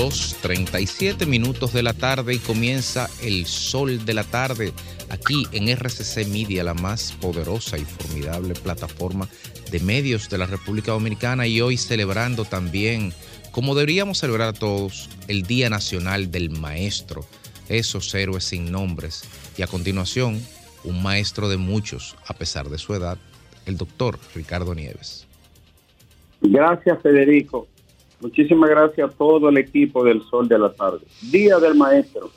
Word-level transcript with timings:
2.37 0.00 1.26
minutos 1.26 1.74
de 1.74 1.82
la 1.82 1.92
tarde 1.92 2.32
y 2.32 2.38
comienza 2.38 3.10
el 3.22 3.44
sol 3.44 4.02
de 4.06 4.14
la 4.14 4.24
tarde 4.24 4.72
aquí 5.10 5.46
en 5.52 5.68
RCC 5.68 6.26
Media, 6.26 6.64
la 6.64 6.72
más 6.72 7.12
poderosa 7.20 7.76
y 7.76 7.84
formidable 7.84 8.54
plataforma 8.54 9.28
de 9.70 9.78
medios 9.80 10.30
de 10.30 10.38
la 10.38 10.46
República 10.46 10.92
Dominicana 10.92 11.46
y 11.46 11.60
hoy 11.60 11.76
celebrando 11.76 12.46
también, 12.46 13.12
como 13.52 13.74
deberíamos 13.74 14.16
celebrar 14.16 14.54
todos, 14.54 15.10
el 15.28 15.42
Día 15.42 15.68
Nacional 15.68 16.30
del 16.30 16.48
Maestro, 16.48 17.26
esos 17.68 18.14
héroes 18.14 18.44
sin 18.44 18.72
nombres. 18.72 19.24
Y 19.58 19.60
a 19.60 19.66
continuación, 19.66 20.40
un 20.82 21.02
maestro 21.02 21.50
de 21.50 21.58
muchos, 21.58 22.16
a 22.26 22.32
pesar 22.32 22.70
de 22.70 22.78
su 22.78 22.94
edad, 22.94 23.18
el 23.66 23.76
doctor 23.76 24.18
Ricardo 24.34 24.74
Nieves. 24.74 25.26
Gracias, 26.40 27.02
Federico. 27.02 27.68
Muchísimas 28.20 28.68
gracias 28.68 29.10
a 29.10 29.12
todo 29.12 29.48
el 29.48 29.56
equipo 29.56 30.04
del 30.04 30.22
Sol 30.22 30.46
de 30.46 30.58
la 30.58 30.70
Tarde. 30.70 31.00
Día 31.30 31.58
del 31.58 31.74
Maestro. 31.74 32.30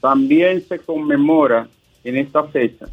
También 0.00 0.62
se 0.66 0.78
conmemora 0.78 1.68
en 2.02 2.16
esta 2.16 2.44
fecha 2.44 2.86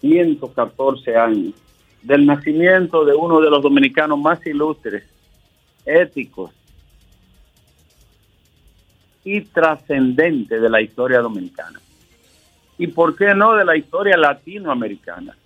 114 0.00 1.16
años 1.16 1.54
del 2.02 2.26
nacimiento 2.26 3.04
de 3.04 3.14
uno 3.14 3.40
de 3.40 3.50
los 3.50 3.62
dominicanos 3.62 4.18
más 4.18 4.44
ilustres, 4.46 5.04
éticos 5.84 6.52
y 9.24 9.40
trascendentes 9.42 10.62
de 10.62 10.70
la 10.70 10.80
historia 10.80 11.20
dominicana. 11.20 11.80
Y 12.78 12.86
por 12.86 13.16
qué 13.16 13.34
no 13.34 13.54
de 13.54 13.64
la 13.64 13.76
historia 13.76 14.16
latinoamericana. 14.16 15.36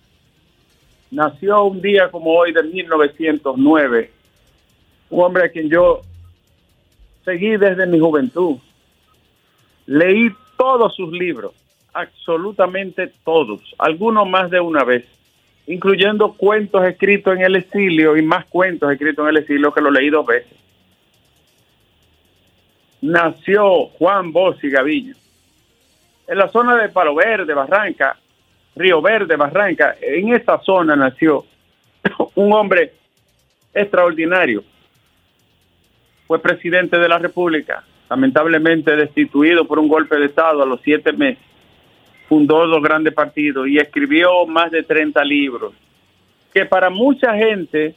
Nació 1.11 1.65
un 1.65 1.81
día 1.81 2.09
como 2.09 2.31
hoy 2.31 2.53
de 2.53 2.63
1909 2.63 4.14
un 5.09 5.23
hombre 5.23 5.45
a 5.45 5.49
quien 5.49 5.69
yo 5.69 6.01
seguí 7.23 7.57
desde 7.57 7.87
mi 7.87 7.99
juventud. 7.99 8.57
Leí 9.85 10.31
todos 10.57 10.95
sus 10.95 11.11
libros, 11.11 11.53
absolutamente 11.93 13.11
todos, 13.23 13.61
algunos 13.77 14.27
más 14.27 14.49
de 14.49 14.59
una 14.59 14.83
vez, 14.83 15.05
incluyendo 15.67 16.33
cuentos 16.33 16.85
escritos 16.85 17.35
en 17.35 17.41
el 17.43 17.55
exilio 17.55 18.17
y 18.17 18.21
más 18.21 18.45
cuentos 18.45 18.91
escritos 18.91 19.23
en 19.23 19.29
el 19.29 19.37
exilio 19.37 19.73
que 19.73 19.81
lo 19.81 19.91
leí 19.91 20.09
dos 20.09 20.25
veces. 20.25 20.57
Nació 23.01 23.87
Juan 23.87 24.31
Bossi 24.31 24.69
Gaviño 24.69 25.15
en 26.27 26.37
la 26.37 26.47
zona 26.49 26.75
de 26.77 26.89
Palo 26.89 27.15
Verde, 27.15 27.53
Barranca, 27.53 28.17
Río 28.75 29.01
Verde, 29.01 29.35
Barranca. 29.35 29.95
En 30.01 30.33
esa 30.33 30.59
zona 30.59 30.95
nació 30.95 31.45
un 32.35 32.53
hombre 32.53 32.93
extraordinario 33.73 34.63
fue 36.27 36.41
presidente 36.41 36.97
de 36.97 37.07
la 37.07 37.19
República, 37.19 37.83
lamentablemente 38.09 38.95
destituido 38.95 39.65
por 39.65 39.79
un 39.79 39.87
golpe 39.87 40.17
de 40.17 40.25
Estado 40.25 40.63
a 40.63 40.65
los 40.65 40.81
siete 40.81 41.13
meses. 41.13 41.43
Fundó 42.27 42.65
dos 42.67 42.81
grandes 42.81 43.13
partidos 43.13 43.67
y 43.67 43.77
escribió 43.77 44.45
más 44.47 44.71
de 44.71 44.83
30 44.83 45.23
libros, 45.23 45.73
que 46.53 46.65
para 46.65 46.89
mucha 46.89 47.35
gente, 47.35 47.93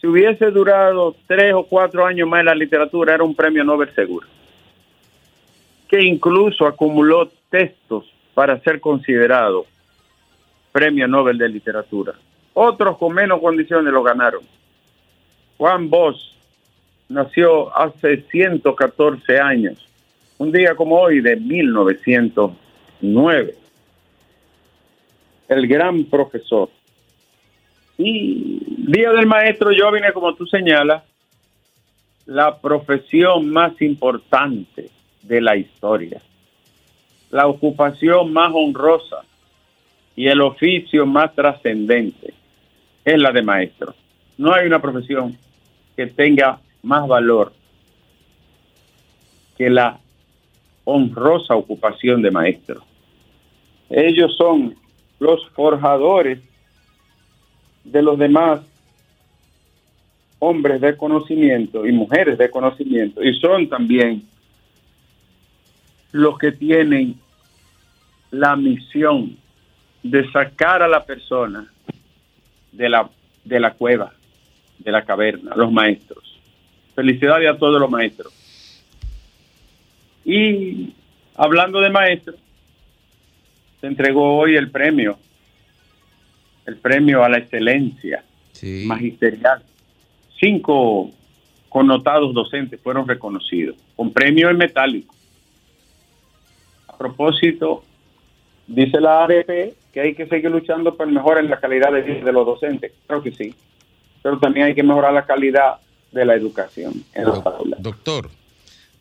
si 0.00 0.06
hubiese 0.06 0.50
durado 0.50 1.16
tres 1.26 1.54
o 1.54 1.64
cuatro 1.64 2.06
años 2.06 2.28
más 2.28 2.40
en 2.40 2.46
la 2.46 2.54
literatura, 2.54 3.14
era 3.14 3.24
un 3.24 3.34
premio 3.34 3.64
Nobel 3.64 3.92
seguro. 3.94 4.26
Que 5.88 6.02
incluso 6.02 6.66
acumuló 6.66 7.30
textos 7.50 8.04
para 8.34 8.60
ser 8.60 8.80
considerado 8.80 9.66
premio 10.70 11.08
Nobel 11.08 11.38
de 11.38 11.48
literatura. 11.48 12.12
Otros 12.52 12.98
con 12.98 13.14
menos 13.14 13.40
condiciones 13.40 13.92
lo 13.92 14.02
ganaron. 14.02 14.42
Juan 15.56 15.88
Bosch, 15.88 16.35
nació 17.08 17.76
hace 17.76 18.22
114 18.30 19.38
años, 19.38 19.86
un 20.38 20.52
día 20.52 20.74
como 20.74 21.00
hoy 21.00 21.20
de 21.20 21.36
1909. 21.36 23.54
El 25.48 25.68
gran 25.68 26.04
profesor. 26.04 26.70
Y 27.98 28.60
Día 28.88 29.10
del 29.12 29.26
Maestro, 29.26 29.72
yo 29.72 29.90
vine, 29.90 30.12
como 30.12 30.34
tú 30.34 30.46
señalas, 30.46 31.02
la 32.26 32.58
profesión 32.58 33.50
más 33.50 33.80
importante 33.80 34.90
de 35.22 35.40
la 35.40 35.56
historia, 35.56 36.20
la 37.30 37.46
ocupación 37.46 38.32
más 38.32 38.50
honrosa 38.52 39.22
y 40.14 40.26
el 40.26 40.40
oficio 40.40 41.06
más 41.06 41.34
trascendente 41.34 42.34
es 43.04 43.18
la 43.18 43.30
de 43.30 43.42
maestro. 43.42 43.94
No 44.38 44.52
hay 44.52 44.66
una 44.66 44.82
profesión 44.82 45.36
que 45.96 46.06
tenga 46.06 46.58
más 46.82 47.06
valor 47.06 47.52
que 49.56 49.70
la 49.70 49.98
honrosa 50.84 51.54
ocupación 51.54 52.22
de 52.22 52.30
maestro. 52.30 52.82
Ellos 53.88 54.36
son 54.36 54.76
los 55.18 55.48
forjadores 55.50 56.40
de 57.84 58.02
los 58.02 58.18
demás 58.18 58.60
hombres 60.38 60.80
de 60.80 60.96
conocimiento 60.96 61.86
y 61.86 61.92
mujeres 61.92 62.36
de 62.38 62.50
conocimiento 62.50 63.22
y 63.22 63.34
son 63.40 63.68
también 63.68 64.22
los 66.12 66.38
que 66.38 66.52
tienen 66.52 67.18
la 68.30 68.56
misión 68.56 69.36
de 70.02 70.30
sacar 70.30 70.82
a 70.82 70.88
la 70.88 71.04
persona 71.04 71.72
de 72.72 72.88
la, 72.88 73.08
de 73.44 73.60
la 73.60 73.72
cueva, 73.72 74.12
de 74.78 74.92
la 74.92 75.04
caverna, 75.04 75.54
los 75.56 75.72
maestros. 75.72 76.25
Felicidades 76.96 77.48
a 77.48 77.58
todos 77.58 77.78
los 77.78 77.90
maestros. 77.90 78.32
Y 80.24 80.94
hablando 81.36 81.80
de 81.80 81.90
maestros, 81.90 82.36
se 83.80 83.86
entregó 83.86 84.38
hoy 84.38 84.56
el 84.56 84.70
premio, 84.70 85.18
el 86.64 86.76
premio 86.76 87.22
a 87.22 87.28
la 87.28 87.38
excelencia 87.38 88.24
magisterial. 88.86 89.62
Cinco 90.40 91.12
connotados 91.68 92.32
docentes 92.32 92.80
fueron 92.80 93.06
reconocidos 93.06 93.76
con 93.94 94.10
premio 94.10 94.48
en 94.48 94.56
metálico. 94.56 95.14
A 96.88 96.96
propósito, 96.96 97.84
dice 98.66 99.00
la 99.00 99.24
ADP 99.24 99.74
que 99.92 100.00
hay 100.00 100.14
que 100.14 100.26
seguir 100.26 100.50
luchando 100.50 100.96
por 100.96 101.06
mejorar 101.06 101.44
la 101.44 101.60
calidad 101.60 101.92
de 101.92 102.00
vida 102.00 102.24
de 102.24 102.32
los 102.32 102.46
docentes. 102.46 102.92
Creo 103.06 103.22
que 103.22 103.32
sí. 103.32 103.54
Pero 104.22 104.38
también 104.38 104.66
hay 104.66 104.74
que 104.74 104.82
mejorar 104.82 105.12
la 105.12 105.26
calidad 105.26 105.76
de 106.12 106.24
la 106.24 106.34
educación 106.34 107.04
en 107.14 107.24
Doctor, 107.78 108.30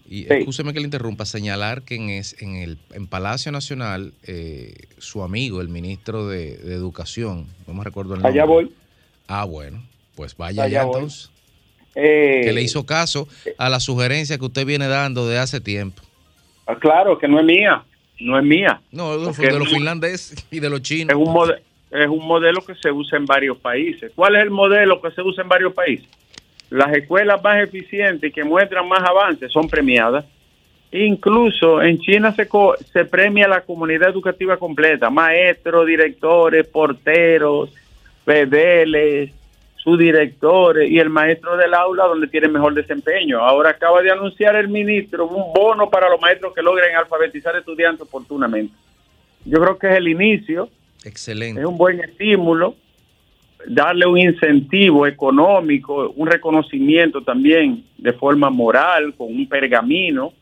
y 0.08 0.32
escúcheme 0.32 0.74
que 0.74 0.80
le 0.80 0.86
interrumpa, 0.86 1.26
señalar 1.26 1.82
que 1.82 1.96
en, 1.96 2.10
es, 2.10 2.42
en 2.42 2.56
el 2.56 2.78
en 2.94 3.08
Palacio 3.08 3.52
Nacional, 3.52 4.14
eh, 4.28 4.76
su 5.00 5.24
amigo, 5.24 5.62
el 5.62 5.70
ministro 5.70 6.28
de, 6.28 6.54
Educación, 6.76 7.48
no 7.68 7.74
me 7.74 7.84
recuerdo 7.84 8.14
el 8.14 8.22
nombre. 8.22 8.40
Allá 8.40 8.46
voy. 8.46 8.72
Ah, 9.28 9.46
bueno, 9.46 9.82
pues 10.16 10.38
vaya 10.38 10.64
allá, 10.64 10.84
entonces. 10.84 11.32
que 11.94 12.52
le 12.54 12.62
hizo 12.62 12.86
caso 12.86 13.28
a 13.58 13.70
la 13.70 13.80
sugerencia 13.80 14.38
que 14.38 14.46
usted 14.46 14.66
viene 14.66 14.88
dando 14.88 15.28
de 15.28 15.40
hace 15.40 15.60
tiempo. 15.60 16.04
Ah, 16.68 16.76
claro, 16.76 17.18
que 17.18 17.28
no 17.28 17.40
es 17.40 17.46
mía, 17.46 17.84
no 18.20 18.38
es 18.38 18.46
mía. 18.46 18.82
No, 18.92 19.30
es 19.30 19.38
de 19.38 19.60
los 19.60 19.70
finlandeses 19.70 20.46
y 20.52 20.60
de 20.60 20.70
los 20.70 20.82
chinos. 20.82 21.16
Es 21.16 21.28
un, 21.28 21.52
es 21.92 22.08
un 22.08 22.28
modelo 22.28 22.64
que 22.64 22.76
se 22.76 22.92
usa 22.92 23.18
en 23.18 23.26
varios 23.26 23.58
países. 23.58 24.12
¿Cuál 24.16 24.36
es 24.36 24.44
el 24.44 24.52
modelo 24.52 25.02
que 25.02 25.12
se 25.12 25.22
usa 25.22 25.44
en 25.44 25.50
varios 25.50 25.74
países? 25.74 26.08
Las 26.70 26.94
escuelas 26.94 27.44
más 27.44 27.62
eficientes 27.62 28.30
y 28.30 28.34
que 28.34 28.44
muestran 28.44 28.88
más 28.88 29.02
avances 29.08 29.52
son 29.52 29.68
premiadas. 29.68 30.26
Incluso 30.92 31.82
en 31.82 32.00
China 32.00 32.34
se, 32.34 32.48
se 32.94 33.06
premia 33.06 33.48
la 33.48 33.62
comunidad 33.62 34.10
educativa 34.10 34.58
completa, 34.58 35.10
maestros, 35.10 35.86
directores, 35.86 36.68
porteros, 36.68 37.70
pedeles, 38.24 39.32
subdirectores 39.78 40.90
y 40.90 40.98
el 41.00 41.10
maestro 41.10 41.58
del 41.58 41.74
aula 41.74 42.06
donde 42.06 42.28
tiene 42.28 42.48
mejor 42.48 42.74
desempeño. 42.74 43.40
Ahora 43.40 43.72
acaba 43.72 44.02
de 44.02 44.12
anunciar 44.12 44.56
el 44.56 44.68
ministro 44.68 45.28
un 45.28 45.54
bono 45.54 45.90
para 45.90 46.10
los 46.10 46.20
maestros 46.20 46.54
que 46.54 46.62
logren 46.62 46.96
alfabetizar 46.96 47.56
estudiantes 47.56 48.02
oportunamente. 48.02 48.74
Yo 49.46 49.60
creo 49.60 49.78
que 49.78 49.88
es 49.88 49.98
el 49.98 50.08
inicio. 50.08 50.70
Excelente. 51.04 51.62
Es 51.62 51.68
un 51.68 51.78
buen 51.78 52.00
estímulo 52.00 52.76
darle 53.68 54.06
un 54.06 54.18
incentivo 54.18 55.08
económico, 55.08 56.12
un 56.16 56.28
reconocimiento 56.28 57.22
también 57.22 57.84
de 57.98 58.14
forma 58.14 58.50
moral, 58.50 59.14
con 59.16 59.28
un 59.28 59.48
pergamino, 59.48 60.34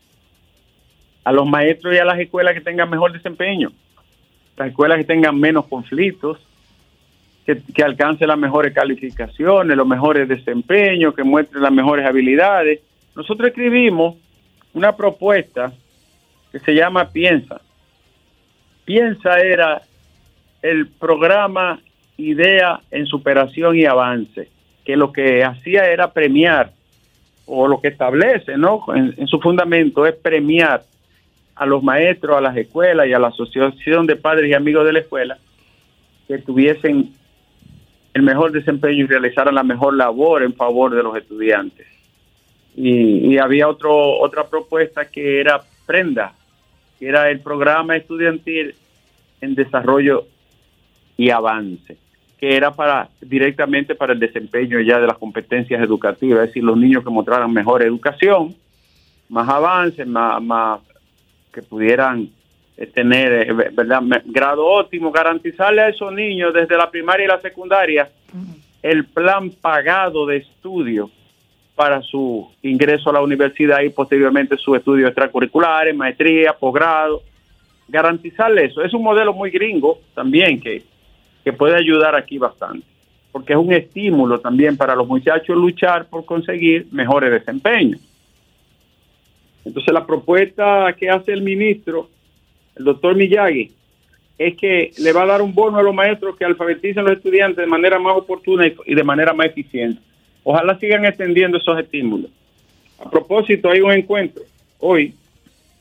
a 1.24 1.32
los 1.32 1.46
maestros 1.46 1.94
y 1.94 1.98
a 1.98 2.04
las 2.04 2.18
escuelas 2.18 2.54
que 2.54 2.60
tengan 2.60 2.90
mejor 2.90 3.12
desempeño, 3.12 3.72
las 4.56 4.68
escuelas 4.68 4.98
que 4.98 5.04
tengan 5.04 5.38
menos 5.38 5.66
conflictos, 5.66 6.38
que, 7.46 7.60
que 7.74 7.82
alcancen 7.82 8.28
las 8.28 8.38
mejores 8.38 8.74
calificaciones, 8.74 9.76
los 9.76 9.86
mejores 9.86 10.28
desempeños, 10.28 11.14
que 11.14 11.24
muestren 11.24 11.62
las 11.62 11.72
mejores 11.72 12.06
habilidades. 12.06 12.80
Nosotros 13.14 13.48
escribimos 13.48 14.16
una 14.72 14.96
propuesta 14.96 15.72
que 16.52 16.58
se 16.58 16.74
llama 16.74 17.10
Piensa, 17.10 17.60
Piensa 18.84 19.40
era 19.40 19.82
el 20.62 20.88
programa 20.88 21.80
Idea 22.16 22.80
en 22.90 23.06
Superación 23.06 23.76
y 23.76 23.84
Avance, 23.84 24.48
que 24.84 24.96
lo 24.96 25.12
que 25.12 25.44
hacía 25.44 25.86
era 25.86 26.12
premiar, 26.12 26.72
o 27.46 27.68
lo 27.68 27.80
que 27.80 27.88
establece, 27.88 28.56
¿no? 28.56 28.84
En, 28.94 29.26
su 29.26 29.38
fundamento 29.40 30.06
es 30.06 30.14
premiar 30.14 30.82
a 31.54 31.66
los 31.66 31.82
maestros, 31.82 32.36
a 32.36 32.40
las 32.40 32.56
escuelas 32.56 33.06
y 33.06 33.12
a 33.12 33.18
la 33.18 33.28
asociación 33.28 34.06
de 34.06 34.16
padres 34.16 34.50
y 34.50 34.54
amigos 34.54 34.84
de 34.86 34.92
la 34.92 34.98
escuela 35.00 35.38
que 36.26 36.38
tuviesen 36.38 37.12
el 38.14 38.22
mejor 38.22 38.52
desempeño 38.52 39.04
y 39.04 39.06
realizaran 39.06 39.54
la 39.54 39.62
mejor 39.62 39.94
labor 39.94 40.42
en 40.42 40.54
favor 40.54 40.94
de 40.94 41.02
los 41.02 41.16
estudiantes. 41.16 41.86
Y, 42.76 43.34
y 43.34 43.38
había 43.38 43.68
otro, 43.68 44.18
otra 44.18 44.44
propuesta 44.48 45.04
que 45.04 45.40
era 45.40 45.62
Prenda, 45.86 46.32
que 46.98 47.08
era 47.08 47.30
el 47.30 47.40
programa 47.40 47.96
estudiantil 47.96 48.74
en 49.40 49.54
desarrollo 49.54 50.26
y 51.16 51.30
avance, 51.30 51.98
que 52.44 52.54
era 52.54 52.72
para 52.72 53.08
directamente 53.22 53.94
para 53.94 54.12
el 54.12 54.20
desempeño 54.20 54.78
ya 54.78 55.00
de 55.00 55.06
las 55.06 55.16
competencias 55.16 55.82
educativas, 55.82 56.40
es 56.40 56.48
decir, 56.48 56.62
los 56.62 56.76
niños 56.76 57.02
que 57.02 57.08
mostraran 57.08 57.50
mejor 57.50 57.82
educación, 57.82 58.54
más 59.30 59.48
avance, 59.48 60.04
más, 60.04 60.42
más 60.42 60.80
que 61.50 61.62
pudieran 61.62 62.28
eh, 62.76 62.86
tener 62.86 63.48
eh, 63.48 63.70
verdad 63.72 64.02
grado 64.26 64.66
óptimo, 64.66 65.10
garantizarle 65.10 65.80
a 65.80 65.88
esos 65.88 66.12
niños 66.12 66.52
desde 66.52 66.76
la 66.76 66.90
primaria 66.90 67.24
y 67.24 67.28
la 67.28 67.40
secundaria 67.40 68.10
el 68.82 69.06
plan 69.06 69.48
pagado 69.48 70.26
de 70.26 70.36
estudio 70.36 71.10
para 71.74 72.02
su 72.02 72.46
ingreso 72.60 73.08
a 73.08 73.14
la 73.14 73.22
universidad 73.22 73.80
y 73.80 73.88
posteriormente 73.88 74.58
sus 74.58 74.76
estudios 74.76 75.08
extracurriculares, 75.08 75.96
maestría, 75.96 76.52
posgrado, 76.52 77.22
garantizarle 77.88 78.66
eso. 78.66 78.84
Es 78.84 78.92
un 78.92 79.02
modelo 79.02 79.32
muy 79.32 79.50
gringo 79.50 79.98
también 80.14 80.60
que, 80.60 80.82
que 81.44 81.52
puede 81.52 81.76
ayudar 81.76 82.16
aquí 82.16 82.38
bastante, 82.38 82.86
porque 83.30 83.52
es 83.52 83.58
un 83.58 83.72
estímulo 83.72 84.40
también 84.40 84.76
para 84.76 84.96
los 84.96 85.06
muchachos 85.06 85.56
luchar 85.56 86.08
por 86.08 86.24
conseguir 86.24 86.88
mejores 86.90 87.30
desempeños. 87.30 88.00
Entonces 89.64 89.92
la 89.92 90.06
propuesta 90.06 90.94
que 90.98 91.10
hace 91.10 91.32
el 91.32 91.42
ministro, 91.42 92.08
el 92.76 92.84
doctor 92.84 93.14
Miyagi, 93.14 93.72
es 94.36 94.56
que 94.56 94.90
le 94.98 95.12
va 95.12 95.22
a 95.22 95.26
dar 95.26 95.42
un 95.42 95.54
bono 95.54 95.78
a 95.78 95.82
los 95.82 95.94
maestros 95.94 96.36
que 96.36 96.44
alfabeticen 96.44 97.00
a 97.00 97.02
los 97.02 97.18
estudiantes 97.18 97.58
de 97.58 97.66
manera 97.66 97.98
más 97.98 98.16
oportuna 98.16 98.66
y 98.66 98.94
de 98.94 99.04
manera 99.04 99.32
más 99.32 99.46
eficiente. 99.46 100.00
Ojalá 100.42 100.78
sigan 100.78 101.04
extendiendo 101.04 101.58
esos 101.58 101.78
estímulos. 101.78 102.30
A 102.98 103.08
propósito, 103.08 103.70
hay 103.70 103.80
un 103.80 103.92
encuentro 103.92 104.42
hoy 104.78 105.14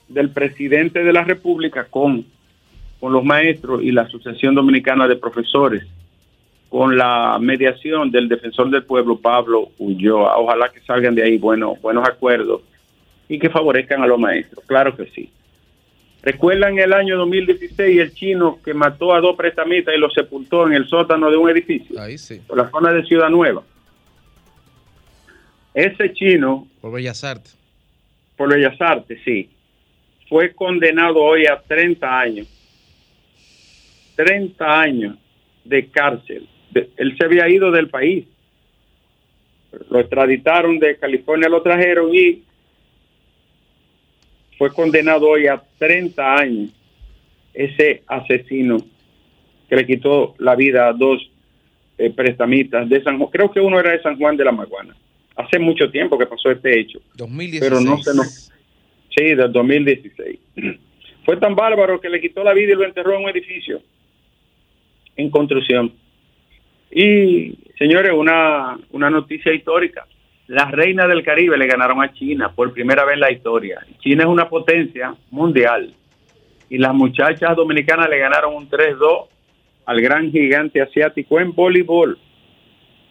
del 0.07 0.29
presidente 0.29 1.03
de 1.03 1.13
la 1.13 1.23
República 1.23 1.85
con, 1.89 2.25
con 3.03 3.11
los 3.11 3.25
maestros 3.25 3.83
y 3.83 3.91
la 3.91 4.03
Asociación 4.03 4.55
Dominicana 4.55 5.09
de 5.09 5.17
Profesores, 5.17 5.83
con 6.69 6.97
la 6.97 7.37
mediación 7.37 8.09
del 8.09 8.29
defensor 8.29 8.69
del 8.69 8.85
pueblo, 8.85 9.19
Pablo 9.19 9.71
Ulloa. 9.77 10.37
Ojalá 10.37 10.69
que 10.69 10.79
salgan 10.79 11.13
de 11.13 11.21
ahí 11.21 11.37
buenos, 11.37 11.81
buenos 11.81 12.07
acuerdos 12.07 12.61
y 13.27 13.39
que 13.39 13.49
favorezcan 13.49 14.03
a 14.03 14.07
los 14.07 14.17
maestros. 14.17 14.63
Claro 14.65 14.95
que 14.95 15.07
sí. 15.07 15.29
¿Recuerdan 16.21 16.79
el 16.79 16.93
año 16.93 17.17
2016 17.17 17.99
el 17.99 18.13
chino 18.13 18.59
que 18.63 18.73
mató 18.73 19.13
a 19.13 19.19
dos 19.19 19.35
prestamistas 19.35 19.93
y 19.93 19.99
los 19.99 20.13
sepultó 20.13 20.65
en 20.65 20.71
el 20.71 20.87
sótano 20.87 21.29
de 21.29 21.35
un 21.35 21.49
edificio? 21.49 21.99
Ahí 21.99 22.17
sí. 22.17 22.41
Por 22.47 22.57
la 22.57 22.69
zona 22.69 22.93
de 22.93 23.03
Ciudad 23.03 23.29
Nueva. 23.29 23.63
Ese 25.73 26.13
chino... 26.13 26.69
Por 26.79 26.93
Bellas 26.93 27.21
Artes. 27.25 27.57
Por 28.37 28.53
Bellas 28.53 28.79
Artes, 28.79 29.19
sí. 29.25 29.49
Fue 30.29 30.53
condenado 30.53 31.21
hoy 31.21 31.47
a 31.47 31.59
30 31.59 32.17
años. 32.17 32.62
30 34.15 34.81
años 34.81 35.17
de 35.63 35.87
cárcel. 35.87 36.47
él 36.97 37.17
se 37.17 37.25
había 37.25 37.49
ido 37.49 37.71
del 37.71 37.89
país. 37.89 38.25
Lo 39.89 39.99
extraditaron 39.99 40.79
de 40.79 40.97
California, 40.97 41.49
lo 41.49 41.61
trajeron 41.61 42.13
y 42.13 42.43
fue 44.57 44.71
condenado 44.71 45.29
hoy 45.29 45.47
a 45.47 45.61
30 45.77 46.35
años 46.35 46.71
ese 47.53 48.03
asesino 48.07 48.77
que 49.67 49.75
le 49.75 49.85
quitó 49.85 50.35
la 50.37 50.55
vida 50.55 50.87
a 50.87 50.93
dos 50.93 51.29
eh, 51.97 52.11
prestamistas 52.11 52.87
de 52.89 53.03
San 53.03 53.17
Juan. 53.17 53.29
Creo 53.31 53.51
que 53.51 53.59
uno 53.59 53.79
era 53.79 53.91
de 53.91 54.01
San 54.01 54.17
Juan 54.17 54.37
de 54.37 54.45
la 54.45 54.51
Maguana 54.51 54.95
hace 55.35 55.59
mucho 55.59 55.89
tiempo 55.89 56.17
que 56.17 56.25
pasó 56.25 56.51
este 56.51 56.79
hecho. 56.79 56.99
2016. 57.15 57.61
Pero 57.61 57.81
no 57.81 58.01
se 58.01 58.15
nos... 58.15 58.51
Sí, 59.15 59.35
del 59.35 59.51
2016. 59.51 60.39
Fue 61.25 61.37
tan 61.37 61.55
bárbaro 61.55 62.01
que 62.01 62.09
le 62.09 62.19
quitó 62.19 62.43
la 62.43 62.53
vida 62.53 62.73
y 62.73 62.75
lo 62.75 62.83
enterró 62.83 63.15
en 63.15 63.23
un 63.23 63.29
edificio 63.29 63.81
en 65.15 65.29
construcción. 65.29 65.93
Y, 66.91 67.57
señores, 67.77 68.11
una, 68.13 68.77
una 68.91 69.09
noticia 69.09 69.53
histórica. 69.53 70.05
Las 70.47 70.71
reinas 70.71 71.07
del 71.07 71.23
Caribe 71.23 71.57
le 71.57 71.67
ganaron 71.67 72.03
a 72.03 72.13
China 72.13 72.51
por 72.53 72.73
primera 72.73 73.05
vez 73.05 73.15
en 73.15 73.21
la 73.21 73.31
historia. 73.31 73.85
China 73.99 74.23
es 74.23 74.29
una 74.29 74.49
potencia 74.49 75.15
mundial. 75.31 75.93
Y 76.69 76.77
las 76.77 76.93
muchachas 76.93 77.55
dominicanas 77.55 78.09
le 78.09 78.17
ganaron 78.17 78.55
un 78.55 78.69
3-2 78.69 79.27
al 79.85 80.01
gran 80.01 80.31
gigante 80.31 80.81
asiático 80.81 81.39
en 81.39 81.53
voleibol, 81.53 82.17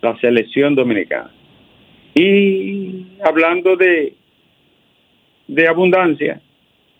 la 0.00 0.18
selección 0.18 0.74
dominicana. 0.74 1.30
Y 2.14 3.18
hablando 3.24 3.76
de, 3.76 4.14
de 5.48 5.68
abundancia, 5.68 6.40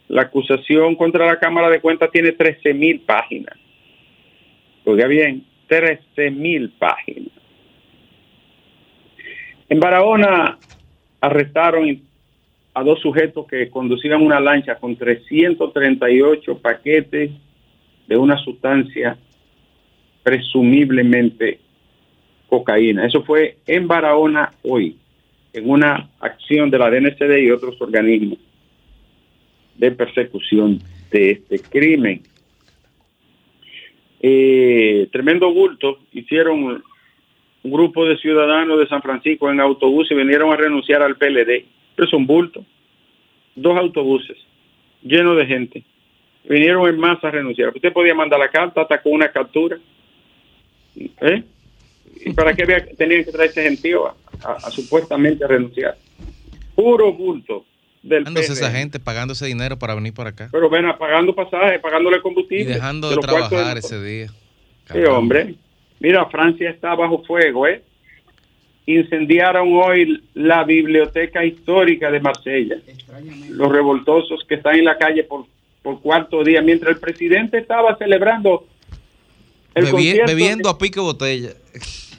la 0.09 0.23
acusación 0.23 0.95
contra 0.95 1.27
la 1.27 1.39
Cámara 1.39 1.71
de 1.71 1.81
Cuentas 1.81 2.11
tiene 2.11 2.33
13 2.33 2.75
mil 2.75 3.01
páginas. 3.01 3.57
Oiga 4.85 5.07
bien, 5.07 5.45
13 5.69 6.31
mil 6.31 6.71
páginas. 6.71 7.33
En 9.69 9.81
Barahona 9.81 10.59
arrestaron 11.21 12.03
a 12.75 12.83
dos 12.83 13.01
sujetos 13.01 13.47
que 13.47 13.71
conducían 13.71 14.23
una 14.23 14.41
lancha 14.41 14.77
con 14.77 14.97
338 14.97 16.59
paquetes 16.59 17.31
de 18.07 18.17
una 18.17 18.37
sustancia 18.39 19.17
presumiblemente 20.23 21.61
cocaína. 22.49 23.07
Eso 23.07 23.23
fue 23.23 23.59
en 23.67 23.87
Barahona 23.89 24.53
hoy 24.63 24.99
en 25.53 25.69
una 25.69 26.11
acción 26.21 26.71
de 26.71 26.79
la 26.79 26.91
DNCD 26.91 27.39
y 27.39 27.51
otros 27.51 27.81
organismos 27.81 28.39
de 29.77 29.91
persecución 29.91 30.79
de 31.11 31.31
este 31.31 31.59
crimen. 31.61 32.23
Eh, 34.25 35.09
tremendo 35.11 35.53
bulto 35.53 35.99
hicieron 36.13 36.83
un 37.63 37.71
grupo 37.71 38.07
de 38.07 38.17
ciudadanos 38.19 38.79
de 38.79 38.87
San 38.87 39.03
Francisco 39.03 39.51
en 39.51 39.61
autobús 39.61 40.11
y 40.11 40.15
vinieron 40.15 40.53
a 40.53 40.57
renunciar 40.57 41.03
al 41.03 41.17
PLD. 41.17 41.65
Pero 41.95 42.07
es 42.07 42.13
un 42.13 42.27
bulto. 42.27 42.65
Dos 43.55 43.77
autobuses 43.77 44.39
llenos 45.03 45.37
de 45.37 45.47
gente. 45.47 45.85
Vinieron 46.45 46.89
en 46.89 46.99
masa 46.99 47.29
a 47.29 47.31
renunciar. 47.31 47.73
Usted 47.75 47.93
podía 47.93 48.15
mandar 48.15 48.39
la 48.39 48.49
carta 48.49 48.83
hasta 48.83 49.01
con 49.01 49.13
una 49.13 49.31
captura. 49.31 49.79
¿Eh? 50.97 51.43
¿Y 52.25 52.33
para 52.33 52.55
qué 52.55 52.65
tenían 52.97 53.25
que 53.25 53.33
traerse 53.33 53.63
gentío 53.63 54.07
a, 54.45 54.71
supuestamente 54.71 55.47
renunciar? 55.47 55.97
Puro 56.75 57.13
bulto 57.13 57.65
del 58.03 58.27
esa 58.37 58.71
gente 58.71 58.99
pagando 58.99 59.33
ese 59.33 59.47
dinero 59.47 59.79
para 59.79 59.95
venir 59.95 60.13
por 60.13 60.27
acá. 60.27 60.49
Pero 60.51 60.69
ven, 60.69 60.87
pagando 60.99 61.35
pasajes, 61.35 61.81
pagándole 61.81 62.21
combustible. 62.21 62.65
Y 62.65 62.75
dejando 62.75 63.11
de, 63.11 63.17
trabajar 63.17 63.79
ese 63.79 64.03
día. 64.03 64.29
Sí, 64.93 64.99
hombre. 65.05 65.55
Mira, 66.01 66.27
Francia 66.27 66.71
está 66.71 66.95
bajo 66.95 67.23
fuego, 67.25 67.67
¿eh? 67.67 67.83
Incendiaron 68.87 69.69
hoy 69.73 70.23
la 70.35 70.65
biblioteca 70.65 71.45
histórica 71.45 72.11
de 72.11 72.21
Marsella. 72.21 72.77
Los 73.51 73.71
revoltosos 73.71 74.45
que 74.49 74.57
están 74.57 74.77
en 74.77 74.87
la 74.87 74.99
calle 74.99 75.23
por, 75.23 75.47
por 75.83 76.01
cuarto 76.01 76.43
día, 76.43 76.61
mientras 76.61 76.95
el 76.97 77.01
presidente 77.01 77.59
estaba 77.59 77.97
celebrando 77.97 78.67
el 79.75 79.87
bebiendo 80.27 80.69
a 80.69 80.77
pique 80.77 81.01
botella 81.01 81.53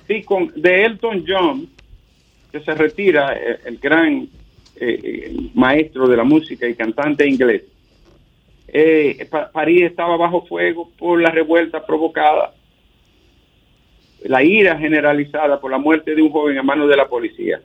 sí, 0.08 0.24
con, 0.24 0.52
de 0.56 0.86
Elton 0.86 1.26
John, 1.28 1.68
que 2.52 2.60
se 2.62 2.74
retira, 2.74 3.34
eh, 3.34 3.60
el, 3.66 3.78
gran 3.78 4.28
eh, 4.90 5.00
eh, 5.04 5.50
maestro 5.54 6.08
de 6.08 6.18
la 6.18 6.24
música 6.24 6.68
y 6.68 6.76
cantante 6.76 7.28
inglés. 7.28 7.64
París 9.54 9.84
estaba 9.84 10.18
bajo 10.18 10.46
fuego 10.48 10.90
por 10.98 11.22
la 11.22 11.30
revuelta 11.30 11.86
provocada, 11.86 12.56
la 14.24 14.44
ira 14.44 14.78
generalizada 14.78 15.60
por 15.60 15.70
la 15.70 15.78
muerte 15.78 16.16
de 16.16 16.22
un 16.22 16.32
joven 16.32 16.58
a 16.58 16.64
manos 16.64 16.90
de 16.90 16.98
la 16.98 17.08
policía. 17.08 17.62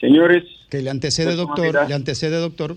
Señores. 0.00 0.44
Que 0.70 0.80
le 0.80 0.88
antecede, 0.88 1.36
doctor, 1.36 1.86
le 1.86 1.94
antecede, 1.94 2.36
doctor, 2.36 2.76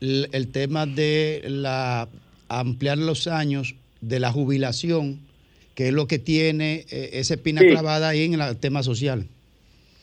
el, 0.00 0.28
el 0.32 0.52
tema 0.52 0.86
de 0.86 1.42
la 1.48 2.08
ampliar 2.48 2.98
los 2.98 3.26
años 3.26 3.74
de 4.00 4.20
la 4.20 4.30
jubilación 4.30 5.20
que 5.80 5.88
es 5.88 5.94
lo 5.94 6.06
que 6.06 6.18
tiene 6.18 6.84
eh, 6.90 7.10
esa 7.14 7.34
espina 7.34 7.62
clavada 7.62 8.10
ahí 8.10 8.24
en 8.24 8.38
el 8.38 8.56
tema 8.58 8.82
social. 8.82 9.26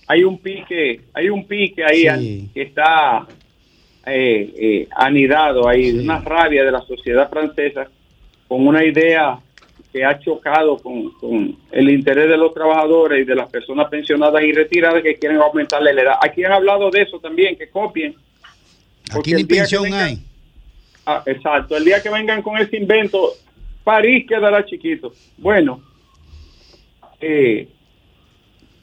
Hay 0.07 0.23
un 0.23 0.39
pique, 0.39 1.01
hay 1.13 1.29
un 1.29 1.45
pique 1.45 1.83
ahí 1.83 2.49
que 2.53 2.61
está, 2.61 3.27
eh, 4.05 4.53
eh, 4.55 4.87
anidado 4.95 5.67
ahí, 5.67 5.91
una 5.91 6.19
rabia 6.19 6.63
de 6.63 6.71
la 6.71 6.81
sociedad 6.81 7.29
francesa 7.29 7.87
con 8.47 8.65
una 8.65 8.85
idea 8.85 9.37
que 9.91 10.05
ha 10.05 10.17
chocado 10.19 10.77
con, 10.77 11.57
el 11.71 11.89
interés 11.89 12.29
de 12.29 12.37
los 12.37 12.53
trabajadores 12.53 13.21
y 13.21 13.25
de 13.25 13.35
las 13.35 13.49
personas 13.49 13.89
pensionadas 13.89 14.41
y 14.43 14.53
retiradas 14.53 15.03
que 15.03 15.15
quieren 15.15 15.39
aumentarle 15.39 15.93
la 15.93 16.01
edad. 16.01 16.15
Aquí 16.21 16.43
han 16.43 16.53
hablado 16.53 16.89
de 16.89 17.01
eso 17.01 17.19
también, 17.19 17.57
que 17.57 17.69
copien. 17.69 18.15
Aquí 19.11 19.33
ni 19.33 19.43
pensión 19.43 19.93
hay. 19.93 20.19
Ah, 21.05 21.23
exacto, 21.25 21.77
el 21.77 21.85
día 21.85 22.01
que 22.01 22.09
vengan 22.09 22.41
con 22.41 22.57
ese 22.57 22.77
invento, 22.77 23.33
París 23.83 24.25
quedará 24.27 24.65
chiquito. 24.65 25.13
Bueno, 25.37 25.81
eh, 27.19 27.67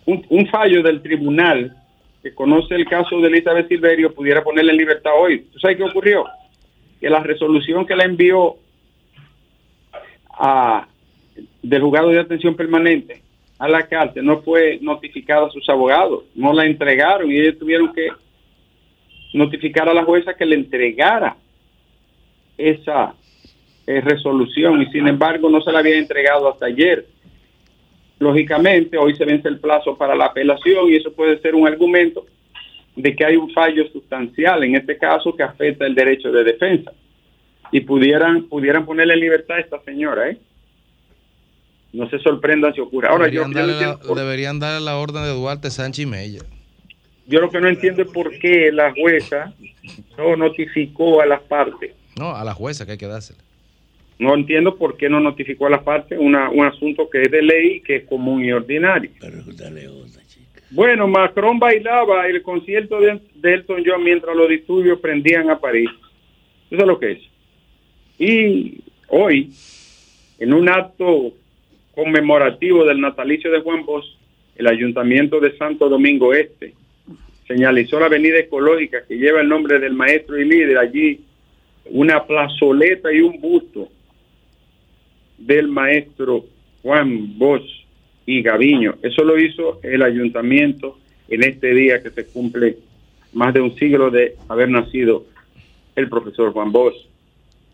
un, 0.06 0.46
fallo 0.48 0.82
del 0.82 1.02
tribunal 1.02 1.76
que 2.22 2.34
conoce 2.34 2.74
el 2.74 2.86
caso 2.86 3.20
de 3.20 3.28
Elizabeth 3.28 3.68
Silverio 3.68 4.14
pudiera 4.14 4.42
ponerle 4.42 4.72
en 4.72 4.78
libertad 4.78 5.12
hoy. 5.18 5.46
¿Tú 5.52 5.58
sabes 5.58 5.76
qué 5.76 5.84
ocurrió? 5.84 6.24
Que 7.00 7.10
la 7.10 7.20
resolución 7.20 7.86
que 7.86 7.96
la 7.96 8.04
envió 8.04 8.56
a, 10.30 10.86
del 11.62 11.82
juzgado 11.82 12.08
de 12.08 12.20
atención 12.20 12.54
permanente 12.54 13.22
a 13.58 13.68
la 13.68 13.86
cárcel 13.86 14.24
no 14.24 14.42
fue 14.42 14.78
notificada 14.80 15.46
a 15.46 15.50
sus 15.50 15.68
abogados, 15.68 16.24
no 16.34 16.52
la 16.52 16.66
entregaron 16.66 17.30
y 17.30 17.38
ellos 17.38 17.58
tuvieron 17.58 17.92
que 17.92 18.08
notificar 19.32 19.88
a 19.88 19.94
la 19.94 20.04
jueza 20.04 20.34
que 20.34 20.46
le 20.46 20.56
entregara 20.56 21.36
esa 22.56 23.14
eh, 23.86 24.00
resolución 24.00 24.82
y 24.82 24.86
sin 24.86 25.08
embargo 25.08 25.48
no 25.50 25.60
se 25.60 25.72
la 25.72 25.80
había 25.80 25.98
entregado 25.98 26.50
hasta 26.50 26.66
ayer. 26.66 27.06
Lógicamente, 28.24 28.96
hoy 28.96 29.14
se 29.16 29.26
vence 29.26 29.48
el 29.48 29.60
plazo 29.60 29.98
para 29.98 30.14
la 30.14 30.24
apelación 30.24 30.88
y 30.88 30.96
eso 30.96 31.12
puede 31.12 31.38
ser 31.40 31.54
un 31.54 31.68
argumento 31.68 32.24
de 32.96 33.14
que 33.14 33.22
hay 33.22 33.36
un 33.36 33.52
fallo 33.52 33.86
sustancial 33.92 34.64
en 34.64 34.76
este 34.76 34.96
caso 34.96 35.36
que 35.36 35.42
afecta 35.42 35.84
el 35.84 35.94
derecho 35.94 36.32
de 36.32 36.42
defensa 36.42 36.90
y 37.70 37.80
pudieran 37.80 38.44
pudieran 38.44 38.86
ponerle 38.86 39.12
en 39.12 39.20
libertad 39.20 39.58
a 39.58 39.60
esta 39.60 39.82
señora, 39.82 40.30
¿eh? 40.30 40.38
No 41.92 42.08
se 42.08 42.18
sorprendan 42.20 42.72
si 42.72 42.80
ocurre. 42.80 43.08
Ahora 43.08 43.26
deberían, 43.26 43.52
yo, 43.52 43.58
darle 43.58 43.74
la, 43.78 44.22
deberían 44.22 44.58
darle 44.58 44.82
la 44.86 44.96
orden 44.96 45.22
de 45.24 45.34
Duarte 45.34 45.70
Sánchez 45.70 46.04
y 46.04 46.06
Mella. 46.06 46.40
Yo 47.26 47.40
lo 47.40 47.50
que 47.50 47.60
no 47.60 47.68
entiendo 47.68 48.00
es 48.00 48.08
por 48.08 48.30
qué 48.38 48.72
la 48.72 48.90
jueza 48.94 49.52
no 50.16 50.34
notificó 50.34 51.20
a 51.20 51.26
las 51.26 51.42
partes. 51.42 51.92
No, 52.18 52.34
a 52.34 52.42
la 52.42 52.54
jueza 52.54 52.86
que 52.86 52.92
hay 52.92 52.98
que 52.98 53.06
dársela. 53.06 53.43
No 54.18 54.34
entiendo 54.34 54.76
por 54.76 54.96
qué 54.96 55.08
no 55.08 55.20
notificó 55.20 55.66
a 55.66 55.70
las 55.70 55.82
partes 55.82 56.18
un 56.18 56.34
asunto 56.34 57.10
que 57.10 57.22
es 57.22 57.30
de 57.30 57.42
ley, 57.42 57.80
que 57.80 57.96
es 57.96 58.04
común 58.04 58.44
y 58.44 58.52
ordinario. 58.52 59.10
Bueno, 60.70 61.06
Macron 61.06 61.58
bailaba 61.58 62.26
el 62.28 62.42
concierto 62.42 63.00
de, 63.00 63.20
Elton 63.42 63.82
John 63.84 64.02
mientras 64.02 64.34
los 64.36 64.48
disturbios 64.48 65.00
prendían 65.00 65.50
a 65.50 65.58
París. 65.58 65.90
Eso 66.70 66.80
es 66.80 66.86
lo 66.86 66.98
que 66.98 67.12
es. 67.12 67.18
Y 68.18 68.80
hoy, 69.08 69.50
en 70.38 70.52
un 70.52 70.68
acto 70.68 71.32
conmemorativo 71.94 72.84
del 72.84 73.00
natalicio 73.00 73.50
de 73.50 73.60
Juan 73.60 73.84
Bosch, 73.84 74.06
el 74.56 74.66
Ayuntamiento 74.68 75.40
de 75.40 75.56
Santo 75.56 75.88
Domingo 75.88 76.32
Este 76.32 76.74
señalizó 77.46 78.00
la 78.00 78.06
avenida 78.06 78.38
ecológica 78.38 79.04
que 79.06 79.16
lleva 79.16 79.40
el 79.40 79.48
nombre 79.48 79.78
del 79.78 79.92
maestro 79.92 80.40
y 80.40 80.48
líder 80.48 80.78
allí, 80.78 81.20
una 81.86 82.24
plazoleta 82.24 83.12
y 83.12 83.20
un 83.20 83.38
busto 83.40 83.90
del 85.38 85.68
maestro 85.68 86.44
Juan 86.82 87.38
Bosch 87.38 87.84
y 88.26 88.42
Gaviño. 88.42 88.96
Eso 89.02 89.24
lo 89.24 89.38
hizo 89.38 89.80
el 89.82 90.02
ayuntamiento 90.02 90.98
en 91.28 91.42
este 91.42 91.74
día 91.74 92.02
que 92.02 92.10
se 92.10 92.26
cumple 92.26 92.76
más 93.32 93.52
de 93.54 93.60
un 93.60 93.74
siglo 93.76 94.10
de 94.10 94.36
haber 94.48 94.68
nacido 94.68 95.26
el 95.96 96.08
profesor 96.08 96.52
Juan 96.52 96.72
Bosch. 96.72 96.96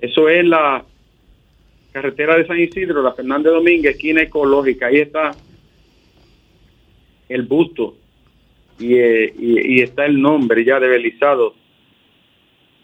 Eso 0.01 0.29
es 0.29 0.45
la 0.45 0.85
carretera 1.93 2.37
de 2.37 2.47
San 2.47 2.59
Isidro, 2.59 3.03
la 3.03 3.13
Fernández 3.13 3.53
Domínguez, 3.53 3.97
esquina 3.97 4.23
ecológica. 4.23 4.87
Ahí 4.87 4.99
está 4.99 5.33
el 7.29 7.43
busto 7.43 7.97
y, 8.79 8.95
eh, 8.95 9.35
y, 9.39 9.81
está 9.83 10.07
el 10.07 10.21
nombre 10.21 10.65
ya 10.65 10.81
de 10.81 10.89
Belizado, 10.89 11.55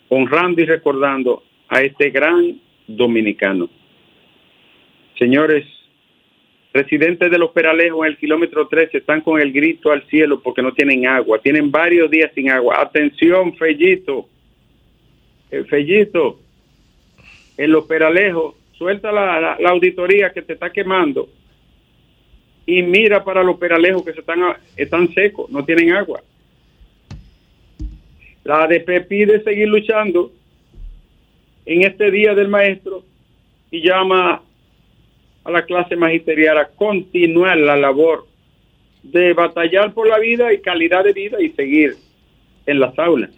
honrando 0.08 0.60
y 0.60 0.66
recordando 0.66 1.42
a 1.68 1.82
este 1.82 2.10
gran 2.10 2.60
dominicano. 2.86 3.68
Señores, 5.18 5.64
residentes 6.72 7.30
de 7.30 7.38
los 7.38 7.50
Peralejos 7.52 8.06
en 8.06 8.12
el 8.12 8.18
kilómetro 8.18 8.68
13 8.68 8.98
están 8.98 9.22
con 9.22 9.40
el 9.40 9.52
grito 9.52 9.90
al 9.90 10.06
cielo 10.08 10.40
porque 10.42 10.62
no 10.62 10.72
tienen 10.72 11.06
agua. 11.06 11.38
Tienen 11.38 11.70
varios 11.70 12.10
días 12.10 12.30
sin 12.34 12.50
agua. 12.50 12.80
Atención, 12.80 13.56
Fellito. 13.56 14.28
Eh, 15.50 15.64
Fellito, 15.64 16.40
en 17.56 17.72
los 17.72 17.86
Peralejos, 17.86 18.56
suelta 18.72 19.10
la, 19.10 19.56
auditoría 19.68 20.32
que 20.32 20.42
te 20.42 20.52
está 20.52 20.70
quemando 20.70 21.28
y 22.66 22.82
mira 22.82 23.24
para 23.24 23.42
los 23.42 23.56
Peralejos 23.56 24.04
que 24.04 24.12
se 24.12 24.20
están, 24.20 24.40
están 24.76 25.12
secos, 25.14 25.48
no 25.50 25.64
tienen 25.64 25.92
agua. 25.92 26.20
La 28.44 28.64
ADP 28.64 29.06
pide 29.08 29.42
seguir 29.42 29.68
luchando 29.68 30.32
en 31.64 31.82
este 31.82 32.10
día 32.10 32.34
del 32.34 32.48
maestro 32.48 33.02
y 33.70 33.82
llama 33.82 34.42
a 35.46 35.50
la 35.52 35.64
clase 35.64 35.94
magisterial 35.94 36.58
a 36.58 36.66
continuar 36.66 37.56
la 37.56 37.76
labor 37.76 38.26
de 39.04 39.32
batallar 39.32 39.94
por 39.94 40.08
la 40.08 40.18
vida 40.18 40.52
y 40.52 40.60
calidad 40.60 41.04
de 41.04 41.12
vida 41.12 41.40
y 41.40 41.50
seguir 41.50 41.94
en 42.66 42.80
las 42.80 42.98
aulas. 42.98 43.30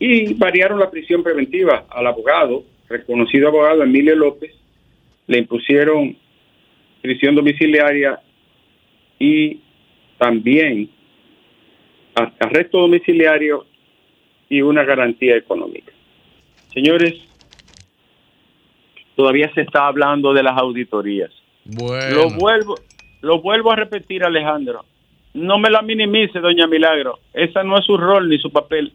Y 0.00 0.34
variaron 0.34 0.80
la 0.80 0.90
prisión 0.90 1.22
preventiva 1.22 1.86
al 1.88 2.08
abogado, 2.08 2.64
reconocido 2.88 3.46
abogado 3.46 3.84
Emilio 3.84 4.16
López, 4.16 4.52
le 5.28 5.38
impusieron 5.38 6.16
prisión 7.00 7.36
domiciliaria 7.36 8.18
y 9.20 9.60
también 10.18 10.90
arresto 12.40 12.80
domiciliario 12.80 13.66
y 14.48 14.62
una 14.62 14.82
garantía 14.82 15.36
económica. 15.36 15.92
Señores, 16.72 17.14
todavía 19.16 19.52
se 19.54 19.62
está 19.62 19.86
hablando 19.86 20.32
de 20.32 20.42
las 20.42 20.56
auditorías. 20.58 21.30
Lo 21.64 22.30
vuelvo, 22.30 22.74
lo 23.22 23.40
vuelvo 23.40 23.72
a 23.72 23.76
repetir, 23.76 24.24
Alejandro. 24.24 24.84
No 25.34 25.58
me 25.58 25.70
la 25.70 25.82
minimice, 25.82 26.38
doña 26.38 26.66
Milagro. 26.66 27.18
Esa 27.32 27.64
no 27.64 27.78
es 27.78 27.84
su 27.84 27.96
rol 27.96 28.28
ni 28.28 28.38
su 28.38 28.50
papel. 28.50 28.92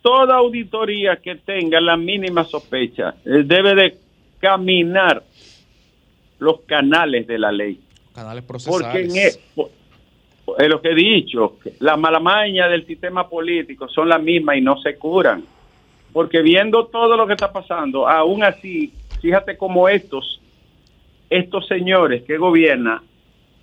Toda 0.00 0.36
auditoría 0.36 1.16
que 1.16 1.36
tenga 1.36 1.80
la 1.80 1.96
mínima 1.96 2.44
sospecha 2.44 3.14
eh, 3.24 3.42
debe 3.44 3.74
de 3.74 3.96
caminar 4.40 5.22
los 6.38 6.60
canales 6.62 7.26
de 7.26 7.38
la 7.38 7.52
ley. 7.52 7.78
Canales 8.14 8.44
procesales. 8.44 9.40
Porque 9.54 10.62
en, 10.64 10.70
lo 10.70 10.82
que 10.82 10.90
he 10.90 10.94
dicho, 10.94 11.58
la 11.78 11.96
malamaña 11.96 12.68
del 12.68 12.86
sistema 12.86 13.28
político 13.28 13.88
son 13.88 14.08
las 14.08 14.20
mismas 14.20 14.56
y 14.56 14.60
no 14.60 14.80
se 14.80 14.96
curan. 14.96 15.44
Porque 16.12 16.42
viendo 16.42 16.86
todo 16.86 17.16
lo 17.16 17.26
que 17.26 17.34
está 17.34 17.52
pasando, 17.52 18.08
aún 18.08 18.42
así 18.42 18.92
fíjate 19.22 19.56
cómo 19.56 19.88
estos, 19.88 20.40
estos 21.30 21.66
señores 21.68 22.24
que 22.24 22.36
gobiernan 22.36 23.00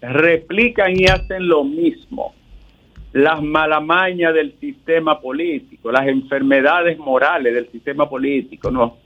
replican 0.02 0.98
y 0.98 1.06
hacen 1.06 1.48
lo 1.48 1.64
mismo. 1.64 2.34
Las 3.12 3.42
malamañas 3.42 4.34
del 4.34 4.54
sistema 4.60 5.20
político, 5.20 5.92
las 5.92 6.08
enfermedades 6.08 6.98
morales 6.98 7.54
del 7.54 7.70
sistema 7.70 8.08
político, 8.08 8.72
no, 8.72 8.98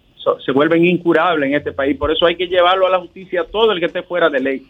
se 0.46 0.52
vuelven 0.52 0.86
incurables 0.86 1.50
en 1.50 1.56
este 1.56 1.72
país. 1.72 1.98
Por 1.98 2.12
eso 2.12 2.26
hay 2.26 2.36
que 2.36 2.48
llevarlo 2.48 2.86
a 2.86 2.92
la 2.92 3.00
justicia 3.00 3.42
a 3.42 3.46
todo 3.46 3.72
el 3.72 3.80
que 3.80 3.88
esté 3.88 4.04
fuera 4.04 4.30
de 4.30 4.40
ley. 4.40 4.68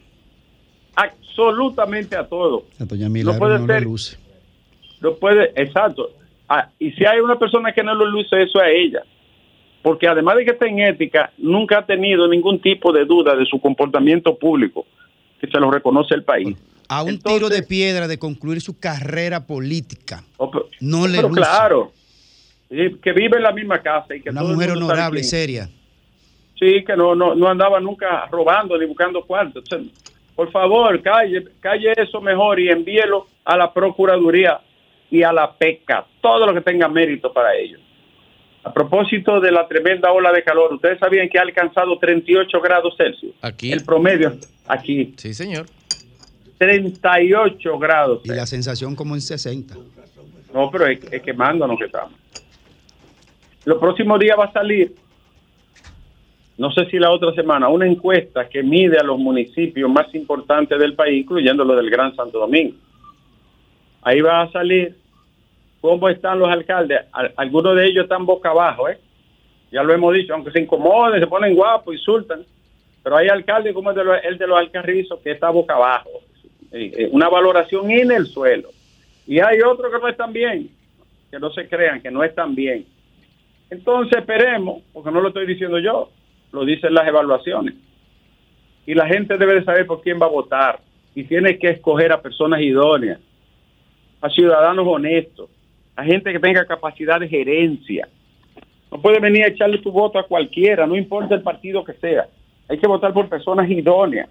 Absolutamente 0.95 2.15
a 2.15 2.25
todo. 2.25 2.65
no 2.79 3.37
puede 3.37 3.65
ser. 3.65 3.83
Luce. 3.83 4.17
No 5.01 5.15
puede, 5.15 5.51
exacto. 5.55 6.11
Ah, 6.47 6.69
y 6.79 6.91
si 6.91 7.03
hay 7.03 7.19
una 7.19 7.37
persona 7.37 7.73
que 7.73 7.83
no 7.83 7.95
lo 7.95 8.05
luce, 8.05 8.41
eso 8.41 8.61
es 8.61 8.71
ella 8.73 9.03
porque 9.83 10.07
además 10.07 10.37
de 10.37 10.45
que 10.45 10.51
está 10.51 10.65
en 10.65 10.79
ética, 10.79 11.31
nunca 11.37 11.79
ha 11.79 11.85
tenido 11.85 12.27
ningún 12.27 12.59
tipo 12.59 12.91
de 12.93 13.05
duda 13.05 13.35
de 13.35 13.45
su 13.45 13.59
comportamiento 13.59 14.35
público, 14.39 14.87
que 15.39 15.47
se 15.47 15.59
lo 15.59 15.69
reconoce 15.69 16.15
el 16.15 16.23
país. 16.23 16.57
A 16.87 17.03
un 17.03 17.19
tiro 17.19 17.49
de 17.49 17.63
piedra 17.63 18.07
de 18.07 18.17
concluir 18.17 18.61
su 18.61 18.79
carrera 18.79 19.45
política. 19.45 20.23
Oh, 20.37 20.49
no 20.79 21.05
le 21.05 21.17
pero 21.17 21.29
claro, 21.29 21.91
que 22.69 23.11
vive 23.11 23.37
en 23.37 23.43
la 23.43 23.51
misma 23.51 23.81
casa 23.81 24.15
y 24.15 24.21
que 24.21 24.29
una 24.29 24.43
mujer 24.43 24.71
honorable 24.71 25.19
y 25.19 25.23
seria. 25.23 25.69
Sí, 26.57 26.83
que 26.85 26.95
no, 26.95 27.13
no, 27.13 27.35
no 27.35 27.49
andaba 27.49 27.79
nunca 27.81 28.25
robando 28.31 28.77
ni 28.77 28.85
buscando 28.85 29.21
cuartos. 29.23 29.65
por 30.33 30.49
favor, 30.49 31.01
calle, 31.01 31.43
calle 31.59 31.93
eso 31.97 32.21
mejor 32.21 32.57
y 32.59 32.69
envíelo 32.69 33.27
a 33.43 33.57
la 33.57 33.73
Procuraduría 33.73 34.61
y 35.11 35.23
a 35.23 35.33
la 35.33 35.51
PECA, 35.51 36.05
todo 36.21 36.45
lo 36.45 36.53
que 36.53 36.61
tenga 36.61 36.87
mérito 36.87 37.33
para 37.33 37.53
ellos. 37.53 37.81
A 38.63 38.73
propósito 38.73 39.41
de 39.41 39.51
la 39.51 39.67
tremenda 39.67 40.11
ola 40.11 40.31
de 40.31 40.41
calor, 40.41 40.73
¿ustedes 40.73 40.97
sabían 40.97 41.27
que 41.27 41.37
ha 41.37 41.41
alcanzado 41.41 41.97
38 41.99 42.61
grados 42.61 42.95
Celsius? 42.97 43.33
Aquí. 43.41 43.71
El 43.71 43.83
promedio, 43.83 44.37
aquí. 44.67 45.13
Sí, 45.17 45.33
señor. 45.33 45.65
38 46.57 47.77
grados. 47.77 48.21
Y 48.23 48.29
la 48.29 48.45
sensación 48.45 48.95
como 48.95 49.15
en 49.15 49.21
60. 49.21 49.75
No, 50.53 50.69
pero 50.71 50.87
es, 50.87 50.99
quemándonos 51.21 51.77
que 51.77 51.85
estamos. 51.85 52.13
Los 53.65 53.79
próximos 53.79 54.19
días 54.19 54.37
va 54.39 54.45
a 54.45 54.51
salir, 54.53 54.95
no 56.57 56.71
sé 56.71 56.85
si 56.89 56.99
la 56.99 57.11
otra 57.11 57.33
semana, 57.33 57.67
una 57.67 57.87
encuesta 57.87 58.47
que 58.47 58.63
mide 58.63 58.97
a 58.97 59.03
los 59.03 59.17
municipios 59.17 59.89
más 59.89 60.13
importantes 60.15 60.77
del 60.79 60.95
país, 60.95 61.21
incluyendo 61.21 61.65
los 61.65 61.75
del 61.75 61.89
Gran 61.89 62.15
Santo 62.15 62.39
Domingo. 62.39 62.75
Ahí 64.03 64.21
va 64.21 64.41
a 64.41 64.51
salir 64.51 64.95
cómo 65.83 66.07
están 66.07 66.39
los 66.39 66.47
alcaldes. 66.47 67.01
Algunos 67.35 67.75
de 67.75 67.87
ellos 67.87 68.03
están 68.03 68.25
boca 68.25 68.51
abajo, 68.51 68.87
¿eh? 68.87 68.97
Ya 69.69 69.83
lo 69.83 69.93
hemos 69.93 70.13
dicho, 70.13 70.33
aunque 70.33 70.51
se 70.51 70.61
incomoden, 70.61 71.19
se 71.19 71.27
ponen 71.27 71.53
guapos, 71.53 71.93
insultan. 71.93 72.45
Pero 73.03 73.17
hay 73.17 73.27
alcaldes 73.27 73.73
como 73.73 73.89
el 73.89 73.95
de 73.97 74.03
los, 74.05 74.17
el 74.23 74.37
de 74.37 74.47
los 74.47 74.57
Alcarrizos 74.57 75.19
que 75.19 75.31
está 75.31 75.49
boca 75.49 75.73
abajo. 75.75 76.09
Eh, 76.71 76.89
eh, 76.95 77.09
una 77.11 77.27
valoración 77.27 77.91
en 77.91 78.13
el 78.13 78.27
suelo. 78.27 78.69
Y 79.27 79.41
hay 79.41 79.59
otros 79.59 79.91
que 79.91 79.99
no 79.99 80.07
están 80.07 80.31
bien, 80.31 80.69
que 81.29 81.37
no 81.37 81.51
se 81.51 81.67
crean, 81.67 82.01
que 82.01 82.11
no 82.11 82.23
están 82.23 82.55
bien. 82.55 82.85
Entonces 83.69 84.19
esperemos, 84.19 84.83
porque 84.93 85.11
no 85.11 85.19
lo 85.19 85.27
estoy 85.27 85.45
diciendo 85.45 85.79
yo, 85.79 86.11
lo 86.53 86.63
dicen 86.63 86.93
las 86.93 87.05
evaluaciones. 87.05 87.75
Y 88.85 88.93
la 88.93 89.05
gente 89.07 89.37
debe 89.37 89.55
de 89.55 89.65
saber 89.65 89.85
por 89.85 90.01
quién 90.01 90.17
va 90.17 90.27
a 90.27 90.29
votar. 90.29 90.79
Y 91.13 91.25
tiene 91.25 91.59
que 91.59 91.71
escoger 91.71 92.13
a 92.13 92.21
personas 92.21 92.61
idóneas, 92.61 93.19
a 94.21 94.29
ciudadanos 94.29 94.87
honestos, 94.87 95.49
a 95.95 96.03
gente 96.03 96.31
que 96.31 96.39
tenga 96.39 96.65
capacidad 96.65 97.19
de 97.19 97.27
gerencia. 97.27 98.07
No 98.91 99.01
puede 99.01 99.19
venir 99.19 99.43
a 99.43 99.47
echarle 99.47 99.79
tu 99.79 99.91
voto 99.91 100.19
a 100.19 100.27
cualquiera, 100.27 100.85
no 100.85 100.95
importa 100.95 101.35
el 101.35 101.41
partido 101.41 101.83
que 101.83 101.93
sea. 101.93 102.27
Hay 102.67 102.77
que 102.77 102.87
votar 102.87 103.13
por 103.13 103.27
personas 103.27 103.69
idóneas, 103.69 104.29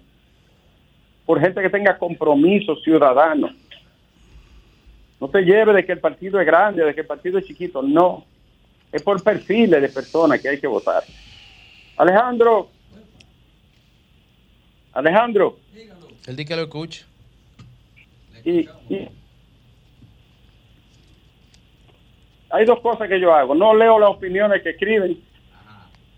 por 1.25 1.39
gente 1.39 1.61
que 1.61 1.69
tenga 1.69 1.97
compromiso 1.97 2.75
ciudadano. 2.77 3.49
No 5.19 5.29
te 5.29 5.41
lleve 5.41 5.73
de 5.73 5.85
que 5.85 5.93
el 5.93 5.99
partido 5.99 6.39
es 6.39 6.45
grande, 6.45 6.83
de 6.83 6.93
que 6.93 7.01
el 7.01 7.07
partido 7.07 7.37
es 7.39 7.45
chiquito, 7.45 7.81
no. 7.81 8.25
Es 8.91 9.01
por 9.01 9.23
perfiles 9.23 9.81
de 9.81 9.89
personas 9.89 10.41
que 10.41 10.49
hay 10.49 10.59
que 10.59 10.67
votar. 10.67 11.03
Alejandro. 11.97 12.69
Alejandro. 14.93 15.57
El 16.27 16.35
día 16.35 16.45
que 16.45 16.55
lo 16.55 16.63
escucha. 16.63 17.05
Y, 18.45 18.67
hay 22.53 22.65
dos 22.65 22.81
cosas 22.81 23.09
que 23.09 23.19
yo 23.19 23.33
hago. 23.33 23.55
No 23.55 23.73
leo 23.73 23.97
las 23.97 24.11
opiniones 24.11 24.61
que 24.61 24.69
escriben. 24.69 25.17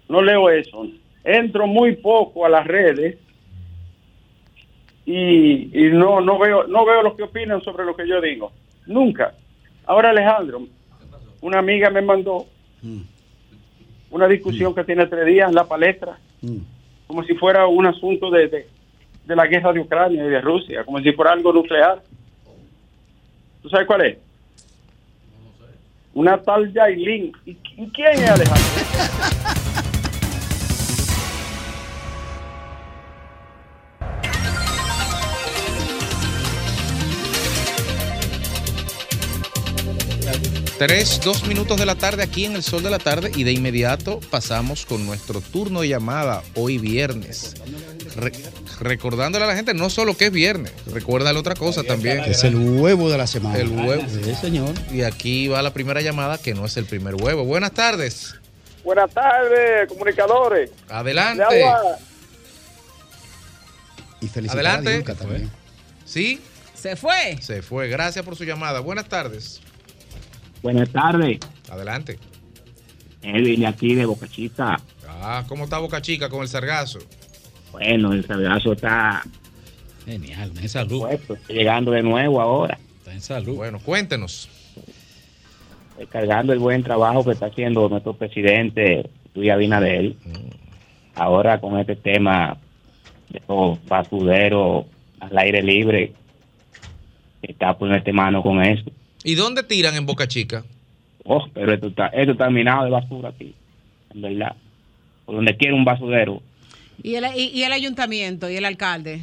No 0.09 0.21
leo 0.21 0.49
eso. 0.49 0.85
Entro 1.23 1.65
muy 1.65 1.95
poco 1.95 2.45
a 2.45 2.49
las 2.49 2.67
redes 2.67 3.17
y, 5.05 5.69
no 5.93 6.19
no 6.19 6.37
veo 6.37 6.67
no 6.67 6.85
veo 6.85 7.03
lo 7.03 7.15
que 7.15 7.23
opinan 7.23 7.61
sobre 7.61 7.85
lo 7.85 7.95
que 7.95 8.05
yo 8.05 8.19
digo. 8.19 8.51
Nunca. 8.85 9.33
Ahora 9.85 10.09
Alejandro, 10.09 10.63
una 11.39 11.59
amiga 11.59 11.89
me 11.89 12.01
mandó 12.01 12.45
una 14.11 14.27
discusión 14.27 14.75
que 14.75 14.83
tiene 14.83 15.07
tres 15.07 15.25
días 15.25 15.47
en 15.47 15.55
la 15.55 15.63
palestra, 15.63 16.19
mm. 16.41 16.57
como 17.07 17.23
si 17.23 17.33
fuera 17.35 17.65
un 17.65 17.85
asunto 17.85 18.29
de, 18.29 18.67
de, 19.25 19.35
la 19.35 19.47
guerra 19.47 19.71
de 19.71 19.79
Ucrania 19.79 20.25
y 20.25 20.29
de 20.29 20.41
Rusia, 20.41 20.83
como 20.83 20.99
si 20.99 21.13
fuera 21.13 21.31
algo 21.31 21.53
nuclear. 21.53 22.03
¿Tú 23.61 23.69
sabes 23.69 23.87
cuál 23.87 24.05
es? 24.05 24.24
Una 26.15 26.41
tal 26.41 26.73
Yailin. 26.73 27.33
¿Y 27.45 27.55
quién 27.89 28.13
es 28.13 28.29
Alejandro? 28.29 28.65
3, 40.77 41.21
2 41.23 41.47
minutos 41.47 41.77
de 41.77 41.85
la 41.85 41.95
tarde 41.95 42.21
aquí 42.21 42.43
en 42.43 42.53
el 42.53 42.61
sol 42.61 42.83
de 42.83 42.89
la 42.89 42.99
tarde 42.99 43.31
y 43.33 43.45
de 43.45 43.53
inmediato 43.53 44.19
pasamos 44.29 44.85
con 44.85 45.05
nuestro 45.05 45.39
turno 45.39 45.81
de 45.81 45.87
llamada 45.87 46.43
hoy 46.53 46.77
viernes. 46.77 47.55
recordándole 48.81 49.45
a 49.45 49.47
la 49.47 49.55
gente 49.55 49.73
no 49.73 49.89
solo 49.89 50.17
que 50.17 50.25
es 50.25 50.31
viernes, 50.33 50.73
recuérdale 50.91 51.39
otra 51.39 51.55
cosa 51.55 51.83
también. 51.83 52.19
Es 52.25 52.43
el 52.43 52.55
huevo 52.57 53.09
de 53.09 53.17
la 53.17 53.25
semana. 53.25 53.57
El 53.57 53.69
huevo. 53.69 54.03
Sí, 54.09 54.35
señor. 54.35 54.73
Y 54.91 55.03
aquí 55.03 55.47
va 55.47 55.61
la 55.61 55.71
primera 55.71 56.01
llamada 56.01 56.37
que 56.37 56.53
no 56.53 56.65
es 56.65 56.75
el 56.75 56.85
primer 56.85 57.15
huevo. 57.15 57.45
Buenas 57.45 57.71
tardes. 57.71 58.35
Buenas 58.83 59.09
tardes, 59.11 59.87
comunicadores. 59.87 60.71
Adelante. 60.89 61.45
Y 64.19 64.27
felicidades 64.27 64.67
Adelante. 64.75 65.13
también. 65.15 65.49
¿Sí? 66.03 66.41
Se 66.73 66.97
fue. 66.97 67.37
Se 67.41 67.61
fue. 67.61 67.87
Gracias 67.87 68.25
por 68.25 68.35
su 68.35 68.43
llamada. 68.43 68.81
Buenas 68.81 69.05
tardes. 69.05 69.61
Buenas 70.65 70.89
tardes. 70.89 71.37
Adelante. 71.69 72.17
Edwin, 73.21 73.67
aquí 73.67 73.93
de 73.93 74.03
Boca 74.03 74.27
Chica. 74.27 74.81
Ah, 75.07 75.43
¿cómo 75.47 75.65
está 75.65 75.77
Boca 75.77 76.01
Chica 76.01 76.27
con 76.27 76.41
el 76.41 76.47
sargazo? 76.47 76.97
Bueno, 77.71 78.13
el 78.13 78.25
sargazo 78.25 78.73
está... 78.73 79.21
Genial, 80.07 80.53
en 80.59 80.67
salud. 80.67 81.01
Puesto, 81.01 81.37
llegando 81.49 81.91
de 81.91 82.01
nuevo 82.01 82.41
ahora. 82.41 82.79
Está 82.97 83.13
en 83.13 83.21
salud. 83.21 83.57
Bueno, 83.57 83.77
cuéntenos. 83.77 84.49
Cargando 86.09 86.51
el 86.51 86.57
buen 86.57 86.81
trabajo 86.81 87.23
que 87.23 87.33
está 87.33 87.45
haciendo 87.45 87.87
nuestro 87.87 88.13
presidente, 88.13 89.07
Luis 89.35 89.51
Abinader. 89.51 90.15
Mm. 90.25 90.49
Ahora 91.13 91.61
con 91.61 91.79
este 91.79 91.95
tema 91.95 92.57
de 93.29 93.39
los 93.47 93.85
basureros 93.85 94.87
al 95.19 95.37
aire 95.37 95.61
libre, 95.61 96.13
está 97.43 97.77
poniendo 97.77 98.13
mano 98.13 98.41
con 98.41 98.63
eso. 98.63 98.91
¿Y 99.25 99.33
dónde 99.33 99.63
tiran 99.63 99.95
en 99.95 100.05
Boca 100.05 100.27
Chica? 100.27 100.63
Oh, 101.23 101.47
pero 101.51 101.73
esto 101.73 101.87
está, 101.87 102.07
esto 102.09 102.33
está 102.33 102.47
minado 102.51 102.85
de 102.85 102.91
basura 102.91 103.29
aquí, 103.29 103.55
en 104.13 104.21
verdad. 104.21 104.55
Por 105.25 105.35
donde 105.35 105.57
quiera 105.57 105.73
un 105.73 105.83
basurero. 105.83 106.43
¿Y 107.01 107.15
el, 107.15 107.25
y, 107.35 107.63
el 107.63 107.73
ayuntamiento 107.73 108.47
y 108.51 108.57
el 108.57 108.65
alcalde? 108.65 109.21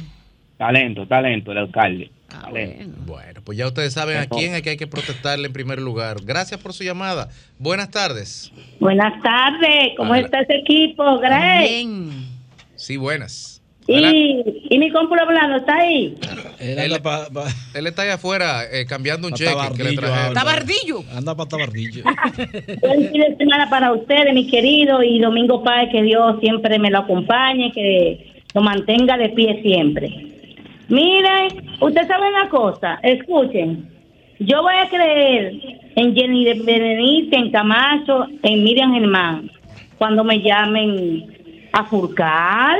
Talento, 0.57 1.07
talento, 1.07 1.53
el 1.53 1.59
alcalde. 1.59 2.11
Ah, 2.29 2.49
bueno. 2.49 3.41
pues 3.45 3.57
ya 3.57 3.65
ustedes 3.65 3.93
saben 3.93 4.17
a 4.17 4.25
quién 4.25 4.55
es 4.55 4.61
que 4.61 4.71
hay 4.71 4.77
que 4.77 4.87
protestarle 4.87 5.47
en 5.47 5.53
primer 5.53 5.79
lugar. 5.79 6.17
Gracias 6.25 6.59
por 6.59 6.73
su 6.73 6.83
llamada. 6.83 7.29
Buenas 7.57 7.89
tardes. 7.89 8.51
Buenas 8.81 9.21
tardes. 9.21 9.93
¿Cómo 9.95 10.15
está 10.15 10.41
ese 10.41 10.55
equipo, 10.55 11.19
Greg? 11.19 11.61
Bien. 11.61 12.27
Sí, 12.75 12.97
buenas. 12.97 13.52
Y, 13.87 14.43
y 14.69 14.79
mi 14.79 14.89
compu 14.91 15.13
hablando, 15.15 15.57
¿está 15.57 15.75
ahí? 15.75 16.15
Él, 16.59 16.93
está 17.87 18.01
ahí 18.03 18.09
afuera 18.09 18.63
eh, 18.71 18.85
cambiando 18.85 19.27
un 19.27 19.33
cheque 19.33 19.51
que 19.75 19.83
le 19.83 19.93
trajeron. 19.93 20.33
¿Tabardillo? 20.33 21.03
Anda 21.13 21.35
para 21.35 21.49
Tabardillo. 21.49 22.03
Buen 22.81 23.09
fin 23.11 23.21
de 23.21 23.35
semana 23.37 23.69
para 23.69 23.91
ustedes, 23.91 24.33
mi 24.33 24.47
querido, 24.47 25.03
y 25.03 25.19
Domingo 25.19 25.63
Páez, 25.63 25.89
que 25.91 26.01
Dios 26.01 26.39
siempre 26.39 26.79
me 26.79 26.89
lo 26.89 26.99
acompañe, 26.99 27.71
que 27.73 28.43
lo 28.53 28.61
mantenga 28.61 29.17
de 29.17 29.29
pie 29.29 29.61
siempre. 29.61 30.33
Miren, 30.87 31.75
ustedes 31.81 32.07
saben 32.07 32.33
una 32.33 32.49
cosa, 32.49 32.99
escuchen. 33.03 33.89
Yo 34.39 34.61
voy 34.61 34.75
a 34.75 34.89
creer 34.89 35.53
en 35.95 36.15
Jenny 36.15 36.45
de 36.45 36.53
Berenice, 36.55 37.35
en 37.35 37.51
Camacho, 37.51 38.27
en 38.43 38.63
Miriam 38.63 38.93
Germán, 38.93 39.51
cuando 39.97 40.23
me 40.23 40.41
llamen 40.41 41.42
a 41.73 41.83
Furcal. 41.85 42.79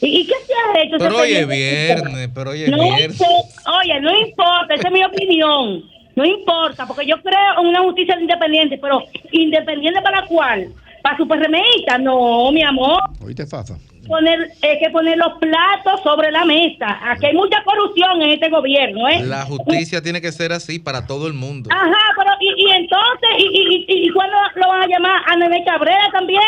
¿Y, 0.00 0.26
qué 0.26 0.34
se 0.46 0.52
ha 0.52 0.82
hecho? 0.82 0.96
Pero 0.98 1.16
hoy 1.16 1.32
es 1.32 1.48
viernes, 1.48 2.30
pero 2.34 2.50
hoy 2.50 2.62
es 2.62 2.70
no 2.70 2.82
viernes. 2.82 3.20
oye, 3.20 4.00
no 4.00 4.16
importa, 4.16 4.74
esa 4.74 4.88
es 4.88 4.94
mi 4.94 5.04
opinión. 5.04 5.82
No 6.14 6.24
importa, 6.24 6.86
porque 6.86 7.06
yo 7.06 7.20
creo 7.22 7.60
en 7.60 7.66
una 7.66 7.80
justicia 7.80 8.18
independiente, 8.18 8.78
pero 8.78 9.02
¿independiente 9.32 10.00
para 10.00 10.24
cuál? 10.26 10.72
¿Para 11.02 11.16
su 11.16 11.26
PRMista? 11.26 11.98
No, 11.98 12.50
mi 12.52 12.62
amor. 12.62 13.02
Oíste, 13.20 13.46
Fafa. 13.46 13.74
Poner, 14.06 14.50
hay 14.62 14.78
que 14.78 14.90
poner 14.90 15.18
los 15.18 15.34
platos 15.38 16.02
sobre 16.02 16.30
la 16.30 16.44
mesa. 16.44 16.98
Aquí 17.10 17.26
hay 17.26 17.34
mucha 17.34 17.62
corrupción 17.64 18.22
en 18.22 18.30
este 18.30 18.48
gobierno, 18.48 19.08
¿eh? 19.08 19.20
La 19.24 19.42
justicia 19.44 20.02
tiene 20.02 20.20
que 20.20 20.32
ser 20.32 20.52
así 20.52 20.78
para 20.78 21.06
todo 21.06 21.26
el 21.26 21.34
mundo. 21.34 21.70
Ajá, 21.72 22.04
pero 22.16 22.30
¿y, 22.40 22.66
y 22.66 22.70
entonces? 22.70 23.30
¿Y, 23.38 23.84
y, 23.88 24.06
y 24.06 24.10
cuándo 24.10 24.36
lo 24.54 24.68
van 24.68 24.82
a 24.82 24.86
llamar? 24.86 25.22
¿A 25.26 25.36
Nene 25.36 25.64
Cabrera 25.64 26.08
también? 26.12 26.42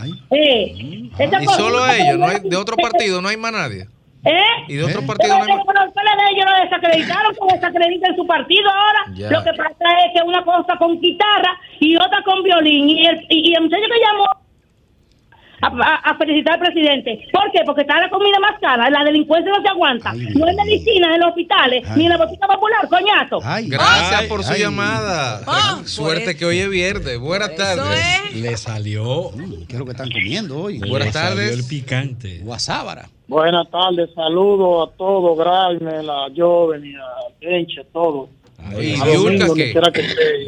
Ay. 0.00 0.12
Eh, 0.30 0.74
y 0.76 1.46
solo 1.56 1.82
a 1.82 1.96
ellos, 1.96 2.18
no 2.18 2.26
hay, 2.26 2.40
de 2.42 2.56
otro 2.56 2.76
partido 2.76 3.20
no 3.20 3.28
hay 3.28 3.36
más 3.36 3.52
nadie. 3.52 3.86
¿Eh? 4.24 4.42
Y 4.68 4.74
de 4.76 4.84
otro 4.84 5.04
partido 5.04 5.36
no 5.36 5.42
hay 5.42 5.50
más 5.50 5.66
Pero 5.66 5.80
de 5.82 6.32
ellos 6.32 6.46
lo 6.48 6.64
desacreditaron, 6.64 7.34
porque 7.36 7.54
desacreditan 7.54 8.16
su 8.16 8.26
partido 8.26 8.70
ahora. 8.70 9.04
Lo 9.08 9.42
que 9.42 9.52
pasa 9.54 10.04
es 10.06 10.12
que 10.14 10.22
una 10.24 10.44
cosa 10.44 10.76
con 10.78 11.00
guitarra 11.00 11.58
y 11.80 11.96
otra 11.96 12.22
con 12.24 12.42
violín. 12.42 12.88
Y 12.88 13.06
el, 13.06 13.26
y 13.28 13.54
el 13.54 13.62
muchacho 13.62 13.82
que 13.82 14.00
llamó 14.00 14.41
a, 15.62 16.16
felicitar 16.18 16.54
al 16.54 16.60
presidente. 16.60 17.26
¿Por 17.32 17.50
qué? 17.52 17.60
Porque 17.64 17.82
está 17.82 18.00
la 18.00 18.10
comida 18.10 18.38
más 18.40 18.58
cara, 18.60 18.90
la 18.90 19.04
delincuencia 19.04 19.52
no 19.52 19.62
se 19.62 19.68
aguanta. 19.68 20.12
no 20.12 20.46
hay 20.46 20.56
medicina 20.56 21.14
en 21.14 21.20
los 21.20 21.28
hospitales, 21.30 21.84
ni 21.96 22.04
en 22.04 22.10
la 22.10 22.18
botica 22.18 22.46
popular, 22.46 22.88
coñazo. 22.88 23.38
Gracias 23.68 24.22
por 24.24 24.42
su 24.42 24.54
llamada. 24.54 25.40
Ah, 25.46 25.80
Suerte 25.84 26.24
pues. 26.24 26.36
que 26.36 26.44
hoy 26.44 26.58
es 26.58 26.70
viernes. 26.70 27.18
Buenas 27.18 27.54
tardes. 27.54 28.34
Le 28.34 28.56
salió. 28.56 29.30
¿Qué 29.68 29.74
es 29.74 29.78
lo 29.78 29.84
que 29.84 29.92
están 29.92 30.10
comiendo 30.10 30.62
hoy? 30.62 30.78
Buenas 30.78 31.12
tardes. 31.12 31.52
el 31.52 31.64
picante. 31.64 32.40
Guasábara. 32.42 33.08
Buenas 33.28 33.70
tardes, 33.70 34.10
saludos 34.14 34.90
a 34.90 34.96
todos, 34.98 35.38
Graeme, 35.38 36.06
a 36.06 36.26
Joven 36.36 36.84
y 36.84 36.94
a 36.94 37.56
Enche, 37.56 37.82
todos. 37.92 38.28
¿Y 38.80 39.00
A 39.00 39.04
qué? 39.04 39.16
donde 39.16 39.72
quiera 39.72 39.90
que 39.92 40.00
esté. 40.00 40.46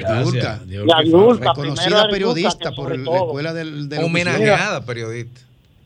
La 0.84 1.00
Reconocida 1.02 2.08
periodista 2.08 2.72
por 2.72 2.96
la 2.98 3.16
escuela 3.16 3.52
del, 3.52 3.88
del 3.88 4.04
Homenajeada 4.04 4.84
periodista. 4.84 5.40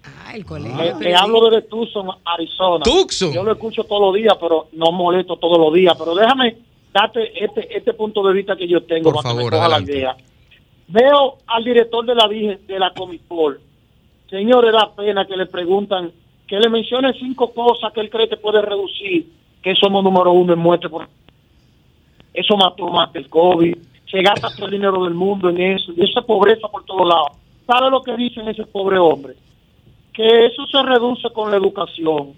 Ah, 0.05 0.35
el 0.35 0.45
colegio. 0.45 0.77
Le, 0.99 1.05
le 1.09 1.14
hablo 1.17 1.49
desde 1.49 1.69
Tucson, 1.69 2.09
Arizona. 2.25 2.85
Tucson. 2.85 3.33
Yo 3.33 3.43
lo 3.43 3.53
escucho 3.53 3.85
todos 3.85 4.03
los 4.03 4.14
días, 4.14 4.35
pero 4.41 4.69
no 4.73 4.93
molesto 4.93 5.37
todos 5.37 5.59
los 5.59 5.73
días. 5.73 5.97
Pero 5.99 6.14
déjame 6.14 6.57
darte 6.93 7.45
este, 7.45 7.77
este 7.77 7.93
punto 7.95 8.27
de 8.27 8.35
vista 8.35 8.57
que 8.57 8.69
yo 8.69 8.83
tengo 8.83 9.12
Por 9.12 9.23
favor, 9.23 9.38
que 9.41 9.45
me 9.45 9.51
coja 9.51 9.64
adelante. 9.64 9.93
la 9.93 9.99
idea. 9.99 10.17
Veo 10.88 11.38
al 11.47 11.64
director 11.64 12.05
de 12.07 12.14
la 12.14 12.29
de 12.29 12.79
la 12.79 12.93
Comipol. 12.95 13.61
Señores, 14.31 14.73
da 14.73 14.95
pena 14.95 15.27
que 15.27 15.37
le 15.37 15.47
preguntan, 15.47 16.12
que 16.47 16.59
le 16.59 16.69
mencione 16.69 17.12
cinco 17.19 17.53
cosas 17.53 17.93
que 17.93 18.01
él 18.01 18.11
cree 18.11 18.29
que 18.29 18.37
puede 18.37 18.61
reducir, 18.62 19.27
que 19.62 19.75
somos 19.75 20.03
número 20.05 20.33
uno 20.33 20.53
en 20.53 20.59
muerte. 20.59 20.88
Por... 20.88 21.09
Eso 22.38 22.57
mató 22.57 22.88
más 22.88 23.11
que 23.11 23.18
el 23.18 23.29
COVID. 23.29 23.77
Se 24.11 24.22
gasta 24.22 24.48
todo 24.55 24.66
el 24.66 24.72
dinero 24.72 25.05
del 25.05 25.14
mundo 25.14 25.51
en 25.51 25.61
eso. 25.61 25.92
Y 25.96 26.05
eso 26.05 26.20
es 26.20 26.27
pobreza 26.27 26.68
por 26.68 26.85
todos 26.85 27.09
lados. 27.09 27.33
¿Sabe 27.66 27.90
lo 27.90 28.03
que 28.03 28.16
dicen 28.16 28.48
ese 28.48 28.64
pobre 28.64 28.98
hombre? 28.98 29.35
que 30.18 30.46
eso 30.46 30.66
se 30.66 30.83
reduce 30.83 31.31
con 31.33 31.53
la 31.53 31.59
educación. 31.59 32.35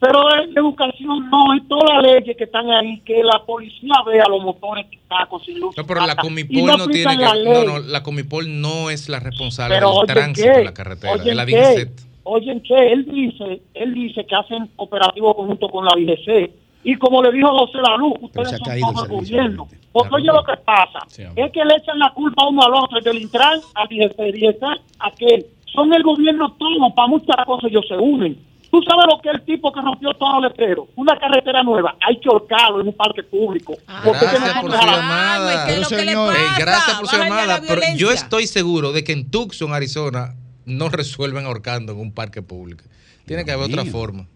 Pero 0.00 0.28
la 0.28 0.42
educación 0.42 1.30
no, 1.30 1.54
es 1.54 1.66
todas 1.68 1.84
las 1.94 2.12
leyes 2.12 2.36
que 2.36 2.42
están 2.42 2.68
ahí, 2.72 3.00
que 3.02 3.22
la 3.22 3.40
policía 3.46 3.94
vea 4.04 4.24
los 4.28 4.42
motores 4.42 4.86
tacos 5.08 5.44
sin 5.44 5.60
luz. 5.60 5.76
No, 5.76 5.86
pero 5.86 6.04
la 6.04 6.16
Comipol 6.16 6.64
no 6.64 6.76
no 6.76 6.88
tiene 6.88 7.12
aplican 7.12 7.38
que. 7.38 7.44
la 7.44 7.54
No, 7.54 7.64
no, 7.64 7.78
la 7.78 8.02
Comipol 8.02 8.60
no 8.60 8.90
es 8.90 9.08
la 9.08 9.20
responsable 9.20 9.76
Pero 9.76 10.00
del 10.00 10.06
tránsito 10.08 10.50
en 10.50 10.64
la 10.64 10.74
carretera. 10.74 11.14
Es 11.14 11.36
la. 11.36 11.46
DGCET. 11.46 12.00
Oye, 12.24 12.62
¿qué? 12.66 12.92
Él 12.92 13.04
dice, 13.04 13.62
él 13.74 13.94
dice 13.94 14.26
que 14.26 14.34
hacen 14.34 14.68
operativo 14.76 15.36
conjunto 15.36 15.68
con 15.68 15.84
la 15.84 15.92
DGC. 15.94 16.50
Y 16.84 16.96
como 16.96 17.22
le 17.22 17.32
dijo 17.32 17.48
José 17.48 17.78
Lanús, 17.78 18.14
ustedes 18.20 18.50
son 18.50 18.58
caído 18.60 18.92
todo 18.92 19.04
el 19.04 19.10
gobierno. 19.10 19.66
Porque 19.92 20.14
oye 20.16 20.26
lo 20.26 20.44
que 20.44 20.56
pasa, 20.64 21.00
Sí, 21.08 21.22
es 21.22 21.52
que 21.52 21.64
le 21.64 21.76
echan 21.76 21.98
la 21.98 22.10
culpa 22.12 22.46
uno 22.48 22.62
al 22.62 22.74
otro, 22.74 23.00
del 23.00 23.18
Intran 23.22 23.60
al 23.74 23.88
DGC 23.88 24.62
a 24.98 25.06
aquel. 25.08 25.46
Son 25.72 25.92
el 25.94 26.02
gobierno 26.02 26.52
todo, 26.52 26.94
para 26.94 27.08
muchas 27.08 27.36
cosas 27.46 27.70
ellos 27.70 27.84
se 27.88 27.94
unen. 27.96 28.38
Tú 28.70 28.82
sabes 28.82 29.04
lo 29.08 29.20
que 29.20 29.28
es 29.28 29.36
el 29.36 29.42
tipo 29.42 29.72
que 29.72 29.80
rompió 29.80 30.12
todo 30.14 30.38
el 30.38 30.48
letrero. 30.48 30.88
Una 30.96 31.16
carretera 31.16 31.62
nueva, 31.62 31.94
hay 32.04 32.18
que 32.18 32.28
ahorcarlo 32.28 32.80
en 32.80 32.88
un 32.88 32.92
parque 32.94 33.22
público. 33.22 33.74
Porque 34.04 34.18
Gracias 34.26 34.54
que 34.54 34.60
por 34.62 34.74
a- 34.74 34.80
llamada. 34.84 35.48
Ay, 35.62 35.66
¿qué 35.68 35.72
es 35.74 35.80
lo 35.82 35.88
Pero, 35.88 36.00
que 36.00 36.04
le 36.04 36.10
señor, 36.10 36.34
Eh, 36.34 36.38
gracias 36.58 36.96
por 36.98 37.06
su 37.08 37.16
a 37.16 37.18
llamada, 37.20 37.60
pero 37.66 37.80
yo 37.96 38.10
estoy 38.10 38.48
seguro 38.48 38.90
de 38.92 39.04
que 39.04 39.12
en 39.12 39.30
Tucson, 39.30 39.72
Arizona, 39.72 40.34
no 40.66 40.88
resuelven 40.88 41.46
ahorcando 41.46 41.92
en 41.92 42.00
un 42.00 42.12
parque 42.12 42.42
público. 42.42 42.82
Tiene 43.26 43.44
que 43.44 43.52
haber 43.52 43.66
otra 43.66 43.84
forma. 43.84 44.26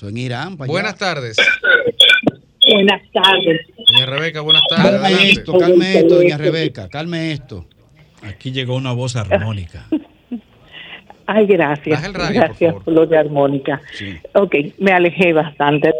Eso 0.00 0.08
en 0.08 0.16
Irán. 0.16 0.56
para 0.56 0.64
allá. 0.64 0.72
Buenas 0.72 0.96
tardes. 0.96 1.36
Buenas 2.72 3.02
tardes. 3.12 3.66
Doña 3.86 4.06
Rebeca, 4.06 4.40
buenas 4.40 4.62
tardes. 4.66 4.92
Calme 4.92 5.06
Adelante. 5.08 5.30
esto, 5.32 5.58
calme 5.58 5.98
esto, 5.98 6.14
doña 6.14 6.38
Rebeca, 6.38 6.88
calme 6.88 7.32
esto. 7.32 7.66
Aquí 8.22 8.50
llegó 8.50 8.76
una 8.76 8.92
voz 8.92 9.14
armónica. 9.16 9.84
Ay, 11.26 11.44
gracias. 11.46 11.96
Baja 11.96 12.06
el 12.06 12.14
radio, 12.14 12.40
por 12.40 12.48
gracias 12.48 12.70
favor. 12.70 12.84
por 12.84 12.94
lo 12.94 13.06
de 13.06 13.18
armónica. 13.18 13.82
Sí. 13.92 14.16
Ok, 14.34 14.54
me 14.78 14.92
alejé 14.92 15.34
bastante. 15.34 15.92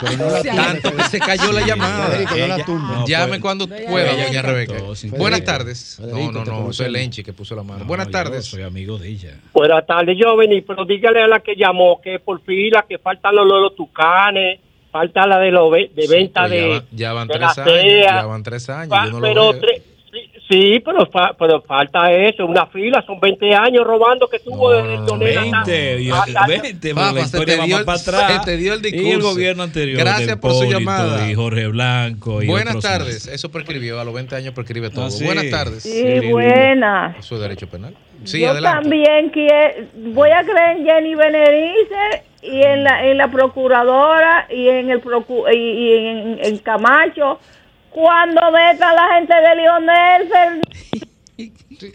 Pero 0.00 0.16
no 0.16 0.30
la 0.30 0.42
Tanto 0.42 0.94
que 0.96 1.02
se 1.04 1.18
cayó 1.18 1.52
la 1.52 1.66
llamada. 1.66 2.06
Federico, 2.08 2.36
no 2.36 2.46
la 2.46 2.64
tumbe. 2.64 2.94
no, 2.94 3.06
Llame 3.06 3.28
fue- 3.28 3.40
cuando 3.40 3.66
pueda, 3.68 4.12
ella 4.12 4.26
doña 4.26 4.42
Rebeca. 4.42 4.74
sin 4.94 5.10
Buenas 5.12 5.44
tardes. 5.44 5.96
Federico, 5.96 6.32
No, 6.32 6.38
no, 6.38 6.44
te 6.44 6.50
no, 6.50 6.72
soy 6.72 6.86
el 6.86 6.92
Lenchi 6.92 7.22
que 7.24 7.32
puso 7.32 7.54
la 7.54 7.62
mano. 7.62 7.80
No, 7.80 7.84
Buenas 7.86 8.06
yo 8.06 8.12
tardes. 8.12 8.44
Soy 8.46 8.62
amigo 8.62 8.98
de 8.98 9.08
ella. 9.08 9.34
Buenas 9.52 9.86
tardes, 9.86 10.16
yo 10.18 10.36
vení, 10.36 10.60
pero 10.62 10.84
dígale 10.84 11.22
a 11.22 11.26
la 11.26 11.40
que 11.40 11.54
llamó 11.56 12.00
que 12.02 12.18
por 12.18 12.40
fila, 12.42 12.84
que 12.88 12.98
falta 12.98 13.32
lo 13.32 13.44
de 13.44 13.60
los 13.62 13.74
tucanes, 13.76 14.60
falta 14.90 15.26
la 15.26 15.38
de, 15.38 15.50
los 15.50 15.70
ve- 15.70 15.90
de 15.94 16.06
venta 16.08 16.42
Pues 16.46 16.52
ya, 16.52 16.56
de, 16.56 16.68
van- 16.68 16.84
ya 16.92 17.12
van 17.12 17.28
de 17.28 17.34
tres 17.34 17.56
la 17.56 17.62
años. 17.64 17.74
CEA. 17.80 18.14
Ya 18.20 18.26
van 18.26 18.42
tres 18.42 18.68
años. 18.70 18.98
Yo 19.04 19.10
no 19.10 19.20
lo 19.20 19.28
pero 19.28 19.52
veo. 19.52 19.60
tre- 19.60 19.82
sí, 20.48 20.72
sí, 20.74 20.80
pero, 20.84 21.06
fa- 21.10 21.34
pero 21.38 21.60
falta 21.62 22.10
eso, 22.12 22.46
una 22.46 22.66
fila, 22.66 23.02
son 23.06 23.20
20 23.20 23.54
años 23.54 23.84
robando 23.86 24.28
que 24.28 24.38
tuvo 24.38 24.72
No, 24.72 24.78
el 24.78 24.84
no, 24.94 25.00
no, 25.00 25.06
Donel 25.06 25.38
hasta- 25.38 25.64
20, 25.70 26.00
y- 26.02 26.10
hasta- 26.10 26.46
20, 26.46 26.78
pero 26.80 26.94
Papa, 26.94 27.12
la 27.12 27.20
se 27.20 27.26
historia 27.26 27.56
va 27.58 27.64
dio 27.64 27.74
más 27.74 27.80
el- 27.80 27.86
para 27.86 27.98
atrás. 28.26 28.44
se 28.44 28.50
te 28.50 28.56
dio 28.56 28.74
el 28.74 28.84
Y 28.84 28.88
el 28.88 28.92
discurso. 28.94 29.28
gobierno 29.30 29.62
anterior. 29.62 29.98
Gracias 30.00 30.36
por 30.38 30.50
su 30.52 30.56
Hipólito 30.64 30.78
llamada. 30.80 31.30
Y 31.30 31.34
Jorge 31.34 31.66
Blanco. 31.68 32.42
Y 32.42 32.46
Buenas 32.46 32.80
tardes. 32.80 33.26
más. 33.26 33.34
Eso 33.34 33.50
prescribió. 33.50 34.00
A 34.00 34.04
los 34.04 34.14
20 34.14 34.34
años 34.36 34.54
prescribe 34.54 34.90
todo. 34.90 35.06
Ah, 35.06 35.10
sí. 35.10 35.24
Buenas 35.24 35.50
tardes. 35.50 35.82
Sí, 35.82 36.20
buenas. 36.30 37.16
Eso 37.18 37.34
es 37.36 37.40
derecho 37.40 37.68
penal. 37.68 37.94
Sí, 38.24 38.40
Yo 38.40 38.50
adelante. 38.50 38.80
también 38.82 39.30
quiero, 39.30 39.86
voy 40.12 40.30
a 40.30 40.42
creer 40.42 40.78
en 40.78 40.84
Jenny 40.84 41.14
Benedice 41.14 42.22
y 42.42 42.62
en 42.62 42.82
la, 42.84 43.06
en 43.06 43.16
la 43.16 43.28
procuradora 43.30 44.46
y 44.50 44.68
en 44.68 44.90
el 44.90 45.00
procu 45.00 45.44
y, 45.52 45.56
y 45.56 46.06
en, 46.06 46.38
en 46.42 46.58
Camacho 46.58 47.38
cuando 47.90 48.40
meta 48.52 48.90
a 48.90 48.94
la 48.94 49.14
gente 49.14 49.34
de 49.34 49.56
Lionel 49.56 50.28
Fernández. 50.28 51.92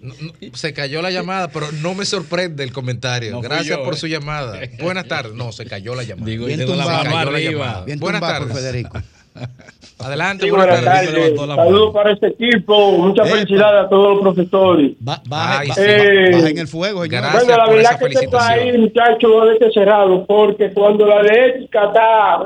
No, 0.00 0.14
no, 0.20 0.32
se 0.56 0.72
cayó 0.72 1.00
la 1.00 1.10
llamada, 1.12 1.48
pero 1.48 1.66
no 1.80 1.94
me 1.94 2.04
sorprende 2.04 2.64
el 2.64 2.72
comentario. 2.72 3.30
No 3.30 3.40
Gracias 3.40 3.78
yo, 3.78 3.84
por 3.84 3.94
eh. 3.94 3.96
su 3.96 4.08
llamada. 4.08 4.58
Buenas 4.80 5.06
tardes. 5.06 5.34
No, 5.34 5.52
se 5.52 5.64
cayó 5.64 5.94
la 5.94 6.02
llamada. 6.02 6.26
Digo, 6.26 6.46
Bien 6.46 6.58
la 6.58 6.66
tumbado. 6.66 6.90
mano 6.90 7.02
Cayó 7.04 7.14
la 7.30 7.36
arriba. 7.36 7.52
llamada. 7.52 7.84
Bien 7.84 7.98
Buenas 8.00 8.20
tumbado 8.20 8.46
tardes. 8.46 8.56
Federico. 8.62 8.98
Adelante, 10.00 10.44
Sí, 10.46 10.50
buenas 10.50 10.80
buenas 10.82 11.04
tardes. 11.06 11.36
Saludos 11.38 11.94
para 11.94 12.10
este 12.12 12.26
equipo, 12.26 12.98
mucha 12.98 13.22
Epa. 13.22 13.30
felicidad 13.36 13.78
a 13.78 13.88
todos 13.88 14.14
los 14.14 14.20
profesores. 14.34 14.90
Ba- 14.98 15.22
baja, 15.28 15.62
Eh, 15.76 16.30
bajen 16.32 16.58
el 16.58 16.66
fuego. 16.66 17.02
Gracias 17.08 17.44
bueno, 17.46 17.56
la 17.58 17.64
por 17.66 17.76
verdad 17.76 17.92
esa 17.92 17.98
que 18.08 18.14
este 18.14 18.28
país, 18.28 18.78
muchachos, 18.80 19.30
lo 19.30 19.46
de 19.46 19.52
este 19.54 19.70
cerrado, 19.70 20.26
porque 20.26 20.70
cuando 20.72 21.06
la 21.06 21.22
de 21.22 21.46
ética 21.50 21.84
está 21.86 22.42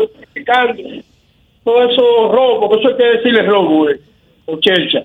todo 1.67 1.91
eso 1.91 2.33
robo, 2.33 2.71
que 2.71 2.77
eso 2.79 2.89
hay 2.91 2.97
que 2.97 3.19
decirle 3.19 3.43
robo, 3.43 3.91
eh, 3.91 4.01
o 4.47 4.57
chelcha. 4.61 5.05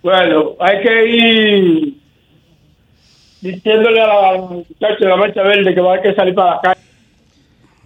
Bueno, 0.00 0.54
hay 0.60 0.80
que 0.80 1.06
ir 1.08 1.94
diciéndole 3.40 4.00
a 4.00 4.06
la 4.06 4.96
de 5.00 5.06
la 5.08 5.16
marcha 5.16 5.42
verde 5.42 5.74
que 5.74 5.80
va 5.80 5.88
a 5.88 5.92
haber 5.94 6.02
que 6.04 6.14
salir 6.14 6.36
para 6.36 6.54
la 6.54 6.60
calle. 6.60 6.80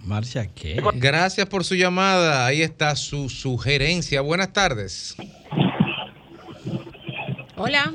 ¿Marcha 0.05 0.45
qué? 0.53 0.79
Gracias 0.93 1.47
por 1.47 1.63
su 1.63 1.73
llamada. 1.73 2.45
Ahí 2.45 2.61
está 2.61 2.95
su 2.95 3.29
sugerencia. 3.29 4.21
Buenas 4.21 4.53
tardes. 4.53 5.17
Hola. 7.57 7.93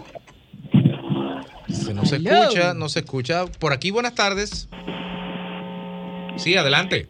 Se 1.68 1.94
no 1.94 2.04
se 2.04 2.16
escucha, 2.16 2.74
no 2.74 2.88
se 2.88 3.00
escucha. 3.00 3.44
Por 3.60 3.72
aquí, 3.72 3.92
buenas 3.92 4.16
tardes. 4.16 4.68
Sí, 6.34 6.56
adelante. 6.56 7.06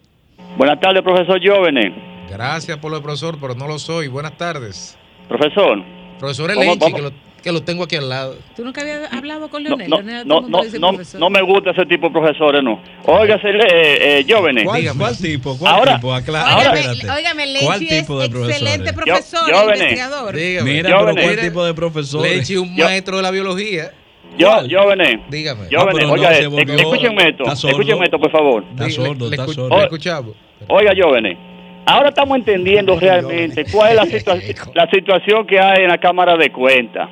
Buenas 0.58 0.78
tardes, 0.80 1.02
profesor 1.02 1.40
Jóvenes. 1.42 2.05
Gracias 2.30 2.76
por 2.78 2.90
lo 2.90 2.96
de 2.98 3.02
profesor, 3.02 3.38
pero 3.40 3.54
no 3.54 3.66
lo 3.68 3.78
soy. 3.78 4.08
Buenas 4.08 4.36
tardes. 4.36 4.96
Profesor, 5.28 5.82
Profesor 6.18 6.50
Elenchi, 6.50 6.92
que 6.92 7.02
lo, 7.02 7.10
que 7.42 7.52
lo 7.52 7.62
tengo 7.62 7.84
aquí 7.84 7.96
al 7.96 8.08
lado. 8.08 8.36
¿Tú 8.54 8.64
nunca 8.64 8.80
habías 8.80 9.12
hablado 9.12 9.48
con 9.48 9.62
Leonel? 9.62 9.88
no, 9.90 9.96
Leonel, 9.96 10.26
no, 10.26 10.40
no, 10.40 10.48
no, 10.48 10.58
profesor. 10.92 11.20
no 11.20 11.30
me 11.30 11.42
gusta 11.42 11.70
ese 11.70 11.84
tipo 11.86 12.06
de 12.08 12.12
profesores, 12.12 12.62
no. 12.62 12.80
Óigase, 13.04 13.48
eh, 13.50 14.20
eh, 14.20 14.26
Jóvenes. 14.28 14.64
¿Cuál, 14.64 14.80
Dígame. 14.80 14.98
cuál 14.98 15.18
tipo? 15.18 15.58
¿Cuál 15.58 15.74
Ahora- 15.74 15.94
tipo? 15.96 16.12
Acla- 16.14 16.56
Óigame, 16.58 16.80
espérate. 16.80 17.10
óigame, 17.20 17.44
¿Cuál 17.62 17.78
Lenchi 17.80 17.94
es 17.94 18.00
tipo 18.02 18.18
de 18.20 18.26
excelente 18.26 18.92
profesor, 18.92 19.48
Yo- 19.50 19.62
investigador. 19.64 20.34
Dígame. 20.36 20.72
Mira, 20.72 20.98
Jóvenes. 20.98 21.14
pero 21.16 21.34
¿cuál 21.36 21.46
tipo 21.48 21.64
de 21.64 21.74
profesores? 21.74 22.32
Lenchi, 22.32 22.56
un 22.56 22.76
Yo- 22.76 22.84
maestro 22.84 23.16
de 23.16 23.22
la 23.22 23.30
biología. 23.30 23.92
Yo, 24.38 24.48
¿Cuál? 24.48 24.74
Jóvenes. 24.74 25.20
Dígame. 25.30 25.64
Ah, 25.76 25.80
Jóvenes, 25.80 26.06
no, 26.06 26.12
oiga, 26.12 26.32
escúchenme 26.32 27.28
esto, 27.28 27.44
escúchenme 27.44 28.04
esto, 28.04 28.18
por 28.18 28.30
favor. 28.30 28.64
Está 28.70 28.90
sordo, 28.90 29.30
está 29.30 29.46
sordo. 29.46 30.34
Oiga, 30.68 30.92
jóvenes, 31.00 31.38
ahora 31.87 32.09
estamos 32.11 32.37
entendiendo 32.37 32.99
realmente 32.99 33.64
cuál 33.72 33.90
es 33.90 33.96
la, 33.96 34.05
situa- 34.07 34.70
la 34.75 34.90
situación 34.90 35.46
que 35.46 35.59
hay 35.59 35.83
en 35.85 35.88
la 35.88 35.99
Cámara 35.99 36.37
de 36.37 36.51
Cuentas. 36.51 37.09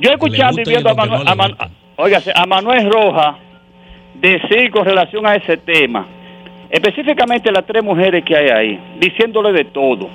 Yo 0.00 0.10
escuchando 0.10 0.60
y 0.60 0.64
viendo 0.64 0.90
a 0.90 0.94
Manuel, 0.94 1.24
no 1.24 1.30
a 1.30 1.34
Man- 1.34 1.56
a 2.34 2.46
Manuel 2.46 2.90
Rojas 2.90 3.36
decir 4.14 4.70
con 4.70 4.84
relación 4.84 5.26
a 5.26 5.34
ese 5.34 5.56
tema, 5.56 6.06
específicamente 6.70 7.50
las 7.50 7.64
tres 7.66 7.82
mujeres 7.82 8.24
que 8.24 8.36
hay 8.36 8.48
ahí, 8.48 8.80
diciéndole 9.00 9.52
de 9.52 9.64
todo. 9.64 10.08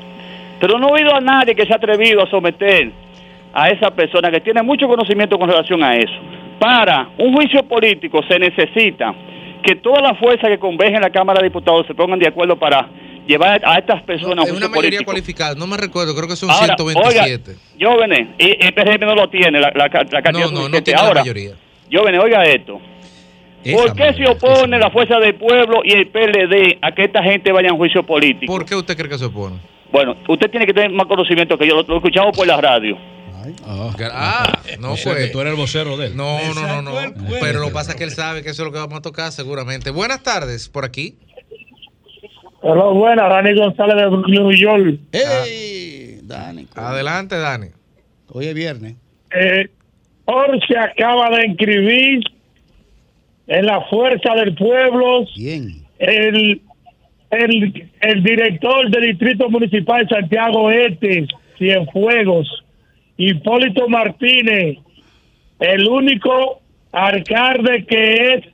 Pero 0.60 0.78
no 0.80 0.90
he 0.90 1.02
oído 1.02 1.14
a 1.16 1.20
nadie 1.20 1.56
que 1.56 1.66
se 1.66 1.74
ha 1.74 1.78
atrevido 1.78 2.24
a 2.24 2.30
someter 2.30 2.92
a 3.54 3.70
esa 3.70 3.92
persona 3.92 4.32
que 4.32 4.40
tiene 4.40 4.62
mucho 4.62 4.88
conocimiento 4.88 5.38
con 5.38 5.50
relación 5.50 5.84
a 5.84 5.96
eso. 5.96 6.14
Para 6.60 7.10
un 7.18 7.34
juicio 7.34 7.64
político 7.64 8.22
se 8.28 8.40
necesita 8.40 9.14
que 9.62 9.76
todas 9.76 10.02
las 10.02 10.18
fuerzas 10.18 10.50
que 10.50 10.58
convergen 10.60 10.96
en 10.98 11.02
la 11.02 11.10
Cámara 11.10 11.40
de 11.42 11.48
Diputados 11.48 11.86
se 11.88 11.94
pongan 11.94 12.20
de 12.20 12.28
acuerdo 12.28 12.56
para 12.58 12.88
llevar 13.28 13.62
a 13.66 13.78
estas 13.80 14.02
personas 14.04 14.46
No, 14.48 14.54
a 14.54 14.58
una 14.58 14.68
mayoría 14.68 14.76
político. 15.00 15.06
cualificada. 15.06 15.56
No 15.56 15.68
me 15.68 15.78
recuerdo, 15.78 16.16
creo 16.16 16.28
que 16.28 16.36
son 16.36 16.50
Ahora, 16.50 16.76
127. 16.78 17.52
Oiga, 17.52 17.92
jóvenes, 17.92 18.28
y, 18.38 18.68
y 18.68 18.72
PRM 18.72 19.02
no 19.06 19.16
lo 19.16 19.30
tiene, 19.30 19.60
la, 19.60 19.72
la, 19.76 19.86
la 19.88 19.90
cantidad 20.22 20.32
no, 20.32 20.52
no, 20.52 20.70
no 20.70 20.84
tiene 20.84 21.00
Ahora, 21.00 21.16
la 21.16 21.22
mayoría. 21.22 21.52
Jóvenes, 21.92 22.22
oiga 22.24 22.44
esto. 22.44 22.80
Esa 23.64 23.78
¿Por 23.78 23.96
qué 23.96 24.14
se 24.14 24.28
opone 24.28 24.78
la 24.78 24.90
fuerza 24.92 25.20
del 25.20 25.36
pueblo 25.36 25.82
y 25.86 25.94
el 25.94 26.08
PLD 26.10 26.80
a 26.82 26.92
que 26.94 27.04
esta 27.06 27.24
gente 27.24 27.52
vaya 27.52 27.70
a 27.70 27.74
un 27.74 27.78
juicio 27.78 28.04
político? 28.06 28.52
¿Por 28.52 28.66
qué 28.66 28.76
usted 28.76 28.98
cree 28.98 29.10
que 29.10 29.18
se 29.18 29.26
opone? 29.26 29.58
Bueno, 29.92 30.18
usted 30.28 30.50
tiene 30.52 30.66
que 30.66 30.74
tener 30.74 30.92
más 30.92 31.08
conocimiento 31.08 31.58
que 31.58 31.68
yo, 31.68 31.76
lo, 31.76 31.84
lo 31.84 31.98
escuchamos 31.98 32.36
por 32.36 32.46
la 32.46 32.60
radio. 32.60 32.98
Ah, 33.66 33.92
Ah, 34.12 34.60
no 34.80 34.94
o 34.94 34.98
sea, 34.98 35.14
fue. 35.14 35.22
que 35.26 35.28
tú 35.32 35.42
eres 35.42 35.52
el 35.54 35.58
vocero 35.60 35.98
de 35.98 36.08
él. 36.08 36.16
No, 36.18 36.40
no, 36.54 36.82
no, 36.82 36.82
no. 36.82 37.14
Pero 37.42 37.60
lo 37.60 37.68
que 37.68 37.74
pasa 37.74 37.92
es 37.92 37.98
que 37.98 38.04
él 38.06 38.12
sabe 38.12 38.42
que 38.42 38.50
eso 38.50 38.64
es 38.64 38.66
lo 38.66 38.72
que 38.72 38.80
vamos 38.80 38.98
a 38.98 39.02
tocar 39.02 39.32
seguramente. 39.32 39.92
Buenas 39.92 40.24
tardes, 40.24 40.70
por 40.70 40.84
aquí. 40.86 41.18
Hola, 42.66 42.86
buena, 42.86 43.28
Dani 43.28 43.54
González 43.56 43.96
de 43.98 44.10
New 44.32 44.52
York. 44.54 44.98
¡Ey! 45.12 46.20
Dani. 46.24 46.66
Adelante, 46.76 47.36
Dani. 47.38 47.68
Hoy 48.32 48.46
es 48.46 48.54
viernes. 48.54 48.96
Eh, 49.36 49.68
Orce 50.24 50.78
acaba 50.78 51.30
de 51.38 51.48
inscribir 51.48 52.22
en 53.48 53.66
la 53.66 53.82
Fuerza 53.90 54.34
del 54.36 54.56
Pueblo 54.56 55.26
Bien. 55.36 55.84
el, 56.00 56.62
el, 57.32 57.92
el 58.00 58.24
director 58.24 58.90
del 58.90 59.10
Distrito 59.12 59.50
Municipal 59.50 60.06
de 60.08 60.16
Santiago 60.16 60.72
Este, 60.72 61.28
Cienfuegos, 61.58 62.64
Hipólito 63.18 63.90
Martínez, 63.90 64.78
el 65.60 65.86
único 65.90 66.62
alcalde 66.94 67.86
que 67.86 68.36
es, 68.36 68.46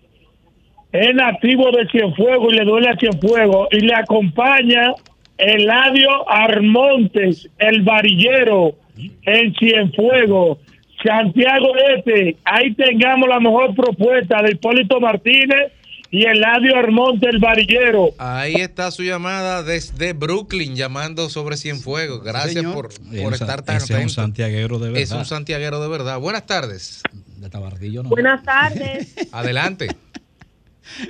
es 0.91 1.15
nativo 1.15 1.71
de 1.71 1.88
Cienfuegos 1.89 2.54
y 2.54 2.56
le 2.56 2.65
duele 2.65 2.89
a 2.89 2.97
Cienfuegos, 2.97 3.67
y 3.71 3.80
le 3.82 3.93
acompaña 3.93 4.93
Eladio 5.38 6.30
Armontes, 6.30 7.47
el 7.60 7.84
varillero 7.84 8.75
en 9.23 9.54
Cienfuegos. 9.56 10.58
Santiago 11.04 11.71
Este, 11.95 12.36
ahí 12.43 12.73
tengamos 12.73 13.30
la 13.30 13.39
mejor 13.39 13.73
propuesta 13.73 14.41
de 14.41 14.52
Hipólito 14.52 14.99
Martínez 14.99 15.71
y 16.12 16.25
Eladio 16.25 16.75
Armonte, 16.75 17.30
el 17.30 17.39
varillero. 17.39 18.10
Ahí 18.17 18.56
está 18.56 18.91
su 18.91 19.04
llamada 19.04 19.63
desde 19.63 20.12
Brooklyn, 20.13 20.75
llamando 20.75 21.30
sobre 21.30 21.56
Cienfuegos. 21.56 22.23
Gracias 22.23 22.56
Señor. 22.56 22.73
por, 22.73 22.89
por 23.23 23.34
estar 23.34 23.62
tan 23.62 23.78
ese 23.78 23.86
es 23.86 23.89
un 23.91 23.95
atento. 23.95 24.13
santiaguero 24.13 24.80
de 24.80 24.88
verdad. 24.88 25.02
Es 25.02 25.12
un 25.12 25.23
santiaguero 25.25 25.82
de 25.82 25.88
verdad. 25.88 26.19
Buenas 26.19 26.45
tardes. 26.45 27.04
De 27.38 27.49
Tabardillo 27.49 28.04
no. 28.04 28.10
Buenas 28.10 28.43
tardes. 28.43 29.15
Adelante. 29.32 29.88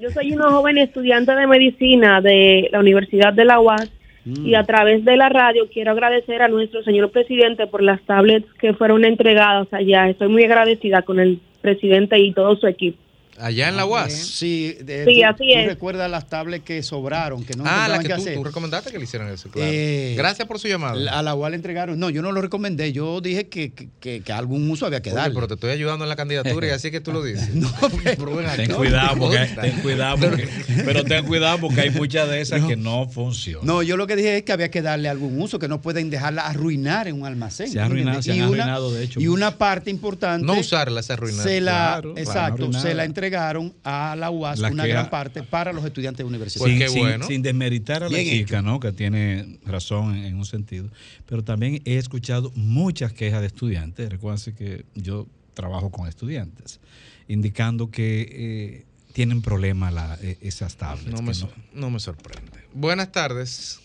Yo 0.02 0.10
soy 0.12 0.34
una 0.34 0.50
joven 0.50 0.78
estudiante 0.78 1.34
de 1.34 1.48
medicina 1.48 2.22
de 2.22 2.70
la 2.72 2.80
Universidad 2.80 3.34
de 3.34 3.46
la 3.46 3.60
UAS 3.60 3.92
y 4.26 4.54
a 4.56 4.64
través 4.64 5.06
de 5.06 5.18
la 5.18 5.30
radio 5.30 5.68
quiero 5.72 5.92
agradecer 5.92 6.42
a 6.42 6.48
nuestro 6.48 6.84
señor 6.84 7.10
presidente 7.10 7.68
por 7.68 7.82
las 7.82 8.02
tablets 8.02 8.52
que 8.60 8.74
fueron 8.74 9.06
entregadas 9.06 9.68
allá. 9.74 10.10
Estoy 10.10 10.28
muy 10.28 10.44
agradecida 10.44 11.02
con 11.02 11.20
el 11.20 11.40
presidente 11.62 12.20
y 12.20 12.32
todo 12.34 12.56
su 12.58 12.68
equipo. 12.68 12.98
Allá 13.40 13.70
en 13.70 13.78
la 13.78 13.86
UAS. 13.86 14.12
Sí, 14.14 14.76
de- 14.82 15.06
Sí, 15.06 15.22
tú- 15.22 15.26
así 15.28 15.38
tú 15.54 15.60
es. 15.60 15.66
recuerdas 15.68 16.10
las 16.12 16.28
tablets 16.28 16.64
que 16.66 16.84
sobraron, 16.84 17.44
que 17.46 17.56
no 17.56 17.64
ah, 17.66 17.88
la 17.88 17.96
encontraban 17.96 18.02
que 18.04 18.14
tú, 18.16 18.22
hacer? 18.22 18.34
tú 18.36 18.44
recomendaste 18.44 18.92
que 18.92 18.98
le 18.98 19.04
hicieran 19.06 19.32
eso, 19.32 19.50
claro. 19.50 19.70
Eh, 19.72 20.14
Gracias 20.18 20.48
por 20.48 20.60
su 20.60 20.68
llamada. 20.68 20.96
La- 20.96 21.20
A 21.20 21.24
la 21.24 21.36
UAS 21.36 21.52
le 21.52 21.56
entregaron. 21.56 21.98
No, 22.00 22.10
yo 22.10 22.22
no 22.22 22.32
lo 22.32 22.42
recomendé. 22.42 22.92
Yo 22.92 23.22
dije 23.22 23.48
que, 23.48 23.72
que, 23.74 24.22
que- 24.22 24.34
algún 24.34 24.70
uso 24.70 24.86
había 24.86 25.02
que 25.02 25.12
darle. 25.12 25.34
pero 25.36 25.48
te 25.48 25.54
estoy 25.56 25.72
ayudando 25.72 26.06
en 26.06 26.10
la 26.10 26.16
candidatura 26.16 26.68
y 26.68 26.70
así 26.72 26.92
que 26.92 27.00
tú 27.02 27.12
lo 27.14 27.24
dices. 27.24 27.50
Pero 28.18 28.36
ven 28.36 28.46
Ten 28.56 28.72
cuidado, 28.74 29.18
porque, 29.18 29.38
ten 29.62 29.82
cuidado 29.82 30.18
porque- 30.18 30.48
pero 30.86 31.04
ten 31.04 31.26
cuidado 31.26 31.60
porque 31.60 31.82
hay 31.82 31.90
muchas 31.92 32.30
de 32.30 32.42
esas 32.42 32.62
que 32.66 32.76
no 32.76 33.08
funcionan. 33.08 33.66
No, 33.66 33.82
yo 33.84 33.96
lo 33.98 34.06
que 34.08 34.16
dije 34.16 34.38
es 34.38 34.44
que 34.44 34.52
había 34.52 34.70
que 34.70 34.82
darle 34.82 35.08
algún 35.10 35.40
uso, 35.42 35.60
que 35.60 35.68
no 35.68 35.82
pueden 35.82 36.10
dejarla 36.10 36.46
arruinar 36.48 37.08
en 37.08 37.16
un 37.22 37.26
almacén. 37.26 37.70
Se 37.72 37.80
ha 37.80 37.86
arruinado, 37.86 38.18
¿entiendes? 38.18 38.26
se 38.26 38.32
han 38.32 38.38
Y 38.50 38.54
una- 38.54 38.64
arruinado, 38.64 38.94
de 38.94 39.04
hecho, 39.04 39.20
Y 39.22 39.28
una 39.28 39.58
parte 39.58 39.90
importante. 39.90 40.46
No 40.46 40.54
usarla, 40.60 41.02
se 41.04 41.14
arruinar. 41.14 41.44
Se 41.44 41.62
la, 41.62 41.72
Claro, 41.72 42.14
exacto, 42.18 42.54
arruinada. 42.64 42.82
se 42.84 42.94
la 42.94 43.04
entregaron 43.06 43.29
a 43.84 44.16
la 44.16 44.30
UAS, 44.32 44.60
La 44.60 44.70
una 44.70 44.86
gran 44.86 45.06
ha- 45.06 45.10
parte 45.10 45.44
para 45.44 45.72
los 45.74 45.84
estudiantes 45.86 46.26
universitarios. 46.26 46.78
sin, 46.78 46.80
qué 46.80 46.90
sin- 46.90 47.02
bueno. 47.02 47.26
sin 47.28 47.42
desmeritar 47.42 48.04
a 48.04 48.10
la 48.10 48.18
Bien 48.18 48.30
chica, 48.38 48.62
¿no? 48.62 48.80
Que 48.80 48.92
tiene 48.92 49.60
razón 49.66 50.16
en, 50.16 50.26
en 50.26 50.36
un 50.38 50.46
sentido. 50.46 50.90
Pero 51.26 51.44
también 51.44 51.82
he 51.86 51.98
escuchado 51.98 52.52
muchas 52.56 53.14
quejas 53.14 53.42
de 53.42 53.48
estudiantes. 53.48 54.10
Recuerden 54.10 54.56
que 54.56 54.86
yo 54.96 55.28
trabajo 55.54 55.90
con 55.92 56.08
estudiantes, 56.08 56.80
indicando 57.28 57.92
que 57.92 58.28
eh, 58.32 58.86
tienen 59.14 59.42
problemas 59.42 59.94
la- 59.94 60.18
eh, 60.22 60.38
esas 60.42 60.76
tablets. 60.78 61.08
Me, 61.08 61.14
no 61.74 61.90
me 61.90 62.00
sorprende. 62.00 62.52
Buenas 62.74 63.12
tardes. 63.12 63.80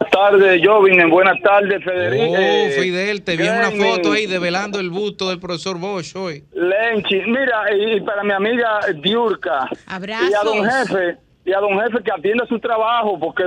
Buenas 0.00 0.12
tardes, 0.12 0.62
Jovinen. 0.64 1.10
Buenas 1.10 1.40
tardes, 1.42 1.84
Federico. 1.84 2.32
Oh, 2.32 2.82
Fidel, 2.82 3.22
te 3.22 3.36
vi 3.36 3.46
en 3.46 3.54
una 3.54 3.70
foto 3.70 4.12
ahí 4.12 4.26
develando 4.26 4.80
el 4.80 4.88
busto 4.88 5.28
del 5.28 5.38
profesor 5.38 5.78
Bosch 5.78 6.16
hoy. 6.16 6.42
Lenchi. 6.54 7.16
Mira, 7.26 7.64
y 7.76 8.00
para 8.00 8.24
mi 8.24 8.32
amiga 8.32 8.80
Diurka. 9.02 9.68
Abrazos. 9.86 10.30
Y 10.30 10.34
a 10.34 10.42
don 10.42 10.64
jefe, 10.64 11.16
y 11.44 11.52
a 11.52 11.58
don 11.58 11.78
jefe 11.80 12.02
que 12.02 12.10
atienda 12.12 12.46
su 12.46 12.58
trabajo, 12.58 13.18
porque 13.20 13.44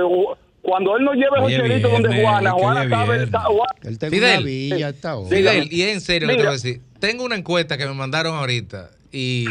cuando 0.62 0.96
él 0.96 1.04
no 1.04 1.12
lleva 1.14 1.38
el 1.38 1.52
es 1.52 1.58
jocherito 1.58 1.88
donde 1.88 2.22
Juana, 2.22 2.52
Juana 2.52 2.88
sabe. 2.88 3.16
Él 3.82 3.98
Fidel, 3.98 4.38
una 4.38 4.40
villa. 4.40 4.92
Fidel, 5.28 5.72
y 5.72 5.82
en 5.82 6.00
serio 6.00 6.28
que 6.28 6.34
te 6.34 6.38
Mira. 6.38 6.50
voy 6.50 6.58
a 6.58 6.62
decir, 6.62 6.80
tengo 7.00 7.24
una 7.24 7.34
encuesta 7.34 7.76
que 7.76 7.84
me 7.84 7.94
mandaron 7.94 8.36
ahorita 8.36 8.90
y 9.16 9.46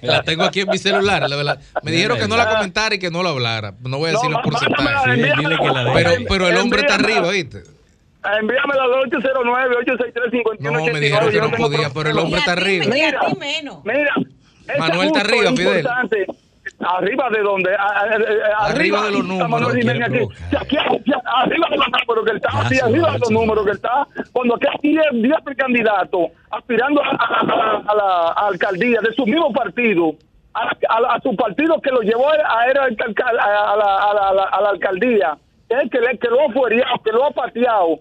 la 0.00 0.22
tengo 0.24 0.44
aquí 0.44 0.60
en 0.60 0.68
mi 0.70 0.78
celular, 0.78 1.28
la 1.28 1.36
verdad. 1.36 1.60
Me 1.82 1.90
dijeron 1.92 2.18
que 2.18 2.26
no 2.26 2.36
la 2.36 2.48
comentara 2.48 2.94
y 2.94 2.98
que 2.98 3.10
no 3.10 3.22
la 3.22 3.30
hablara. 3.30 3.74
No 3.84 3.98
voy 3.98 4.08
a 4.08 4.12
decir 4.12 4.30
No, 4.30 4.38
los 4.38 4.42
porcentajes. 4.42 5.06
envíamela. 5.06 5.36
Dile 5.36 5.56
que 5.58 5.66
la 5.66 5.92
Pero, 5.92 6.10
deje. 6.10 6.26
pero 6.28 6.48
el 6.48 6.56
hombre 6.56 6.80
está 6.80 6.94
arriba, 6.94 7.30
¿viste? 7.30 7.62
Envíamela 8.40 8.82
al 8.84 8.92
809 8.92 9.76
863 9.80 10.60
No, 10.60 10.72
me 10.86 11.00
dijeron 11.00 11.30
que 11.30 11.40
no 11.40 11.50
podía, 11.52 11.90
pero 11.90 12.08
el 12.10 12.18
hombre 12.18 12.40
está 12.40 12.52
arriba. 12.52 12.86
Mira. 12.90 13.20
ti 13.20 13.36
menos. 13.38 13.84
Mira, 13.84 14.14
Manuel 14.78 15.08
está 15.08 15.20
arriba, 15.20 15.50
Fidel. 15.52 15.86
Arriba 16.80 17.28
de 17.30 17.40
donde, 17.42 17.74
A- 17.74 17.82
a- 17.82 18.62
a- 18.62 18.66
Arriba 18.66 19.02
de 19.02 19.10
los 19.10 19.24
números, 19.26 19.48
aquí. 20.06 20.76
aquí, 20.76 20.76
arriba 20.76 21.66
de 21.70 21.76
los 21.76 21.88
números 21.88 22.24
que 22.24 22.30
él 22.30 22.36
está, 22.36 22.68
se 22.68 22.80
arriba 22.80 23.12
de 23.12 23.18
los 23.18 23.30
números 23.30 23.64
que 23.64 23.70
él 23.70 23.76
está, 23.76 24.06
cuando 24.32 24.54
aquí 24.54 24.66
hay 24.68 24.78
10, 24.82 25.22
10 25.22 25.36
precandidatos 25.44 26.20
aspirando 26.50 27.02
a, 27.02 27.94
la 27.94 28.28
alcaldía 28.46 29.00
de 29.00 29.12
su 29.14 29.26
mismo 29.26 29.52
partido, 29.52 30.12
a, 30.54 30.68
a- 30.88 31.14
a 31.16 31.20
su 31.20 31.34
partido 31.34 31.80
que 31.80 31.90
lo 31.90 32.00
llevó 32.02 32.28
a, 32.30 32.34
a, 32.36 32.62
a- 32.62 33.72
a 33.72 33.76
la, 33.76 33.96
a 33.96 34.14
la- 34.14 34.28
a 34.28 34.34
la- 34.34 34.42
a 34.44 34.60
la 34.62 34.68
alcaldía, 34.70 35.36
el 35.68 35.90
que, 35.90 36.00
le- 36.00 36.16
que 36.18 36.28
lo 36.28 36.48
ha 36.48 36.52
fuereado, 36.52 36.94
que 37.04 37.10
lo 37.12 37.24
ha 37.26 37.30
pateado. 37.32 37.98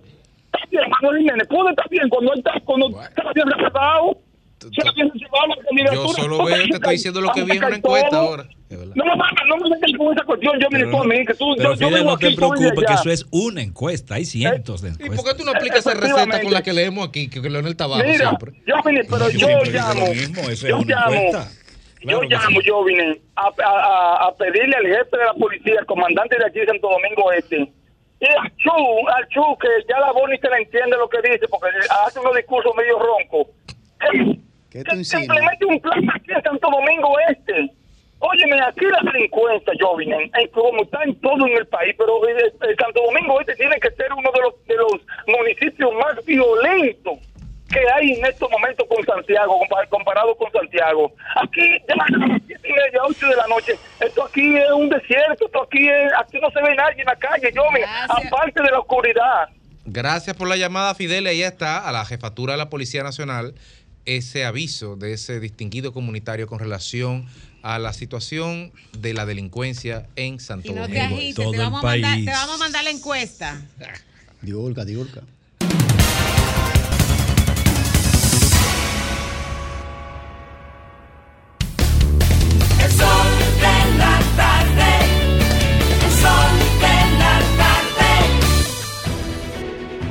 Está 0.53 0.59
bien, 0.69 0.83
Manuel 1.01 1.17
Jiménez, 1.23 1.47
puede 1.47 1.69
estar 1.71 1.89
bien 1.89 2.07
cuando 2.09 2.31
él 2.33 2.39
está, 2.39 2.53
cuando 2.63 2.87
está 3.01 3.23
bien 3.33 3.47
representado. 3.47 4.17
La 4.59 5.93
Yo 5.93 6.07
solo 6.09 6.45
veo, 6.45 6.57
te 6.57 6.73
estoy 6.73 6.93
diciendo 6.93 7.21
lo 7.21 7.31
que 7.31 7.43
vi 7.43 7.57
en 7.57 7.63
una 7.63 7.75
encuesta 7.75 8.17
ahora. 8.17 8.47
No 8.69 9.05
me 9.05 9.15
no 9.47 9.57
me 9.57 9.69
metas 9.69 9.91
con 9.97 10.13
esa 10.13 10.25
cuestión, 10.25 10.59
yo 10.59 10.69
me 10.69 10.83
mí, 11.17 11.25
que 11.25 11.33
tú, 11.35 11.55
pero 11.55 11.75
yo, 11.75 11.89
no 12.03 12.17
te 12.17 12.31
preocupes, 12.31 12.85
que 12.85 12.93
eso 12.93 13.09
es 13.09 13.25
una 13.31 13.61
encuesta. 13.61 14.15
Hay 14.15 14.25
cientos 14.25 14.81
de 14.81 14.89
¿Y 14.89 14.93
por 14.93 15.05
encuestas. 15.05 15.33
qué 15.33 15.39
tú 15.39 15.45
no 15.45 15.51
aplicas 15.51 15.79
esa 15.79 15.93
receta 15.93 16.41
con 16.41 16.51
la 16.51 16.61
que 16.61 16.73
leemos 16.73 17.07
aquí, 17.07 17.29
que 17.29 17.39
Leonel 17.39 17.77
Tabajo 17.77 18.03
Mira, 18.03 18.29
siempre? 18.29 18.53
yo 18.65 18.75
vine, 18.85 19.03
pero 19.09 19.29
yo 19.29 19.47
llamo, 19.63 20.13
yo 20.13 20.79
llamo, 20.83 21.45
yo 22.01 22.21
llamo, 22.23 22.61
yo 22.61 22.83
vine 22.83 23.21
a, 23.35 24.31
pedirle 24.37 24.75
al 24.75 24.85
jefe 24.85 25.17
de 25.17 25.25
la 25.25 25.33
policía, 25.33 25.75
el 25.79 25.85
comandante 25.85 26.37
de 26.37 26.45
aquí 26.45 26.59
de 26.59 26.65
Santo 26.65 26.89
Domingo 26.89 27.31
Este, 27.31 27.71
y 28.19 28.25
al 28.25 28.55
Chu, 28.57 29.07
al 29.15 29.27
Chu, 29.29 29.57
que 29.61 29.67
ya 29.87 29.99
la 29.99 30.11
Boni 30.11 30.37
se 30.39 30.49
le 30.49 30.57
entiende 30.57 30.97
lo 30.97 31.07
que 31.07 31.21
dice, 31.21 31.47
porque 31.47 31.67
hace 32.05 32.19
unos 32.19 32.35
discursos 32.35 32.73
medio 32.75 32.97
roncos. 32.99 33.47
¿Qué 34.77 34.83
tú 34.83 34.91
que 34.91 34.97
insinúas? 34.97 35.25
simplemente 35.25 35.65
un 35.65 35.79
plan 35.79 36.09
aquí 36.15 36.31
en 36.31 36.43
Santo 36.43 36.67
Domingo 36.69 37.15
Este. 37.29 37.71
Óyeme, 38.19 38.59
aquí 38.61 38.83
la 38.85 39.11
delincuencia, 39.11 39.73
Jovinen, 39.79 40.31
como 40.51 40.81
está 40.81 41.03
en 41.03 41.13
todo 41.21 41.45
en 41.45 41.53
el 41.57 41.67
país, 41.67 41.93
pero 41.99 42.27
eh, 42.27 42.51
Santo 42.79 43.01
Domingo 43.05 43.39
Este 43.41 43.53
tiene 43.55 43.79
que 43.79 43.91
ser 43.91 44.11
uno 44.11 44.31
de 44.31 44.41
los, 44.41 44.65
de 44.65 44.75
los 44.75 45.01
municipios 45.27 45.91
más 45.93 46.25
violentos 46.25 47.19
que 47.69 47.79
hay 47.93 48.13
en 48.13 48.25
estos 48.25 48.49
momentos 48.49 48.87
con 48.89 49.03
Santiago, 49.05 49.59
compa- 49.59 49.87
comparado 49.89 50.35
con 50.37 50.49
Santiago. 50.51 51.11
Aquí, 51.35 51.61
ya 51.87 51.93
a 51.93 52.27
las 52.27 52.41
siete 52.47 52.69
y 52.69 52.71
media, 52.73 53.01
ocho 53.07 53.27
de 53.27 53.35
la 53.35 53.45
noche, 53.47 53.73
esto 53.99 54.23
aquí 54.23 54.57
es 54.57 54.71
un 54.71 54.89
desierto, 54.89 55.45
esto 55.45 55.61
aquí 55.63 55.87
es, 55.87 56.11
aquí 56.17 56.39
no 56.39 56.49
se 56.49 56.61
ve 56.63 56.73
nadie 56.75 57.01
en 57.01 57.05
la 57.05 57.15
calle, 57.17 57.51
Jovinen, 57.55 57.81
Gracias. 58.07 58.33
aparte 58.33 58.63
de 58.63 58.71
la 58.71 58.79
oscuridad. 58.79 59.49
Gracias 59.89 60.35
por 60.35 60.47
la 60.49 60.55
llamada, 60.57 60.95
Fidel. 60.95 61.27
Ahí 61.27 61.43
está, 61.43 61.87
a 61.87 61.91
la 61.91 62.03
jefatura 62.05 62.53
de 62.53 62.57
la 62.57 62.69
Policía 62.69 63.03
Nacional, 63.03 63.53
ese 64.07 64.45
aviso 64.45 64.95
de 64.95 65.13
ese 65.13 65.39
distinguido 65.39 65.93
comunitario 65.93 66.47
con 66.47 66.57
relación 66.59 67.27
a 67.61 67.77
la 67.79 67.93
situación 67.93 68.71
de 68.97 69.13
la 69.13 69.25
delincuencia 69.25 70.07
en 70.15 70.39
Santo 70.39 70.71
Y 70.71 70.75
no 70.75 70.87
te 70.87 70.93
Domingo. 70.93 71.15
agites, 71.17 71.35
todo 71.35 71.51
te 71.51 71.57
el 71.57 71.63
vamos, 71.63 71.79
a 71.83 71.87
mandar, 71.87 72.11
país. 72.13 72.25
te 72.25 72.31
vamos 72.31 72.55
a 72.55 72.57
mandar 72.57 72.83
la 72.83 72.89
encuesta. 72.91 73.61
Diurca, 74.41 74.85
diurca. 74.85 75.21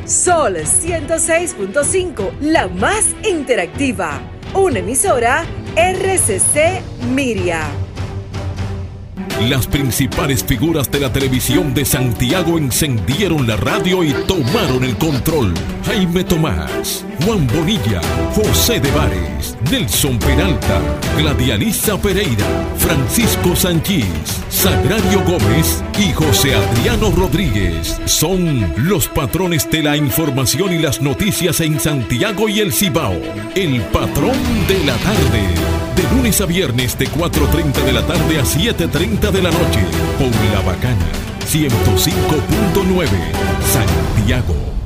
Sol 0.07 0.57
106.5, 0.57 2.39
la 2.41 2.69
más 2.69 3.07
interactiva. 3.29 4.21
Una 4.55 4.79
emisora 4.79 5.45
RCC 5.75 6.81
Miria. 7.13 7.67
Las 9.49 9.67
principales 9.67 10.45
figuras 10.45 10.91
de 10.93 11.01
la 11.01 11.13
televisión 11.13 11.75
de 11.75 11.85
Santiago 11.85 12.57
encendieron 12.57 13.49
la 13.49 13.57
radio 13.57 14.05
y 14.05 14.13
tomaron 14.29 14.85
el 14.85 14.97
control. 14.97 15.53
Jaime 15.85 16.23
Tomás, 16.23 17.05
Juan 17.25 17.49
Bonilla, 17.49 18.01
José 18.33 18.79
de 18.79 18.91
Vares, 18.93 19.56
Nelson 19.71 20.19
Peralta, 20.19 20.81
Gladialisa 21.17 22.01
Pereira, 22.01 22.47
Francisco 22.79 23.57
Sanchís, 23.57 24.07
Sagrario 24.49 25.23
Gómez 25.25 25.83
y 25.99 26.13
José 26.13 26.55
Adriano 26.55 27.11
Rodríguez 27.11 28.01
son 28.05 28.73
los 28.77 29.09
patrones 29.09 29.71
de 29.71 29.83
la 29.83 29.97
información 29.97 30.73
y 30.73 30.79
las 30.79 31.03
noticias 31.03 31.61
en 31.61 31.81
Santiago 31.81 32.49
y 32.49 32.61
el 32.61 32.73
Cibao. 32.73 33.21
El 33.55 33.81
patrón 33.83 34.37
de 34.69 34.85
la 34.85 34.97
tarde. 34.97 35.43
De 35.97 36.17
lunes 36.17 36.41
a 36.41 36.47
viernes 36.47 36.97
de 36.99 37.09
4.30 37.09 37.85
de 37.85 37.93
la 37.93 38.07
tarde 38.07 38.39
a 38.39 38.45
7.30 38.45 39.31
de 39.31 39.43
la 39.43 39.51
noche. 39.51 39.81
Por 40.19 40.31
La 40.53 40.61
Bacana 40.61 41.07
105.9 41.47 43.09
Santiago. 43.73 44.86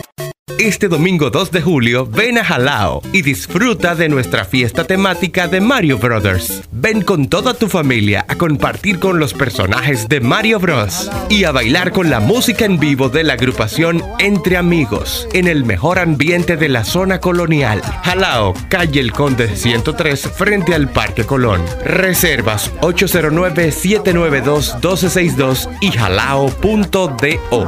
Este 0.61 0.87
domingo 0.87 1.29
2 1.31 1.49
de 1.49 1.61
julio, 1.63 2.05
ven 2.05 2.37
a 2.37 2.45
Jalao 2.45 3.01
y 3.11 3.23
disfruta 3.23 3.95
de 3.95 4.07
nuestra 4.09 4.45
fiesta 4.45 4.83
temática 4.83 5.47
de 5.47 5.59
Mario 5.59 5.97
Brothers. 5.97 6.61
Ven 6.71 7.01
con 7.01 7.29
toda 7.29 7.55
tu 7.55 7.67
familia 7.67 8.23
a 8.27 8.35
compartir 8.35 8.99
con 8.99 9.17
los 9.17 9.33
personajes 9.33 10.07
de 10.07 10.21
Mario 10.21 10.59
Bros. 10.59 11.09
y 11.29 11.45
a 11.45 11.51
bailar 11.51 11.91
con 11.91 12.11
la 12.11 12.19
música 12.19 12.65
en 12.65 12.79
vivo 12.79 13.09
de 13.09 13.23
la 13.23 13.33
agrupación 13.33 14.03
Entre 14.19 14.55
Amigos 14.55 15.27
en 15.33 15.47
el 15.47 15.65
mejor 15.65 15.97
ambiente 15.97 16.57
de 16.57 16.69
la 16.69 16.85
zona 16.85 17.19
colonial. 17.19 17.81
Jalao, 18.03 18.53
calle 18.69 18.99
El 18.99 19.13
Conde 19.13 19.55
103, 19.55 20.29
frente 20.29 20.75
al 20.75 20.91
Parque 20.91 21.23
Colón. 21.23 21.65
Reservas 21.83 22.71
809-792-1262 22.81 25.69
y 25.81 25.89
jalao.do. 25.89 27.67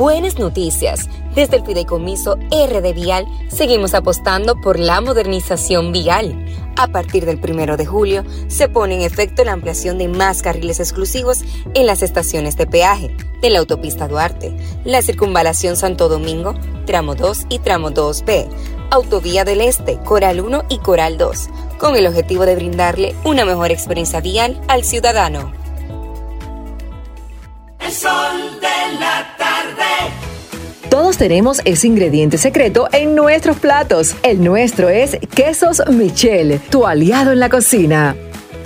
Buenas 0.00 0.38
noticias. 0.38 1.10
Desde 1.34 1.58
el 1.58 1.66
Fideicomiso 1.66 2.36
RD 2.36 2.94
Vial 2.94 3.26
seguimos 3.48 3.92
apostando 3.92 4.58
por 4.58 4.78
la 4.78 5.02
modernización 5.02 5.92
vial. 5.92 6.42
A 6.78 6.86
partir 6.86 7.26
del 7.26 7.38
primero 7.38 7.76
de 7.76 7.84
julio 7.84 8.24
se 8.48 8.70
pone 8.70 8.94
en 8.94 9.02
efecto 9.02 9.44
la 9.44 9.52
ampliación 9.52 9.98
de 9.98 10.08
más 10.08 10.40
carriles 10.40 10.80
exclusivos 10.80 11.42
en 11.74 11.84
las 11.84 12.00
estaciones 12.02 12.56
de 12.56 12.66
peaje 12.66 13.14
de 13.42 13.50
la 13.50 13.58
autopista 13.58 14.08
Duarte, 14.08 14.56
la 14.86 15.02
circunvalación 15.02 15.76
Santo 15.76 16.08
Domingo, 16.08 16.54
tramo 16.86 17.14
2 17.14 17.48
y 17.50 17.58
tramo 17.58 17.90
2B, 17.90 18.48
Autovía 18.90 19.44
del 19.44 19.60
Este, 19.60 19.98
Coral 19.98 20.40
1 20.40 20.64
y 20.70 20.78
Coral 20.78 21.18
2, 21.18 21.50
con 21.76 21.94
el 21.94 22.06
objetivo 22.06 22.46
de 22.46 22.54
brindarle 22.54 23.14
una 23.22 23.44
mejor 23.44 23.70
experiencia 23.70 24.22
vial 24.22 24.62
al 24.66 24.82
ciudadano. 24.82 25.52
El 27.80 27.92
sol 27.92 28.60
de 28.62 28.98
la 28.98 29.34
Todos 30.90 31.16
tenemos 31.16 31.60
ese 31.64 31.86
ingrediente 31.86 32.36
secreto 32.36 32.88
en 32.92 33.14
nuestros 33.14 33.58
platos. 33.58 34.16
El 34.22 34.42
nuestro 34.42 34.88
es 34.88 35.18
Quesos 35.34 35.82
Michel, 35.88 36.60
tu 36.70 36.86
aliado 36.86 37.32
en 37.32 37.38
la 37.38 37.48
cocina. 37.48 38.16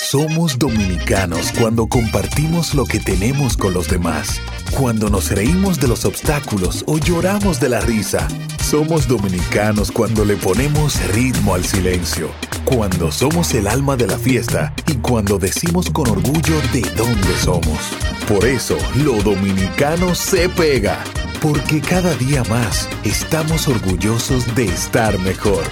Somos 0.00 0.58
dominicanos 0.58 1.52
cuando 1.58 1.86
compartimos 1.88 2.72
lo 2.72 2.84
que 2.84 3.00
tenemos 3.00 3.56
con 3.56 3.74
los 3.74 3.88
demás, 3.88 4.40
cuando 4.78 5.10
nos 5.10 5.30
reímos 5.30 5.80
de 5.80 5.88
los 5.88 6.04
obstáculos 6.04 6.84
o 6.86 6.98
lloramos 6.98 7.58
de 7.60 7.68
la 7.68 7.80
risa. 7.80 8.26
Somos 8.62 9.08
dominicanos 9.08 9.90
cuando 9.90 10.24
le 10.24 10.36
ponemos 10.36 11.04
ritmo 11.08 11.54
al 11.54 11.64
silencio, 11.64 12.30
cuando 12.64 13.10
somos 13.10 13.52
el 13.54 13.66
alma 13.66 13.96
de 13.96 14.06
la 14.06 14.16
fiesta 14.16 14.72
y 14.86 14.94
cuando 14.94 15.36
decimos 15.36 15.90
con 15.90 16.08
orgullo 16.08 16.60
de 16.72 16.82
dónde 16.96 17.36
somos. 17.42 17.90
Por 18.28 18.46
eso, 18.46 18.78
lo 19.04 19.20
dominicano 19.22 20.14
se 20.14 20.48
pega, 20.48 21.02
porque 21.42 21.80
cada 21.80 22.14
día 22.14 22.44
más 22.44 22.88
estamos 23.04 23.66
orgullosos 23.66 24.54
de 24.54 24.66
estar 24.66 25.18
mejor. 25.18 25.64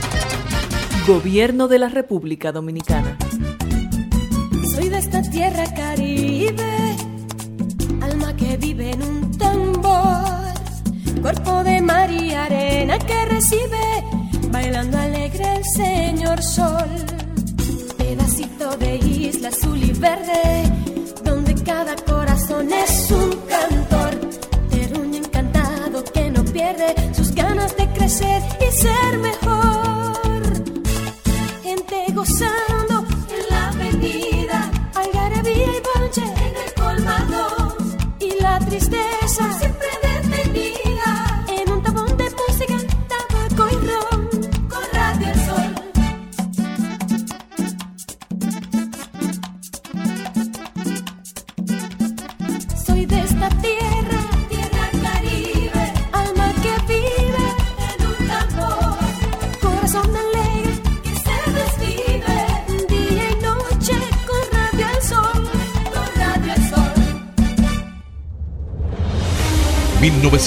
Gobierno 1.06 1.68
de 1.68 1.78
la 1.78 1.88
República 1.88 2.50
Dominicana. 2.50 3.16
Esta 5.06 5.22
tierra 5.22 5.64
caribe, 5.72 6.96
alma 8.02 8.34
que 8.34 8.56
vive 8.56 8.90
en 8.90 9.02
un 9.04 9.38
tambor, 9.38 10.52
cuerpo 11.22 11.62
de 11.62 11.80
mar 11.80 12.10
y 12.10 12.34
arena 12.34 12.98
que 12.98 13.24
recibe, 13.26 13.86
bailando 14.50 14.98
alegre 14.98 15.58
el 15.58 15.64
señor 15.64 16.42
sol, 16.42 16.90
pedacito 17.96 18.76
de 18.78 18.96
isla 18.96 19.50
azul 19.50 19.80
y 19.80 19.92
verde, 19.92 20.72
donde 21.22 21.54
cada 21.62 21.94
corazón 21.94 22.68
es 22.72 23.08
un 23.12 23.30
cantor, 23.46 24.30
terruño 24.70 25.18
encantado 25.18 26.02
que 26.02 26.30
no 26.32 26.44
pierde 26.46 27.14
sus 27.14 27.32
ganas 27.32 27.76
de 27.76 27.86
crecer 27.90 28.42
y 28.60 28.72
ser 28.72 29.18
mejor, 29.18 29.65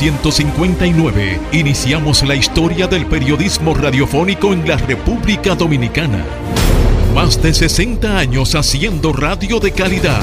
1959 0.01 1.41
iniciamos 1.51 2.23
la 2.23 2.33
historia 2.33 2.87
del 2.87 3.05
periodismo 3.05 3.73
radiofónico 3.73 4.53
en 4.53 4.65
la 4.65 4.77
República 4.77 5.55
Dominicana. 5.55 6.23
Más 7.13 7.41
de 7.41 7.53
60 7.53 8.17
años 8.17 8.55
haciendo 8.55 9.11
radio 9.11 9.59
de 9.59 9.73
calidad. 9.73 10.21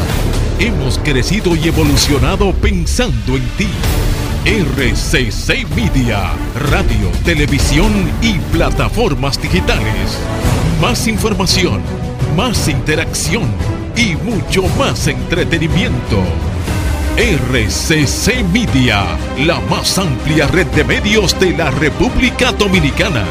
Hemos 0.58 0.98
crecido 0.98 1.54
y 1.54 1.68
evolucionado 1.68 2.52
pensando 2.54 3.36
en 3.36 3.42
ti. 3.58 3.68
RCC 4.46 5.68
Media, 5.76 6.32
radio, 6.70 7.10
televisión 7.26 7.92
y 8.22 8.38
plataformas 8.56 9.40
digitales. 9.42 10.18
Más 10.80 11.06
información, 11.06 11.82
más 12.34 12.66
interacción 12.68 13.44
y 13.94 14.16
mucho 14.16 14.62
más 14.78 15.06
entretenimiento. 15.06 16.22
RCC 17.18 18.44
Media, 18.52 19.16
la 19.38 19.58
más 19.70 19.96
amplia 19.96 20.46
red 20.48 20.66
de 20.66 20.84
medios 20.84 21.38
de 21.40 21.56
la 21.56 21.70
República 21.70 22.52
Dominicana. 22.52 23.24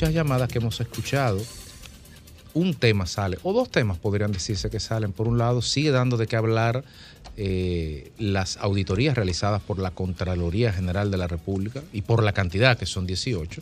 Muchas 0.00 0.14
llamadas 0.14 0.48
que 0.48 0.56
hemos 0.56 0.80
escuchado, 0.80 1.38
un 2.54 2.72
tema 2.72 3.04
sale, 3.04 3.36
o 3.42 3.52
dos 3.52 3.70
temas 3.70 3.98
podrían 3.98 4.32
decirse 4.32 4.70
que 4.70 4.80
salen. 4.80 5.12
Por 5.12 5.28
un 5.28 5.36
lado, 5.36 5.60
sigue 5.60 5.90
dando 5.90 6.16
de 6.16 6.26
qué 6.26 6.36
hablar 6.36 6.84
eh, 7.36 8.10
las 8.16 8.56
auditorías 8.56 9.14
realizadas 9.14 9.60
por 9.60 9.78
la 9.78 9.90
Contraloría 9.90 10.72
General 10.72 11.10
de 11.10 11.18
la 11.18 11.26
República 11.26 11.82
y 11.92 12.00
por 12.00 12.22
la 12.22 12.32
cantidad, 12.32 12.78
que 12.78 12.86
son 12.86 13.06
18, 13.06 13.60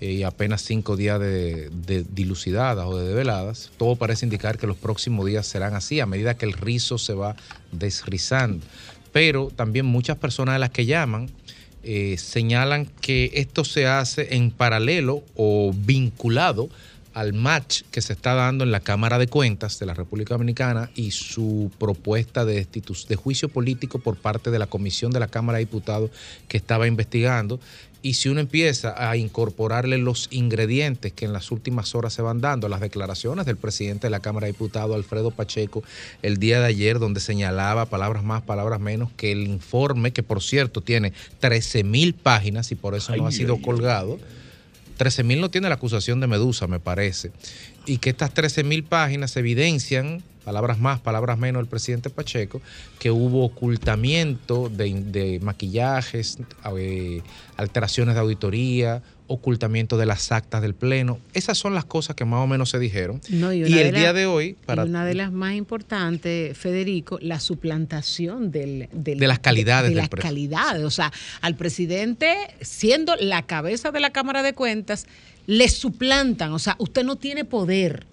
eh, 0.00 0.10
y 0.14 0.24
apenas 0.24 0.62
cinco 0.62 0.96
días 0.96 1.20
de, 1.20 1.70
dilucidadas 2.10 2.84
o 2.84 2.98
de 2.98 3.06
develadas. 3.06 3.70
Todo 3.76 3.94
parece 3.94 4.26
indicar 4.26 4.58
que 4.58 4.66
los 4.66 4.76
próximos 4.76 5.26
días 5.26 5.46
serán 5.46 5.76
así, 5.76 6.00
a 6.00 6.06
medida 6.06 6.34
que 6.34 6.46
el 6.46 6.54
rizo 6.54 6.98
se 6.98 7.14
va 7.14 7.36
desrizando. 7.70 8.66
Pero 9.12 9.52
también 9.54 9.86
muchas 9.86 10.16
personas 10.16 10.56
de 10.56 10.58
las 10.58 10.70
que 10.70 10.86
llaman 10.86 11.30
eh, 11.90 12.18
señalan 12.18 12.84
que 13.00 13.30
esto 13.32 13.64
se 13.64 13.86
hace 13.86 14.36
en 14.36 14.50
paralelo 14.50 15.22
o 15.36 15.72
vinculado 15.74 16.68
al 17.14 17.32
match 17.32 17.80
que 17.90 18.02
se 18.02 18.12
está 18.12 18.34
dando 18.34 18.62
en 18.62 18.72
la 18.72 18.80
Cámara 18.80 19.18
de 19.18 19.26
Cuentas 19.26 19.78
de 19.78 19.86
la 19.86 19.94
República 19.94 20.34
Dominicana 20.34 20.90
y 20.94 21.12
su 21.12 21.72
propuesta 21.78 22.44
de, 22.44 22.66
de 22.66 23.16
juicio 23.16 23.48
político 23.48 24.00
por 24.00 24.18
parte 24.18 24.50
de 24.50 24.58
la 24.58 24.66
Comisión 24.66 25.12
de 25.12 25.20
la 25.20 25.28
Cámara 25.28 25.56
de 25.56 25.64
Diputados 25.64 26.10
que 26.46 26.58
estaba 26.58 26.86
investigando. 26.86 27.58
Y 28.00 28.14
si 28.14 28.28
uno 28.28 28.40
empieza 28.40 28.94
a 29.10 29.16
incorporarle 29.16 29.98
los 29.98 30.28
ingredientes 30.30 31.12
que 31.12 31.24
en 31.24 31.32
las 31.32 31.50
últimas 31.50 31.96
horas 31.96 32.12
se 32.12 32.22
van 32.22 32.40
dando, 32.40 32.68
las 32.68 32.80
declaraciones 32.80 33.44
del 33.44 33.56
presidente 33.56 34.06
de 34.06 34.10
la 34.10 34.20
Cámara 34.20 34.46
de 34.46 34.52
Diputados, 34.52 34.94
Alfredo 34.94 35.32
Pacheco, 35.32 35.82
el 36.22 36.38
día 36.38 36.60
de 36.60 36.66
ayer, 36.66 37.00
donde 37.00 37.18
señalaba 37.20 37.86
palabras 37.86 38.22
más, 38.22 38.42
palabras 38.42 38.78
menos, 38.78 39.10
que 39.16 39.32
el 39.32 39.48
informe, 39.48 40.12
que 40.12 40.22
por 40.22 40.42
cierto 40.42 40.80
tiene 40.80 41.12
13 41.40 41.82
mil 41.82 42.14
páginas 42.14 42.70
y 42.70 42.76
por 42.76 42.94
eso 42.94 43.16
no 43.16 43.26
ha 43.26 43.32
sido 43.32 43.54
ay. 43.54 43.62
colgado, 43.62 44.18
13 44.96 45.24
mil 45.24 45.40
no 45.40 45.50
tiene 45.50 45.68
la 45.68 45.76
acusación 45.76 46.20
de 46.20 46.26
Medusa, 46.26 46.66
me 46.66 46.80
parece. 46.80 47.32
Y 47.88 47.98
que 47.98 48.10
estas 48.10 48.32
13 48.34 48.62
mil 48.64 48.84
páginas 48.84 49.36
evidencian, 49.36 50.22
palabras 50.44 50.78
más, 50.78 51.00
palabras 51.00 51.38
menos, 51.38 51.60
del 51.60 51.68
presidente 51.68 52.10
Pacheco, 52.10 52.60
que 52.98 53.10
hubo 53.10 53.44
ocultamiento 53.44 54.68
de, 54.68 54.92
de 55.02 55.40
maquillajes, 55.40 56.38
eh, 56.78 57.22
alteraciones 57.56 58.14
de 58.14 58.20
auditoría, 58.20 59.02
ocultamiento 59.26 59.98
de 59.98 60.06
las 60.06 60.32
actas 60.32 60.62
del 60.62 60.74
Pleno. 60.74 61.18
Esas 61.34 61.58
son 61.58 61.74
las 61.74 61.84
cosas 61.84 62.16
que 62.16 62.24
más 62.24 62.40
o 62.42 62.46
menos 62.46 62.70
se 62.70 62.78
dijeron. 62.78 63.20
No, 63.28 63.52
y 63.52 63.60
de 63.60 63.88
el 63.88 63.94
día 63.94 64.12
de 64.14 64.24
hoy, 64.26 64.56
para 64.64 64.84
y 64.84 64.88
una 64.88 65.04
de 65.04 65.14
las 65.14 65.32
más 65.32 65.54
importantes, 65.54 66.56
Federico, 66.56 67.18
la 67.20 67.38
suplantación 67.40 68.50
del, 68.50 68.88
del- 68.92 69.18
De 69.18 69.26
las 69.26 69.38
calidades 69.38 69.90
de, 69.90 69.96
del 69.96 69.96
las 69.98 70.08
calidades. 70.08 70.82
O 70.84 70.90
sea, 70.90 71.12
al 71.42 71.56
presidente, 71.56 72.34
siendo 72.62 73.16
la 73.16 73.42
cabeza 73.42 73.90
de 73.90 74.00
la 74.00 74.10
Cámara 74.10 74.42
de 74.42 74.54
Cuentas, 74.54 75.06
le 75.48 75.68
suplantan. 75.68 76.52
O 76.52 76.58
sea, 76.60 76.76
usted 76.78 77.02
no 77.04 77.16
tiene 77.16 77.44
poder. 77.44 78.06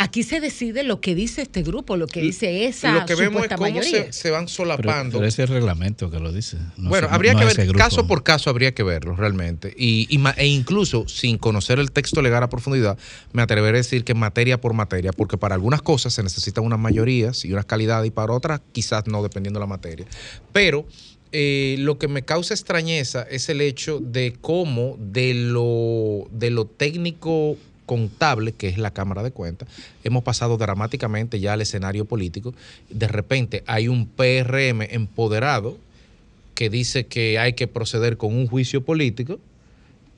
Aquí 0.00 0.22
se 0.22 0.38
decide 0.38 0.84
lo 0.84 1.00
que 1.00 1.16
dice 1.16 1.42
este 1.42 1.64
grupo, 1.64 1.96
lo 1.96 2.06
que 2.06 2.20
dice 2.20 2.66
esa 2.66 2.92
lo 2.92 3.04
que 3.04 3.16
vemos 3.16 3.42
es 3.42 3.48
cómo 3.56 3.82
se, 3.82 4.12
se 4.12 4.30
van 4.30 4.44
Pero, 4.44 4.54
solapando. 4.54 5.18
pero 5.18 5.26
es 5.26 5.36
el 5.40 5.48
reglamento 5.48 6.08
que 6.08 6.20
lo 6.20 6.30
dice. 6.30 6.56
no 6.76 6.88
bueno, 6.90 7.08
se- 7.08 7.14
habría 7.16 7.32
no 7.32 7.40
que 7.40 7.46
ver, 7.46 7.72
caso 7.72 8.06
por 8.06 8.22
caso 8.22 8.48
habría 8.48 8.72
que 8.72 8.84
verlo 8.84 9.16
realmente. 9.16 9.74
Y, 9.76 10.06
y 10.08 10.18
ma- 10.18 10.34
e 10.36 10.46
incluso 10.46 11.08
sin 11.08 11.36
conocer 11.36 11.80
el 11.80 11.90
texto 11.90 12.22
legal 12.22 12.44
a 12.44 12.48
profundidad, 12.48 12.96
me 13.32 13.42
atreveré 13.42 13.78
a 13.78 13.80
decir 13.80 14.04
que 14.04 14.14
materia 14.14 14.60
por 14.60 14.72
materia, 14.72 15.10
porque 15.12 15.36
para 15.36 15.56
algunas 15.56 15.82
cosas 15.82 16.12
se 16.12 16.22
necesitan 16.22 16.62
unas 16.64 16.78
mayorías 16.78 17.44
y 17.44 17.52
unas 17.52 17.64
calidades 17.64 18.06
y 18.06 18.10
para 18.12 18.32
otras 18.34 18.60
quizás 18.70 19.08
no, 19.08 19.20
dependiendo 19.24 19.58
de 19.58 19.64
la 19.64 19.68
materia. 19.68 20.06
Pero 20.52 20.86
eh, 21.32 21.76
lo 21.78 21.98
que 21.98 22.08
me 22.08 22.22
causa 22.22 22.54
extrañeza 22.54 23.26
es 23.30 23.48
el 23.48 23.60
hecho 23.60 24.00
de 24.00 24.34
cómo 24.40 24.96
de 24.98 25.34
lo, 25.34 26.28
de 26.30 26.50
lo 26.50 26.64
técnico 26.66 27.56
contable, 27.86 28.52
que 28.52 28.68
es 28.68 28.78
la 28.78 28.92
Cámara 28.92 29.22
de 29.22 29.30
Cuentas, 29.30 29.68
hemos 30.04 30.22
pasado 30.22 30.58
dramáticamente 30.58 31.40
ya 31.40 31.54
al 31.54 31.62
escenario 31.62 32.04
político. 32.04 32.54
De 32.90 33.08
repente 33.08 33.64
hay 33.66 33.88
un 33.88 34.06
PRM 34.06 34.82
empoderado 34.82 35.78
que 36.54 36.70
dice 36.70 37.06
que 37.06 37.38
hay 37.38 37.54
que 37.54 37.66
proceder 37.66 38.16
con 38.16 38.34
un 38.34 38.46
juicio 38.46 38.84
político 38.84 39.38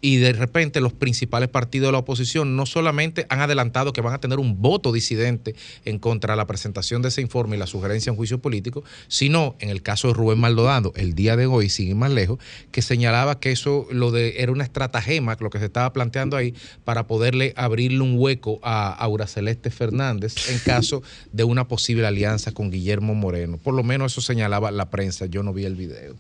y 0.01 0.17
de 0.17 0.33
repente 0.33 0.81
los 0.81 0.93
principales 0.93 1.49
partidos 1.49 1.89
de 1.89 1.93
la 1.93 1.99
oposición 1.99 2.57
no 2.57 2.67
solamente 2.67 3.27
han 3.29 3.41
adelantado 3.41 3.93
que 3.93 4.01
van 4.01 4.15
a 4.15 4.21
tener 4.21 4.39
un 4.39 4.61
voto 4.61 4.93
disidente 4.93 5.55
en 5.85 5.99
contra 5.99 6.35
de 6.35 6.39
la 6.39 6.47
presentación 6.47 7.03
de 7.03 7.09
ese 7.09 7.21
informe 7.21 7.57
y 7.57 7.59
la 7.59 7.67
sugerencia 7.67 8.11
en 8.11 8.17
juicio 8.17 8.41
político, 8.41 8.83
sino 9.09 9.57
en 9.61 9.69
el 9.69 9.83
caso 9.83 10.09
de 10.09 10.15
Rubén 10.15 10.39
Maldonado, 10.39 10.93
el 10.97 11.15
día 11.15 11.37
de 11.37 11.47
hoy, 11.47 11.69
sigue 11.69 11.95
más 11.95 12.11
lejos, 12.11 12.39
que 12.71 12.83
señalaba 12.83 13.41
que 13.41 13.53
eso 13.53 13.87
lo 13.91 14.11
de, 14.11 14.43
era 14.43 14.53
una 14.53 14.65
estratagema, 14.65 15.37
lo 15.41 15.51
que 15.51 15.59
se 15.59 15.67
estaba 15.67 15.93
planteando 15.93 16.37
ahí, 16.37 16.55
para 16.85 17.07
poderle 17.07 17.53
abrirle 17.57 18.01
un 18.01 18.19
hueco 18.19 18.61
a 18.63 18.93
Aura 18.93 19.27
Celeste 19.27 19.71
Fernández 19.71 20.49
en 20.51 20.59
caso 20.59 21.03
de 21.33 21.45
una 21.45 21.69
posible 21.69 22.07
alianza 22.07 22.53
con 22.53 22.71
Guillermo 22.71 23.15
Moreno. 23.15 23.59
Por 23.59 23.75
lo 23.75 23.83
menos 23.83 24.13
eso 24.13 24.21
señalaba 24.21 24.71
la 24.71 24.91
prensa, 24.91 25.27
yo 25.27 25.43
no 25.43 25.53
vi 25.53 25.65
el 25.65 25.75
video. 25.75 26.15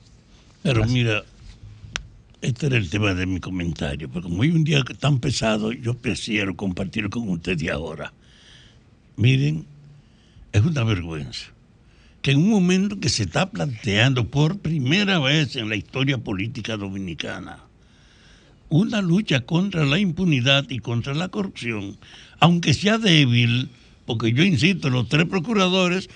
Pero 0.63 0.85
mira, 0.87 1.25
este 2.43 2.67
era 2.67 2.77
el 2.77 2.89
tema 2.89 3.15
de 3.15 3.27
mi 3.27 3.41
comentario, 3.41 4.09
porque 4.09 4.29
como 4.29 4.43
hoy 4.43 4.51
un 4.51 4.65
día 4.65 4.83
tan 4.99 5.19
pesado, 5.21 5.73
yo 5.73 5.95
prefiero 5.95 6.57
compartir 6.57 7.11
con 7.11 7.29
ustedes 7.29 7.71
ahora. 7.71 8.13
Miren, 9.17 9.67
es 10.53 10.63
una 10.63 10.85
vergüenza 10.85 11.47
que 12.23 12.33
en 12.33 12.39
un 12.39 12.51
momento 12.51 13.01
que 13.01 13.09
se 13.09 13.25
está 13.25 13.51
planteando 13.51 14.29
por 14.29 14.59
primera 14.59 15.19
vez 15.19 15.57
en 15.57 15.69
la 15.69 15.77
historia 15.77 16.19
política 16.19 16.77
dominicana 16.77 17.61
una 18.69 19.03
lucha 19.03 19.41
contra 19.41 19.85
la 19.85 19.99
impunidad 19.99 20.69
y 20.71 20.79
contra 20.79 21.13
la 21.15 21.29
corrupción, 21.29 21.99
aunque 22.39 22.73
sea 22.73 22.99
débil, 22.99 23.69
porque 24.07 24.33
yo 24.33 24.45
insisto, 24.45 24.91
los 24.91 25.09
tres 25.09 25.27
procuradores 25.27 26.09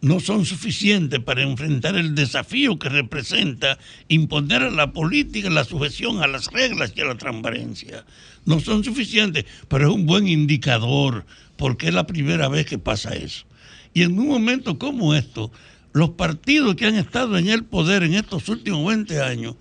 no 0.00 0.20
son 0.20 0.44
suficientes 0.44 1.20
para 1.20 1.42
enfrentar 1.42 1.96
el 1.96 2.14
desafío 2.14 2.78
que 2.78 2.88
representa 2.88 3.78
imponer 4.06 4.62
a 4.62 4.70
la 4.70 4.92
política 4.92 5.50
la 5.50 5.64
sujeción 5.64 6.22
a 6.22 6.28
las 6.28 6.46
reglas 6.52 6.92
y 6.94 7.00
a 7.00 7.06
la 7.06 7.16
transparencia. 7.16 8.04
No 8.44 8.60
son 8.60 8.84
suficientes, 8.84 9.44
pero 9.66 9.88
es 9.88 9.94
un 9.94 10.06
buen 10.06 10.28
indicador 10.28 11.26
porque 11.56 11.88
es 11.88 11.94
la 11.94 12.06
primera 12.06 12.48
vez 12.48 12.66
que 12.66 12.78
pasa 12.78 13.14
eso. 13.14 13.44
Y 13.92 14.02
en 14.02 14.18
un 14.18 14.28
momento 14.28 14.78
como 14.78 15.14
esto, 15.14 15.50
los 15.92 16.10
partidos 16.10 16.76
que 16.76 16.86
han 16.86 16.94
estado 16.94 17.36
en 17.36 17.48
el 17.48 17.64
poder 17.64 18.04
en 18.04 18.14
estos 18.14 18.48
últimos 18.48 18.86
20 18.86 19.20
años 19.20 19.56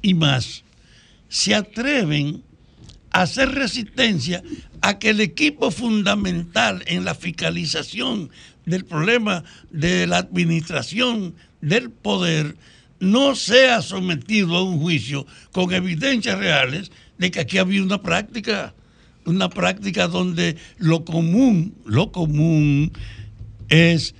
y 0.00 0.14
más, 0.14 0.64
se 1.28 1.54
atreven 1.54 2.42
a 3.10 3.22
hacer 3.22 3.50
resistencia 3.50 4.42
a 4.80 4.98
que 4.98 5.10
el 5.10 5.20
equipo 5.20 5.70
fundamental 5.70 6.82
en 6.86 7.04
la 7.04 7.14
fiscalización 7.14 8.30
del 8.66 8.84
problema 8.84 9.44
de 9.70 10.06
la 10.06 10.18
administración 10.18 11.34
del 11.60 11.90
poder 11.90 12.56
no 13.00 13.34
sea 13.34 13.82
sometido 13.82 14.56
a 14.56 14.62
un 14.62 14.78
juicio 14.78 15.26
con 15.50 15.72
evidencias 15.72 16.38
reales 16.38 16.92
de 17.18 17.30
que 17.30 17.40
aquí 17.40 17.58
había 17.58 17.82
una 17.82 18.00
práctica, 18.00 18.74
una 19.24 19.48
práctica 19.48 20.06
donde 20.06 20.56
lo 20.78 21.04
común, 21.04 21.74
lo 21.84 22.12
común 22.12 22.92
es 23.68 24.14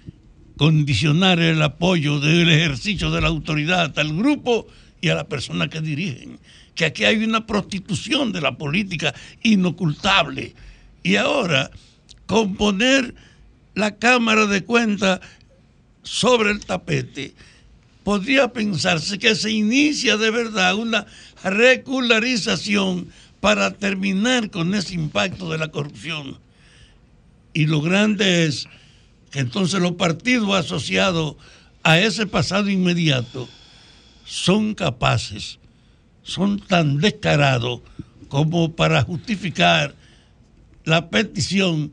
condicionar 0.57 1.41
el 1.41 1.63
apoyo 1.63 2.21
del 2.21 2.49
ejercicio 2.49 3.11
de 3.11 3.21
la 3.21 3.29
autoridad 3.29 3.97
al 3.99 4.17
grupo 4.17 4.67
y 5.01 5.09
a 5.09 5.15
la 5.15 5.29
persona 5.29 5.69
que 5.69 5.81
dirigen. 5.81 6.39
Que 6.75 6.87
aquí 6.87 7.05
hay 7.05 7.23
una 7.23 7.47
prostitución 7.47 8.33
de 8.33 8.41
la 8.41 8.57
política 8.57 9.15
inocultable. 9.43 10.55
Y 11.03 11.17
ahora, 11.17 11.71
componer 12.27 13.15
la 13.75 13.97
Cámara 13.97 14.47
de 14.47 14.65
Cuentas 14.65 15.21
sobre 16.03 16.51
el 16.51 16.65
tapete, 16.65 17.35
podría 18.05 18.53
pensarse 18.53 19.19
que 19.19 19.35
se 19.35 19.51
inicia 19.51 20.17
de 20.17 20.31
verdad 20.31 20.75
una 20.75 21.07
regularización 21.45 23.09
para 23.41 23.73
terminar 23.73 24.51
con 24.51 24.75
ese 24.75 24.95
impacto 24.95 25.51
de 25.51 25.59
la 25.59 25.69
corrupción. 25.69 26.39
Y 27.53 27.67
lo 27.67 27.81
grande 27.81 28.47
es 28.47 28.67
que 29.31 29.41
entonces 29.41 29.81
los 29.81 29.93
partidos 29.93 30.55
asociados 30.55 31.37
a 31.83 31.99
ese 31.99 32.27
pasado 32.27 32.71
inmediato 32.71 33.49
son 34.25 34.75
capaces, 34.75 35.59
son 36.23 36.61
tan 36.61 36.99
descarados 36.99 37.81
como 38.29 38.73
para 38.73 39.03
justificar 39.03 39.95
la 40.85 41.11
petición 41.11 41.93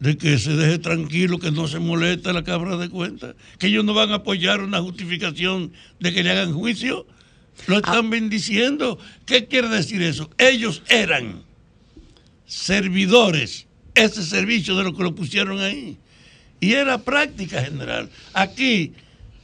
de 0.00 0.18
que 0.18 0.38
se 0.38 0.54
deje 0.54 0.78
tranquilo, 0.78 1.38
que 1.38 1.50
no 1.50 1.68
se 1.68 1.78
moleste 1.78 2.32
la 2.32 2.44
Cámara 2.44 2.76
de 2.76 2.88
Cuentas, 2.88 3.34
que 3.58 3.68
ellos 3.68 3.84
no 3.84 3.94
van 3.94 4.12
a 4.12 4.16
apoyar 4.16 4.60
una 4.60 4.80
justificación 4.80 5.72
de 6.00 6.12
que 6.12 6.22
le 6.22 6.30
hagan 6.30 6.52
juicio. 6.52 7.06
Lo 7.66 7.78
están 7.78 8.10
bendiciendo. 8.10 8.98
¿Qué 9.24 9.46
quiere 9.46 9.68
decir 9.68 10.02
eso? 10.02 10.30
Ellos 10.36 10.82
eran 10.88 11.42
servidores, 12.46 13.66
ese 13.94 14.22
servicio 14.22 14.76
de 14.76 14.84
lo 14.84 14.94
que 14.94 15.02
lo 15.02 15.14
pusieron 15.14 15.60
ahí. 15.60 15.96
Y 16.60 16.72
era 16.72 16.98
práctica 16.98 17.62
general. 17.62 18.10
Aquí 18.34 18.92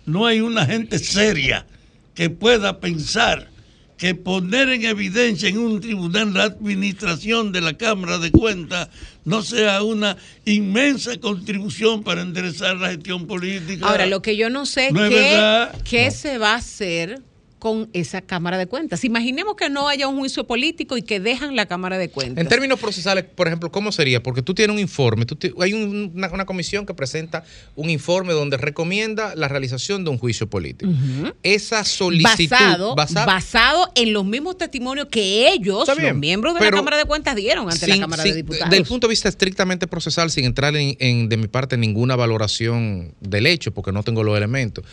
no 0.04 0.26
hay 0.26 0.40
una 0.40 0.66
gente 0.66 0.98
seria 0.98 1.66
que 2.14 2.28
pueda 2.28 2.80
pensar 2.80 3.51
que 4.02 4.16
poner 4.16 4.68
en 4.70 4.84
evidencia 4.84 5.48
en 5.48 5.58
un 5.58 5.80
tribunal 5.80 6.34
la 6.34 6.42
administración 6.42 7.52
de 7.52 7.60
la 7.60 7.74
Cámara 7.74 8.18
de 8.18 8.32
Cuentas 8.32 8.88
no 9.24 9.42
sea 9.42 9.84
una 9.84 10.16
inmensa 10.44 11.16
contribución 11.20 12.02
para 12.02 12.22
enderezar 12.22 12.78
la 12.78 12.88
gestión 12.88 13.28
política. 13.28 13.86
Ahora, 13.86 14.06
lo 14.06 14.20
que 14.20 14.36
yo 14.36 14.50
no 14.50 14.66
sé 14.66 14.90
No 14.90 15.04
es 15.04 15.10
qué, 15.14 15.68
qué 15.88 16.10
se 16.10 16.38
va 16.38 16.54
a 16.54 16.56
hacer 16.56 17.22
con 17.62 17.88
esa 17.92 18.22
Cámara 18.22 18.58
de 18.58 18.66
Cuentas. 18.66 19.04
Imaginemos 19.04 19.54
que 19.54 19.70
no 19.70 19.86
haya 19.88 20.08
un 20.08 20.18
juicio 20.18 20.48
político 20.48 20.96
y 20.96 21.02
que 21.02 21.20
dejan 21.20 21.54
la 21.54 21.66
Cámara 21.66 21.96
de 21.96 22.08
Cuentas. 22.10 22.42
En 22.42 22.48
términos 22.48 22.80
procesales, 22.80 23.22
por 23.22 23.46
ejemplo, 23.46 23.70
¿cómo 23.70 23.92
sería? 23.92 24.20
Porque 24.20 24.42
tú 24.42 24.52
tienes 24.52 24.74
un 24.74 24.80
informe, 24.80 25.26
tú 25.26 25.38
hay 25.62 25.72
un- 25.72 26.10
una, 26.12 26.28
una 26.32 26.44
comisión 26.44 26.86
que 26.86 26.92
presenta 26.92 27.44
un 27.76 27.88
informe 27.88 28.32
donde 28.32 28.56
recomienda 28.56 29.36
la 29.36 29.46
realización 29.46 30.02
de 30.02 30.10
un 30.10 30.18
juicio 30.18 30.48
político. 30.50 30.90
Esa 31.44 31.84
solicitud 31.84 32.50
basado, 32.50 32.94
basa- 32.96 33.26
basado 33.26 33.92
en 33.94 34.12
los 34.12 34.24
mismos 34.24 34.58
testimonios 34.58 35.06
que 35.08 35.52
ellos, 35.52 35.86
bien, 35.96 36.08
los 36.08 36.16
miembros 36.18 36.54
de 36.54 36.64
la 36.64 36.70
Cámara 36.72 36.96
de 36.96 37.04
Cuentas, 37.04 37.36
dieron 37.36 37.70
ante 37.70 37.86
la 37.86 37.96
Cámara 37.96 38.24
sin- 38.24 38.32
de 38.32 38.36
Diputados. 38.38 38.70
Del 38.70 38.82
punto 38.84 39.06
de 39.06 39.12
vista 39.12 39.28
estrictamente 39.28 39.86
procesal, 39.86 40.32
sin 40.32 40.46
entrar 40.46 40.74
en, 40.74 40.96
en, 40.98 41.28
de 41.28 41.36
mi 41.36 41.46
parte 41.46 41.76
ninguna 41.76 42.16
valoración 42.16 43.14
del 43.20 43.46
hecho, 43.46 43.70
porque 43.72 43.92
no 43.92 44.02
tengo 44.02 44.24
los 44.24 44.36
elementos. 44.36 44.84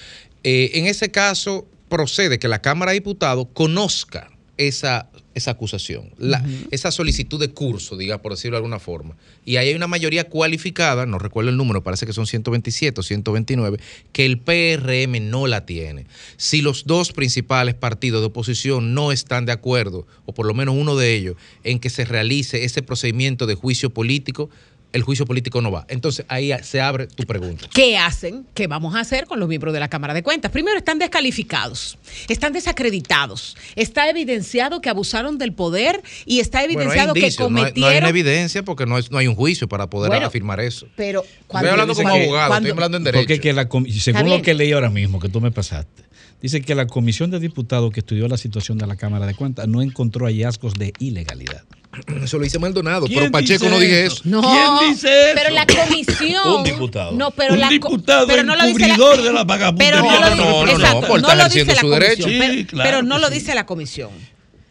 eh, 0.43 0.69
en 0.75 0.85
ese 0.85 1.09
caso, 1.09 1.67
procede 1.89 2.39
que 2.39 2.47
la 2.47 2.61
Cámara 2.61 2.91
de 2.91 2.99
Diputados 2.99 3.47
conozca 3.53 4.29
esa, 4.57 5.09
esa 5.35 5.51
acusación, 5.51 6.11
la- 6.17 6.43
esa 6.69 6.91
solicitud 6.91 7.39
de 7.39 7.49
curso, 7.49 7.95
diga 7.95 8.21
por 8.21 8.33
decirlo 8.33 8.55
de 8.55 8.57
alguna 8.57 8.79
forma. 8.79 9.15
Y 9.45 9.55
ahí 9.55 9.69
hay 9.69 9.73
una 9.75 9.87
mayoría 9.87 10.25
cualificada, 10.25 11.05
no 11.05 11.17
recuerdo 11.17 11.49
el 11.49 11.55
número, 11.55 11.81
parece 11.81 12.05
que 12.05 12.11
son 12.11 12.27
127 12.27 12.99
o 12.99 13.03
129, 13.03 13.79
que 14.11 14.25
el 14.25 14.37
PRM 14.37 15.29
no 15.29 15.47
la 15.47 15.65
tiene. 15.65 16.07
Si 16.35 16.61
los 16.61 16.85
dos 16.85 17.13
principales 17.13 17.73
partidos 17.75 18.21
de 18.21 18.27
oposición 18.27 18.93
no 18.93 19.13
están 19.13 19.45
de 19.45 19.53
acuerdo, 19.53 20.05
o 20.25 20.33
por 20.33 20.45
lo 20.45 20.53
menos 20.53 20.75
uno 20.77 20.97
de 20.97 21.15
ellos, 21.15 21.35
en 21.63 21.79
que 21.79 21.89
se 21.89 22.03
realice 22.03 22.65
ese 22.65 22.81
procedimiento 22.81 23.47
de 23.47 23.55
juicio 23.55 23.91
político, 23.91 24.49
el 24.91 25.03
juicio 25.03 25.25
político 25.25 25.61
no 25.61 25.71
va. 25.71 25.85
Entonces 25.89 26.25
ahí 26.29 26.51
se 26.63 26.81
abre 26.81 27.07
tu 27.07 27.23
pregunta. 27.25 27.67
¿Qué 27.73 27.97
hacen? 27.97 28.45
¿Qué 28.55 28.67
vamos 28.67 28.95
a 28.95 29.01
hacer 29.01 29.25
con 29.27 29.39
los 29.39 29.47
miembros 29.47 29.73
de 29.73 29.79
la 29.79 29.87
Cámara 29.87 30.13
de 30.13 30.23
Cuentas? 30.23 30.51
Primero, 30.51 30.77
están 30.77 30.97
descalificados, 30.99 31.97
están 32.27 32.53
desacreditados, 32.53 33.55
está 33.75 34.09
evidenciado 34.09 34.81
que 34.81 34.89
abusaron 34.89 35.37
del 35.37 35.53
poder 35.53 36.01
y 36.25 36.39
está 36.39 36.59
Bueno, 36.59 36.69
hay 36.71 36.75
evidenciado 36.75 37.13
que 37.13 37.19
indicios, 37.19 37.51
no 37.51 37.57
hay- 37.57 37.63
cometieron... 37.63 37.81
no 37.81 37.93
hay, 37.93 37.97
una 37.99 38.09
evidencia 38.09 38.63
porque 38.63 38.85
no, 38.85 38.97
es- 38.97 39.11
no 39.11 39.17
hay 39.19 39.27
un 39.27 39.35
juicio 39.35 39.67
para 39.67 39.89
poder 39.89 40.09
Bueno, 40.09 40.25
afirmar 40.25 40.59
eso. 40.59 40.87
Pero 40.95 41.23
Estoy 41.23 41.67
hablando 41.67 41.93
como 41.93 42.09
cuando- 42.09 42.23
abogado, 42.25 42.47
cuando- 42.49 42.67
estoy 42.69 42.77
hablando 42.77 42.97
en 42.97 43.03
derecho. 43.03 43.21
Porque 43.21 43.39
que 43.39 43.53
la 43.53 43.69
com- 43.69 43.85
según 43.85 44.29
lo 44.29 44.41
que 44.41 44.53
leí 44.53 44.71
ahora 44.71 44.89
mismo, 44.89 45.19
que 45.19 45.29
tú 45.29 45.39
me 45.39 45.51
pasaste, 45.51 46.03
dice 46.41 46.61
que 46.61 46.73
la 46.73 46.87
comisión 46.87 47.29
de 47.31 47.39
diputados 47.39 47.91
que 47.91 47.99
estudió 47.99 48.27
la 48.27 48.37
situación 48.37 48.77
de 48.77 48.87
la 48.87 48.95
Cámara 48.95 49.25
de 49.27 49.35
Cuentas 49.35 49.67
no 49.67 49.81
encontró 49.81 50.25
hallazgos 50.25 50.73
de 50.75 50.93
ilegalidad. 50.99 51.63
Eso 52.23 52.37
lo 52.37 52.43
dice 52.43 52.59
Maldonado, 52.59 53.07
¿Quién 53.07 53.19
pero 53.19 53.31
Pacheco 53.31 53.67
no 53.67 53.79
dije 53.79 54.05
eso? 54.05 54.21
No, 54.25 54.41
¿Quién 54.41 54.91
dice 54.91 55.31
eso? 55.31 55.31
pero 55.41 55.49
la 55.55 55.65
comisión. 55.87 56.47
Un 56.57 56.63
diputado. 56.63 57.11
No, 57.13 57.31
pero 57.31 57.53
Un 57.53 57.59
la 57.59 57.69
diputado 57.69 58.27
pero 58.27 58.43
no 58.43 58.55
lo 58.55 58.63
dice 58.67 58.79
la, 58.79 58.85
encubridor 58.87 59.21
de 59.23 59.33
la 59.33 59.43
vagabuണ്ടെría. 59.43 60.01
Pero 60.01 60.03
no, 60.03 60.19
lo 60.19 60.19
No, 60.19 60.35
dice, 60.35 60.43
no, 60.45 60.65
no, 60.65 60.71
exacto, 60.71 61.01
no, 61.01 61.07
por 61.07 61.21
no 61.21 61.27
estar 61.31 61.37
lo 61.37 61.53
dice 61.53 61.65
la 61.65 61.75
su 61.81 61.87
comisión. 61.89 61.99
derecho. 61.99 62.27
pero, 62.39 62.53
Sí, 62.53 62.65
claro 62.65 62.87
pero 62.89 63.03
no 63.03 63.17
lo 63.17 63.27
sí. 63.29 63.33
dice 63.33 63.55
la 63.55 63.65
comisión. 63.65 64.09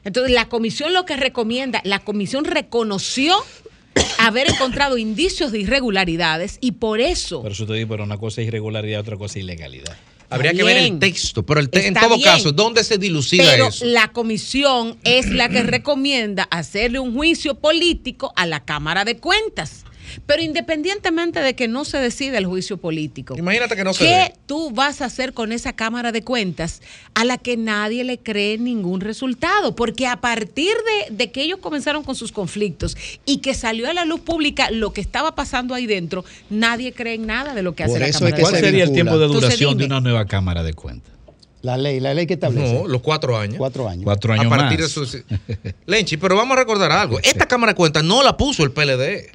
Entonces, 0.05 0.33
la 0.33 0.49
comisión 0.49 0.93
lo 0.95 1.05
que 1.05 1.17
recomienda, 1.17 1.81
la 1.85 1.99
comisión 1.99 2.45
reconoció 2.45 3.35
haber 4.19 4.49
encontrado 4.51 4.97
indicios 4.97 5.51
de 5.51 5.59
irregularidades 5.59 6.59
y 6.61 6.73
por 6.73 7.01
eso 7.01 7.43
Pero 7.43 7.53
eso 7.53 7.67
te 7.67 7.75
digo, 7.75 7.89
pero 7.89 8.05
una 8.05 8.17
cosa 8.19 8.41
es 8.43 8.47
irregularidad, 8.49 9.01
otra 9.01 9.17
cosa 9.17 9.39
es 9.39 9.45
ilegalidad. 9.45 9.97
Habría 10.31 10.53
que 10.53 10.63
ver 10.63 10.77
el 10.77 10.99
texto, 10.99 11.45
pero 11.45 11.59
el 11.61 11.71
te- 11.71 11.87
en 11.87 11.95
todo 11.95 12.17
bien. 12.17 12.23
caso, 12.23 12.53
¿dónde 12.53 12.85
se 12.85 12.99
dilucida 12.99 13.45
Pero 13.51 13.69
eso? 13.69 13.85
la 13.87 14.09
comisión 14.13 14.99
es 15.05 15.31
la 15.31 15.49
que 15.49 15.63
recomienda 15.63 16.43
hacerle 16.51 16.99
un 16.99 17.15
juicio 17.15 17.55
político 17.55 18.33
a 18.37 18.45
la 18.47 18.65
Cámara 18.65 19.05
de 19.05 19.17
Cuentas. 19.19 19.85
Pero 20.27 20.43
independientemente 20.43 21.41
de 21.41 21.55
que 21.55 21.69
no 21.69 21.85
se 21.85 21.99
decida 21.99 22.39
el 22.39 22.47
juicio 22.47 22.77
político, 22.77 23.37
Imagínate 23.37 23.77
que 23.77 23.85
no 23.85 23.93
se 23.93 24.05
¿qué 24.05 24.11
dé. 24.11 24.35
tú 24.47 24.71
vas 24.71 25.01
a 25.03 25.07
hacer 25.07 25.33
con 25.33 25.53
esa 25.53 25.73
Cámara 25.73 26.13
de 26.13 26.23
Cuentas 26.23 26.83
a 27.15 27.25
la 27.25 27.39
que 27.39 27.57
nadie 27.57 28.05
le 28.05 28.19
cree 28.19 28.59
ningún 28.59 29.01
resultado? 29.01 29.75
Porque 29.75 30.07
a 30.07 30.21
partir 30.21 30.73
de, 31.09 31.15
de 31.15 31.31
que 31.31 31.43
ellos 31.43 31.59
comenzaron 31.61 32.05
con 32.05 32.15
sus 32.15 32.33
conflictos 32.33 32.97
y 33.25 33.39
que 33.39 33.55
salió 33.55 33.89
a 33.89 33.93
la 33.95 34.05
luz 34.05 34.21
pública 34.21 34.71
lo 34.71 34.93
que 34.93 35.01
estaba 35.01 35.35
pasando 35.35 35.75
ahí 35.75 35.87
dentro, 35.87 36.25
nadie 36.51 36.93
cree 36.93 37.15
en 37.15 37.27
nada 37.27 37.55
de 37.55 37.63
lo 37.63 37.75
que 37.75 37.85
hace 37.85 37.99
la 37.99 38.11
Cámara 38.11 38.11
es 38.11 38.21
de 38.21 38.27
que 38.33 38.41
¿Cuál 38.43 38.55
se 38.55 38.61
Cuentas. 38.61 38.71
sería 38.71 38.85
el 38.85 38.93
tiempo 38.93 39.19
de 39.19 39.27
Entonces, 39.27 39.51
duración 39.51 39.79
de 39.79 39.85
una 39.87 40.01
nueva 40.01 40.25
Cámara 40.27 40.63
de 40.63 40.75
Cuentas? 40.75 41.13
La 41.61 41.77
ley, 41.77 41.99
la 41.99 42.15
ley 42.15 42.27
que 42.27 42.35
establece. 42.35 42.73
No, 42.73 42.87
los 42.87 43.03
cuatro 43.03 43.37
años. 43.37 43.57
Cuatro 43.59 43.89
años. 43.89 44.05
Cuatro 44.05 44.33
años 44.33 44.47
a 44.47 44.49
partir 44.49 44.79
más. 44.79 44.89
de 44.89 44.95
sus... 44.95 45.19
Lenchi, 45.87 46.17
pero 46.17 46.37
vamos 46.37 46.57
a 46.57 46.61
recordar 46.61 46.93
algo. 46.93 47.19
Esta 47.23 47.47
Cámara 47.47 47.73
de 47.73 47.77
Cuentas 47.77 48.05
no 48.05 48.23
la 48.23 48.37
puso 48.37 48.63
el 48.63 48.71
PLD, 48.71 49.31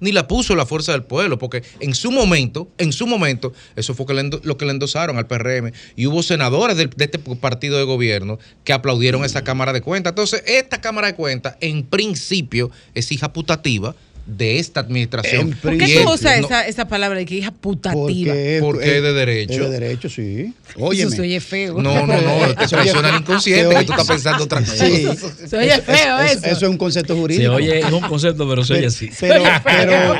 ni 0.00 0.12
la 0.12 0.28
puso 0.28 0.54
la 0.56 0.66
Fuerza 0.66 0.92
del 0.92 1.04
Pueblo, 1.04 1.38
porque 1.38 1.62
en 1.80 1.94
su 1.94 2.10
momento, 2.10 2.68
en 2.78 2.92
su 2.92 3.06
momento, 3.06 3.52
eso 3.76 3.94
fue 3.94 4.06
lo 4.42 4.56
que 4.56 4.64
le 4.64 4.70
endosaron 4.70 5.18
al 5.18 5.26
PRM, 5.26 5.72
y 5.96 6.06
hubo 6.06 6.22
senadores 6.22 6.76
de, 6.76 6.90
este 6.98 7.18
partido 7.18 7.78
de 7.78 7.84
gobierno 7.84 8.38
que 8.64 8.72
aplaudieron 8.72 9.24
esa 9.24 9.42
Cámara 9.42 9.72
de 9.72 9.80
Cuentas. 9.80 10.12
Entonces, 10.12 10.42
esta 10.46 10.80
Cámara 10.80 11.08
de 11.08 11.14
Cuentas, 11.14 11.56
en 11.60 11.84
principio, 11.84 12.70
es 12.94 13.10
hija 13.12 13.32
putativa 13.32 13.94
de 14.28 14.58
esta 14.58 14.80
administración. 14.80 15.56
¿Por 15.62 15.78
qué 15.78 16.02
tú 16.04 16.12
usas 16.12 16.38
no, 16.40 16.46
esa, 16.46 16.66
esa 16.68 16.86
palabra 16.86 17.18
de 17.18 17.24
que 17.24 17.36
hija 17.36 17.50
putativa? 17.50 17.98
Porque, 18.04 18.58
Porque 18.60 18.96
es 18.98 19.02
de 19.02 19.12
derecho. 19.14 19.52
Es 19.54 19.58
de 19.60 19.70
derecho, 19.80 20.08
sí. 20.10 20.52
Eso 20.68 20.84
Óyeme. 20.84 21.16
se 21.16 21.22
oye 21.22 21.40
feo. 21.40 21.80
No, 21.80 22.06
no, 22.06 22.20
no, 22.20 22.54
te 22.54 22.68
Se 22.68 22.76
traiciona 22.76 23.08
el 23.08 23.16
inconsciente, 23.22 23.72
se 23.72 23.78
que 23.80 23.84
tú 23.86 23.92
estás 23.92 24.06
pensando 24.06 24.44
otra 24.44 24.60
cosa. 24.60 24.86
Sí. 24.86 25.06
Se 25.48 25.56
oye 25.56 25.80
feo 25.80 26.18
eso. 26.20 26.44
Eso 26.46 26.56
es 26.56 26.62
un 26.62 26.76
concepto 26.76 27.14
Se 27.14 27.20
jurídico. 27.20 27.52
oye, 27.54 27.78
es 27.80 27.90
un 27.90 28.00
concepto, 28.02 28.46
pero 28.48 28.64
se 28.64 28.74
oye 28.74 28.86
así. 28.86 29.08
Pero, 29.18 29.42
pero, 29.64 30.14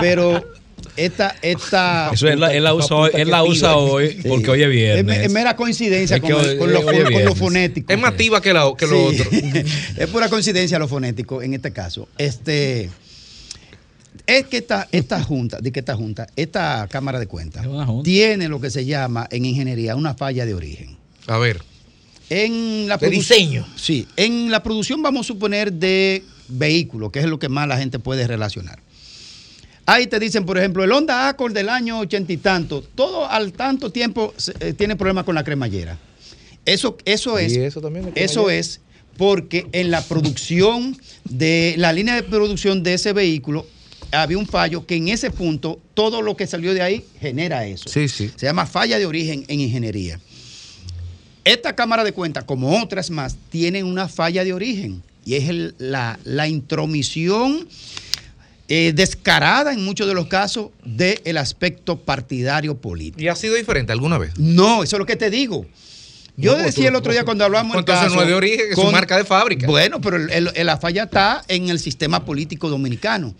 pero 0.00 0.48
esta, 0.96 1.36
esta. 1.42 2.10
Eso 2.14 2.28
él 2.28 2.40
la- 2.40 2.54
él 2.54 2.64
la 2.64 2.72
usa 2.74 2.96
hoy- 2.96 3.10
él 3.12 3.28
la 3.30 3.42
usa 3.44 3.76
hoy 3.76 4.20
porque 4.26 4.50
hoy 4.50 4.62
es 4.62 4.70
viernes. 4.70 5.18
Es, 5.18 5.24
es 5.26 5.32
mera 5.32 5.54
coincidencia 5.54 6.16
Es 6.16 6.22
que 6.22 6.32
con, 6.32 6.44
hoy- 6.44 6.56
con 6.56 6.72
lo, 6.72 6.82
con 6.82 7.24
lo 7.24 7.34
fonético. 7.34 7.92
Es 7.92 7.98
más 7.98 8.12
activa 8.12 8.40
que, 8.40 8.52
la, 8.54 8.72
que 8.76 8.86
lo 8.86 9.10
Sí. 9.10 9.20
otro. 9.20 9.30
es 9.98 10.06
pura 10.08 10.28
coincidencia 10.30 10.78
lo 10.78 10.88
fonético 10.88 11.42
en 11.42 11.52
este 11.54 11.72
caso. 11.72 12.08
Este 12.16 12.88
es 14.38 14.46
que 14.46 14.58
esta, 14.58 14.88
esta 14.92 15.22
junta, 15.22 15.60
de 15.60 15.72
que 15.72 15.80
esta 15.80 15.96
junta, 15.96 16.28
esta 16.36 16.86
Cámara 16.88 17.18
de 17.18 17.26
Cuentas, 17.26 17.66
tiene 18.04 18.48
lo 18.48 18.60
que 18.60 18.70
se 18.70 18.84
llama 18.84 19.26
en 19.30 19.44
ingeniería 19.44 19.96
una 19.96 20.14
falla 20.14 20.46
de 20.46 20.54
origen. 20.54 20.96
A 21.26 21.38
ver. 21.38 21.62
En 22.28 22.86
la 22.86 22.96
De 22.96 23.10
diseño. 23.10 23.66
Sí, 23.74 24.06
en 24.16 24.50
la 24.50 24.62
producción 24.62 25.02
vamos 25.02 25.26
a 25.26 25.28
suponer 25.28 25.72
de 25.72 26.22
vehículos, 26.48 27.10
que 27.10 27.18
es 27.18 27.26
lo 27.26 27.38
que 27.38 27.48
más 27.48 27.66
la 27.66 27.76
gente 27.76 27.98
puede 27.98 28.26
relacionar. 28.26 28.78
Ahí 29.84 30.06
te 30.06 30.20
dicen, 30.20 30.46
por 30.46 30.56
ejemplo, 30.56 30.84
el 30.84 30.92
Honda 30.92 31.28
Accord 31.28 31.52
del 31.52 31.68
año 31.68 31.98
ochenta 31.98 32.32
y 32.32 32.36
tanto, 32.36 32.82
todo 32.82 33.28
al 33.28 33.52
tanto 33.52 33.90
tiempo 33.90 34.32
eh, 34.60 34.72
tiene 34.74 34.94
problemas 34.94 35.24
con 35.24 35.34
la 35.34 35.42
cremallera. 35.42 35.98
Eso, 36.64 36.96
eso 37.04 37.38
es, 37.38 37.52
Y 37.54 37.58
eso 37.60 37.80
también 37.80 38.12
eso 38.14 38.48
es 38.50 38.80
porque 39.16 39.66
en 39.72 39.90
la 39.90 40.02
producción 40.02 40.96
de 41.24 41.74
la 41.78 41.92
línea 41.92 42.14
de 42.14 42.22
producción 42.22 42.84
de 42.84 42.94
ese 42.94 43.12
vehículo 43.12 43.66
había 44.12 44.38
un 44.38 44.46
fallo 44.46 44.86
que 44.86 44.96
en 44.96 45.08
ese 45.08 45.30
punto 45.30 45.80
todo 45.94 46.22
lo 46.22 46.36
que 46.36 46.46
salió 46.46 46.74
de 46.74 46.82
ahí 46.82 47.04
genera 47.20 47.66
eso. 47.66 47.88
Sí, 47.88 48.08
sí. 48.08 48.30
Se 48.36 48.46
llama 48.46 48.66
falla 48.66 48.98
de 48.98 49.06
origen 49.06 49.44
en 49.48 49.60
ingeniería. 49.60 50.20
Esta 51.44 51.74
Cámara 51.74 52.04
de 52.04 52.12
Cuentas, 52.12 52.44
como 52.44 52.80
otras 52.82 53.10
más, 53.10 53.36
tienen 53.50 53.86
una 53.86 54.08
falla 54.08 54.44
de 54.44 54.52
origen 54.52 55.02
y 55.24 55.34
es 55.34 55.48
el- 55.48 55.74
la, 55.78 56.18
la 56.24 56.48
intromisión 56.48 57.66
eh, 58.72 58.92
descarada 58.94 59.72
en 59.72 59.84
muchos 59.84 60.06
de 60.06 60.14
los 60.14 60.26
casos 60.28 60.68
del 60.84 61.36
aspecto 61.38 61.96
partidario 61.98 62.76
político. 62.76 63.20
¿Y 63.20 63.26
ha 63.26 63.34
sido 63.34 63.54
diferente 63.56 63.90
alguna 63.92 64.16
vez? 64.18 64.38
No, 64.38 64.84
eso 64.84 64.94
es 64.96 65.00
lo 65.00 65.06
que 65.06 65.16
te 65.16 65.28
digo. 65.30 65.66
Yo 66.36 66.56
No, 66.56 66.62
decía 66.62 66.84
tú- 66.84 66.88
el 66.90 66.94
otro 66.94 67.12
día 67.12 67.24
cuando 67.24 67.44
hablamos 67.44 67.76
Entonces 67.76 68.04
caso, 68.04 68.14
no 68.14 68.22
es 68.22 68.28
de 68.28 68.34
origen, 68.34 68.60
es 68.70 68.76
su 68.76 68.82
con- 68.82 68.92
marca 68.92 69.16
de 69.16 69.24
fábrica. 69.24 69.66
Bueno, 69.66 70.00
pero 70.00 70.16
el- 70.16 70.50
el- 70.54 70.66
la 70.66 70.76
falla 70.78 71.02
está 71.04 71.42
en 71.48 71.68
el 71.68 71.80
sistema 71.80 72.24
político 72.24 72.68
dominicano. 72.70 73.34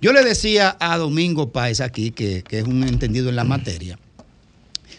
Yo 0.00 0.12
le 0.12 0.24
decía 0.24 0.76
a 0.80 0.96
Domingo 0.96 1.52
Páez 1.52 1.80
aquí, 1.80 2.10
que, 2.10 2.42
que 2.42 2.60
es 2.60 2.64
un 2.64 2.82
entendido 2.84 3.28
en 3.28 3.36
la 3.36 3.44
materia, 3.44 3.98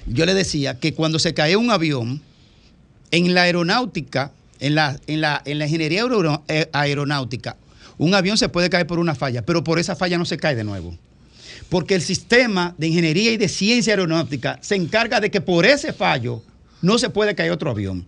yo 0.05 0.25
le 0.25 0.33
decía 0.33 0.79
que 0.79 0.93
cuando 0.93 1.17
se 1.19 1.33
cae 1.33 1.55
un 1.55 1.71
avión, 1.71 2.21
en 3.11 3.33
la 3.33 3.43
aeronáutica, 3.43 4.31
en 4.59 4.75
la, 4.75 4.99
en 5.07 5.21
la, 5.21 5.41
en 5.45 5.59
la 5.59 5.65
ingeniería 5.65 6.05
eh, 6.47 6.69
aeronáutica, 6.71 7.57
un 7.97 8.15
avión 8.15 8.37
se 8.37 8.49
puede 8.49 8.69
caer 8.69 8.87
por 8.87 8.99
una 8.99 9.15
falla, 9.15 9.45
pero 9.45 9.63
por 9.63 9.79
esa 9.79 9.95
falla 9.95 10.17
no 10.17 10.25
se 10.25 10.37
cae 10.37 10.55
de 10.55 10.63
nuevo. 10.63 10.97
Porque 11.69 11.95
el 11.95 12.01
sistema 12.01 12.75
de 12.77 12.87
ingeniería 12.87 13.31
y 13.31 13.37
de 13.37 13.47
ciencia 13.47 13.93
aeronáutica 13.93 14.59
se 14.61 14.75
encarga 14.75 15.19
de 15.19 15.29
que 15.29 15.41
por 15.41 15.65
ese 15.65 15.93
fallo 15.93 16.41
no 16.81 16.97
se 16.97 17.09
puede 17.09 17.35
caer 17.35 17.51
otro 17.51 17.69
avión. 17.69 18.05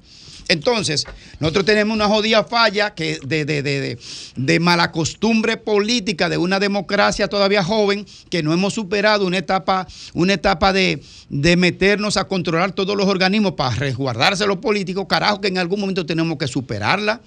Entonces, 0.48 1.06
nosotros 1.40 1.66
tenemos 1.66 1.96
una 1.96 2.08
jodida 2.08 2.44
falla 2.44 2.94
que 2.94 3.20
de, 3.26 3.46
de, 3.46 3.64
de, 3.64 3.98
de, 4.36 4.60
mala 4.60 4.92
costumbre 4.92 5.58
política 5.58 6.30
de 6.30 6.38
una 6.38 6.60
democracia 6.60 7.28
todavía 7.28 7.64
joven, 7.64 8.06
que 8.30 8.44
no 8.44 8.54
hemos 8.54 8.74
superado 8.74 9.26
una 9.26 9.38
etapa, 9.38 9.88
una 10.14 10.34
etapa 10.34 10.74
de, 10.74 11.02
de 11.30 11.56
meternos 11.56 12.18
a 12.18 12.26
controlar 12.26 12.74
todos 12.74 12.98
los 12.98 13.08
organismos 13.08 13.54
para 13.54 13.76
resguardarse 13.76 14.46
los 14.46 14.58
políticos, 14.58 15.06
carajo, 15.08 15.42
que 15.42 15.48
en 15.48 15.58
algún 15.58 15.80
momento 15.80 16.06
tenemos 16.06 16.38
que 16.38 16.48
superarla. 16.48 17.22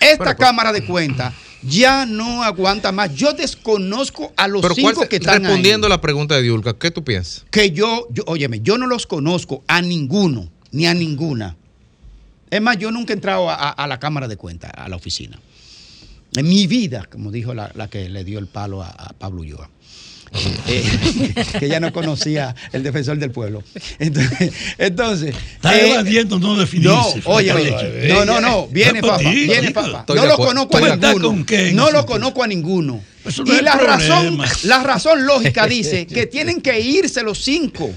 Esta 0.00 0.34
Cámara 0.34 0.72
de 0.72 0.84
Cuentas 0.84 1.34
ya 1.62 2.06
no 2.06 2.42
aguanta 2.42 2.92
más. 2.92 3.14
Yo 3.14 3.32
desconozco 3.32 4.32
a 4.36 4.48
los 4.48 4.62
Pero 4.62 4.74
¿cuál 4.74 4.94
cinco 4.94 5.08
que 5.08 5.16
están 5.16 5.42
respondiendo 5.42 5.86
ahí. 5.86 5.92
a 5.92 5.96
la 5.96 6.00
pregunta 6.00 6.36
de 6.36 6.42
Diulca, 6.42 6.78
¿qué 6.78 6.90
tú 6.90 7.04
piensas? 7.04 7.44
Que 7.50 7.70
yo, 7.70 8.08
yo, 8.10 8.24
óyeme, 8.26 8.60
yo 8.60 8.78
no 8.78 8.86
los 8.86 9.06
conozco 9.06 9.62
a 9.68 9.82
ninguno, 9.82 10.50
ni 10.72 10.86
a 10.86 10.94
ninguna. 10.94 11.56
Es 12.50 12.60
más, 12.60 12.78
yo 12.78 12.90
nunca 12.90 13.12
he 13.12 13.16
entrado 13.16 13.48
a, 13.50 13.54
a- 13.54 13.70
a 13.70 13.86
la 13.86 13.98
Cámara 14.00 14.28
de 14.28 14.36
Cuentas, 14.36 14.70
a 14.74 14.88
la 14.88 14.96
oficina. 14.96 15.38
En 16.36 16.48
mi 16.48 16.66
vida, 16.66 17.06
como 17.10 17.30
dijo 17.30 17.54
la, 17.54 17.70
la 17.74 17.88
que 17.88 18.08
le 18.08 18.24
dio 18.24 18.38
el 18.38 18.46
palo 18.46 18.82
a, 18.82 18.88
a 18.88 19.12
Pablo 19.12 19.40
Ulloa. 19.40 19.68
Eh, 20.68 21.34
que 21.58 21.68
ya 21.68 21.80
no 21.80 21.92
conocía 21.92 22.54
el 22.72 22.84
defensor 22.84 23.18
del 23.18 23.32
pueblo. 23.32 23.64
Entonces, 23.98 24.52
entonces 24.78 25.34
Está 25.56 25.76
eh, 25.76 25.90
evadiendo 25.90 26.38
no 26.38 26.54
definirse. 26.56 26.88
no, 26.90 27.32
oye, 27.32 27.52
Fíjate. 27.52 28.08
no, 28.08 28.24
no, 28.24 28.40
no, 28.40 28.68
viene 28.68 29.00
papá, 29.00 29.18
viene 29.28 29.72
papá. 29.72 30.04
No 30.14 30.26
lo 30.26 30.36
conozco 30.36 30.76
a 30.76 30.80
¿Tú 30.80 30.86
estás 30.86 31.14
ninguno. 31.14 31.28
con 31.28 31.44
qué 31.44 31.68
en 31.70 31.76
No 31.76 31.90
lo 31.90 32.06
conozco 32.06 32.44
a 32.44 32.46
ninguno. 32.46 33.02
Eso 33.24 33.42
no 33.44 33.52
Y 33.52 33.60
la 33.60 33.74
razón, 33.74 34.38
la 34.62 34.82
razón 34.84 35.26
lógica 35.26 35.66
dice 35.68 36.06
que 36.06 36.26
tienen 36.26 36.60
que 36.60 36.78
irse 36.80 37.22
los 37.24 37.42
cinco. 37.42 37.90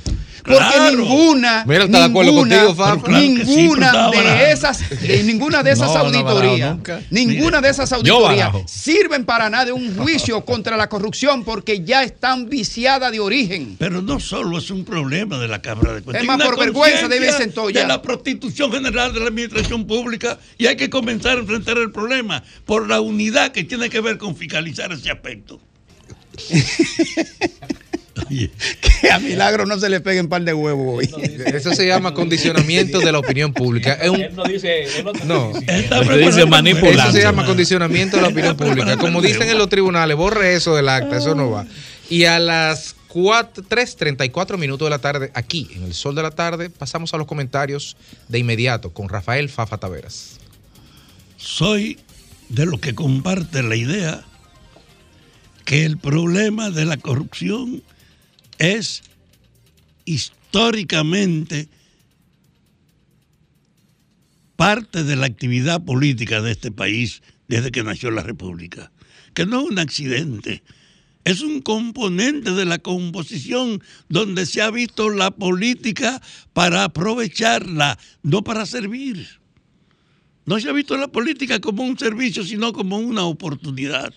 Porque 0.43 0.57
Claro. 0.57 0.97
ninguna, 0.97 1.63
Mira, 1.65 1.85
está 1.85 1.99
de 1.99 2.03
acuerdo 2.03 2.31
ninguna, 2.31 2.65
contigo, 2.65 2.75
claro 2.75 3.01
sí, 3.05 3.29
ninguna 3.29 3.91
de 4.09 4.17
barajando. 4.17 4.45
esas, 4.45 4.79
ninguna 5.23 5.63
de 5.63 5.71
esas 5.71 5.93
No, 5.93 5.97
auditorías, 5.99 6.77
ninguna 7.09 7.61
de 7.61 7.69
esas 7.69 7.93
auditorías 7.93 8.51
sirven 8.65 9.23
para 9.23 9.49
nada 9.49 9.65
de 9.65 9.71
un 9.71 9.95
juicio 9.95 10.43
contra 10.43 10.75
la 10.75 10.89
corrupción 10.89 11.45
porque 11.45 11.83
ya 11.85 12.03
están 12.03 12.49
viciadas 12.49 13.11
de 13.13 13.21
origen. 13.21 13.77
Pero 13.79 14.01
no 14.01 14.19
solo 14.19 14.57
es 14.57 14.69
un 14.69 14.83
problema 14.83 15.37
de 15.39 15.47
la 15.47 15.61
Cámara 15.61 15.93
de 15.93 16.01
Cuentas. 16.01 16.21
Es 16.21 16.27
más, 16.27 16.41
por 16.41 16.59
vergüenza 16.59 17.07
debe 17.07 17.31
Centolla. 17.31 17.79
De 17.81 17.87
la 17.87 18.01
prostitución 18.01 18.69
general 18.71 19.13
de 19.13 19.21
la 19.21 19.27
administración 19.27 19.87
pública 19.87 20.37
y 20.57 20.67
hay 20.67 20.75
que 20.75 20.89
comenzar 20.89 21.37
a 21.37 21.39
enfrentar 21.39 21.77
el 21.77 21.91
problema 21.91 22.43
por 22.65 22.89
la 22.89 22.99
unidad 22.99 23.53
que 23.53 23.63
tiene 23.63 23.89
que 23.89 24.01
ver 24.01 24.17
con 24.17 24.35
fiscalizar 24.35 24.91
ese 24.91 25.09
aspecto. 25.09 25.61
Que 29.01 29.11
a 29.11 29.19
Milagro 29.19 29.65
no 29.65 29.79
se 29.79 29.89
le 29.89 29.99
peguen 29.99 30.29
par 30.29 30.43
de 30.43 30.53
huevos 30.53 30.99
hoy. 30.99 31.09
Eso 31.47 31.73
se 31.73 31.87
llama 31.87 32.13
condicionamiento 32.13 32.99
de 32.99 33.11
la 33.11 33.19
opinión 33.19 33.53
pública. 33.53 33.93
Es 33.93 34.09
un- 34.09 34.21
Él 34.21 34.35
no 34.35 34.43
dice, 34.43 34.83
él 34.99 35.05
no 35.05 35.13
No. 35.25 35.51
Está 35.67 36.01
dice 36.15 36.45
manipulando. 36.45 37.01
Eso 37.03 37.11
se 37.11 37.21
llama 37.21 37.45
condicionamiento 37.45 38.17
de 38.17 38.21
la 38.23 38.29
opinión 38.29 38.55
pública. 38.55 38.97
Como 38.97 39.21
dicen 39.21 39.49
en 39.49 39.57
los 39.57 39.69
tribunales, 39.69 40.15
borre 40.15 40.53
eso 40.55 40.75
del 40.75 40.89
acta, 40.89 41.17
eso 41.17 41.33
no 41.35 41.49
va. 41.51 41.65
Y 42.09 42.25
a 42.25 42.37
las 42.39 42.95
4, 43.07 43.63
3.34 43.67 44.57
minutos 44.57 44.85
de 44.85 44.89
la 44.89 44.99
tarde, 44.99 45.31
aquí, 45.33 45.69
en 45.75 45.83
el 45.83 45.93
sol 45.93 46.15
de 46.15 46.23
la 46.23 46.31
tarde, 46.31 46.69
pasamos 46.69 47.13
a 47.13 47.17
los 47.17 47.27
comentarios 47.27 47.95
de 48.27 48.39
inmediato 48.39 48.91
con 48.91 49.09
Rafael 49.09 49.49
Fafa 49.49 49.77
Taveras. 49.77 50.37
soy 51.37 51.99
de 52.49 52.65
los 52.65 52.79
que 52.79 52.93
comparte 52.95 53.63
la 53.63 53.75
idea 53.75 54.23
que 55.65 55.85
el 55.85 55.97
problema 55.97 56.69
de 56.69 56.85
la 56.85 56.97
corrupción 56.97 57.81
es 58.57 59.03
históricamente 60.05 61.69
parte 64.55 65.03
de 65.03 65.15
la 65.15 65.25
actividad 65.25 65.83
política 65.83 66.41
de 66.41 66.51
este 66.51 66.71
país 66.71 67.21
desde 67.47 67.71
que 67.71 67.83
nació 67.83 68.11
la 68.11 68.23
República, 68.23 68.91
que 69.33 69.45
no 69.45 69.61
es 69.61 69.71
un 69.71 69.79
accidente, 69.79 70.63
es 71.23 71.41
un 71.41 71.61
componente 71.61 72.51
de 72.51 72.65
la 72.65 72.79
composición 72.79 73.81
donde 74.09 74.45
se 74.45 74.61
ha 74.61 74.71
visto 74.71 75.09
la 75.09 75.31
política 75.31 76.21
para 76.53 76.83
aprovecharla, 76.83 77.97
no 78.21 78.43
para 78.43 78.65
servir. 78.65 79.27
No 80.45 80.59
se 80.59 80.69
ha 80.69 80.73
visto 80.73 80.97
la 80.97 81.07
política 81.07 81.59
como 81.59 81.83
un 81.83 81.97
servicio, 81.97 82.43
sino 82.43 82.73
como 82.73 82.97
una 82.97 83.23
oportunidad 83.23 84.13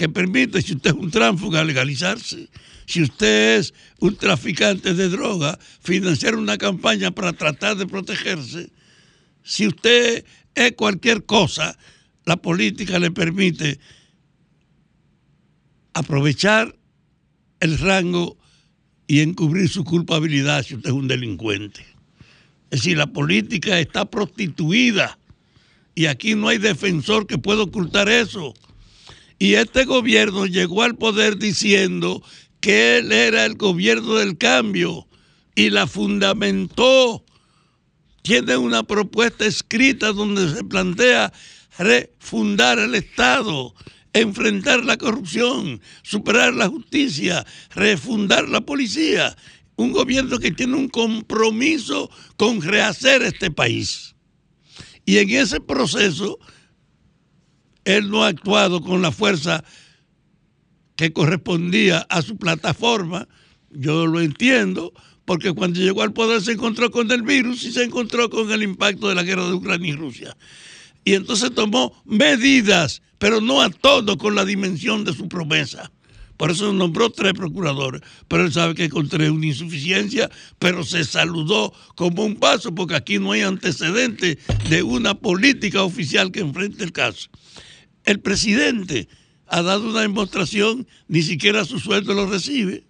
que 0.00 0.08
permite, 0.08 0.62
si 0.62 0.72
usted 0.72 0.92
es 0.92 0.96
un 0.96 1.10
tránsfuga, 1.10 1.62
legalizarse. 1.62 2.48
Si 2.86 3.02
usted 3.02 3.58
es 3.58 3.74
un 3.98 4.16
traficante 4.16 4.94
de 4.94 5.10
droga, 5.10 5.58
financiar 5.82 6.36
una 6.36 6.56
campaña 6.56 7.10
para 7.10 7.34
tratar 7.34 7.76
de 7.76 7.86
protegerse. 7.86 8.70
Si 9.42 9.66
usted 9.66 10.24
es 10.54 10.72
cualquier 10.72 11.26
cosa, 11.26 11.76
la 12.24 12.38
política 12.38 12.98
le 12.98 13.10
permite 13.10 13.78
aprovechar 15.92 16.74
el 17.60 17.76
rango 17.76 18.38
y 19.06 19.20
encubrir 19.20 19.68
su 19.68 19.84
culpabilidad 19.84 20.64
si 20.64 20.76
usted 20.76 20.88
es 20.88 20.96
un 20.96 21.08
delincuente. 21.08 21.84
Es 22.70 22.80
decir, 22.80 22.96
la 22.96 23.08
política 23.08 23.78
está 23.78 24.06
prostituida 24.10 25.18
y 25.94 26.06
aquí 26.06 26.36
no 26.36 26.48
hay 26.48 26.56
defensor 26.56 27.26
que 27.26 27.36
pueda 27.36 27.64
ocultar 27.64 28.08
eso. 28.08 28.54
Y 29.42 29.54
este 29.54 29.86
gobierno 29.86 30.44
llegó 30.44 30.82
al 30.82 30.96
poder 30.96 31.38
diciendo 31.38 32.22
que 32.60 32.98
él 32.98 33.10
era 33.10 33.46
el 33.46 33.54
gobierno 33.54 34.16
del 34.16 34.36
cambio 34.36 35.08
y 35.54 35.70
la 35.70 35.86
fundamentó. 35.86 37.24
Tiene 38.20 38.58
una 38.58 38.82
propuesta 38.82 39.46
escrita 39.46 40.12
donde 40.12 40.54
se 40.54 40.62
plantea 40.62 41.32
refundar 41.78 42.78
el 42.78 42.94
Estado, 42.94 43.74
enfrentar 44.12 44.84
la 44.84 44.98
corrupción, 44.98 45.80
superar 46.02 46.52
la 46.52 46.68
justicia, 46.68 47.46
refundar 47.74 48.46
la 48.46 48.60
policía. 48.60 49.34
Un 49.76 49.92
gobierno 49.92 50.38
que 50.38 50.52
tiene 50.52 50.76
un 50.76 50.90
compromiso 50.90 52.10
con 52.36 52.60
rehacer 52.60 53.22
este 53.22 53.50
país. 53.50 54.14
Y 55.06 55.16
en 55.16 55.30
ese 55.30 55.62
proceso, 55.62 56.38
él 57.84 58.10
no 58.10 58.24
ha 58.24 58.28
actuado 58.28 58.80
con 58.80 59.02
la 59.02 59.12
fuerza 59.12 59.64
que 60.96 61.12
correspondía 61.12 62.06
a 62.10 62.22
su 62.22 62.36
plataforma. 62.36 63.26
Yo 63.70 64.06
lo 64.06 64.20
entiendo, 64.20 64.92
porque 65.24 65.52
cuando 65.52 65.80
llegó 65.80 66.02
al 66.02 66.12
poder 66.12 66.42
se 66.42 66.52
encontró 66.52 66.90
con 66.90 67.10
el 67.10 67.22
virus 67.22 67.64
y 67.64 67.72
se 67.72 67.84
encontró 67.84 68.28
con 68.28 68.50
el 68.50 68.62
impacto 68.62 69.08
de 69.08 69.14
la 69.14 69.22
guerra 69.22 69.46
de 69.46 69.54
Ucrania 69.54 69.92
y 69.92 69.96
Rusia. 69.96 70.36
Y 71.04 71.14
entonces 71.14 71.54
tomó 71.54 71.94
medidas, 72.04 73.02
pero 73.18 73.40
no 73.40 73.62
a 73.62 73.70
todo 73.70 74.18
con 74.18 74.34
la 74.34 74.44
dimensión 74.44 75.04
de 75.04 75.14
su 75.14 75.28
promesa. 75.28 75.90
Por 76.36 76.50
eso 76.50 76.72
nombró 76.72 77.10
tres 77.10 77.34
procuradores. 77.34 78.00
Pero 78.26 78.46
él 78.46 78.52
sabe 78.52 78.74
que 78.74 78.84
encontré 78.84 79.28
una 79.28 79.44
insuficiencia, 79.44 80.30
pero 80.58 80.84
se 80.84 81.04
saludó 81.04 81.74
como 81.96 82.24
un 82.24 82.36
paso, 82.36 82.74
porque 82.74 82.94
aquí 82.94 83.18
no 83.18 83.32
hay 83.32 83.42
antecedente 83.42 84.38
de 84.70 84.82
una 84.82 85.12
política 85.12 85.82
oficial 85.82 86.32
que 86.32 86.40
enfrente 86.40 86.82
el 86.82 86.92
caso. 86.92 87.28
El 88.10 88.18
presidente 88.18 89.06
ha 89.46 89.62
dado 89.62 89.88
una 89.88 90.00
demostración, 90.00 90.88
ni 91.06 91.22
siquiera 91.22 91.64
su 91.64 91.78
sueldo 91.78 92.12
lo 92.12 92.26
recibe. 92.26 92.82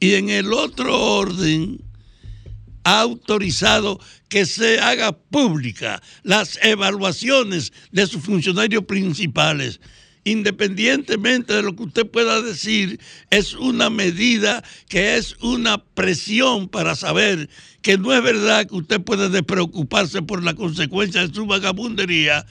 Y 0.00 0.14
en 0.14 0.30
el 0.30 0.52
otro 0.52 1.00
orden, 1.00 1.80
ha 2.82 3.02
autorizado 3.02 4.00
que 4.28 4.46
se 4.46 4.80
haga 4.80 5.12
pública 5.12 6.02
las 6.24 6.58
evaluaciones 6.60 7.72
de 7.92 8.08
sus 8.08 8.24
funcionarios 8.24 8.84
principales. 8.84 9.78
Independientemente 10.24 11.54
de 11.54 11.62
lo 11.62 11.76
que 11.76 11.84
usted 11.84 12.04
pueda 12.04 12.42
decir, 12.42 12.98
es 13.30 13.54
una 13.54 13.90
medida 13.90 14.64
que 14.88 15.14
es 15.18 15.36
una 15.40 15.84
presión 15.84 16.68
para 16.68 16.96
saber 16.96 17.48
que 17.80 17.96
no 17.96 18.12
es 18.12 18.24
verdad 18.24 18.66
que 18.66 18.74
usted 18.74 19.00
puede 19.00 19.28
despreocuparse 19.28 20.20
por 20.20 20.42
la 20.42 20.54
consecuencia 20.54 21.24
de 21.24 21.32
su 21.32 21.46
vagabundería, 21.46 22.44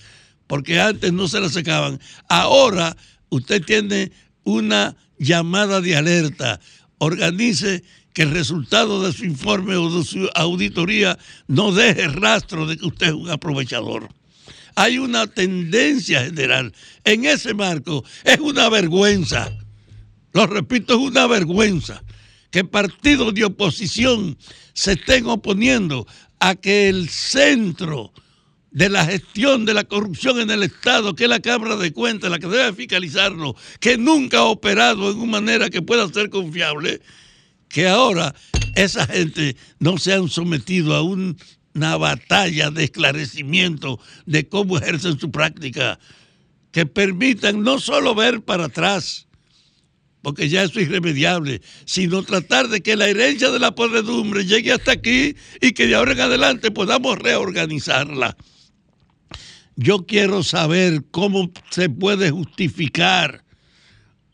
porque 0.50 0.82
antes 0.82 1.14
no 1.14 1.28
se 1.28 1.40
la 1.40 1.48
sacaban. 1.48 2.00
Ahora 2.28 2.98
usted 3.30 3.64
tiene 3.64 4.12
una 4.44 4.98
llamada 5.20 5.80
de 5.80 5.96
alerta. 5.96 6.60
Organice 6.98 7.84
que 8.14 8.24
el 8.24 8.32
resultado 8.32 9.04
de 9.04 9.14
su 9.14 9.26
informe 9.26 9.76
o 9.76 9.96
de 9.96 10.04
su 10.04 10.28
auditoría 10.34 11.20
no 11.48 11.72
deje 11.72 12.08
rastro 12.08 12.66
de 12.66 12.78
que 12.78 12.88
usted 12.88 13.08
es 13.10 13.14
un 13.14 13.30
aprovechador. 13.30 14.10
Hay 14.74 14.98
una 14.98 15.28
tendencia 15.28 16.24
general. 16.24 16.74
En 17.04 17.26
ese 17.26 17.54
marco 17.54 18.04
es 18.24 18.40
una 18.40 18.70
vergüenza. 18.70 19.56
Lo 20.34 20.48
repito, 20.48 20.96
es 20.96 21.00
una 21.00 21.28
vergüenza 21.28 22.02
que 22.50 22.64
partidos 22.64 23.36
de 23.36 23.46
oposición 23.46 24.36
se 24.74 24.94
estén 24.94 25.28
oponiendo 25.28 26.08
a 26.40 26.56
que 26.56 26.90
el 26.90 27.08
centro 27.08 28.12
de 28.72 28.90
la 28.90 29.06
gestión 29.06 29.66
de 29.66 29.74
la 29.74 29.84
corrupción 29.84 30.40
en 30.40 30.52
el 30.52 30.64
Estado, 30.64 31.16
que 31.16 31.24
es 31.24 31.30
la 31.30 31.40
Cámara 31.40 31.76
de 31.76 31.92
Cuentas, 31.92 32.30
la 32.30 32.40
que 32.40 32.48
debe 32.48 32.74
fiscalizarlo, 32.74 33.56
que 33.80 33.98
nunca 33.98 34.40
ha 34.40 34.44
operado 34.46 35.10
en 35.12 35.18
una 35.18 35.32
manera 35.32 35.70
que 35.70 35.82
pueda 35.82 36.08
ser 36.10 36.30
confiable, 36.30 37.02
que 37.68 37.88
ahora 37.88 38.36
esa 38.76 39.08
gente 39.08 39.56
no 39.80 39.98
se 39.98 40.14
han 40.14 40.30
sometido 40.30 40.96
a 40.96 41.02
una 41.02 41.98
batalla 41.98 42.70
de 42.70 42.86
esclarecimiento 42.86 44.00
de 44.26 44.48
cómo 44.48 44.78
ejercen 44.78 45.20
su 45.20 45.32
práctica, 45.32 46.00
que 46.72 46.86
permitan 46.86 47.64
no 47.64 47.80
solo 47.80 48.14
ver 48.14 48.42
para 48.42 48.66
atrás, 48.66 49.28
porque 50.22 50.50
ya 50.50 50.64
eso 50.64 50.80
es 50.80 50.88
irremediable, 50.88 51.62
sino 51.86 52.24
tratar 52.24 52.68
de 52.68 52.82
que 52.82 52.96
la 52.96 53.08
herencia 53.08 53.50
de 53.50 53.60
la 53.60 53.74
podredumbre 53.74 54.46
llegue 54.46 54.74
hasta 54.74 54.92
aquí 54.92 55.36
y 55.62 55.72
que 55.72 55.88
de 55.88 55.96
ahora 55.96 56.12
en 56.12 56.22
adelante 56.22 56.72
podamos 56.72 57.18
reorganizarla. 57.18 58.38
Yo 59.82 60.06
quiero 60.06 60.44
saber 60.44 61.06
cómo 61.10 61.52
se 61.70 61.90
puede 61.90 62.32
justificar 62.32 63.46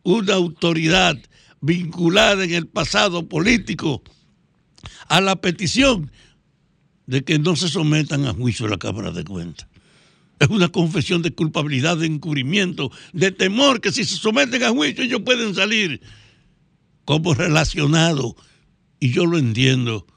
una 0.01 0.33
autoridad 0.33 1.19
vinculada 1.61 2.43
en 2.45 2.55
el 2.55 2.65
pasado 2.65 3.29
político 3.29 4.01
a 5.07 5.21
la 5.21 5.35
petición 5.35 6.09
de 7.05 7.23
que 7.23 7.37
no 7.37 7.55
se 7.55 7.69
sometan 7.69 8.25
a 8.25 8.33
juicio 8.33 8.65
a 8.65 8.69
la 8.69 8.79
Cámara 8.79 9.11
de 9.11 9.23
Cuentas. 9.23 9.67
Es 10.39 10.49
una 10.49 10.69
confesión 10.69 11.21
de 11.21 11.29
culpabilidad, 11.29 11.97
de 11.97 12.07
encubrimiento, 12.07 12.89
de 13.13 13.31
temor 13.31 13.81
que 13.81 13.91
si 13.91 14.03
se 14.03 14.17
someten 14.17 14.63
a 14.63 14.71
juicio 14.71 15.03
ellos 15.03 15.21
pueden 15.23 15.53
salir 15.53 16.01
como 17.05 17.35
relacionados. 17.35 18.33
Y 18.99 19.11
yo 19.11 19.27
lo 19.27 19.37
entiendo 19.37 20.07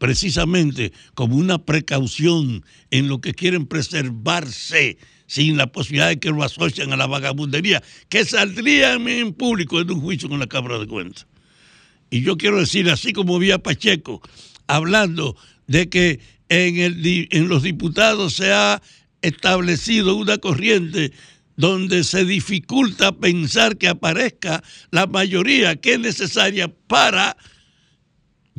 precisamente 0.00 0.94
como 1.12 1.36
una 1.36 1.58
precaución 1.58 2.64
en 2.90 3.06
lo 3.06 3.20
que 3.20 3.34
quieren 3.34 3.66
preservarse 3.66 4.96
sin 5.26 5.58
la 5.58 5.70
posibilidad 5.70 6.08
de 6.08 6.18
que 6.18 6.30
lo 6.30 6.42
asocien 6.42 6.90
a 6.94 6.96
la 6.96 7.06
vagabundería, 7.06 7.82
que 8.08 8.24
saldrían 8.24 9.06
en 9.06 9.34
público 9.34 9.78
en 9.78 9.90
un 9.90 10.00
juicio 10.00 10.30
con 10.30 10.38
la 10.38 10.46
Cámara 10.46 10.78
de 10.78 10.86
Cuentas. 10.86 11.26
Y 12.08 12.22
yo 12.22 12.38
quiero 12.38 12.58
decir, 12.58 12.88
así 12.90 13.12
como 13.12 13.38
vi 13.38 13.50
a 13.50 13.58
Pacheco 13.58 14.22
hablando 14.66 15.36
de 15.66 15.90
que 15.90 16.20
en, 16.48 16.78
el, 16.78 17.28
en 17.30 17.48
los 17.48 17.62
diputados 17.62 18.32
se 18.32 18.54
ha 18.54 18.80
establecido 19.20 20.16
una 20.16 20.38
corriente 20.38 21.12
donde 21.56 22.04
se 22.04 22.24
dificulta 22.24 23.12
pensar 23.12 23.76
que 23.76 23.88
aparezca 23.88 24.64
la 24.90 25.06
mayoría 25.06 25.76
que 25.76 25.92
es 25.92 26.00
necesaria 26.00 26.72
para 26.86 27.36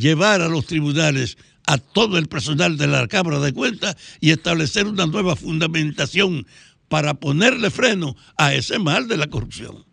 llevar 0.01 0.41
a 0.41 0.49
los 0.49 0.65
tribunales 0.65 1.37
a 1.67 1.77
todo 1.77 2.17
el 2.17 2.27
personal 2.27 2.75
de 2.77 2.87
la 2.87 3.07
Cámara 3.07 3.39
de 3.39 3.53
Cuentas 3.53 3.95
y 4.19 4.31
establecer 4.31 4.87
una 4.87 5.05
nueva 5.05 5.35
fundamentación 5.35 6.47
para 6.89 7.13
ponerle 7.13 7.69
freno 7.69 8.17
a 8.35 8.53
ese 8.53 8.79
mal 8.79 9.07
de 9.07 9.17
la 9.17 9.27
corrupción. 9.27 9.85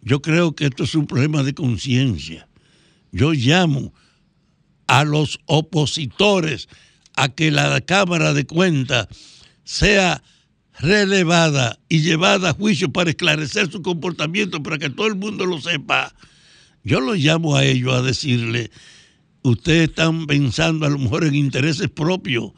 Yo 0.00 0.22
creo 0.22 0.54
que 0.54 0.66
esto 0.66 0.84
es 0.84 0.94
un 0.94 1.06
problema 1.06 1.42
de 1.42 1.54
conciencia. 1.54 2.48
Yo 3.12 3.32
llamo 3.32 3.94
a 4.86 5.04
los 5.04 5.38
opositores 5.46 6.68
a 7.14 7.28
que 7.28 7.50
la 7.50 7.80
Cámara 7.82 8.32
de 8.32 8.46
Cuentas 8.46 9.06
sea 9.64 10.22
relevada 10.80 11.78
y 11.88 12.00
llevada 12.00 12.50
a 12.50 12.54
juicio 12.54 12.92
para 12.92 13.10
esclarecer 13.10 13.70
su 13.70 13.82
comportamiento, 13.82 14.62
para 14.62 14.78
que 14.78 14.90
todo 14.90 15.06
el 15.06 15.14
mundo 15.14 15.46
lo 15.46 15.60
sepa. 15.60 16.14
Yo 16.82 17.00
los 17.00 17.18
llamo 17.18 17.56
a 17.56 17.64
ellos 17.64 17.94
a 17.94 18.02
decirle, 18.02 18.70
ustedes 19.44 19.90
están 19.90 20.26
pensando 20.26 20.86
a 20.86 20.90
lo 20.90 20.98
mejor 20.98 21.24
en 21.24 21.34
intereses 21.34 21.88
propios, 21.90 22.52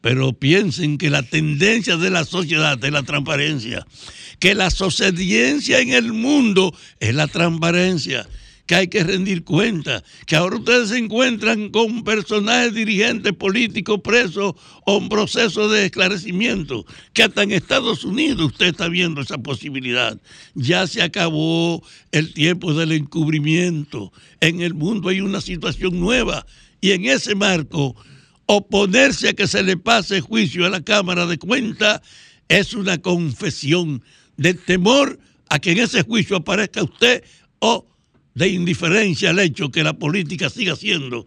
pero 0.00 0.32
piensen 0.32 0.98
que 0.98 1.10
la 1.10 1.22
tendencia 1.22 1.96
de 1.96 2.10
la 2.10 2.24
sociedad 2.24 2.82
es 2.84 2.92
la 2.92 3.04
transparencia, 3.04 3.86
que 4.38 4.54
la 4.54 4.70
sociedad 4.70 5.14
en 5.18 5.92
el 5.92 6.12
mundo 6.12 6.74
es 7.00 7.14
la 7.14 7.28
transparencia, 7.28 8.28
que 8.68 8.74
hay 8.74 8.88
que 8.88 9.02
rendir 9.02 9.44
cuenta, 9.44 10.04
que 10.26 10.36
ahora 10.36 10.56
ustedes 10.56 10.90
se 10.90 10.98
encuentran 10.98 11.70
con 11.70 12.04
personajes 12.04 12.74
dirigentes 12.74 13.32
políticos 13.32 14.00
presos 14.04 14.54
o 14.84 14.98
en 14.98 15.08
proceso 15.08 15.70
de 15.70 15.86
esclarecimiento, 15.86 16.84
que 17.14 17.22
hasta 17.22 17.44
en 17.44 17.52
Estados 17.52 18.04
Unidos 18.04 18.52
usted 18.52 18.66
está 18.66 18.88
viendo 18.88 19.22
esa 19.22 19.38
posibilidad. 19.38 20.20
Ya 20.54 20.86
se 20.86 21.00
acabó 21.00 21.82
el 22.12 22.34
tiempo 22.34 22.74
del 22.74 22.92
encubrimiento. 22.92 24.12
En 24.40 24.60
el 24.60 24.74
mundo 24.74 25.08
hay 25.08 25.22
una 25.22 25.40
situación 25.40 25.98
nueva 25.98 26.44
y 26.82 26.90
en 26.90 27.06
ese 27.06 27.34
marco 27.34 27.96
oponerse 28.44 29.30
a 29.30 29.32
que 29.32 29.46
se 29.46 29.62
le 29.62 29.78
pase 29.78 30.20
juicio 30.20 30.66
a 30.66 30.70
la 30.70 30.82
Cámara 30.82 31.24
de 31.24 31.38
Cuentas 31.38 32.02
es 32.48 32.74
una 32.74 32.98
confesión 32.98 34.04
de 34.36 34.52
temor 34.52 35.18
a 35.48 35.58
que 35.58 35.72
en 35.72 35.78
ese 35.78 36.02
juicio 36.02 36.36
aparezca 36.36 36.82
usted 36.82 37.24
o 37.60 37.86
de 38.38 38.48
indiferencia 38.48 39.30
al 39.30 39.38
hecho 39.40 39.70
que 39.70 39.82
la 39.82 39.94
política 39.94 40.48
siga 40.48 40.76
siendo 40.76 41.26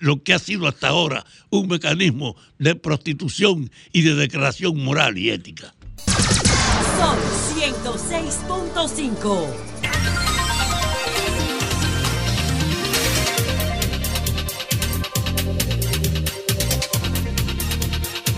lo 0.00 0.22
que 0.22 0.34
ha 0.34 0.38
sido 0.38 0.68
hasta 0.68 0.88
ahora 0.88 1.24
un 1.48 1.66
mecanismo 1.66 2.36
de 2.58 2.74
prostitución 2.74 3.70
y 3.90 4.02
de 4.02 4.14
declaración 4.14 4.76
moral 4.84 5.16
y 5.16 5.30
ética. 5.30 5.74
Son 6.98 7.16
106.5. 7.58 9.71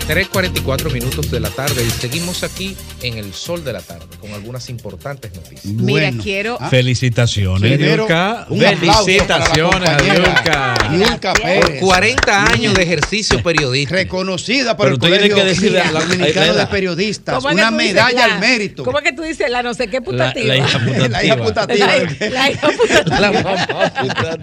3.44 0.07 0.91
minutos 0.91 1.31
de 1.31 1.39
la 1.39 1.49
tarde 1.49 1.83
y 1.83 1.89
seguimos 1.89 2.43
aquí 2.43 2.77
en 3.01 3.17
el 3.17 3.33
sol 3.33 3.63
de 3.65 3.73
la 3.73 3.81
tarde 3.81 4.05
con 4.21 4.31
algunas 4.33 4.69
importantes 4.69 5.33
noticias. 5.33 5.65
Mira, 5.65 6.11
quiero. 6.21 6.59
Felicitaciones, 6.69 7.71
Primero, 7.71 8.03
Yulka. 8.03 8.45
Felicitaciones 8.47 9.89
a 9.89 9.97
Yulka. 10.15 10.75
Yulka 10.93 11.33
Pérez. 11.33 11.79
40 11.81 12.43
años 12.51 12.73
de 12.75 12.83
ejercicio 12.83 13.41
periodístico. 13.41 13.95
Reconocida 13.95 14.77
por 14.77 14.85
Pero 14.85 14.93
el 14.95 14.99
tú 14.99 15.05
tienes 15.07 15.19
Colegio 15.21 15.35
que 15.37 15.43
decirle 15.49 15.81
a 15.81 15.91
la- 15.91 15.99
Dominicano 16.01 16.53
la- 16.53 16.59
de 16.59 16.67
Periodistas. 16.67 17.35
¿Cómo 17.35 17.49
es 17.49 17.55
que 17.55 17.61
Una 17.61 17.71
medalla 17.71 18.27
la- 18.27 18.33
al 18.35 18.39
mérito. 18.39 18.83
¿Cómo 18.83 18.99
es 18.99 19.03
que 19.03 19.13
tú 19.13 19.23
dices 19.23 19.49
la 19.49 19.63
no 19.63 19.73
sé 19.73 19.87
qué 19.87 20.01
putativa? 20.03 20.45
la 20.45 20.57
hija 20.57 20.79
putativa. 20.79 21.07
La 21.09 21.23
hija 21.23 21.37
putativa. 21.37 21.87
La, 21.87 22.29
la 22.29 22.51
hija 22.51 22.67
putativa. 22.71 23.19
La 23.19 23.31
mamá 23.31 23.65
putativa. 23.67 24.37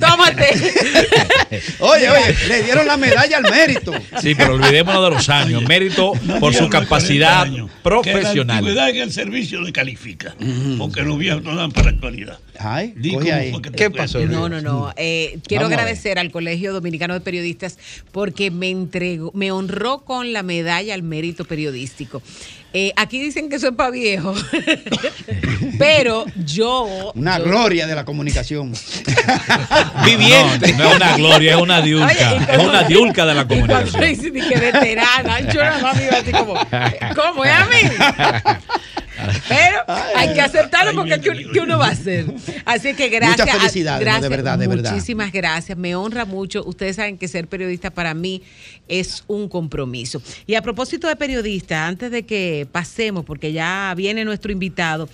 Tómate. 0.00 0.48
Oye, 1.80 2.10
oye, 2.10 2.36
le 2.48 2.62
dieron 2.62 2.86
la 2.86 2.96
medalla 2.98 3.38
al 3.38 3.42
mérito. 3.44 3.69
Sí, 4.20 4.34
pero 4.34 4.54
olvidémonos 4.54 5.04
de 5.04 5.10
los 5.10 5.28
años. 5.28 5.62
Mérito 5.64 6.12
por 6.38 6.54
su 6.54 6.68
capacidad 6.68 7.44
Que 7.44 7.58
la 7.60 7.66
profesional. 7.82 8.58
antigüedad 8.58 8.90
en 8.90 8.96
el 8.96 9.12
servicio 9.12 9.60
le 9.62 9.72
califica, 9.72 10.34
porque 10.78 11.02
los 11.02 11.18
viejos 11.18 11.42
no 11.42 11.54
dan 11.54 11.72
para 11.72 11.86
la 11.86 11.92
actualidad. 11.92 12.38
Ay, 12.58 12.94
¿Qué 13.76 13.90
pasó? 13.90 14.20
No, 14.26 14.48
no, 14.48 14.60
no. 14.60 14.92
Eh, 14.96 15.38
quiero 15.46 15.64
Vamos 15.64 15.78
agradecer 15.78 16.18
al 16.18 16.30
Colegio 16.30 16.72
Dominicano 16.72 17.14
de 17.14 17.20
Periodistas 17.20 17.78
porque 18.12 18.50
me 18.50 18.68
entregó, 18.68 19.30
me 19.34 19.50
honró 19.50 20.00
con 20.00 20.32
la 20.32 20.42
medalla 20.42 20.94
al 20.94 21.02
mérito 21.02 21.44
periodístico. 21.44 22.22
Eh, 22.72 22.92
aquí 22.96 23.20
dicen 23.20 23.48
que 23.48 23.56
eso 23.56 23.68
es 23.70 23.74
para 23.74 23.90
viejo, 23.90 24.32
pero 25.78 26.24
yo. 26.36 27.10
Una 27.16 27.38
yo- 27.38 27.44
gloria 27.44 27.86
de 27.88 27.94
la 27.96 28.04
comunicación. 28.04 28.72
Viviente. 30.04 30.72
No, 30.74 30.84
no 30.84 30.90
es 30.90 30.96
una 30.96 31.16
gloria, 31.16 31.54
es 31.56 31.60
una 31.60 31.80
diulca. 31.80 32.06
Oye, 32.06 32.46
y 32.48 32.52
es 32.52 32.58
una 32.58 32.82
diulca 32.84 33.26
de 33.26 33.34
la 33.34 33.42
Y 33.42 33.46
comunicación. 33.46 34.02
dice 34.04 34.32
que 34.32 34.58
veterana, 34.58 35.40
yo 35.52 35.60
nada 35.62 35.78
más 35.82 35.96
me 35.96 36.04
iba 36.04 36.16
así 36.18 36.30
como, 36.32 36.54
¿cómo 37.16 37.44
es 37.44 37.52
a 37.52 37.66
mí? 37.66 37.80
Pero 39.48 39.84
hay 40.14 40.32
que 40.34 40.40
aceptarlo 40.40 40.94
porque 40.94 41.20
¿qué, 41.20 41.46
qué 41.52 41.60
uno 41.60 41.78
va 41.78 41.88
a 41.88 41.90
hacer? 41.90 42.26
Así 42.64 42.94
que 42.94 43.08
gracias. 43.08 43.46
Muchas 43.46 43.58
felicidades, 43.58 44.06
¿no? 44.06 44.20
de 44.20 44.28
verdad, 44.28 44.58
de 44.58 44.66
verdad. 44.66 44.92
Muchísimas 44.92 45.32
gracias. 45.32 45.76
Me 45.76 45.94
honra 45.94 46.24
mucho. 46.24 46.64
Ustedes 46.64 46.96
saben 46.96 47.18
que 47.18 47.28
ser 47.28 47.48
periodista 47.48 47.90
para 47.90 48.14
mí 48.14 48.42
es 48.88 49.24
un 49.26 49.48
compromiso. 49.48 50.22
Y 50.46 50.54
a 50.54 50.62
propósito 50.62 51.08
de 51.08 51.16
periodista, 51.16 51.86
antes 51.86 52.10
de 52.10 52.24
que 52.24 52.66
pasemos, 52.70 53.24
porque 53.24 53.52
ya 53.52 53.92
viene 53.96 54.24
nuestro 54.24 54.52
invitado, 54.52 55.08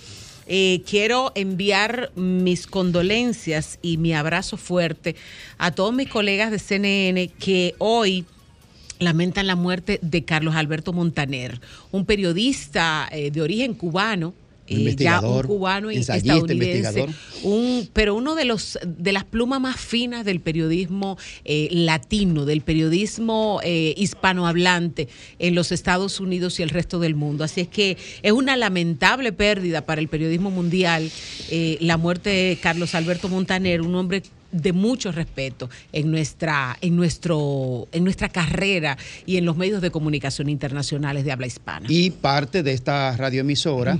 eh, 0.49 0.81
quiero 0.89 1.33
enviar 1.35 2.11
mis 2.15 2.67
condolencias 2.67 3.79
y 3.81 3.97
mi 3.97 4.13
abrazo 4.13 4.55
fuerte 4.55 5.17
a 5.57 5.71
todos 5.71 5.93
mis 5.93 6.07
colegas 6.07 6.51
de 6.51 6.59
CNN 6.59 7.27
que 7.37 7.75
hoy 7.79 8.25
lamentan 8.99 9.47
la 9.47 9.55
muerte 9.55 9.99
de 10.01 10.23
Carlos 10.23 10.55
Alberto 10.55 10.93
Montaner, 10.93 11.59
un 11.91 12.05
periodista 12.05 13.07
eh, 13.11 13.31
de 13.31 13.41
origen 13.41 13.73
cubano. 13.73 14.33
eh, 14.67 14.95
ya 14.97 15.21
un 15.21 15.43
cubano 15.43 15.91
y 15.91 15.97
estadounidense, 15.97 17.07
un, 17.43 17.89
pero 17.93 18.15
uno 18.15 18.35
de 18.35 18.45
los 18.45 18.77
de 18.85 19.13
las 19.13 19.23
plumas 19.23 19.61
más 19.61 19.79
finas 19.79 20.25
del 20.25 20.41
periodismo 20.41 21.17
eh, 21.45 21.69
latino, 21.71 22.45
del 22.45 22.61
periodismo 22.61 23.61
eh, 23.63 23.93
hispanohablante 23.95 25.07
en 25.39 25.55
los 25.55 25.71
Estados 25.71 26.19
Unidos 26.19 26.59
y 26.59 26.63
el 26.63 26.69
resto 26.69 26.99
del 26.99 27.15
mundo. 27.15 27.43
Así 27.43 27.61
es 27.61 27.67
que 27.69 27.97
es 28.21 28.31
una 28.33 28.57
lamentable 28.57 29.31
pérdida 29.31 29.85
para 29.85 30.01
el 30.01 30.09
periodismo 30.09 30.51
mundial 30.51 31.09
la 31.79 31.97
muerte 31.97 32.29
de 32.29 32.57
Carlos 32.61 32.93
Alberto 32.93 33.29
Montaner, 33.29 33.81
un 33.81 33.95
hombre 33.95 34.21
de 34.51 34.73
mucho 34.73 35.11
respeto 35.11 35.69
en 35.91 36.09
nuestra 36.11 36.77
en 36.81 36.95
nuestro 36.95 37.87
en 37.91 38.03
nuestra 38.03 38.29
carrera 38.29 38.97
y 39.25 39.37
en 39.37 39.45
los 39.45 39.57
medios 39.57 39.81
de 39.81 39.91
comunicación 39.91 40.49
internacionales 40.49 41.25
de 41.25 41.31
habla 41.31 41.47
hispana. 41.47 41.87
Y 41.89 42.11
parte 42.11 42.63
de 42.63 42.73
esta 42.73 43.15
radioemisora, 43.17 43.99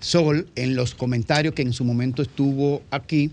Sol, 0.00 0.48
en 0.56 0.74
los 0.76 0.94
comentarios 0.94 1.54
que 1.54 1.62
en 1.62 1.72
su 1.72 1.84
momento 1.84 2.22
estuvo 2.22 2.82
aquí, 2.90 3.30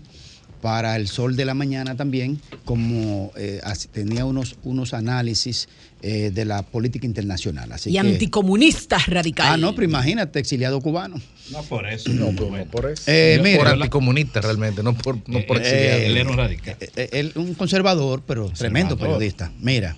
para 0.60 0.96
el 0.96 1.08
Sol 1.08 1.36
de 1.36 1.44
la 1.44 1.54
Mañana 1.54 1.96
también, 1.96 2.40
como 2.64 3.32
eh, 3.36 3.60
tenía 3.92 4.24
unos, 4.24 4.56
unos 4.62 4.92
análisis 4.94 5.68
eh, 6.02 6.30
de 6.32 6.44
la 6.44 6.62
política 6.62 7.06
internacional. 7.06 7.72
Así 7.72 7.90
y 7.90 7.92
que- 7.94 7.98
anticomunista 8.00 8.98
radical. 9.06 9.46
Ah, 9.50 9.56
no, 9.56 9.74
pero 9.74 9.84
imagínate, 9.86 10.38
exiliado 10.38 10.80
cubano. 10.80 11.20
No 11.50 11.62
por 11.64 11.86
eso. 11.88 12.10
No, 12.10 12.32
no 12.32 12.64
por 12.66 12.90
eso. 12.90 13.02
Eh, 13.06 13.40
mira, 13.42 13.58
por 13.58 13.66
la- 13.66 13.72
anticomunista 13.74 14.40
realmente, 14.40 14.82
no 14.82 14.94
por, 14.96 15.16
no 15.28 15.40
por 15.46 15.56
Eh, 15.58 15.60
exiliado. 15.60 16.00
él 16.02 16.16
era 16.16 16.30
un 16.30 16.36
radical. 16.36 16.76
eh, 16.80 16.90
eh, 16.96 17.08
él, 17.12 17.32
un 17.34 17.54
conservador, 17.54 18.22
pero 18.26 18.50
tremendo 18.50 18.96
periodista. 18.96 19.52
Mira, 19.60 19.96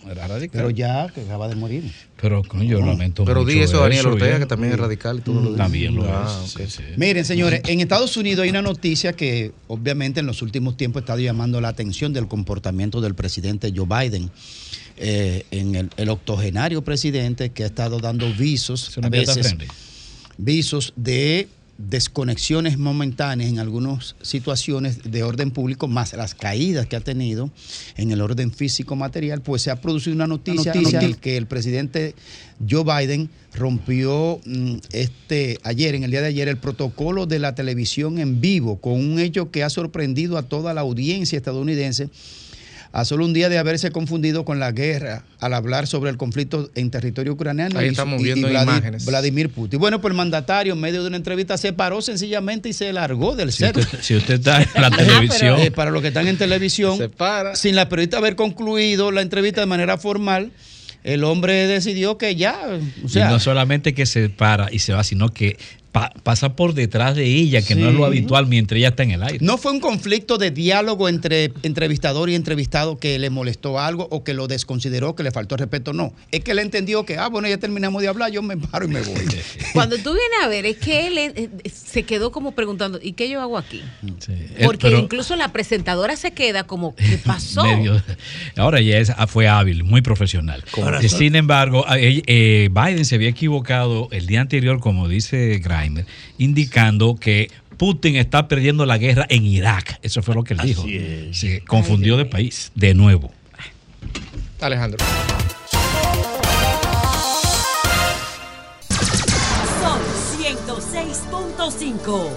pero 0.52 0.70
ya 0.70 1.08
que 1.14 1.20
acaba 1.22 1.48
de 1.48 1.54
morir. 1.56 1.92
Pero 2.20 2.42
coño, 2.44 2.62
yo 2.64 2.80
lamento 2.80 3.24
Pero 3.24 3.40
mucho 3.42 3.52
di 3.52 3.60
eso 3.60 3.78
a 3.80 3.82
Daniel 3.88 4.06
Ortega, 4.06 4.26
bien. 4.28 4.40
que 4.40 4.46
también 4.46 4.72
es 4.72 4.78
radical 4.78 5.18
y 5.18 5.20
todo 5.22 5.40
lo 5.40 5.54
También 5.56 5.96
lo 5.96 6.04
Ah, 6.06 6.40
es. 6.46 6.54
ok. 6.54 6.62
sí, 6.68 6.76
sí. 6.76 6.82
Miren, 6.96 7.24
señores, 7.24 7.62
en 7.66 7.80
Estados 7.80 8.16
Unidos 8.16 8.44
hay 8.44 8.50
una 8.50 8.62
noticia 8.62 9.12
que 9.12 9.50
obviamente 9.66 10.20
en 10.20 10.26
los 10.26 10.40
últimos 10.40 10.76
tiempos 10.76 11.00
ha 11.00 11.04
estado 11.04 11.18
llamando 11.18 11.60
la 11.60 11.68
atención 11.68 12.12
del 12.12 12.28
comportamiento 12.28 13.00
del 13.00 13.14
presidente 13.14 13.72
Joe 13.74 13.86
Biden. 13.86 14.30
eh, 14.98 15.46
en 15.50 15.74
el, 15.74 15.90
el 15.96 16.08
octogenario 16.10 16.82
presidente 16.82 17.50
que 17.50 17.64
ha 17.64 17.66
estado 17.66 17.98
dando 17.98 18.30
visos, 18.34 18.94
una 18.98 19.06
a 19.08 19.10
veces. 19.10 19.54
Visos 20.44 20.92
de 20.96 21.48
desconexiones 21.78 22.78
momentáneas 22.78 23.50
en 23.50 23.58
algunas 23.58 24.14
situaciones 24.22 25.10
de 25.10 25.22
orden 25.22 25.50
público, 25.50 25.88
más 25.88 26.12
las 26.12 26.34
caídas 26.34 26.86
que 26.86 26.96
ha 26.96 27.00
tenido 27.00 27.50
en 27.96 28.12
el 28.12 28.20
orden 28.20 28.52
físico 28.52 28.94
material, 28.94 29.40
pues 29.40 29.62
se 29.62 29.70
ha 29.70 29.80
producido 29.80 30.14
una 30.14 30.26
noticia, 30.26 30.74
noticia. 30.74 31.00
en 31.00 31.04
el 31.04 31.16
que 31.16 31.36
el 31.36 31.46
presidente 31.46 32.14
Joe 32.68 32.84
Biden 32.84 33.30
rompió 33.54 34.40
mm, 34.44 34.76
este 34.92 35.58
ayer, 35.64 35.94
en 35.94 36.04
el 36.04 36.10
día 36.10 36.20
de 36.20 36.28
ayer, 36.28 36.48
el 36.48 36.58
protocolo 36.58 37.26
de 37.26 37.38
la 37.38 37.54
televisión 37.54 38.18
en 38.18 38.40
vivo, 38.40 38.80
con 38.80 38.94
un 38.94 39.18
hecho 39.18 39.50
que 39.50 39.64
ha 39.64 39.70
sorprendido 39.70 40.38
a 40.38 40.42
toda 40.42 40.74
la 40.74 40.82
audiencia 40.82 41.36
estadounidense 41.36 42.10
a 42.92 43.04
solo 43.06 43.24
un 43.24 43.32
día 43.32 43.48
de 43.48 43.56
haberse 43.58 43.90
confundido 43.90 44.44
con 44.44 44.60
la 44.60 44.70
guerra 44.70 45.24
al 45.40 45.54
hablar 45.54 45.86
sobre 45.86 46.10
el 46.10 46.18
conflicto 46.18 46.70
en 46.74 46.90
territorio 46.90 47.32
ucraniano 47.32 47.78
Ahí 47.78 47.86
y- 47.86 47.90
estamos 47.90 48.18
y- 48.20 48.22
y 48.22 48.24
viendo 48.26 48.48
Vladi- 48.48 48.62
imágenes. 48.64 49.06
Vladimir 49.06 49.48
Putin. 49.48 49.80
Bueno, 49.80 50.00
pues 50.00 50.12
el 50.12 50.16
mandatario 50.18 50.74
en 50.74 50.80
medio 50.80 51.00
de 51.02 51.08
una 51.08 51.16
entrevista 51.16 51.56
se 51.56 51.72
paró 51.72 52.02
sencillamente 52.02 52.68
y 52.68 52.72
se 52.74 52.92
largó 52.92 53.34
del 53.34 53.50
Si 53.50 53.58
set. 53.64 53.76
usted, 53.78 53.98
si 54.02 54.14
usted 54.16 54.34
está 54.34 54.62
en 54.62 54.68
la 54.74 54.86
Ajá, 54.88 54.96
televisión, 54.98 55.58
eh, 55.60 55.70
para 55.70 55.90
los 55.90 56.02
que 56.02 56.08
están 56.08 56.28
en 56.28 56.36
televisión, 56.36 56.98
sin 57.54 57.76
la 57.76 57.88
periodista 57.88 58.18
haber 58.18 58.36
concluido 58.36 59.10
la 59.10 59.22
entrevista 59.22 59.60
de 59.62 59.66
manera 59.66 59.96
formal, 59.96 60.52
el 61.02 61.24
hombre 61.24 61.66
decidió 61.66 62.18
que 62.18 62.36
ya, 62.36 62.56
o 63.04 63.08
sea, 63.08 63.26
y 63.28 63.32
no 63.32 63.40
solamente 63.40 63.94
que 63.94 64.06
se 64.06 64.28
para 64.28 64.72
y 64.72 64.78
se 64.80 64.92
va, 64.92 65.02
sino 65.02 65.30
que 65.30 65.56
pa- 65.92 66.12
pasa 66.22 66.56
por 66.56 66.74
detrás 66.74 67.14
de 67.16 67.24
ella, 67.26 67.62
que 67.62 67.74
no 67.74 67.88
es 67.90 67.94
lo 67.94 68.04
habitual 68.06 68.46
mientras 68.46 68.78
ella 68.78 68.88
está 68.88 69.02
en 69.02 69.10
el 69.12 69.22
aire. 69.22 69.38
No 69.42 69.58
fue 69.58 69.72
un 69.72 69.80
conflicto 69.80 70.38
de 70.38 70.50
diálogo 70.50 71.08
entre 71.08 71.52
entrevistador 71.62 72.30
y 72.30 72.34
entrevistado 72.34 72.98
que 72.98 73.18
le 73.18 73.30
molestó 73.30 73.78
algo 73.78 74.08
o 74.10 74.24
que 74.24 74.32
lo 74.34 74.48
desconsideró, 74.48 75.14
que 75.14 75.22
le 75.22 75.30
faltó 75.30 75.56
respeto, 75.56 75.92
no. 75.92 76.12
Es 76.30 76.40
que 76.40 76.52
él 76.52 76.58
entendió 76.60 77.04
que, 77.04 77.18
ah, 77.18 77.28
bueno, 77.28 77.46
ya 77.48 77.58
terminamos 77.58 78.00
de 78.02 78.08
hablar, 78.08 78.30
yo 78.32 78.42
me 78.42 78.56
paro 78.56 78.86
y 78.86 78.88
me 78.88 79.02
voy. 79.02 79.14
Cuando 79.74 79.96
tú 79.98 80.14
vienes 80.14 80.38
a 80.42 80.48
ver, 80.48 80.64
es 80.66 80.78
que 80.78 81.06
él 81.06 81.18
eh, 81.18 81.32
eh, 81.36 81.48
se 81.70 82.02
quedó 82.04 82.32
como 82.32 82.52
preguntando, 82.52 82.98
¿y 83.02 83.12
qué 83.12 83.28
yo 83.28 83.40
hago 83.40 83.58
aquí? 83.58 83.82
Eh, 84.28 84.62
Porque 84.64 84.86
pero 84.88 84.98
incluso 84.98 85.36
la 85.36 85.52
presentadora 85.52 86.16
se 86.16 86.30
queda 86.32 86.64
como, 86.64 86.94
¿qué 86.96 87.18
pasó? 87.24 87.64
medio- 87.64 88.02
ahora 88.56 88.80
ella 88.80 88.98
es- 88.98 89.10
ah, 89.10 89.26
fue 89.26 89.46
hábil, 89.48 89.84
muy 89.84 90.00
profesional. 90.00 90.64
Sin 91.06 91.36
embargo, 91.36 91.84
a- 91.86 91.98
eh, 91.98 92.22
eh, 92.26 92.68
Biden 92.72 93.04
se 93.04 93.16
había 93.16 93.28
equivocado 93.28 94.08
el 94.10 94.26
día 94.26 94.40
anterior, 94.40 94.80
como 94.80 95.08
dice 95.08 95.58
Indicando 96.38 97.16
que 97.16 97.50
Putin 97.76 98.16
está 98.16 98.48
perdiendo 98.48 98.86
la 98.86 98.98
guerra 98.98 99.26
en 99.28 99.44
Irak. 99.44 99.98
Eso 100.02 100.22
fue 100.22 100.34
lo 100.34 100.44
que 100.44 100.54
él 100.54 100.60
dijo. 100.62 100.84
Se 101.32 101.62
confundió 101.62 102.16
de 102.16 102.24
país, 102.24 102.70
de 102.74 102.94
nuevo. 102.94 103.32
Alejandro. 104.60 105.04
Son 109.80 110.00
106.5. 110.40 112.28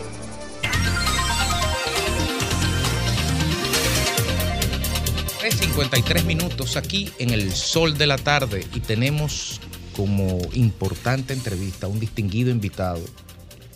Tres 5.40 5.56
53 5.58 6.26
minutos 6.26 6.76
aquí 6.76 7.12
en 7.20 7.30
el 7.30 7.52
sol 7.52 7.98
de 8.00 8.08
la 8.08 8.18
tarde 8.18 8.66
y 8.74 8.80
tenemos 8.80 9.62
como 9.96 10.40
importante 10.54 11.34
entrevista 11.34 11.86
a 11.86 11.90
un 11.90 12.00
distinguido 12.00 12.50
invitado, 12.50 13.00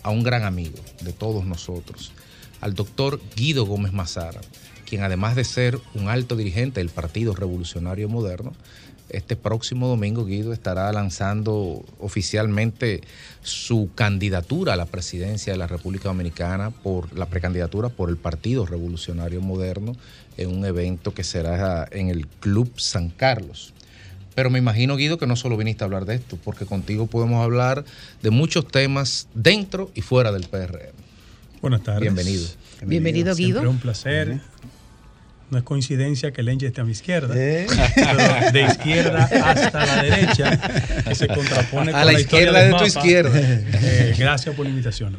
a 0.02 0.10
un 0.10 0.22
gran 0.22 0.44
amigo 0.44 0.78
de 1.02 1.12
todos 1.12 1.44
nosotros, 1.44 2.12
al 2.60 2.74
doctor 2.74 3.20
Guido 3.36 3.64
Gómez 3.64 3.92
Mazara, 3.92 4.40
quien 4.86 5.02
además 5.02 5.36
de 5.36 5.44
ser 5.44 5.78
un 5.94 6.08
alto 6.08 6.36
dirigente 6.36 6.80
del 6.80 6.90
Partido 6.90 7.34
Revolucionario 7.34 8.08
Moderno, 8.08 8.52
este 9.10 9.36
próximo 9.36 9.88
domingo 9.88 10.24
Guido 10.24 10.52
estará 10.52 10.92
lanzando 10.92 11.84
oficialmente 11.98 13.00
su 13.42 13.90
candidatura 13.94 14.74
a 14.74 14.76
la 14.76 14.86
presidencia 14.86 15.52
de 15.52 15.58
la 15.58 15.66
República 15.66 16.08
Dominicana 16.08 16.70
por 16.70 17.12
la 17.16 17.26
precandidatura 17.26 17.88
por 17.88 18.08
el 18.08 18.16
Partido 18.16 18.66
Revolucionario 18.66 19.40
Moderno 19.40 19.96
en 20.36 20.50
un 20.50 20.64
evento 20.64 21.12
que 21.12 21.24
será 21.24 21.88
en 21.90 22.08
el 22.08 22.26
Club 22.26 22.72
San 22.78 23.10
Carlos. 23.10 23.74
Pero 24.34 24.50
me 24.50 24.58
imagino, 24.58 24.96
Guido, 24.96 25.18
que 25.18 25.26
no 25.26 25.36
solo 25.36 25.56
viniste 25.56 25.84
a 25.84 25.86
hablar 25.86 26.04
de 26.04 26.14
esto, 26.16 26.38
porque 26.44 26.64
contigo 26.66 27.06
podemos 27.06 27.42
hablar 27.42 27.84
de 28.22 28.30
muchos 28.30 28.66
temas 28.68 29.28
dentro 29.34 29.90
y 29.94 30.02
fuera 30.02 30.32
del 30.32 30.44
PRM. 30.44 30.92
Buenas 31.60 31.82
tardes. 31.82 32.02
Bienvenido. 32.02 32.46
Bienvenido, 32.82 33.34
Siempre 33.34 33.60
Guido. 33.60 33.70
un 33.70 33.78
placer. 33.78 34.38
No 35.50 35.58
es 35.58 35.64
coincidencia 35.64 36.30
que 36.30 36.44
Lenche 36.44 36.68
esté 36.68 36.80
a 36.80 36.84
mi 36.84 36.92
izquierda, 36.92 37.34
Eh. 37.36 37.66
pero 37.96 38.52
de 38.52 38.62
izquierda 38.66 39.24
hasta 39.44 39.84
la 39.84 40.02
derecha, 40.04 40.60
que 41.08 41.14
se 41.16 41.26
contrapone 41.26 41.90
A 41.90 41.94
con 41.94 42.06
la 42.06 42.12
la, 42.12 42.20
izquierda 42.20 42.60
de 42.62 42.68
tu 42.68 42.72
mapa. 42.76 42.86
izquierda. 42.86 43.32
Eh, 43.34 44.14
gracias 44.16 44.54
por 44.54 44.64
la 44.64 44.70
invitación. 44.70 45.16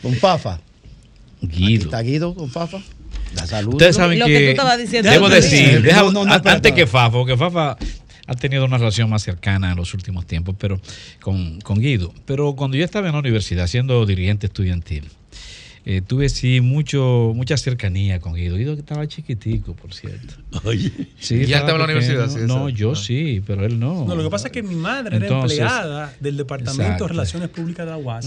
Con 0.00 0.14
Fafa. 0.14 0.60
Guido. 1.42 1.66
Aquí 1.66 1.74
está 1.84 2.00
Guido 2.00 2.34
con 2.34 2.50
Fafa. 2.50 2.78
La 3.36 3.46
salud. 3.46 3.74
Ustedes 3.74 3.96
saben 3.96 4.18
Lo 4.18 4.26
que, 4.26 4.32
que 4.32 4.44
tú 4.46 4.50
estabas 4.52 4.78
diciendo 4.78 5.10
debo 5.10 5.28
decir, 5.28 5.82
deja- 5.82 6.00
No, 6.04 6.12
no, 6.12 6.24
no, 6.24 6.32
a- 6.32 6.36
espera, 6.36 6.54
antes 6.54 6.72
que 6.72 6.86
Fafa, 6.86 7.10
porque 7.12 7.36
Fafa 7.36 7.76
ha 8.26 8.34
tenido 8.34 8.64
una 8.64 8.78
relación 8.78 9.10
más 9.10 9.22
cercana 9.22 9.70
en 9.70 9.76
los 9.76 9.94
últimos 9.94 10.26
tiempos, 10.26 10.54
pero 10.58 10.80
con, 11.20 11.60
con 11.60 11.78
Guido. 11.78 12.12
Pero 12.26 12.54
cuando 12.54 12.76
yo 12.76 12.84
estaba 12.84 13.06
en 13.06 13.12
la 13.12 13.18
universidad 13.18 13.66
siendo 13.66 14.04
dirigente 14.06 14.46
estudiantil, 14.46 15.04
eh, 15.86 16.00
tuve 16.00 16.30
sí 16.30 16.62
mucho, 16.62 17.32
mucha 17.34 17.58
cercanía 17.58 18.18
con 18.18 18.32
Guido. 18.32 18.56
Guido 18.56 18.74
que 18.74 18.80
estaba 18.80 19.06
chiquitico, 19.06 19.74
por 19.74 19.92
cierto. 19.92 20.34
Oye. 20.64 20.90
Sí, 21.18 21.44
¿Ya 21.44 21.58
estaba 21.58 21.72
en 21.72 21.78
la 21.78 21.84
universidad? 21.84 22.30
Sí, 22.30 22.38
no, 22.46 22.70
yo 22.70 22.94
sí, 22.94 23.42
pero 23.46 23.66
él 23.66 23.78
no. 23.78 24.06
No, 24.06 24.14
lo 24.14 24.22
que 24.22 24.30
pasa 24.30 24.48
es 24.48 24.52
que 24.52 24.62
mi 24.62 24.76
madre 24.76 25.18
Entonces, 25.18 25.58
era 25.58 25.68
empleada 25.68 26.14
del 26.20 26.38
Departamento 26.38 26.82
exacto. 26.82 27.04
de 27.04 27.08
Relaciones 27.08 27.48
Públicas 27.50 27.84
de 27.84 27.92
la 27.92 27.98
UAS 27.98 28.26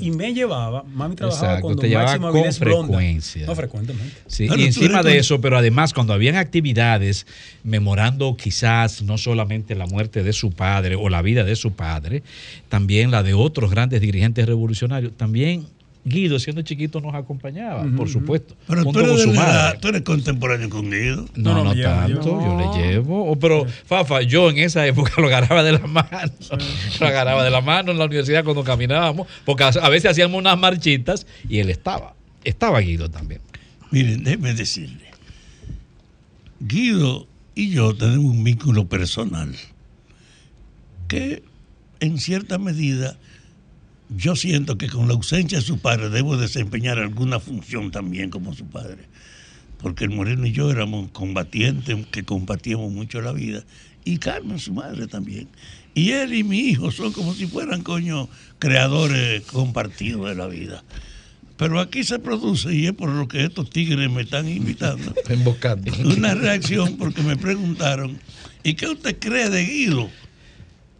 y 0.00 0.10
me 0.16 0.32
llevaba, 0.32 0.82
mami 0.84 1.14
trabajaba 1.14 1.58
Exacto, 1.58 1.68
con 1.68 1.78
te 1.78 1.94
Máximo 1.94 2.30
con 2.32 2.40
Blonda. 2.40 2.52
frecuencia. 2.52 3.46
No, 3.46 3.54
frecuentemente. 3.54 4.14
Sí, 4.26 4.46
Claro, 4.46 4.62
y 4.62 4.64
encima 4.64 5.02
de 5.02 5.18
eso, 5.18 5.40
pero 5.42 5.58
además 5.58 5.92
cuando 5.92 6.14
habían 6.14 6.36
actividades 6.36 7.26
memorando 7.64 8.34
quizás 8.36 9.02
no 9.02 9.18
solamente 9.18 9.74
la 9.74 9.86
muerte 9.86 10.22
de 10.22 10.32
su 10.32 10.52
padre 10.52 10.96
o 10.96 11.10
la 11.10 11.20
vida 11.20 11.44
de 11.44 11.56
su 11.56 11.72
padre, 11.74 12.22
también 12.70 13.10
la 13.10 13.22
de 13.22 13.34
otros 13.34 13.70
grandes 13.70 14.00
dirigentes 14.00 14.46
revolucionarios, 14.46 15.12
también 15.16 15.66
Guido 16.06 16.38
siendo 16.38 16.60
chiquito 16.60 17.00
nos 17.00 17.14
acompañaba, 17.14 17.84
por 17.96 18.10
supuesto, 18.10 18.54
Pero 18.66 18.84
tú 18.84 18.98
eres, 18.98 19.10
con 19.10 19.18
su 19.20 19.32
la 19.32 19.40
madre. 19.40 19.78
tú 19.80 19.88
eres 19.88 20.02
contemporáneo 20.02 20.68
con 20.68 20.90
Guido. 20.90 21.26
No, 21.34 21.64
no, 21.64 21.74
tanto, 21.74 22.22
yo. 22.22 22.40
yo 22.42 22.58
le 22.58 22.82
llevo. 22.82 23.30
O, 23.30 23.38
pero, 23.38 23.66
Fafa, 23.86 24.20
yo 24.20 24.50
en 24.50 24.58
esa 24.58 24.86
época 24.86 25.12
lo 25.18 25.28
agarraba 25.28 25.62
de 25.62 25.72
la 25.72 25.86
mano. 25.86 26.08
Lo 27.00 27.06
agarraba 27.06 27.42
de 27.42 27.50
la 27.50 27.60
mano 27.62 27.92
en 27.92 27.98
la 27.98 28.04
universidad 28.04 28.44
cuando 28.44 28.62
caminábamos, 28.64 29.26
porque 29.44 29.64
a 29.64 29.68
a 29.68 29.88
veces 29.88 30.10
hacíamos 30.10 30.38
unas 30.38 30.58
marchitas 30.58 31.26
y 31.48 31.58
él 31.58 31.70
estaba. 31.70 32.14
Estaba 32.44 32.80
Guido 32.80 33.10
también. 33.10 33.40
Miren, 33.90 34.24
déjeme 34.24 34.52
decirle. 34.52 35.10
Guido 36.60 37.26
y 37.54 37.70
yo 37.70 37.94
tenemos 37.94 38.24
un 38.24 38.44
vínculo 38.44 38.88
personal 38.88 39.54
que 41.08 41.42
en 42.00 42.18
cierta 42.18 42.58
medida 42.58 43.16
yo 44.16 44.36
siento 44.36 44.78
que 44.78 44.88
con 44.88 45.08
la 45.08 45.14
ausencia 45.14 45.58
de 45.58 45.64
su 45.64 45.78
padre 45.78 46.10
debo 46.10 46.36
desempeñar 46.36 46.98
alguna 46.98 47.40
función 47.40 47.90
también 47.90 48.30
como 48.30 48.54
su 48.54 48.66
padre. 48.66 49.04
Porque 49.78 50.04
el 50.04 50.10
Moreno 50.10 50.46
y 50.46 50.52
yo 50.52 50.70
éramos 50.70 51.10
combatientes 51.10 52.06
que 52.10 52.24
combatíamos 52.24 52.90
mucho 52.90 53.20
la 53.20 53.32
vida. 53.32 53.64
Y 54.04 54.18
Carmen, 54.18 54.58
su 54.58 54.72
madre 54.72 55.06
también. 55.06 55.48
Y 55.94 56.10
él 56.10 56.34
y 56.34 56.42
mi 56.42 56.58
hijo 56.58 56.90
son 56.90 57.12
como 57.12 57.34
si 57.34 57.46
fueran, 57.46 57.82
coño, 57.82 58.28
creadores 58.58 59.42
compartidos 59.42 60.28
de 60.28 60.34
la 60.34 60.46
vida. 60.46 60.82
Pero 61.56 61.78
aquí 61.78 62.02
se 62.02 62.18
produce, 62.18 62.74
y 62.74 62.86
es 62.86 62.92
por 62.92 63.10
lo 63.10 63.28
que 63.28 63.44
estos 63.44 63.70
tigres 63.70 64.10
me 64.10 64.22
están 64.22 64.48
invitando, 64.48 65.14
Emboscando. 65.28 65.92
una 66.04 66.34
reacción 66.34 66.96
porque 66.96 67.22
me 67.22 67.36
preguntaron, 67.36 68.18
¿y 68.64 68.74
qué 68.74 68.88
usted 68.88 69.18
cree 69.20 69.50
de 69.50 69.64
Guido? 69.64 70.10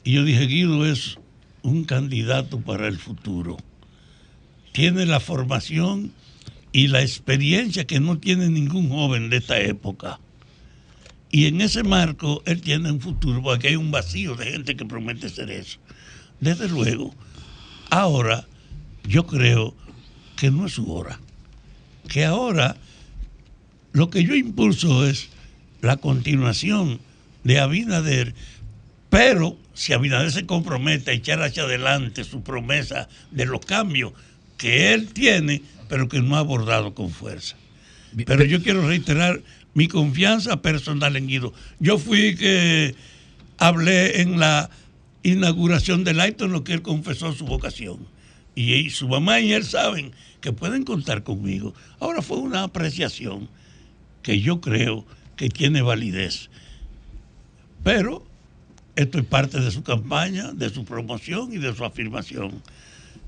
Y 0.05 0.13
yo 0.13 0.25
dije, 0.25 0.47
Guido 0.47 0.87
es 0.87 1.19
un 1.65 1.85
candidato 1.85 2.61
para 2.61 2.87
el 2.87 2.99
futuro. 2.99 3.57
Tiene 4.73 5.07
la 5.07 5.19
formación 5.19 6.13
y 6.73 6.89
la 6.89 7.03
experiencia 7.03 7.87
que 7.87 8.01
no 8.01 8.19
tiene 8.19 8.49
ningún 8.49 8.91
joven 8.91 9.31
de 9.31 9.39
esta 9.39 9.59
época. 9.61 10.21
Y 11.33 11.47
en 11.47 11.61
ese 11.61 11.83
marco 11.83 12.43
él 12.47 12.61
tiene 12.61 12.93
un 12.93 13.01
futuro, 13.01 13.43
porque 13.43 13.69
hay 13.69 13.77
un 13.77 13.91
vacío 13.91 14.37
de 14.37 14.53
gente 14.53 14.77
que 14.77 14.85
promete 14.85 15.29
ser 15.29 15.51
eso. 15.51 15.79
Desde 16.39 16.69
luego, 16.69 17.15
ahora 17.91 18.47
yo 19.09 19.27
creo 19.27 19.75
que 20.37 20.51
no 20.51 20.67
es 20.67 20.73
su 20.73 20.93
hora. 20.93 21.19
Que 22.09 22.25
ahora 22.25 22.77
lo 23.93 24.11
que 24.11 24.23
yo 24.23 24.35
impulso 24.35 25.07
es 25.07 25.31
la 25.81 25.97
continuación 25.97 27.01
de 27.43 27.61
Abinader, 27.61 28.35
pero 29.15 29.57
si 29.75 29.93
Abinader 29.93 30.33
se 30.33 30.45
compromete 30.45 31.13
a 31.13 31.15
echar 31.15 31.41
hacia 31.41 31.63
adelante 31.63 32.25
su 32.25 32.43
promesa 32.43 33.09
de 33.31 33.47
los 33.47 33.65
cambios 33.65 34.13
que 34.59 34.93
él 34.93 35.13
tiene, 35.13 35.63
pero 35.89 36.09
que 36.09 36.21
no 36.21 36.35
ha 36.35 36.41
abordado 36.41 36.97
con 36.97 37.11
fuerza. 37.11 37.55
Pero 38.27 38.45
yo 38.45 38.61
quiero 38.61 38.85
reiterar 38.85 39.41
mi 39.73 39.87
confianza 39.87 40.63
personal 40.63 41.15
en 41.15 41.29
Guido. 41.29 41.55
Yo 41.79 41.97
fui 41.97 42.35
que 42.35 42.97
hablé 43.59 44.21
en 44.21 44.41
la 44.41 44.69
inauguración 45.23 46.03
del 46.03 46.19
acto 46.19 46.47
en 46.47 46.53
lo 46.53 46.65
que 46.65 46.73
él 46.73 46.83
confesó 46.83 47.33
su 47.35 47.45
vocación. 47.45 48.09
Y, 48.57 48.75
y 48.75 48.91
su 48.91 49.07
mamá 49.07 49.39
y 49.39 49.53
él 49.53 49.63
saben 49.63 50.11
que 50.41 50.53
pueden 50.53 50.83
contar 50.83 51.23
conmigo. 51.23 51.73
Ahora 52.01 52.21
fue 52.21 52.39
una 52.39 52.65
apreciación 52.65 53.49
que 54.23 54.41
yo 54.41 54.61
creo 54.61 55.07
que 55.37 55.51
tiene 55.51 55.83
validez. 55.83 56.51
Pero 57.85 58.34
esto 58.97 59.19
es 59.19 59.25
parte 59.25 59.61
de 59.61 59.71
su 59.71 59.83
campaña, 59.83 60.53
de 60.53 60.71
su 60.71 60.85
promoción 60.85 61.53
y 61.53 61.59
de 61.59 61.75
su 61.75 61.85
afirmación. 61.85 62.63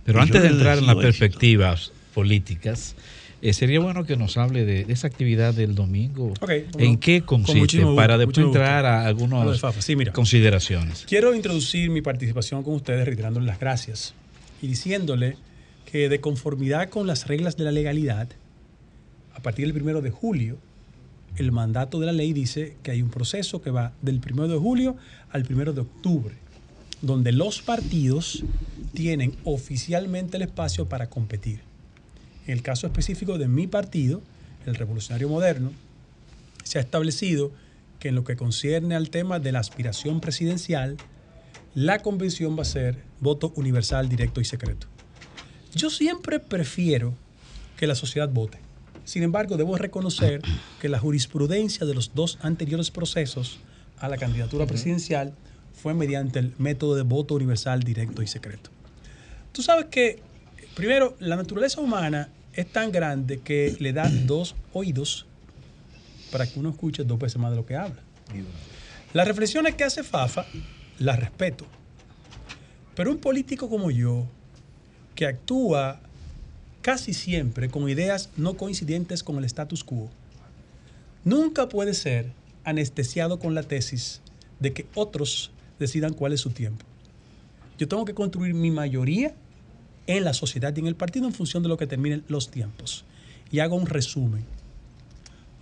Pero 0.04 0.18
Y 0.18 0.22
antes 0.22 0.42
de 0.42 0.48
entrar 0.48 0.78
en 0.78 0.86
las 0.86 0.96
éxito. 0.96 1.00
perspectivas 1.00 1.92
políticas, 2.14 2.94
eh, 3.42 3.52
sería 3.52 3.80
bueno 3.80 4.04
que 4.04 4.16
nos 4.16 4.36
hable 4.38 4.64
de, 4.64 4.84
de 4.84 4.92
esa 4.92 5.06
actividad 5.08 5.52
del 5.52 5.74
domingo. 5.74 6.32
Ok, 6.40 6.50
¿En 6.78 6.96
qué 6.98 7.22
con 7.22 7.42
consiste? 7.42 7.78
gusto, 7.82 7.96
para 7.96 8.16
después 8.16 8.38
entrar 8.38 8.86
a 8.86 9.06
algunas. 9.06 9.60
Sí, 9.80 9.96
consideraciones. 10.12 11.04
Quiero 11.06 11.34
introducir 11.34 11.90
mi 11.90 12.00
participación 12.00 12.62
con 12.62 12.74
ustedes 12.74 13.04
reiterándoles 13.04 13.46
las 13.46 13.60
gracias 13.60 14.14
y 14.62 14.68
diciéndole 14.68 15.36
que 15.90 16.08
de 16.08 16.20
conformidad 16.20 16.88
con 16.88 17.06
las 17.06 17.26
reglas 17.26 17.56
de 17.56 17.64
la 17.64 17.72
legalidad, 17.72 18.28
a 19.34 19.40
partir 19.40 19.66
del 19.66 19.74
primero 19.74 20.00
de 20.00 20.10
julio, 20.10 20.56
el 21.36 21.52
mandato 21.52 22.00
de 22.00 22.06
la 22.06 22.12
ley 22.12 22.32
dice 22.32 22.76
que 22.82 22.90
hay 22.90 23.02
un 23.02 23.10
proceso 23.10 23.60
que 23.62 23.70
va 23.70 23.92
del 24.02 24.20
primero 24.20 24.48
de 24.48 24.58
julio 24.58 24.96
al 25.30 25.44
primero 25.44 25.72
de 25.72 25.82
octubre, 25.82 26.34
donde 27.02 27.32
los 27.32 27.62
partidos 27.62 28.44
tienen 28.94 29.36
oficialmente 29.44 30.36
el 30.36 30.42
espacio 30.44 30.88
para 30.88 31.08
competir. 31.08 31.60
En 32.46 32.52
el 32.54 32.62
caso 32.62 32.86
específico 32.86 33.38
de 33.38 33.48
mi 33.48 33.66
partido, 33.66 34.22
el 34.66 34.74
Revolucionario 34.74 35.28
Moderno, 35.28 35.72
se 36.64 36.78
ha 36.78 36.80
establecido 36.80 37.52
que 37.98 38.08
en 38.08 38.14
lo 38.14 38.24
que 38.24 38.36
concierne 38.36 38.94
al 38.94 39.10
tema 39.10 39.38
de 39.38 39.52
la 39.52 39.60
aspiración 39.60 40.20
presidencial, 40.20 40.96
la 41.74 42.00
convención 42.00 42.56
va 42.56 42.62
a 42.62 42.66
ser 42.66 43.02
voto 43.20 43.52
universal, 43.56 44.08
directo 44.08 44.40
y 44.40 44.44
secreto. 44.44 44.86
Yo 45.74 45.90
siempre 45.90 46.40
prefiero 46.40 47.14
que 47.76 47.86
la 47.86 47.94
sociedad 47.94 48.28
vote. 48.28 48.65
Sin 49.06 49.22
embargo, 49.22 49.56
debo 49.56 49.78
reconocer 49.78 50.42
que 50.80 50.88
la 50.88 50.98
jurisprudencia 50.98 51.86
de 51.86 51.94
los 51.94 52.12
dos 52.16 52.38
anteriores 52.42 52.90
procesos 52.90 53.60
a 53.98 54.08
la 54.08 54.18
candidatura 54.18 54.66
presidencial 54.66 55.32
fue 55.72 55.94
mediante 55.94 56.40
el 56.40 56.52
método 56.58 56.96
de 56.96 57.02
voto 57.02 57.36
universal, 57.36 57.84
directo 57.84 58.20
y 58.20 58.26
secreto. 58.26 58.70
Tú 59.52 59.62
sabes 59.62 59.86
que, 59.86 60.18
primero, 60.74 61.16
la 61.20 61.36
naturaleza 61.36 61.80
humana 61.80 62.30
es 62.52 62.66
tan 62.66 62.90
grande 62.90 63.38
que 63.38 63.76
le 63.78 63.92
da 63.92 64.10
dos 64.26 64.56
oídos 64.72 65.24
para 66.32 66.44
que 66.44 66.58
uno 66.58 66.70
escuche 66.70 67.04
dos 67.04 67.20
veces 67.20 67.38
más 67.38 67.52
de 67.52 67.56
lo 67.58 67.64
que 67.64 67.76
habla. 67.76 68.02
Las 69.12 69.28
reflexiones 69.28 69.76
que 69.76 69.84
hace 69.84 70.02
Fafa 70.02 70.46
las 70.98 71.20
respeto. 71.20 71.64
Pero 72.96 73.12
un 73.12 73.18
político 73.18 73.68
como 73.68 73.92
yo, 73.92 74.26
que 75.14 75.26
actúa 75.26 76.00
casi 76.86 77.14
siempre 77.14 77.68
con 77.68 77.90
ideas 77.90 78.30
no 78.36 78.56
coincidentes 78.56 79.24
con 79.24 79.38
el 79.38 79.44
status 79.44 79.82
quo, 79.82 80.08
nunca 81.24 81.68
puede 81.68 81.94
ser 81.94 82.30
anestesiado 82.62 83.40
con 83.40 83.56
la 83.56 83.64
tesis 83.64 84.20
de 84.60 84.72
que 84.72 84.86
otros 84.94 85.50
decidan 85.80 86.14
cuál 86.14 86.32
es 86.32 86.42
su 86.42 86.50
tiempo. 86.50 86.86
Yo 87.76 87.88
tengo 87.88 88.04
que 88.04 88.14
construir 88.14 88.54
mi 88.54 88.70
mayoría 88.70 89.34
en 90.06 90.22
la 90.22 90.32
sociedad 90.32 90.76
y 90.76 90.78
en 90.78 90.86
el 90.86 90.94
partido 90.94 91.26
en 91.26 91.32
función 91.32 91.64
de 91.64 91.68
lo 91.68 91.76
que 91.76 91.88
terminen 91.88 92.22
los 92.28 92.52
tiempos. 92.52 93.04
Y 93.50 93.58
hago 93.58 93.74
un 93.74 93.86
resumen. 93.86 94.44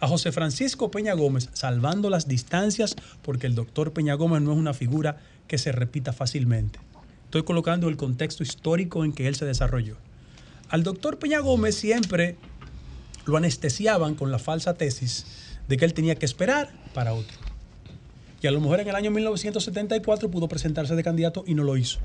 A 0.00 0.08
José 0.08 0.30
Francisco 0.30 0.90
Peña 0.90 1.14
Gómez, 1.14 1.48
salvando 1.54 2.10
las 2.10 2.28
distancias, 2.28 2.96
porque 3.22 3.46
el 3.46 3.54
doctor 3.54 3.94
Peña 3.94 4.12
Gómez 4.12 4.42
no 4.42 4.52
es 4.52 4.58
una 4.58 4.74
figura 4.74 5.16
que 5.48 5.56
se 5.56 5.72
repita 5.72 6.12
fácilmente. 6.12 6.80
Estoy 7.24 7.44
colocando 7.44 7.88
el 7.88 7.96
contexto 7.96 8.42
histórico 8.42 9.06
en 9.06 9.14
que 9.14 9.26
él 9.26 9.36
se 9.36 9.46
desarrolló. 9.46 9.96
Al 10.68 10.82
doctor 10.82 11.18
Peña 11.18 11.40
Gómez 11.40 11.74
siempre 11.74 12.36
lo 13.26 13.36
anestesiaban 13.36 14.14
con 14.14 14.30
la 14.30 14.38
falsa 14.38 14.74
tesis 14.74 15.26
de 15.68 15.76
que 15.76 15.84
él 15.84 15.94
tenía 15.94 16.14
que 16.14 16.26
esperar 16.26 16.72
para 16.92 17.14
otro. 17.14 17.36
Y 18.42 18.46
a 18.46 18.50
lo 18.50 18.60
mejor 18.60 18.80
en 18.80 18.88
el 18.88 18.94
año 18.94 19.10
1974 19.10 20.30
pudo 20.30 20.48
presentarse 20.48 20.94
de 20.94 21.02
candidato 21.02 21.44
y 21.46 21.54
no 21.54 21.64
lo 21.64 21.76
hizo. 21.76 22.00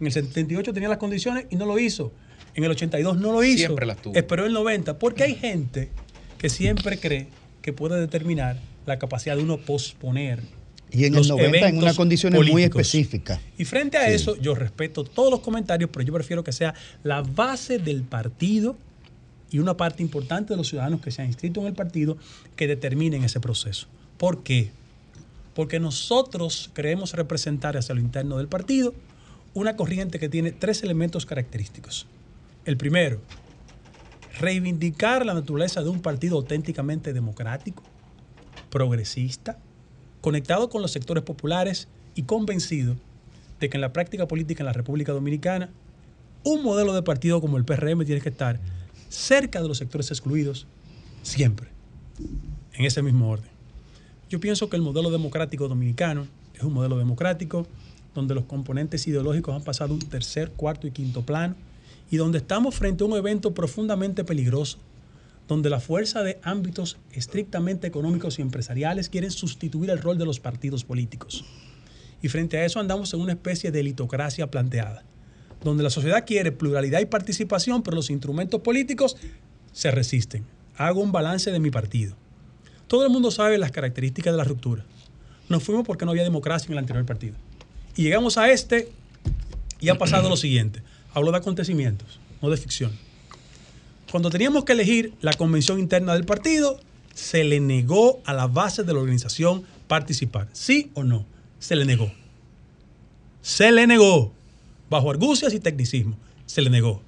En 0.00 0.06
el 0.06 0.12
78 0.12 0.72
tenía 0.72 0.88
las 0.88 0.98
condiciones 0.98 1.46
y 1.50 1.56
no 1.56 1.64
lo 1.64 1.78
hizo. 1.78 2.12
En 2.54 2.64
el 2.64 2.70
82 2.72 3.18
no 3.18 3.32
lo 3.32 3.44
hizo. 3.44 3.58
Siempre 3.58 3.86
las 3.86 4.02
tuvo. 4.02 4.14
Esperó 4.16 4.44
el 4.46 4.52
90. 4.52 4.98
Porque 4.98 5.24
hay 5.24 5.34
gente 5.34 5.90
que 6.38 6.48
siempre 6.48 6.98
cree 6.98 7.28
que 7.62 7.72
puede 7.72 8.00
determinar 8.00 8.58
la 8.84 8.98
capacidad 8.98 9.36
de 9.36 9.42
uno 9.42 9.58
posponer. 9.58 10.40
Y 10.90 11.04
en 11.04 11.14
los 11.14 11.28
el 11.28 11.36
90 11.36 11.68
en 11.68 11.78
unas 11.78 11.96
condiciones 11.96 12.48
muy 12.50 12.62
específicas. 12.62 13.40
Y 13.58 13.64
frente 13.64 13.98
a 13.98 14.06
Sí. 14.06 14.14
eso, 14.14 14.36
yo 14.36 14.54
respeto 14.54 15.04
todos 15.04 15.30
los 15.30 15.40
comentarios, 15.40 15.90
pero 15.92 16.04
yo 16.04 16.12
prefiero 16.12 16.44
que 16.44 16.52
sea 16.52 16.74
la 17.02 17.22
base 17.22 17.78
del 17.78 18.02
partido 18.02 18.76
y 19.50 19.58
una 19.58 19.76
parte 19.76 20.02
importante 20.02 20.52
de 20.52 20.56
los 20.56 20.68
ciudadanos 20.68 21.00
que 21.00 21.10
se 21.10 21.22
han 21.22 21.28
inscrito 21.28 21.60
en 21.60 21.66
el 21.66 21.74
partido 21.74 22.16
que 22.56 22.66
determinen 22.66 23.24
ese 23.24 23.40
proceso. 23.40 23.86
¿Por 24.16 24.42
qué? 24.42 24.70
Porque 25.54 25.80
nosotros 25.80 26.70
creemos 26.72 27.12
representar 27.14 27.76
hacia 27.76 27.94
lo 27.94 28.00
interno 28.00 28.38
del 28.38 28.48
partido 28.48 28.94
una 29.54 29.74
corriente 29.74 30.18
que 30.18 30.28
tiene 30.28 30.52
tres 30.52 30.82
elementos 30.82 31.24
característicos. 31.24 32.06
El 32.66 32.76
primero, 32.76 33.20
reivindicar 34.38 35.24
la 35.24 35.32
naturaleza 35.32 35.82
de 35.82 35.88
un 35.88 36.00
partido 36.02 36.36
auténticamente 36.36 37.12
democrático, 37.14 37.82
progresista, 38.70 39.58
conectado 40.26 40.68
con 40.68 40.82
los 40.82 40.90
sectores 40.90 41.22
populares 41.22 41.86
y 42.16 42.24
convencido 42.24 42.96
de 43.60 43.68
que 43.68 43.76
en 43.76 43.80
la 43.80 43.92
práctica 43.92 44.26
política 44.26 44.64
en 44.64 44.66
la 44.66 44.72
República 44.72 45.12
Dominicana, 45.12 45.70
un 46.42 46.64
modelo 46.64 46.92
de 46.94 47.02
partido 47.02 47.40
como 47.40 47.58
el 47.58 47.64
PRM 47.64 48.04
tiene 48.04 48.20
que 48.20 48.30
estar 48.30 48.58
cerca 49.08 49.62
de 49.62 49.68
los 49.68 49.78
sectores 49.78 50.10
excluidos 50.10 50.66
siempre, 51.22 51.68
en 52.72 52.84
ese 52.84 53.02
mismo 53.02 53.30
orden. 53.30 53.48
Yo 54.28 54.40
pienso 54.40 54.68
que 54.68 54.74
el 54.74 54.82
modelo 54.82 55.12
democrático 55.12 55.68
dominicano 55.68 56.26
es 56.56 56.64
un 56.64 56.72
modelo 56.72 56.98
democrático 56.98 57.64
donde 58.12 58.34
los 58.34 58.46
componentes 58.46 59.06
ideológicos 59.06 59.54
han 59.54 59.62
pasado 59.62 59.94
un 59.94 60.00
tercer, 60.00 60.50
cuarto 60.50 60.88
y 60.88 60.90
quinto 60.90 61.22
plano 61.22 61.54
y 62.10 62.16
donde 62.16 62.38
estamos 62.38 62.74
frente 62.74 63.04
a 63.04 63.06
un 63.06 63.16
evento 63.16 63.54
profundamente 63.54 64.24
peligroso, 64.24 64.78
donde 65.48 65.70
la 65.70 65.80
fuerza 65.80 66.22
de 66.22 66.38
ámbitos 66.42 66.98
estrictamente 67.12 67.86
económicos 67.86 68.38
y 68.38 68.42
empresariales 68.42 69.08
quieren 69.08 69.30
sustituir 69.30 69.90
el 69.90 70.02
rol 70.02 70.18
de 70.18 70.26
los 70.26 70.40
partidos 70.40 70.84
políticos. 70.84 71.44
Y 72.22 72.28
frente 72.28 72.58
a 72.58 72.64
eso 72.64 72.80
andamos 72.80 73.12
en 73.14 73.20
una 73.20 73.32
especie 73.32 73.70
de 73.70 73.80
elitocracia 73.80 74.50
planteada, 74.50 75.04
donde 75.62 75.82
la 75.82 75.90
sociedad 75.90 76.24
quiere 76.26 76.52
pluralidad 76.52 77.00
y 77.00 77.06
participación, 77.06 77.82
pero 77.82 77.96
los 77.96 78.10
instrumentos 78.10 78.60
políticos 78.60 79.16
se 79.72 79.90
resisten. 79.90 80.44
Hago 80.76 81.00
un 81.00 81.12
balance 81.12 81.52
de 81.52 81.60
mi 81.60 81.70
partido. 81.70 82.16
Todo 82.88 83.04
el 83.04 83.10
mundo 83.10 83.30
sabe 83.30 83.58
las 83.58 83.70
características 83.70 84.32
de 84.32 84.38
la 84.38 84.44
ruptura. 84.44 84.84
Nos 85.48 85.62
fuimos 85.62 85.86
porque 85.86 86.04
no 86.04 86.10
había 86.10 86.24
democracia 86.24 86.66
en 86.66 86.72
el 86.72 86.78
anterior 86.78 87.04
partido. 87.06 87.34
Y 87.94 88.02
llegamos 88.02 88.36
a 88.36 88.50
este 88.50 88.90
y 89.80 89.88
ha 89.88 89.98
pasado 89.98 90.28
lo 90.28 90.36
siguiente. 90.36 90.82
Hablo 91.14 91.30
de 91.30 91.38
acontecimientos, 91.38 92.20
no 92.42 92.50
de 92.50 92.56
ficción. 92.56 92.92
Cuando 94.16 94.30
teníamos 94.30 94.64
que 94.64 94.72
elegir 94.72 95.12
la 95.20 95.34
convención 95.34 95.78
interna 95.78 96.14
del 96.14 96.24
partido, 96.24 96.80
se 97.12 97.44
le 97.44 97.60
negó 97.60 98.22
a 98.24 98.32
la 98.32 98.46
base 98.46 98.82
de 98.82 98.94
la 98.94 99.00
organización 99.00 99.64
participar. 99.88 100.48
¿Sí 100.54 100.90
o 100.94 101.04
no? 101.04 101.26
Se 101.58 101.76
le 101.76 101.84
negó. 101.84 102.10
Se 103.42 103.70
le 103.72 103.86
negó. 103.86 104.32
Bajo 104.88 105.10
argucias 105.10 105.52
y 105.52 105.60
tecnicismo. 105.60 106.16
Se 106.46 106.62
le 106.62 106.70
negó. 106.70 107.02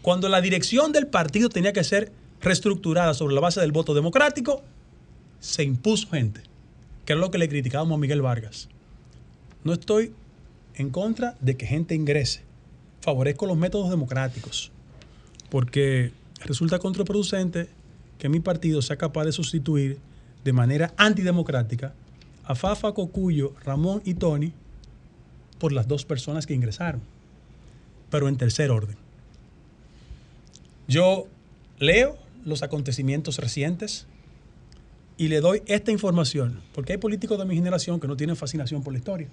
Cuando 0.00 0.30
la 0.30 0.40
dirección 0.40 0.90
del 0.90 1.06
partido 1.06 1.50
tenía 1.50 1.74
que 1.74 1.84
ser 1.84 2.12
reestructurada 2.40 3.12
sobre 3.12 3.34
la 3.34 3.42
base 3.42 3.60
del 3.60 3.72
voto 3.72 3.92
democrático, 3.92 4.62
se 5.40 5.64
impuso 5.64 6.08
gente, 6.08 6.40
que 7.04 7.12
era 7.12 7.20
lo 7.20 7.30
que 7.30 7.36
le 7.36 7.50
criticábamos 7.50 7.96
a 7.96 8.00
Miguel 8.00 8.22
Vargas. 8.22 8.70
No 9.64 9.74
estoy 9.74 10.14
en 10.76 10.88
contra 10.88 11.36
de 11.42 11.58
que 11.58 11.66
gente 11.66 11.94
ingrese. 11.94 12.40
Favorezco 13.02 13.44
los 13.44 13.58
métodos 13.58 13.90
democráticos. 13.90 14.72
Porque 15.50 16.12
resulta 16.44 16.78
contraproducente 16.78 17.68
que 18.18 18.28
mi 18.28 18.40
partido 18.40 18.82
sea 18.82 18.96
capaz 18.96 19.24
de 19.24 19.32
sustituir 19.32 19.98
de 20.44 20.52
manera 20.52 20.92
antidemocrática 20.96 21.94
a 22.44 22.54
Fafa, 22.54 22.92
Cocuyo, 22.92 23.54
Ramón 23.64 24.02
y 24.04 24.14
Tony 24.14 24.52
por 25.58 25.72
las 25.72 25.88
dos 25.88 26.04
personas 26.04 26.46
que 26.46 26.54
ingresaron, 26.54 27.00
pero 28.10 28.28
en 28.28 28.36
tercer 28.36 28.70
orden. 28.70 28.96
Yo 30.86 31.26
leo 31.78 32.16
los 32.44 32.62
acontecimientos 32.62 33.38
recientes 33.38 34.06
y 35.18 35.28
le 35.28 35.40
doy 35.40 35.62
esta 35.66 35.90
información, 35.90 36.62
porque 36.74 36.92
hay 36.92 36.98
políticos 36.98 37.38
de 37.38 37.44
mi 37.44 37.54
generación 37.54 38.00
que 38.00 38.06
no 38.06 38.16
tienen 38.16 38.36
fascinación 38.36 38.82
por 38.82 38.92
la 38.92 39.00
historia, 39.00 39.28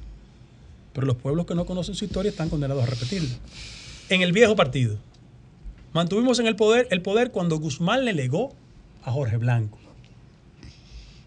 pero 0.94 1.08
los 1.08 1.16
pueblos 1.16 1.46
que 1.46 1.56
no 1.56 1.66
conocen 1.66 1.96
su 1.96 2.06
historia 2.06 2.32
están 2.32 2.50
condenados 2.50 2.84
a 2.84 2.88
repetirla. 2.88 3.36
En 4.10 4.22
el 4.22 4.34
viejo 4.34 4.56
partido, 4.56 4.98
mantuvimos 5.96 6.40
en 6.40 6.46
el 6.46 6.58
poder 6.58 6.90
el 6.92 7.02
poder 7.02 7.32
cuando 7.32 7.58
Guzmán 7.58 8.04
le 8.04 8.12
legó 8.12 8.54
a 9.04 9.12
Jorge 9.12 9.38
Blanco. 9.38 9.80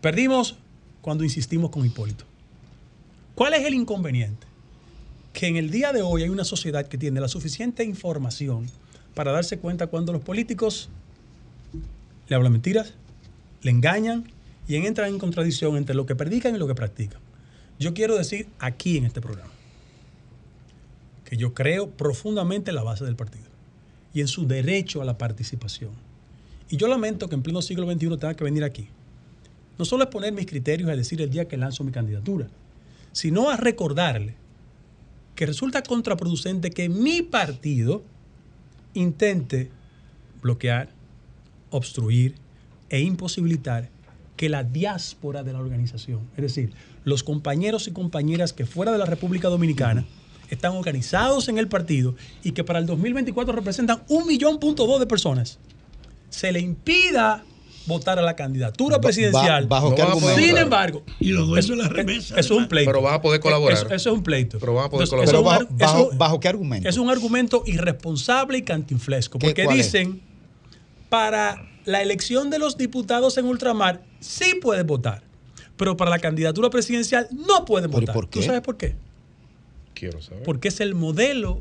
Perdimos 0.02 0.58
cuando 1.00 1.24
insistimos 1.24 1.70
con 1.70 1.86
Hipólito. 1.86 2.26
¿Cuál 3.34 3.54
es 3.54 3.64
el 3.64 3.72
inconveniente? 3.72 4.46
Que 5.32 5.46
en 5.46 5.56
el 5.56 5.70
día 5.70 5.92
de 5.94 6.02
hoy 6.02 6.22
hay 6.22 6.28
una 6.28 6.44
sociedad 6.44 6.86
que 6.86 6.98
tiene 6.98 7.18
la 7.18 7.28
suficiente 7.28 7.82
información 7.82 8.66
para 9.14 9.32
darse 9.32 9.58
cuenta 9.58 9.86
cuando 9.86 10.12
los 10.12 10.22
políticos 10.22 10.90
le 12.28 12.36
hablan 12.36 12.52
mentiras, 12.52 12.92
le 13.62 13.70
engañan 13.70 14.30
y 14.68 14.76
entran 14.76 15.08
en 15.08 15.18
contradicción 15.18 15.78
entre 15.78 15.94
lo 15.94 16.04
que 16.04 16.14
predican 16.14 16.54
y 16.54 16.58
lo 16.58 16.66
que 16.66 16.74
practican. 16.74 17.20
Yo 17.78 17.94
quiero 17.94 18.18
decir 18.18 18.48
aquí 18.58 18.98
en 18.98 19.06
este 19.06 19.22
programa 19.22 19.50
que 21.24 21.38
yo 21.38 21.54
creo 21.54 21.88
profundamente 21.88 22.70
en 22.70 22.74
la 22.74 22.82
base 22.82 23.06
del 23.06 23.16
partido 23.16 23.47
y 24.14 24.20
en 24.20 24.28
su 24.28 24.46
derecho 24.46 25.02
a 25.02 25.04
la 25.04 25.18
participación. 25.18 25.90
Y 26.70 26.76
yo 26.76 26.88
lamento 26.88 27.28
que 27.28 27.34
en 27.34 27.42
pleno 27.42 27.62
siglo 27.62 27.90
XXI 27.90 28.08
tenga 28.18 28.34
que 28.34 28.44
venir 28.44 28.64
aquí. 28.64 28.88
No 29.78 29.84
solo 29.84 30.04
es 30.04 30.10
poner 30.10 30.32
mis 30.32 30.46
criterios 30.46 30.88
a 30.90 30.96
decir 30.96 31.20
el 31.22 31.30
día 31.30 31.46
que 31.48 31.56
lanzo 31.56 31.84
mi 31.84 31.92
candidatura, 31.92 32.48
sino 33.12 33.48
a 33.48 33.56
recordarle 33.56 34.34
que 35.34 35.46
resulta 35.46 35.82
contraproducente 35.82 36.70
que 36.70 36.88
mi 36.88 37.22
partido 37.22 38.02
intente 38.94 39.70
bloquear, 40.42 40.88
obstruir 41.70 42.34
e 42.88 43.00
imposibilitar 43.00 43.88
que 44.36 44.48
la 44.48 44.64
diáspora 44.64 45.42
de 45.42 45.52
la 45.52 45.60
organización, 45.60 46.20
es 46.36 46.42
decir, 46.42 46.72
los 47.04 47.22
compañeros 47.22 47.88
y 47.88 47.92
compañeras 47.92 48.52
que 48.52 48.66
fuera 48.66 48.92
de 48.92 48.98
la 48.98 49.06
República 49.06 49.48
Dominicana 49.48 50.04
están 50.50 50.72
organizados 50.76 51.48
en 51.48 51.58
el 51.58 51.68
partido 51.68 52.14
y 52.42 52.52
que 52.52 52.64
para 52.64 52.78
el 52.78 52.86
2024 52.86 53.52
representan 53.54 54.02
un 54.08 54.26
millón 54.26 54.58
punto 54.58 54.86
dos 54.86 55.00
de 55.00 55.06
personas, 55.06 55.58
se 56.30 56.52
le 56.52 56.60
impida 56.60 57.44
votar 57.86 58.18
a 58.18 58.22
la 58.22 58.36
candidatura 58.36 59.00
presidencial. 59.00 59.66
¿Bajo 59.66 59.94
qué 59.94 60.02
argumento? 60.02 60.38
Sin 60.40 60.58
embargo, 60.58 61.02
Y 61.20 61.30
los 61.30 61.46
dueños 61.48 61.64
eso- 61.64 61.74
de 61.76 61.82
la 61.82 61.88
remesa, 61.88 62.38
Eso 62.38 62.54
es 62.54 62.60
un 62.60 62.68
pleito. 62.68 62.90
Pero 62.90 63.00
vas 63.02 63.14
a 63.14 63.22
poder 63.22 63.40
colaborar. 63.40 63.78
Eso, 63.78 63.86
eso 63.86 64.10
es 64.10 64.14
un 64.16 64.22
pleito. 64.22 64.58
Pero 64.58 64.74
vas 64.74 64.86
a 64.86 64.90
poder 64.90 65.08
Entonces, 65.08 65.30
colaborar. 65.30 65.66
Pero 65.78 66.10
bajo, 66.14 66.38
qué 66.38 66.48
argumento? 66.48 66.86
es 66.88 66.98
un 66.98 67.08
argumento 67.08 67.62
irresponsable 67.64 68.58
y 68.58 68.62
cantinflesco. 68.62 69.38
¿Qué- 69.38 69.46
Porque 69.46 69.62
es? 69.62 69.68
dicen, 69.70 70.20
para 71.08 71.66
la 71.86 72.02
elección 72.02 72.50
de 72.50 72.58
los 72.58 72.76
diputados 72.76 73.38
en 73.38 73.46
ultramar, 73.46 74.02
sí 74.20 74.56
puedes 74.60 74.84
votar. 74.84 75.22
Pero 75.78 75.96
para 75.96 76.10
la 76.10 76.18
candidatura 76.18 76.68
presidencial 76.70 77.28
no 77.30 77.64
pueden 77.64 77.90
¿Pero 77.90 77.98
y 77.98 78.00
votar. 78.02 78.14
por 78.14 78.26
¿Tú 78.26 78.40
qué? 78.40 78.46
sabes 78.46 78.60
por 78.60 78.76
qué? 78.76 78.96
Quiero 79.98 80.20
saber. 80.22 80.42
Porque 80.44 80.68
es 80.68 80.80
el 80.80 80.94
modelo 80.94 81.60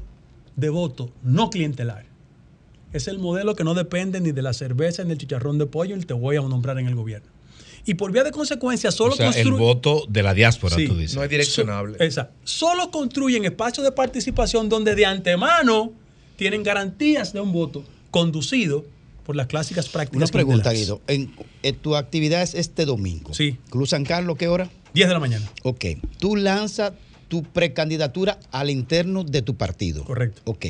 de 0.56 0.70
voto 0.70 1.12
no 1.24 1.50
clientelar. 1.50 2.06
Es 2.94 3.08
el 3.08 3.20
modelo 3.20 3.56
que 3.56 3.64
no 3.64 3.74
depende 3.74 4.22
ni 4.22 4.32
de 4.32 4.42
la 4.42 4.54
cerveza, 4.54 5.04
ni 5.04 5.10
del 5.10 5.18
chicharrón 5.18 5.58
de 5.58 5.66
pollo, 5.66 5.96
ni 5.98 6.04
te 6.04 6.14
voy 6.14 6.38
a 6.38 6.42
nombrar 6.42 6.80
en 6.80 6.88
el 6.88 6.96
gobierno. 6.96 7.28
Y 7.86 7.94
por 7.94 8.12
vía 8.12 8.24
de 8.24 8.32
consecuencia, 8.32 8.92
solo 8.92 9.14
o 9.14 9.16
sea, 9.16 9.30
el 9.30 9.52
voto 9.54 10.04
de 10.10 10.22
la 10.24 10.34
diáspora, 10.34 10.76
Sí. 10.76 10.88
tú 10.88 10.96
dices. 10.98 11.16
No 11.16 11.24
es 11.24 11.30
direccionable. 11.30 11.98
Exacto. 12.04 12.34
Solo 12.44 12.92
construyen 12.92 13.46
espacios 13.46 13.86
de 13.86 13.92
participación 13.92 14.68
donde 14.68 14.94
de 14.96 15.06
antemano 15.06 15.94
tienen 16.36 16.64
garantías 16.64 17.34
de 17.34 17.40
un 17.40 17.54
voto 17.54 17.84
conducido 18.12 18.86
por 19.26 19.36
las 19.36 19.48
clásicas 19.48 19.88
prácticas. 19.90 20.18
Una 20.18 20.28
pregunta. 20.32 20.72
Guido. 20.74 21.02
En, 21.08 21.34
en 21.64 21.76
tu 21.76 21.96
actividad 21.96 22.42
es 22.42 22.56
este 22.56 22.86
domingo. 22.86 23.34
Sí. 23.34 23.58
Cruz 23.70 23.90
San 23.92 24.04
Carlos, 24.06 24.38
¿qué 24.38 24.48
hora? 24.48 24.70
10 24.94 25.08
de 25.08 25.14
la 25.14 25.20
mañana. 25.20 25.50
Ok. 25.64 25.86
Tú 26.20 26.36
lanzas 26.36 26.94
tu 27.28 27.44
precandidatura 27.44 28.40
al 28.52 28.70
interno 28.70 29.24
de 29.24 29.42
tu 29.42 29.56
partido. 29.56 30.04
Correcto. 30.04 30.42
Ok. 30.46 30.66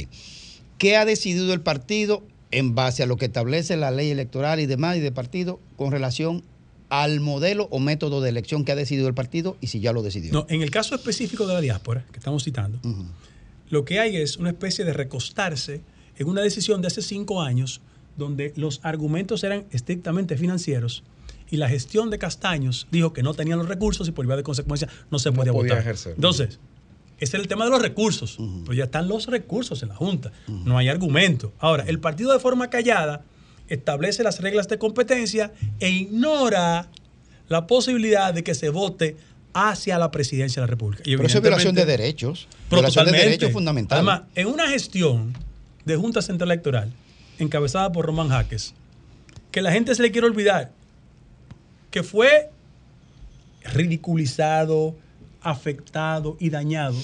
¿Qué 0.78 0.96
ha 0.98 1.06
decidido 1.06 1.54
el 1.54 1.62
partido 1.62 2.24
en 2.52 2.76
base 2.76 3.04
a 3.04 3.06
lo 3.06 3.18
que 3.18 3.26
establece 3.26 3.78
la 3.78 3.92
ley 3.92 4.10
electoral 4.12 4.60
y 4.60 4.66
demás 4.66 4.98
y 4.98 5.00
de 5.00 5.12
partido 5.12 5.60
con 5.76 5.92
relación 5.92 6.44
al 6.90 7.20
modelo 7.20 7.68
o 7.72 7.80
método 7.80 8.22
de 8.22 8.30
elección 8.30 8.64
que 8.64 8.72
ha 8.72 8.76
decidido 8.76 9.08
el 9.08 9.14
partido 9.14 9.58
y 9.60 9.68
si 9.68 9.80
ya 9.80 9.92
lo 9.92 10.04
decidió? 10.04 10.32
No, 10.32 10.46
en 10.50 10.62
el 10.62 10.72
caso 10.72 10.96
específico 10.96 11.46
de 11.48 11.54
la 11.54 11.62
diáspora, 11.62 12.06
que 12.12 12.20
estamos 12.20 12.44
citando, 12.44 12.80
lo 13.70 13.84
que 13.84 14.00
hay 14.00 14.16
es 14.16 14.38
una 14.38 14.50
especie 14.50 14.86
de 14.86 14.94
recostarse 14.94 15.82
en 16.18 16.28
una 16.28 16.42
decisión 16.42 16.82
de 16.82 16.88
hace 16.88 17.02
cinco 17.02 17.42
años 17.42 17.82
donde 18.16 18.54
los 18.56 18.80
argumentos 18.84 19.44
eran 19.44 19.66
estrictamente 19.72 20.38
financieros 20.38 21.04
y 21.50 21.58
la 21.58 21.70
gestión 21.70 22.10
de 22.10 22.18
Castaños 22.18 22.88
dijo 22.92 23.14
que 23.14 23.24
no 23.24 23.34
tenían 23.34 23.60
los 23.60 23.68
recursos 23.68 24.08
y 24.08 24.12
por 24.12 24.26
vía 24.26 24.36
de 24.36 24.44
consecuencia 24.44 24.88
no 25.10 25.20
se 25.20 25.32
podía 25.32 25.54
podía 25.54 25.74
votar. 25.74 25.80
ejercer. 25.80 26.14
Entonces, 26.16 26.60
ese 27.20 27.38
es 27.38 27.42
el 27.42 27.48
tema 27.48 27.66
de 27.66 27.72
los 27.72 27.82
recursos. 27.82 28.38
Pero 28.64 28.74
ya 28.74 28.86
están 28.86 29.08
los 29.08 29.28
recursos 29.28 29.82
en 29.84 29.90
la 29.90 29.96
Junta. 29.96 30.32
No 30.48 30.78
hay 30.78 30.90
argumento. 30.90 31.54
Ahora, 31.60 31.84
el 31.88 32.00
partido 32.00 32.32
de 32.34 32.40
forma 32.40 32.70
callada 32.70 33.24
establece 33.70 34.24
las 34.24 34.40
reglas 34.40 34.68
de 34.68 34.78
competencia 34.78 35.52
e 35.80 35.90
ignora 35.90 36.90
la 37.48 37.66
posibilidad 37.68 38.34
de 38.34 38.44
que 38.44 38.54
se 38.56 38.70
vote 38.70 39.18
hacia 39.54 39.98
la 39.98 40.12
presidencia 40.12 40.62
de 40.62 40.68
la 40.68 40.70
República. 40.70 41.04
Y 41.06 41.16
Pero 41.16 41.28
eso 41.28 41.38
es 41.38 41.42
violación 41.42 41.74
de 41.74 41.86
derechos. 41.86 42.48
violación 42.70 43.06
de 43.06 43.12
derechos 43.14 43.52
fundamentales. 43.52 44.06
Además, 44.08 44.30
en 44.36 44.48
una 44.48 44.68
gestión 44.70 45.34
de 45.86 45.96
Junta 45.96 46.22
Central 46.22 46.52
Electoral 46.52 46.92
encabezada 47.40 47.92
por 47.92 48.06
Román 48.06 48.30
Jaques, 48.30 48.74
que 49.52 49.62
la 49.62 49.72
gente 49.72 49.96
se 49.96 50.02
le 50.04 50.12
quiere 50.12 50.28
olvidar, 50.28 50.72
que 51.92 52.04
fue 52.04 52.50
ridiculizado, 53.74 54.96
afectado 55.42 56.38
y 56.40 56.50
dañado 56.50 56.96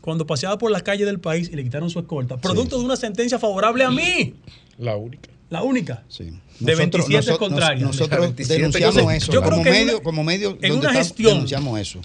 cuando 0.00 0.26
paseaba 0.26 0.56
por 0.58 0.70
las 0.70 0.82
calles 0.82 1.06
del 1.06 1.20
país 1.20 1.50
y 1.52 1.56
le 1.56 1.62
quitaron 1.62 1.90
su 1.90 1.98
escolta, 1.98 2.38
producto 2.38 2.78
de 2.78 2.84
una 2.84 2.96
sentencia 2.96 3.38
favorable 3.38 3.84
a 3.84 3.90
mí, 3.90 4.34
La 4.78 4.96
única. 4.96 5.28
la 5.50 5.62
única. 5.62 6.04
Sí. 6.08 6.24
De 6.58 6.72
Nosotros- 6.72 6.76
27 7.08 7.16
nosotros- 7.16 7.38
contrarias. 7.38 7.82
Nosotros 7.82 8.20
27 8.20 8.58
denunciamos 8.60 8.96
Entonces, 8.96 9.22
eso. 9.24 9.32
yo 9.32 9.40
creo 9.40 9.50
como, 9.52 9.62
que 9.62 9.68
en 9.68 9.74
medio, 9.74 9.94
una- 9.96 10.02
como 10.02 10.24
medio 10.24 10.58
en 10.62 10.72
una 10.72 10.92
gestión- 10.94 11.34
denunciamos 11.34 11.78
eso. 11.80 12.00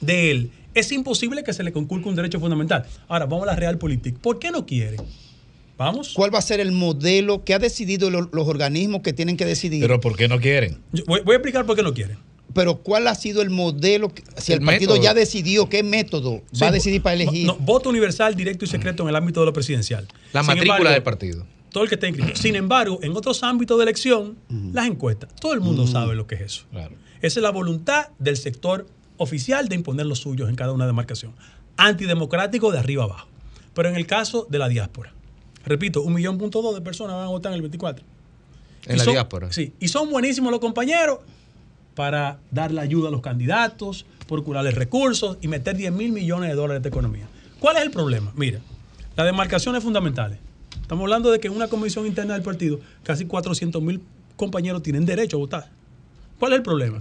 de 0.00 0.30
él, 0.30 0.50
es 0.74 0.90
imposible 0.92 1.44
que 1.44 1.52
se 1.52 1.62
le 1.62 1.72
conculque 1.72 2.08
un 2.08 2.14
derecho 2.16 2.40
fundamental. 2.40 2.86
Ahora, 3.08 3.26
vamos 3.26 3.42
a 3.44 3.52
la 3.52 3.56
Realpolitik. 3.56 4.16
¿Por 4.18 4.38
qué 4.38 4.50
no 4.50 4.64
quiere? 4.66 4.96
Vamos. 5.76 6.12
¿Cuál 6.14 6.32
va 6.32 6.38
a 6.38 6.42
ser 6.42 6.60
el 6.60 6.70
modelo 6.72 7.44
que 7.44 7.52
ha 7.54 7.58
decidido 7.58 8.08
lo- 8.10 8.28
los 8.32 8.46
organismos 8.46 9.02
que 9.02 9.12
tienen 9.12 9.36
que 9.36 9.44
decidir? 9.44 9.80
Pero 9.82 10.00
¿por 10.00 10.16
qué 10.16 10.28
no 10.28 10.40
quieren? 10.40 10.78
Yo 10.92 11.02
voy, 11.06 11.20
voy 11.22 11.32
a 11.34 11.36
explicar 11.36 11.66
por 11.66 11.74
qué 11.76 11.82
no 11.82 11.92
quieren. 11.94 12.16
Pero 12.54 12.76
¿cuál 12.76 13.08
ha 13.08 13.14
sido 13.16 13.42
el 13.42 13.50
modelo? 13.50 14.14
que- 14.14 14.22
si 14.36 14.52
el, 14.52 14.60
El 14.60 14.64
partido 14.66 14.92
método. 14.92 15.04
ya 15.04 15.14
decidió 15.14 15.68
qué 15.68 15.82
método 15.82 16.42
Sí, 16.52 16.60
va 16.60 16.68
a 16.68 16.70
decidir 16.70 17.02
para 17.02 17.14
elegir. 17.14 17.46
No, 17.46 17.56
voto 17.56 17.88
universal, 17.90 18.36
directo 18.36 18.64
y 18.64 18.68
secreto 18.68 19.02
en 19.02 19.08
el 19.08 19.16
ámbito 19.16 19.40
de 19.40 19.46
lo 19.46 19.52
presidencial. 19.52 20.06
La 20.32 20.42
Sin 20.42 20.46
matrícula 20.48 20.76
embargo, 20.76 20.92
del 20.94 21.02
partido. 21.02 21.46
Todo 21.72 21.82
el 21.82 21.88
que 21.88 21.96
esté 21.96 22.06
inscrito. 22.06 22.36
Sin 22.40 22.54
embargo, 22.54 23.00
en 23.02 23.16
otros 23.16 23.42
ámbitos 23.42 23.76
de 23.78 23.82
elección, 23.82 24.36
las 24.72 24.86
encuestas, 24.86 25.34
todo 25.40 25.54
el 25.54 25.60
mundo 25.60 25.88
sabe 25.88 26.14
lo 26.14 26.28
que 26.28 26.36
es 26.36 26.40
eso. 26.42 26.64
Claro. 26.70 26.94
Esa 27.20 27.40
es 27.40 27.42
la 27.42 27.50
voluntad 27.50 28.08
del 28.20 28.36
sector 28.36 28.86
oficial 29.16 29.68
de 29.68 29.74
imponer 29.74 30.06
los 30.06 30.20
suyos 30.20 30.48
en 30.48 30.54
cada 30.54 30.70
una 30.72 30.86
demarcación. 30.86 31.32
Antidemocrático 31.76 32.70
de 32.70 32.78
arriba 32.78 33.04
abajo. 33.04 33.26
Pero 33.74 33.88
en 33.88 33.96
el 33.96 34.06
caso 34.06 34.46
de 34.48 34.58
la 34.58 34.68
diáspora, 34.68 35.12
repito, 35.66 36.02
un 36.02 36.14
millón 36.14 36.38
punto 36.38 36.62
dos 36.62 36.74
de 36.74 36.80
personas 36.80 37.16
van 37.16 37.26
a 37.26 37.28
votar 37.28 37.52
en 37.52 37.56
el 37.56 37.62
24. 37.62 38.04
En 38.86 38.94
Y 38.94 38.98
la 38.98 39.04
son- 39.04 39.12
diáspora. 39.14 39.52
Sí, 39.52 39.72
y 39.80 39.88
son 39.88 40.10
buenísimos 40.10 40.50
los 40.50 40.60
compañeros 40.60 41.20
para 41.94 42.38
darle 42.50 42.80
ayuda 42.80 43.08
a 43.08 43.10
los 43.10 43.20
candidatos, 43.22 44.04
procurarles 44.28 44.74
recursos 44.74 45.38
y 45.40 45.48
meter 45.48 45.76
10 45.76 45.92
mil 45.92 46.12
millones 46.12 46.50
de 46.50 46.54
dólares 46.56 46.82
de 46.82 46.88
economía. 46.88 47.26
¿Cuál 47.60 47.76
es 47.76 47.82
el 47.82 47.90
problema? 47.90 48.32
Mira, 48.36 48.60
las 49.16 49.26
demarcaciones 49.26 49.82
fundamentales. 49.82 50.38
Estamos 50.82 51.02
hablando 51.04 51.30
de 51.30 51.38
que 51.40 51.48
en 51.48 51.54
una 51.54 51.68
comisión 51.68 52.06
interna 52.06 52.34
del 52.34 52.42
partido, 52.42 52.78
casi 53.04 53.24
400 53.26 53.80
mil 53.80 54.02
compañeros 54.36 54.82
tienen 54.82 55.06
derecho 55.06 55.36
a 55.36 55.40
votar. 55.40 55.70
¿Cuál 56.38 56.52
es 56.52 56.56
el 56.58 56.62
problema? 56.62 57.00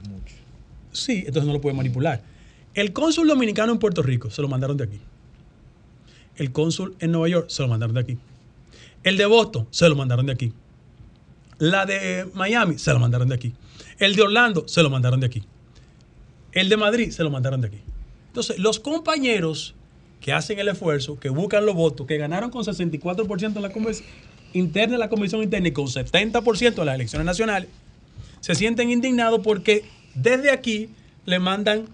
Sí, 0.91 1.23
entonces 1.25 1.45
no 1.45 1.53
lo 1.53 1.59
puede 1.59 1.75
manipular. 1.75 2.21
El 2.75 2.93
cónsul 2.93 3.27
dominicano 3.27 3.71
en 3.73 3.79
Puerto 3.79 4.01
Rico 4.03 4.29
se 4.29 4.41
lo 4.41 4.47
mandaron 4.47 4.77
de 4.77 4.83
aquí. 4.85 4.99
El 6.35 6.51
cónsul 6.51 6.95
en 6.99 7.11
Nueva 7.11 7.27
York 7.27 7.49
se 7.49 7.61
lo 7.61 7.67
mandaron 7.67 7.93
de 7.95 8.01
aquí. 8.01 8.17
El 9.03 9.17
de 9.17 9.25
Boston 9.25 9.67
se 9.71 9.87
lo 9.89 9.95
mandaron 9.95 10.25
de 10.25 10.33
aquí. 10.33 10.53
La 11.57 11.85
de 11.85 12.27
Miami 12.33 12.77
se 12.77 12.91
lo 12.93 12.99
mandaron 12.99 13.29
de 13.29 13.35
aquí. 13.35 13.53
El 13.99 14.15
de 14.15 14.21
Orlando 14.21 14.67
se 14.67 14.81
lo 14.81 14.89
mandaron 14.89 15.19
de 15.19 15.27
aquí. 15.27 15.43
El 16.51 16.69
de 16.69 16.77
Madrid 16.77 17.11
se 17.11 17.23
lo 17.23 17.29
mandaron 17.29 17.61
de 17.61 17.67
aquí. 17.67 17.79
Entonces, 18.27 18.59
los 18.59 18.79
compañeros 18.79 19.75
que 20.19 20.33
hacen 20.33 20.57
el 20.57 20.69
esfuerzo, 20.69 21.19
que 21.19 21.29
buscan 21.29 21.65
los 21.65 21.75
votos, 21.75 22.07
que 22.07 22.17
ganaron 22.17 22.49
con 22.49 22.63
64% 22.63 23.55
en 23.55 23.61
la 23.61 23.71
interna 24.53 24.93
de 24.93 24.99
la 24.99 25.09
Comisión 25.09 25.43
Interna 25.43 25.67
y 25.67 25.71
con 25.71 25.87
70% 25.87 26.75
de 26.75 26.85
las 26.85 26.95
elecciones 26.95 27.25
nacionales, 27.25 27.69
se 28.39 28.55
sienten 28.55 28.89
indignados 28.89 29.41
porque 29.43 29.83
desde 30.15 30.51
aquí 30.51 30.89
le 31.25 31.39
mandan 31.39 31.85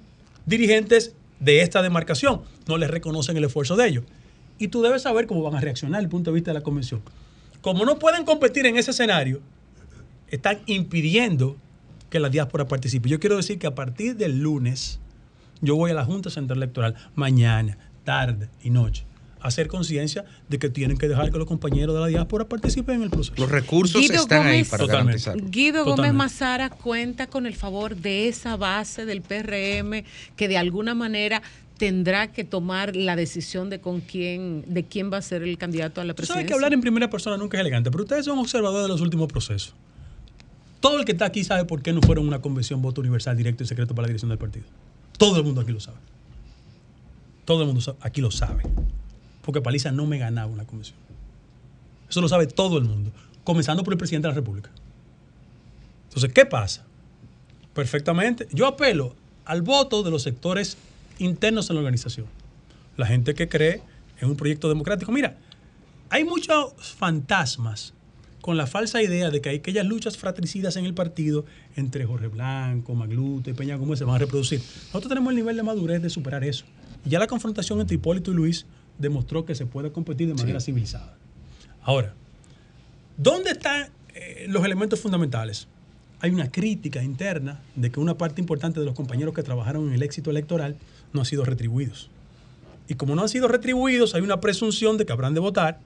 dirigentes 0.46 1.14
de 1.40 1.62
esta 1.62 1.82
demarcación. 1.82 2.42
No 2.68 2.78
les 2.78 2.90
reconocen 2.90 3.38
el 3.38 3.46
esfuerzo 3.46 3.76
de 3.76 3.88
ellos. 3.88 4.04
Y 4.60 4.68
tú 4.68 4.82
debes 4.82 5.02
saber 5.02 5.26
cómo 5.26 5.42
van 5.42 5.56
a 5.56 5.62
reaccionar 5.62 6.00
desde 6.00 6.06
el 6.06 6.10
punto 6.10 6.32
de 6.32 6.36
vista 6.36 6.52
de 6.52 6.60
la 6.60 6.64
convención. 6.64 7.02
Como 7.62 7.86
no 7.86 7.98
pueden 7.98 8.26
competir 8.26 8.66
en 8.66 8.78
ese 8.78 8.92
escenario, 8.92 9.42
están 10.28 10.60
impidiendo 10.68 11.58
que 12.10 12.20
la 12.20 12.30
diáspora 12.30 12.68
participe. 12.68 13.10
Yo 13.10 13.20
quiero 13.20 13.38
decir 13.38 13.58
que 13.58 13.68
a 13.68 13.76
partir 13.76 14.16
del 14.16 14.40
lunes, 14.40 15.00
yo 15.62 15.76
voy 15.76 15.92
a 15.92 15.94
la 15.94 16.06
Junta 16.06 16.30
Central 16.30 16.58
Electoral 16.58 16.96
mañana, 17.16 17.78
tarde 18.04 18.50
y 18.62 18.70
noche 18.70 19.06
a 19.42 19.48
hacer 19.48 19.68
conciencia 19.68 20.26
de 20.48 20.60
que 20.60 20.70
tienen 20.70 20.98
que 20.98 21.08
dejar 21.08 21.32
que 21.32 21.38
los 21.38 21.48
compañeros 21.48 21.96
de 21.96 22.02
la 22.02 22.08
diáspora 22.08 22.46
participen 22.46 22.96
en 22.96 23.04
el 23.04 23.10
proceso. 23.10 23.34
Los 23.38 23.50
recursos 23.50 24.02
Guido 24.02 24.16
están 24.16 24.48
ahí 24.48 24.64
para 24.64 24.86
Totalmente. 24.86 25.24
garantizar. 25.24 25.52
Guido 25.52 25.86
Gómez. 25.86 26.14
Mazara 26.14 26.70
cuenta 26.70 27.28
con 27.28 27.46
el 27.46 27.56
favor 27.56 27.96
de 27.96 28.28
esa 28.28 28.58
base 28.58 29.06
del 29.06 29.22
PRM 29.22 30.04
que 30.36 30.48
de 30.48 30.58
alguna 30.58 30.94
manera 30.94 31.42
tendrá 31.80 32.32
que 32.32 32.44
tomar 32.44 32.96
la 32.96 33.16
decisión 33.16 33.70
de 33.70 33.80
con 33.80 34.02
quién, 34.02 34.66
de 34.68 34.84
quién 34.84 35.12
va 35.12 35.18
a 35.18 35.22
ser 35.22 35.42
el 35.44 35.58
candidato 35.58 36.02
a 36.02 36.04
la 36.04 36.14
Tú 36.14 36.24
sabes 36.24 36.28
presidencia. 36.28 36.48
que 36.48 36.54
hablar 36.54 36.74
en 36.74 36.82
primera 36.82 37.10
persona 37.10 37.38
nunca 37.38 37.58
es 37.58 37.62
elegante, 37.62 37.90
pero 37.90 38.04
ustedes 38.04 38.26
son 38.26 38.38
observadores 38.38 38.84
de 38.84 38.90
los 38.90 39.00
últimos 39.02 39.28
procesos. 39.28 39.74
Todo 40.82 41.00
el 41.00 41.06
que 41.06 41.14
está 41.14 41.26
aquí 41.26 41.44
sabe 41.44 41.64
por 41.64 41.82
qué 41.82 41.94
no 41.94 42.02
fueron 42.02 42.28
una 42.28 42.42
convención 42.42 42.82
voto 42.82 43.00
universal 43.02 43.36
directo 43.38 43.64
y 43.64 43.68
secreto 43.68 43.96
para 43.96 44.04
la 44.04 44.08
dirección 44.10 44.28
del 44.30 44.38
partido. 44.38 44.66
Todo 45.18 45.38
el 45.38 45.44
mundo 45.46 45.62
aquí 45.62 45.72
lo 45.72 45.80
sabe. 45.80 45.98
Todo 47.46 47.62
el 47.62 47.68
mundo 47.68 47.98
aquí 48.02 48.20
lo 48.22 48.30
sabe. 48.30 48.64
Porque 49.42 49.62
Paliza 49.62 49.92
no 49.94 50.06
me 50.06 50.18
ganaba 50.18 50.52
una 50.52 50.66
convención. 50.66 50.98
Eso 52.10 52.20
lo 52.20 52.28
sabe 52.28 52.48
todo 52.48 52.78
el 52.78 52.84
mundo, 52.84 53.12
comenzando 53.46 53.84
por 53.84 53.94
el 53.94 53.98
presidente 53.98 54.28
de 54.28 54.34
la 54.34 54.36
República. 54.36 54.70
Entonces, 56.10 56.34
¿qué 56.34 56.46
pasa? 56.46 56.86
Perfectamente. 57.74 58.48
Yo 58.52 58.68
apelo 58.68 59.16
al 59.46 59.62
voto 59.62 60.04
de 60.04 60.12
los 60.12 60.24
sectores 60.24 60.78
internos 61.20 61.70
en 61.70 61.76
la 61.76 61.82
organización. 61.82 62.26
La 62.98 63.06
gente 63.06 63.34
que 63.34 63.48
cree 63.48 63.82
en 64.20 64.30
un 64.30 64.36
proyecto 64.36 64.68
democrático. 64.68 65.12
Mira, 65.12 65.38
hay 66.10 66.24
muchos 66.24 66.74
fantasmas 66.98 67.94
con 68.42 68.58
la 68.58 68.68
falsa 68.68 69.02
idea 69.02 69.30
de 69.30 69.42
que 69.42 69.50
hay 69.50 69.58
aquellas 69.58 69.86
luchas 69.86 70.18
fratricidas 70.18 70.76
en 70.78 70.86
el 70.86 70.94
partido 70.94 71.46
entre 71.76 72.06
Jorge 72.06 72.28
Blanco, 72.28 72.96
Maglute, 72.96 73.54
Peña 73.54 73.76
Gómez 73.76 74.00
se 74.00 74.06
van 74.06 74.16
a 74.16 74.20
reproducir. 74.20 74.60
Nosotros 74.88 75.10
tenemos 75.10 75.32
el 75.32 75.36
nivel 75.36 75.56
de 75.56 75.64
madurez 75.64 76.02
de 76.02 76.10
superar 76.10 76.44
eso. 76.44 76.66
Y 77.06 77.10
ya 77.10 77.20
la 77.20 77.28
confrontación 77.28 77.80
entre 77.80 77.96
Hipólito 77.96 78.32
y 78.32 78.36
Luis 78.36 78.66
demostró 78.98 79.46
que 79.46 79.56
se 79.56 79.66
puede 79.66 79.92
competir 79.92 80.28
de 80.28 80.34
manera 80.34 80.60
civilizada. 80.60 81.18
Ahora, 81.84 82.14
¿dónde 83.18 83.52
están 83.52 83.90
eh, 84.14 84.46
los 84.50 84.64
elementos 84.66 85.00
fundamentales? 85.00 85.68
Hay 86.22 86.32
una 86.32 86.52
crítica 86.52 87.02
interna 87.02 87.62
de 87.76 87.92
que 87.92 88.00
una 88.00 88.18
parte 88.18 88.42
importante 88.42 88.80
de 88.80 88.86
los 88.86 88.96
compañeros 88.96 89.34
que 89.34 89.44
trabajaron 89.44 89.88
en 89.88 89.94
el 89.94 90.04
éxito 90.04 90.32
electoral 90.32 90.76
no 91.14 91.22
han 91.22 91.26
sido 91.26 91.46
retribuidos. 91.46 92.10
Y 92.88 92.96
como 92.96 93.16
no 93.16 93.22
han 93.22 93.30
sido 93.30 93.48
retribuidos, 93.48 94.16
hay 94.16 94.22
una 94.22 94.40
presunción 94.40 94.98
de 94.98 95.06
que 95.06 95.14
habrán 95.14 95.34
de 95.34 95.40
votar 95.40 95.80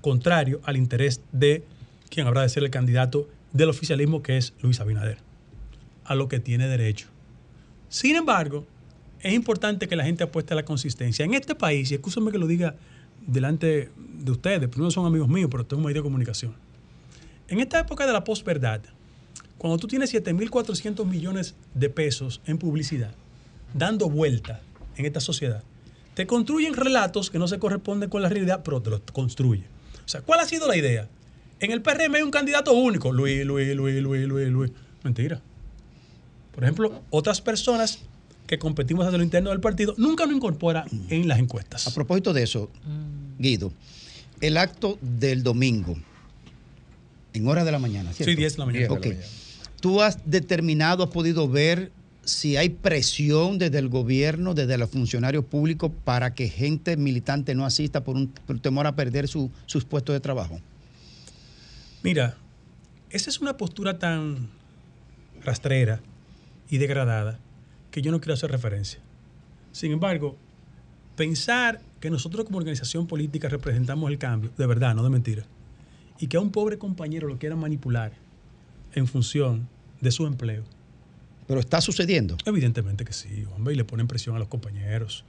contrario 0.00 0.60
al 0.64 0.76
interés 0.76 1.22
de 1.32 1.64
quien 2.10 2.26
habrá 2.26 2.42
de 2.42 2.48
ser 2.50 2.62
el 2.62 2.70
candidato 2.70 3.28
del 3.52 3.70
oficialismo, 3.70 4.22
que 4.22 4.36
es 4.36 4.52
Luis 4.60 4.80
Abinader, 4.80 5.18
a 6.04 6.14
lo 6.14 6.28
que 6.28 6.40
tiene 6.40 6.68
derecho. 6.68 7.08
Sin 7.88 8.16
embargo, 8.16 8.66
es 9.20 9.32
importante 9.32 9.88
que 9.88 9.96
la 9.96 10.04
gente 10.04 10.24
apueste 10.24 10.52
a 10.52 10.56
la 10.56 10.64
consistencia. 10.64 11.24
En 11.24 11.34
este 11.34 11.54
país, 11.54 11.90
y 11.90 11.94
escúchame 11.94 12.32
que 12.32 12.38
lo 12.38 12.46
diga 12.46 12.74
delante 13.26 13.90
de 13.96 14.30
ustedes, 14.30 14.68
primero 14.68 14.90
son 14.90 15.06
amigos 15.06 15.28
míos, 15.28 15.48
pero 15.50 15.64
tengo 15.64 15.80
un 15.80 15.86
medio 15.86 16.02
de 16.02 16.04
comunicación. 16.04 16.54
En 17.48 17.60
esta 17.60 17.78
época 17.80 18.06
de 18.06 18.12
la 18.12 18.24
posverdad, 18.24 18.82
cuando 19.58 19.78
tú 19.78 19.86
tienes 19.86 20.12
7.400 20.12 21.06
millones 21.06 21.54
de 21.74 21.88
pesos 21.88 22.40
en 22.46 22.58
publicidad, 22.58 23.14
dando 23.74 24.08
vuelta 24.08 24.60
en 24.96 25.06
esta 25.06 25.20
sociedad, 25.20 25.62
te 26.14 26.26
construyen 26.26 26.74
relatos 26.74 27.30
que 27.30 27.38
no 27.38 27.48
se 27.48 27.58
corresponden 27.58 28.10
con 28.10 28.22
la 28.22 28.28
realidad, 28.28 28.62
pero 28.64 28.82
te 28.82 28.90
los 28.90 29.00
construye. 29.12 29.64
O 30.04 30.08
sea, 30.08 30.20
¿cuál 30.20 30.40
ha 30.40 30.44
sido 30.46 30.68
la 30.68 30.76
idea? 30.76 31.08
En 31.60 31.70
el 31.70 31.80
PRM 31.80 32.14
hay 32.16 32.22
un 32.22 32.30
candidato 32.30 32.72
único, 32.72 33.12
Luis, 33.12 33.46
Luis, 33.46 33.74
Luis, 33.74 34.02
Luis, 34.02 34.26
Luis, 34.26 34.48
Luis. 34.48 34.72
Mentira. 35.04 35.40
Por 36.54 36.64
ejemplo, 36.64 37.02
otras 37.10 37.40
personas 37.40 38.00
que 38.46 38.58
competimos 38.58 39.06
desde 39.06 39.16
lo 39.16 39.24
interno 39.24 39.50
del 39.50 39.60
partido 39.60 39.94
nunca 39.96 40.26
nos 40.26 40.36
incorpora 40.36 40.84
en 41.08 41.28
las 41.28 41.38
encuestas. 41.38 41.86
A 41.86 41.94
propósito 41.94 42.32
de 42.32 42.42
eso, 42.42 42.70
Guido, 43.38 43.72
el 44.40 44.56
acto 44.58 44.98
del 45.00 45.42
domingo, 45.42 45.96
en 47.32 47.48
hora 47.48 47.64
de 47.64 47.72
la 47.72 47.78
mañana, 47.78 48.12
¿cierto? 48.12 48.30
Sí, 48.30 48.36
10 48.36 48.52
de 48.52 48.58
la 48.58 48.66
mañana. 48.66 48.92
Ok. 48.92 49.06
¿Tú 49.80 50.02
has 50.02 50.18
determinado, 50.26 51.04
has 51.04 51.10
podido 51.10 51.48
ver 51.48 51.90
si 52.24 52.56
hay 52.56 52.68
presión 52.70 53.58
desde 53.58 53.78
el 53.78 53.88
gobierno, 53.88 54.54
desde 54.54 54.78
los 54.78 54.90
funcionarios 54.90 55.44
públicos, 55.44 55.90
para 56.04 56.34
que 56.34 56.48
gente 56.48 56.96
militante 56.96 57.54
no 57.54 57.64
asista 57.66 58.04
por 58.04 58.16
un 58.16 58.32
temor 58.60 58.86
a 58.86 58.94
perder 58.94 59.26
su- 59.28 59.50
sus 59.66 59.84
puestos 59.84 60.12
de 60.14 60.20
trabajo? 60.20 60.60
Mira, 62.02 62.36
esa 63.10 63.30
es 63.30 63.40
una 63.40 63.56
postura 63.56 63.98
tan 63.98 64.48
rastrera 65.44 66.00
y 66.68 66.78
degradada 66.78 67.38
que 67.90 68.02
yo 68.02 68.10
no 68.10 68.20
quiero 68.20 68.34
hacer 68.34 68.50
referencia. 68.50 69.00
Sin 69.72 69.92
embargo, 69.92 70.36
pensar 71.16 71.80
que 72.00 72.10
nosotros 72.10 72.44
como 72.44 72.58
organización 72.58 73.06
política 73.06 73.48
representamos 73.48 74.10
el 74.10 74.18
cambio, 74.18 74.50
de 74.56 74.66
verdad, 74.66 74.94
no 74.94 75.02
de 75.02 75.10
mentira, 75.10 75.44
y 76.18 76.26
que 76.28 76.36
a 76.36 76.40
un 76.40 76.50
pobre 76.50 76.78
compañero 76.78 77.28
lo 77.28 77.38
quieran 77.38 77.58
manipular 77.58 78.12
en 78.94 79.06
función 79.06 79.68
de 80.00 80.10
su 80.10 80.26
empleo. 80.26 80.64
Pero 81.46 81.60
está 81.60 81.80
sucediendo. 81.80 82.36
Evidentemente 82.46 83.04
que 83.04 83.12
sí, 83.12 83.44
hombre, 83.56 83.74
y 83.74 83.76
le 83.76 83.84
ponen 83.84 84.06
presión 84.06 84.36
a 84.36 84.38
los 84.38 84.48
compañeros. 84.48 85.24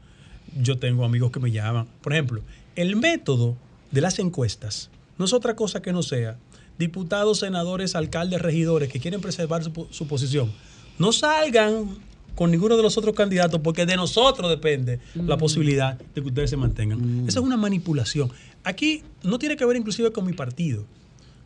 Yo 0.61 0.77
tengo 0.77 1.06
amigos 1.06 1.31
que 1.31 1.40
me 1.40 1.52
llaman. 1.52 1.88
Por 2.02 2.14
ejemplo, 2.14 2.41
el 2.76 2.95
método 2.95 3.56
de 3.91 4.02
las 4.02 4.19
encuestas 4.19 4.90
no 5.18 5.26
es 5.26 5.34
otra 5.34 5.56
cosa 5.56 5.81
que 5.81 5.91
no 5.94 6.03
sea 6.03 6.38
diputados, 6.77 7.40
senadores, 7.40 7.95
alcaldes, 7.95 8.41
regidores 8.41 8.90
que 8.90 8.99
quieren 8.99 9.22
preservar 9.22 9.64
su, 9.64 9.88
su 9.91 10.07
posición. 10.07 10.52
No 10.99 11.11
salgan 11.11 11.98
con 12.35 12.49
ninguno 12.49 12.76
de 12.77 12.84
los 12.84 12.98
otros 12.98 13.15
candidatos 13.15 13.61
porque 13.64 13.85
de 13.85 13.95
nosotros 13.95 14.49
depende 14.49 14.99
la 15.15 15.35
Mm. 15.35 15.40
posibilidad 15.40 15.98
de 15.99 16.22
que 16.22 16.27
ustedes 16.27 16.49
se 16.49 16.57
mantengan. 16.57 17.26
Esa 17.27 17.40
es 17.40 17.45
una 17.45 17.57
manipulación. 17.57 18.31
Aquí 18.64 19.03
no 19.23 19.38
tiene 19.40 19.56
que 19.56 19.65
ver 19.65 19.77
inclusive 19.77 20.11
con 20.11 20.26
mi 20.26 20.34
partido. 20.34 20.85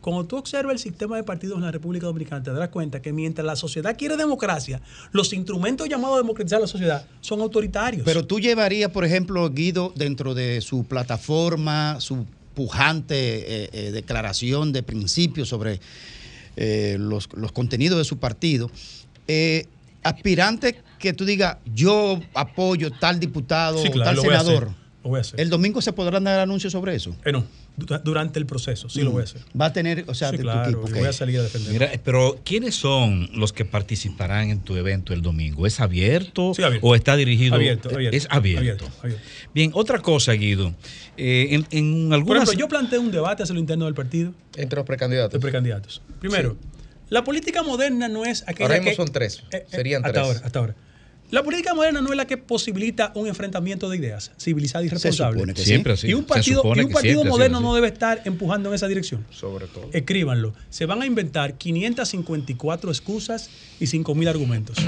Cuando 0.00 0.24
tú 0.26 0.36
observas 0.36 0.72
el 0.72 0.78
sistema 0.78 1.16
de 1.16 1.24
partidos 1.24 1.56
en 1.58 1.64
la 1.64 1.70
República 1.72 2.06
Dominicana, 2.06 2.42
te 2.42 2.52
darás 2.52 2.68
cuenta 2.68 3.02
que 3.02 3.12
mientras 3.12 3.44
la 3.44 3.56
sociedad 3.56 3.96
quiere 3.96 4.16
democracia, 4.16 4.80
los 5.12 5.32
instrumentos 5.32 5.88
llamados 5.88 6.16
a 6.16 6.18
democratizar 6.20 6.60
la 6.60 6.66
sociedad 6.68 7.04
son 7.20 7.40
autoritarios. 7.40 8.04
Pero 8.04 8.24
tú 8.24 8.38
llevarías, 8.40 8.90
por 8.90 9.04
ejemplo, 9.04 9.48
Guido, 9.50 9.92
dentro 9.96 10.34
de 10.34 10.60
su 10.60 10.84
plataforma, 10.84 12.00
su 12.00 12.26
pujante 12.54 13.14
eh, 13.64 13.70
eh, 13.72 13.90
declaración 13.92 14.72
de 14.72 14.82
principios 14.82 15.48
sobre 15.48 15.80
eh, 16.56 16.96
los, 16.98 17.28
los 17.34 17.52
contenidos 17.52 17.98
de 17.98 18.04
su 18.04 18.18
partido, 18.18 18.70
eh, 19.26 19.66
aspirantes 20.02 20.74
que 20.98 21.12
tú 21.12 21.24
digas, 21.24 21.58
yo 21.74 22.20
apoyo 22.34 22.90
tal 22.90 23.20
diputado 23.20 23.78
Sí, 23.78 23.90
claro, 23.90 24.04
tal 24.10 24.16
lo 24.16 24.22
voy 24.22 24.34
a 24.34 24.40
senador. 24.40 24.64
hacer, 24.64 24.76
lo 25.04 25.10
voy 25.10 25.18
a 25.18 25.20
hacer. 25.20 25.40
El 25.40 25.50
domingo 25.50 25.80
se 25.82 25.92
podrán 25.92 26.24
dar 26.24 26.40
anuncios 26.40 26.72
sobre 26.72 26.94
eso. 26.96 27.14
Eh, 27.24 27.30
no, 27.32 27.44
durante 28.04 28.38
el 28.38 28.46
proceso, 28.46 28.88
sí 28.88 29.02
lo 29.02 29.10
voy 29.12 29.22
a 29.22 29.24
hacer. 29.24 29.40
Va 29.58 29.66
a 29.66 29.72
tener, 29.72 30.04
o 30.08 30.14
sea, 30.14 30.30
Sí, 30.30 30.36
de 30.36 30.42
claro, 30.42 30.62
tu 30.64 30.68
equipo. 30.70 30.88
y 30.88 30.92
ok. 30.92 30.98
voy 30.98 31.08
a 31.08 31.12
salir 31.12 31.38
a 31.38 31.42
defender. 31.42 31.72
Mira, 31.72 31.90
pero 32.04 32.40
¿quiénes 32.44 32.74
son 32.74 33.30
los 33.34 33.52
que 33.52 33.64
participarán 33.64 34.50
en 34.50 34.60
tu 34.60 34.76
evento 34.76 35.12
el 35.14 35.22
domingo? 35.22 35.66
¿Es 35.66 35.80
abierto, 35.80 36.52
Sí, 36.54 36.62
abierto. 36.62 36.86
o 36.86 36.94
está 36.94 37.16
dirigido? 37.16 37.54
Abierto, 37.54 37.90
abierto, 37.94 38.16
Es 38.16 38.26
abierto. 38.30 38.60
abierto, 38.60 38.90
abierto. 39.02 39.22
Bien, 39.54 39.70
otra 39.74 40.00
cosa, 40.00 40.32
Guido. 40.32 40.74
Eh, 41.16 41.48
en, 41.50 41.66
en 41.70 42.08
Por 42.08 42.14
algunas... 42.14 42.42
ejemplo, 42.44 42.60
yo 42.60 42.68
planteé 42.68 42.98
un 42.98 43.10
debate 43.10 43.42
hacia 43.42 43.54
lo 43.54 43.60
interno 43.60 43.84
del 43.86 43.94
partido. 43.94 44.32
Entre 44.56 44.76
los 44.76 44.86
precandidatos. 44.86 45.32
De 45.32 45.40
precandidatos. 45.40 46.02
Primero, 46.20 46.56
la 47.10 47.24
política 47.24 47.62
moderna 47.62 48.08
no 48.08 48.24
es 48.24 48.42
aquella 48.46 48.66
Ahora 48.66 48.74
mismo 48.80 48.90
que... 48.90 48.96
son 48.96 49.08
tres. 49.12 49.42
Eh, 49.50 49.56
eh, 49.58 49.66
Serían 49.70 50.04
hasta 50.04 50.12
tres. 50.12 50.24
ahora, 50.26 50.40
hasta 50.44 50.58
ahora. 50.58 50.76
La 51.30 51.42
política 51.42 51.74
moderna 51.74 52.00
no 52.00 52.10
es 52.10 52.16
la 52.16 52.26
que 52.26 52.38
posibilita 52.38 53.12
un 53.14 53.26
enfrentamiento 53.26 53.90
de 53.90 53.98
ideas 53.98 54.32
civilizado 54.38 54.84
y 54.84 54.88
Se 54.88 54.94
responsable. 54.94 55.38
supone 55.38 55.54
que 55.54 55.62
Siempre 55.62 55.96
sí. 55.96 56.08
Y 56.08 56.14
un 56.14 56.22
Se 56.22 56.26
partido, 56.28 56.62
y 56.74 56.80
un 56.80 56.90
partido 56.90 57.24
moderno 57.24 57.60
no 57.60 57.74
debe 57.74 57.88
estar 57.88 58.22
empujando 58.24 58.70
en 58.70 58.74
esa 58.74 58.88
dirección. 58.88 59.26
Sobre 59.30 59.66
todo. 59.66 59.90
Escríbanlo. 59.92 60.54
Se 60.70 60.86
van 60.86 61.02
a 61.02 61.06
inventar 61.06 61.58
554 61.58 62.90
excusas 62.90 63.50
y 63.78 63.84
5.000 63.84 64.28
argumentos 64.28 64.78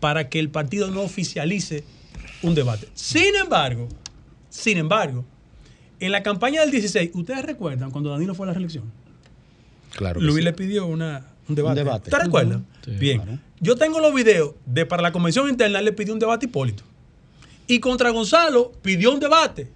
para 0.00 0.28
que 0.28 0.38
el 0.38 0.50
partido 0.50 0.90
no 0.90 1.02
oficialice 1.02 1.84
un 2.42 2.54
debate. 2.54 2.88
Sin 2.94 3.34
embargo, 3.34 3.88
sin 4.50 4.78
embargo, 4.78 5.24
en 6.00 6.12
la 6.12 6.22
campaña 6.22 6.60
del 6.60 6.70
16, 6.70 7.10
¿ustedes 7.14 7.44
recuerdan 7.44 7.90
cuando 7.90 8.10
Danilo 8.10 8.34
fue 8.34 8.46
a 8.46 8.48
la 8.48 8.52
reelección? 8.52 8.84
Claro. 9.96 10.20
Luis 10.20 10.36
sí. 10.36 10.42
le 10.42 10.52
pidió 10.52 10.86
una, 10.86 11.26
un 11.48 11.54
debate. 11.54 11.80
Un 11.80 11.86
debate. 11.86 12.10
¿Te 12.10 12.18
recuerdas? 12.18 12.60
Sí, 12.84 12.90
Bien. 12.92 13.22
claro. 13.22 13.38
Yo 13.60 13.76
tengo 13.76 13.98
los 14.00 14.14
videos 14.14 14.54
de 14.66 14.86
para 14.86 15.02
la 15.02 15.12
convención 15.12 15.48
interna, 15.48 15.78
él 15.80 15.84
le 15.84 15.92
pidió 15.92 16.12
un 16.12 16.18
debate 16.20 16.46
a 16.46 16.48
Hipólito. 16.48 16.84
Y 17.66 17.80
contra 17.80 18.10
Gonzalo 18.10 18.72
pidió 18.82 19.12
un 19.12 19.20
debate. 19.20 19.68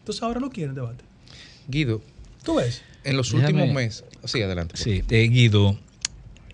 Entonces 0.00 0.22
ahora 0.22 0.38
no 0.40 0.50
quieren 0.50 0.74
debate. 0.74 1.04
Guido, 1.68 2.00
¿Tú 2.44 2.56
ves? 2.56 2.82
en 3.04 3.16
los 3.16 3.32
Déjame- 3.32 3.46
últimos 3.46 3.74
meses. 3.74 4.04
Sí, 4.24 4.42
adelante. 4.42 4.76
Sí, 4.76 5.02
eh, 5.10 5.28
Guido, 5.28 5.76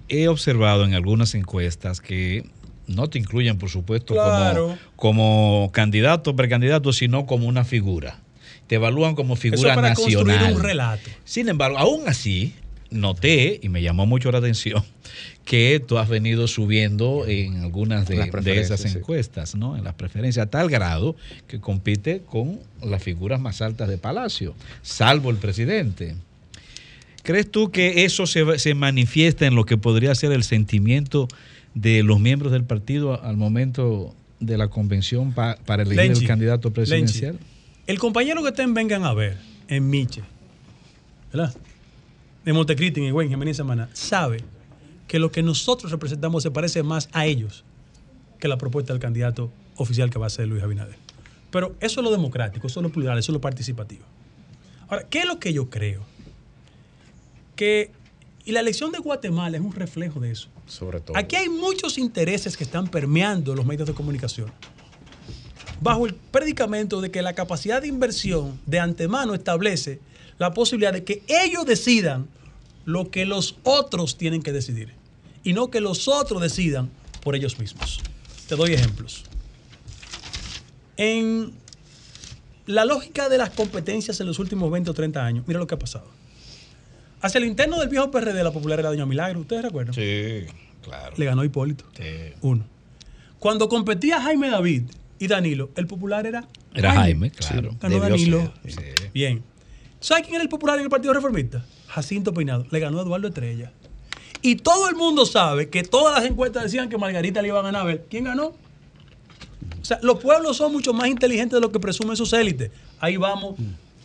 he 0.09 0.29
observado 0.29 0.85
en 0.85 0.95
algunas 0.95 1.35
encuestas 1.35 2.01
que 2.01 2.49
no 2.87 3.09
te 3.11 3.19
incluyen, 3.19 3.59
por 3.59 3.69
supuesto, 3.69 4.15
Claro. 4.15 4.79
como, 4.97 5.59
como 5.67 5.73
candidato, 5.73 6.35
precandidato, 6.37 6.93
sino 6.93 7.27
como 7.27 7.47
una 7.47 7.65
figura. 7.65 8.19
Te 8.67 8.77
evalúan 8.77 9.15
como 9.15 9.37
figura 9.37 9.75
para 9.75 9.91
nacional. 9.91 10.15
construir 10.39 10.57
un 10.57 10.63
relato. 10.63 11.11
Sin 11.25 11.49
embargo, 11.51 11.77
aún 11.79 12.09
así, 12.09 12.55
noté 12.93 13.59
y 13.63 13.69
me 13.69 13.83
llamó 13.83 14.07
mucho 14.07 14.31
la 14.33 14.39
atención 14.39 14.83
que 15.45 15.83
tú 15.87 15.99
has 15.99 16.09
venido 16.09 16.47
subiendo 16.47 17.25
en 17.27 17.57
algunas 17.63 18.07
de, 18.09 18.17
Las 18.17 18.27
de 18.27 18.33
preferencias, 18.33 18.81
esas 18.81 18.93
sí. 18.93 18.99
encuestas, 18.99 19.55
¿no? 19.55 19.77
En 19.77 19.85
las 19.85 19.95
preferencias, 19.95 20.47
a 20.47 20.51
tal 20.51 20.69
grado 20.71 21.17
que 21.49 21.61
compite 21.61 22.21
con 22.25 22.61
las 22.83 23.03
figuras 23.03 23.41
más 23.41 23.61
altas 23.63 23.89
de 23.89 23.99
Palacio, 23.99 24.55
salvo 24.83 25.31
el 25.31 25.37
presidente. 25.37 26.15
¿Crees 27.23 27.51
tú 27.51 27.71
que 27.71 28.05
eso 28.05 28.27
se, 28.27 28.59
se 28.59 28.75
manifiesta 28.75 29.47
en 29.47 29.55
lo 29.55 29.65
que 29.65 29.77
podría 29.77 30.15
ser 30.15 30.33
el 30.33 30.43
sentimiento 30.45 31.29
de 31.75 32.03
los 32.03 32.19
miembros 32.21 32.53
del 32.53 32.65
partido 32.65 33.23
al 33.23 33.37
momento 33.37 34.15
de 34.41 34.59
la 34.59 34.69
convención 34.69 35.33
pa- 35.33 35.57
para 35.65 35.85
elegir 35.85 36.03
Lenchi, 36.05 36.23
el 36.23 36.29
candidato 36.29 36.73
presidencial? 36.73 37.33
Lenchi, 37.35 37.47
el 37.87 37.99
compañero 37.99 38.43
que 38.43 38.49
estén 38.49 38.75
vengan 38.75 39.05
a 39.05 39.15
ver 39.15 39.37
en 39.69 39.89
Miche, 39.89 40.23
¿verdad? 41.33 41.55
De 42.45 42.53
Montecristi, 42.53 43.01
en 43.01 43.07
Higüey, 43.07 43.27
en 43.27 43.33
Jiménez 43.33 43.57
Semana, 43.57 43.89
sabe 43.93 44.43
que 45.07 45.19
lo 45.19 45.31
que 45.31 45.43
nosotros 45.43 45.93
representamos 45.93 46.43
se 46.43 46.51
parece 46.51 46.83
más 46.83 47.09
a 47.13 47.27
ellos 47.27 47.65
que 48.41 48.49
la 48.49 48.59
propuesta 48.59 48.93
del 48.93 49.01
candidato 49.01 49.53
oficial 49.77 50.11
que 50.11 50.19
va 50.19 50.27
a 50.27 50.31
ser 50.31 50.49
Luis 50.49 50.63
Abinader. 50.63 50.97
Pero 51.51 51.77
eso 51.81 52.01
es 52.01 52.05
lo 52.05 52.11
democrático, 52.11 52.67
eso 52.67 52.81
es 52.81 52.83
lo 52.83 52.91
plural, 52.91 53.19
eso 53.19 53.31
es 53.31 53.35
lo 53.35 53.41
participativo. 53.41 54.05
Ahora, 54.89 55.07
¿qué 55.09 55.21
es 55.21 55.27
lo 55.27 55.39
que 55.39 55.53
yo 55.53 55.71
creo? 55.71 56.03
Que, 57.55 57.93
y 58.45 58.53
la 58.53 58.61
elección 58.61 58.91
de 58.91 58.99
Guatemala 58.99 59.57
es 59.57 59.63
un 59.63 59.73
reflejo 59.73 60.19
de 60.19 60.33
eso. 60.33 60.49
Sobre 60.67 61.01
todo. 61.01 61.17
Aquí 61.17 61.37
hay 61.37 61.49
muchos 61.49 61.99
intereses 61.99 62.57
que 62.57 62.65
están 62.65 62.89
permeando 62.89 63.55
los 63.55 63.67
medios 63.67 63.87
de 63.87 63.95
comunicación. 63.95 64.51
Bajo 65.81 66.07
el 66.07 66.15
predicamento 66.15 67.01
de 67.01 67.11
que 67.11 67.23
la 67.23 67.35
capacidad 67.35 67.83
de 67.83 67.89
inversión 67.89 68.59
de 68.67 68.81
antemano 68.81 69.35
establece 69.35 70.01
la 70.43 70.53
posibilidad 70.53 70.93
de 70.93 71.05
que 71.05 71.23
ellos 71.29 71.65
decidan 71.65 72.27
lo 72.85 73.13
que 73.13 73.27
los 73.27 73.55
otros 73.63 74.19
tienen 74.19 74.43
que 74.43 74.51
decidir 74.51 74.93
y 75.45 75.53
no 75.53 75.71
que 75.71 75.81
los 75.81 76.09
otros 76.09 76.43
decidan 76.43 76.91
por 77.23 77.37
ellos 77.37 77.61
mismos. 77.61 78.01
Te 78.49 78.57
doy 78.57 78.73
ejemplos. 78.73 79.25
En 80.97 81.53
la 82.67 82.85
lógica 82.85 83.29
de 83.29 83.39
las 83.39 83.51
competencias 83.51 84.19
en 84.21 84.27
los 84.27 84.41
últimos 84.41 84.69
20 84.69 84.91
o 84.91 84.95
30 84.95 85.25
años, 85.25 85.45
mira 85.47 85.61
lo 85.61 85.69
que 85.69 85.77
ha 85.77 85.79
pasado. 85.79 86.09
Hacia 87.21 87.39
el 87.39 87.45
interno 87.45 87.79
del 87.79 87.89
viejo 87.89 88.11
PRD, 88.11 88.43
la 88.43 88.51
popular 88.51 88.81
era 88.81 88.89
Doña 88.89 89.07
Milagro, 89.07 89.39
¿ustedes 89.39 89.63
recuerdan? 89.63 89.95
Sí, 89.95 90.47
claro. 90.83 91.15
Le 91.17 91.25
ganó 91.25 91.45
Hipólito. 91.45 91.85
Uno. 92.41 92.65
Cuando 93.39 93.69
competía 93.69 94.21
Jaime 94.21 94.51
David 94.51 94.83
y 95.21 95.29
Danilo, 95.29 95.71
el 95.77 95.87
popular 95.87 96.27
era. 96.27 96.49
Era 96.75 96.95
Jaime, 96.95 97.31
claro. 97.31 97.77
Ganó 97.81 97.95
Debió 97.95 98.01
Danilo. 98.01 98.53
ser, 98.67 99.13
Bien. 99.15 99.52
¿Sabes 100.03 100.25
quién 100.25 100.35
era 100.35 100.43
el 100.43 100.49
popular 100.49 100.79
en 100.79 100.85
el 100.85 100.91
Partido 100.91 101.15
Reformista? 101.15 101.65
Jacinto 101.87 102.35
Peinado. 102.35 102.67
Le 102.71 102.81
ganó 102.81 103.01
Eduardo 103.01 103.29
Estrella. 103.29 103.73
Y 104.43 104.57
todo 104.57 104.89
el 104.89 104.97
mundo 104.97 105.25
sabe 105.25 105.71
que 105.71 105.85
todas 105.85 106.21
las 106.21 106.29
encuestas 106.29 106.65
decían 106.65 106.89
que 106.89 106.99
Margarita 106.99 107.41
le 107.41 107.49
iba 107.49 107.61
a 107.61 107.63
ganar. 107.63 107.89
A 107.89 107.97
¿quién 107.99 108.25
ganó? 108.25 108.47
O 108.47 109.85
sea, 109.85 110.01
los 110.03 110.19
pueblos 110.19 110.57
son 110.57 110.73
mucho 110.73 110.93
más 110.93 111.07
inteligentes 111.07 111.57
de 111.57 111.61
lo 111.61 111.71
que 111.71 111.79
presumen 111.79 112.17
sus 112.17 112.33
élites. 112.33 112.73
Ahí 112.99 113.17
vamos 113.17 113.55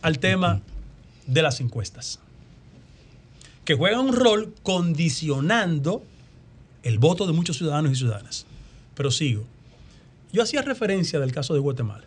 al 0.03 0.19
tema 0.19 0.61
de 1.25 1.41
las 1.41 1.59
encuestas. 1.61 2.19
Que 3.65 3.73
juegan 3.73 4.01
un 4.01 4.13
rol 4.13 4.53
condicionando 4.61 6.03
el 6.83 6.99
voto 6.99 7.25
de 7.25 7.33
muchos 7.33 7.57
ciudadanos 7.57 7.91
y 7.91 7.95
ciudadanas. 7.95 8.45
Pero 8.93 9.09
sigo. 9.09 9.45
Yo 10.31 10.43
hacía 10.43 10.61
referencia 10.61 11.19
del 11.19 11.31
caso 11.31 11.55
de 11.55 11.59
Guatemala. 11.59 12.06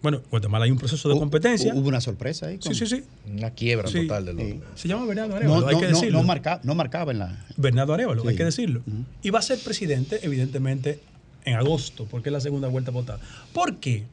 Bueno, 0.00 0.22
Guatemala 0.30 0.64
hay 0.64 0.70
un 0.70 0.78
proceso 0.78 1.08
de 1.08 1.18
competencia. 1.18 1.74
Hubo 1.74 1.88
una 1.88 2.00
sorpresa 2.00 2.46
ahí. 2.46 2.58
Sí, 2.60 2.74
sí, 2.74 2.86
sí. 2.86 3.02
Una 3.30 3.50
quiebra 3.50 3.88
Sí. 3.88 4.02
total 4.02 4.26
del 4.26 4.38
otro. 4.38 4.66
Se 4.76 4.86
llama 4.86 5.06
Bernardo 5.06 5.30
No, 5.30 5.36
Arevalo, 5.36 5.66
hay 5.66 5.74
no, 5.74 5.80
que 5.80 5.88
no, 5.88 5.94
decirlo. 5.98 6.18
no 6.20 6.24
marca- 6.26 6.60
no 6.62 6.74
marcaba 6.76 7.10
en 7.12 7.18
la. 7.18 7.44
Bernardo 7.56 7.94
Arevalo, 7.94 8.28
hay 8.28 8.36
que 8.36 8.44
decirlo. 8.44 8.82
Y 9.22 9.30
va 9.30 9.40
a 9.40 9.42
ser 9.42 9.58
presidente, 9.58 10.20
evidentemente, 10.22 11.00
en 11.44 11.54
agosto, 11.56 12.06
porque 12.10 12.28
es 12.28 12.32
la 12.32 12.40
segunda 12.40 12.68
vuelta 12.68 12.90
votada. 12.92 13.18
¿Por 13.52 13.76
qué? 13.78 14.04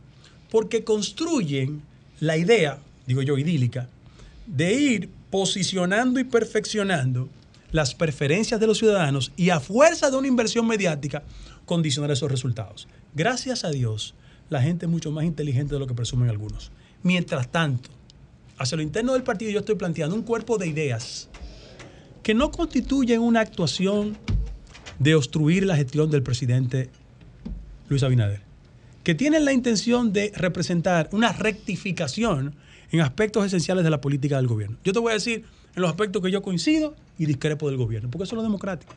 Porque 0.49 0.83
construyen 0.83 1.81
la 2.19 2.37
idea, 2.37 2.79
digo 3.05 3.21
yo, 3.21 3.37
idílica, 3.37 3.87
de 4.47 4.73
ir 4.73 5.09
posicionando 5.29 6.19
y 6.19 6.23
perfeccionando 6.23 7.29
las 7.71 7.93
preferencias 7.93 8.59
de 8.59 8.67
los 8.67 8.77
ciudadanos 8.79 9.31
y 9.37 9.49
a 9.49 9.59
fuerza 9.59 10.09
de 10.09 10.17
una 10.17 10.27
inversión 10.27 10.65
mediática 10.65 11.23
condicionar 11.65 12.09
esos 12.11 12.31
resultados. 12.31 12.87
Gracias 13.13 13.65
a 13.65 13.69
Dios, 13.71 14.13
la 14.49 14.61
gente 14.61 14.85
es 14.85 14.91
mucho 14.91 15.11
más 15.11 15.25
inteligente 15.25 15.73
de 15.73 15.79
lo 15.79 15.87
que 15.87 15.93
presumen 15.93 16.29
algunos. 16.29 16.71
Mientras 17.03 17.51
tanto, 17.51 17.89
hacia 18.57 18.77
lo 18.77 18.83
interno 18.83 19.13
del 19.13 19.23
partido 19.23 19.51
yo 19.51 19.59
estoy 19.59 19.75
planteando 19.75 20.15
un 20.15 20.23
cuerpo 20.23 20.57
de 20.57 20.67
ideas 20.67 21.29
que 22.23 22.33
no 22.33 22.51
constituyen 22.51 23.21
una 23.21 23.41
actuación 23.41 24.17
de 24.99 25.15
obstruir 25.15 25.65
la 25.65 25.75
gestión 25.75 26.09
del 26.09 26.23
presidente 26.23 26.89
Luis 27.89 28.01
Abinader, 28.01 28.41
que 29.03 29.13
tienen 29.13 29.45
la 29.45 29.53
intención 29.53 30.13
de 30.13 30.31
representar 30.35 31.09
una 31.11 31.31
rectificación 31.33 32.55
en 32.91 33.01
aspectos 33.01 33.45
esenciales 33.45 33.83
de 33.83 33.89
la 33.89 34.01
política 34.01 34.37
del 34.37 34.47
gobierno. 34.47 34.77
Yo 34.83 34.93
te 34.93 34.99
voy 34.99 35.11
a 35.11 35.15
decir 35.15 35.43
en 35.75 35.81
los 35.81 35.89
aspectos 35.89 36.21
que 36.21 36.31
yo 36.31 36.41
coincido 36.41 36.95
y 37.17 37.25
discrepo 37.25 37.67
del 37.67 37.77
gobierno, 37.77 38.09
porque 38.09 38.23
eso 38.23 38.35
es 38.35 38.37
lo 38.37 38.43
democrático. 38.43 38.93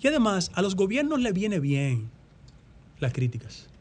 Y 0.00 0.06
además, 0.08 0.50
a 0.54 0.62
los 0.62 0.76
gobiernos 0.76 1.20
le 1.20 1.32
viene 1.32 1.58
bien 1.58 2.10
las 3.00 3.12
críticas. 3.12 3.71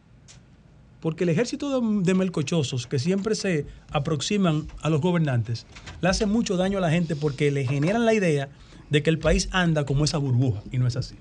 Porque 1.01 1.25
el 1.25 1.29
ejército 1.29 1.81
de, 1.81 2.03
de 2.03 2.13
melcochosos 2.13 2.87
que 2.87 2.99
siempre 2.99 3.35
se 3.35 3.65
aproximan 3.89 4.67
a 4.81 4.89
los 4.89 5.01
gobernantes 5.01 5.65
le 5.99 6.07
hace 6.07 6.25
mucho 6.25 6.55
daño 6.55 6.77
a 6.77 6.81
la 6.81 6.91
gente 6.91 7.15
porque 7.15 7.51
le 7.51 7.65
generan 7.65 8.05
la 8.05 8.13
idea 8.13 8.49
de 8.89 9.03
que 9.03 9.09
el 9.09 9.19
país 9.19 9.49
anda 9.51 9.85
como 9.85 10.05
esa 10.05 10.17
burbuja 10.17 10.61
y 10.71 10.77
no 10.77 10.87
es 10.87 10.95
así. 10.95 11.15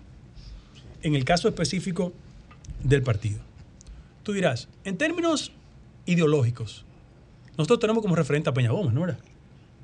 En 1.03 1.15
el 1.15 1.25
caso 1.25 1.49
específico 1.49 2.13
del 2.85 3.03
partido. 3.03 3.41
Tú 4.23 4.33
dirás, 4.33 4.69
en 4.85 4.99
términos 4.99 5.53
ideológicos, 6.05 6.85
nosotros 7.57 7.81
tenemos 7.81 8.03
como 8.03 8.17
referente 8.17 8.51
a 8.51 8.55
Peña 8.55 8.71
Gómez, 8.71 8.93
¿no 8.93 9.03
verdad? 9.03 9.19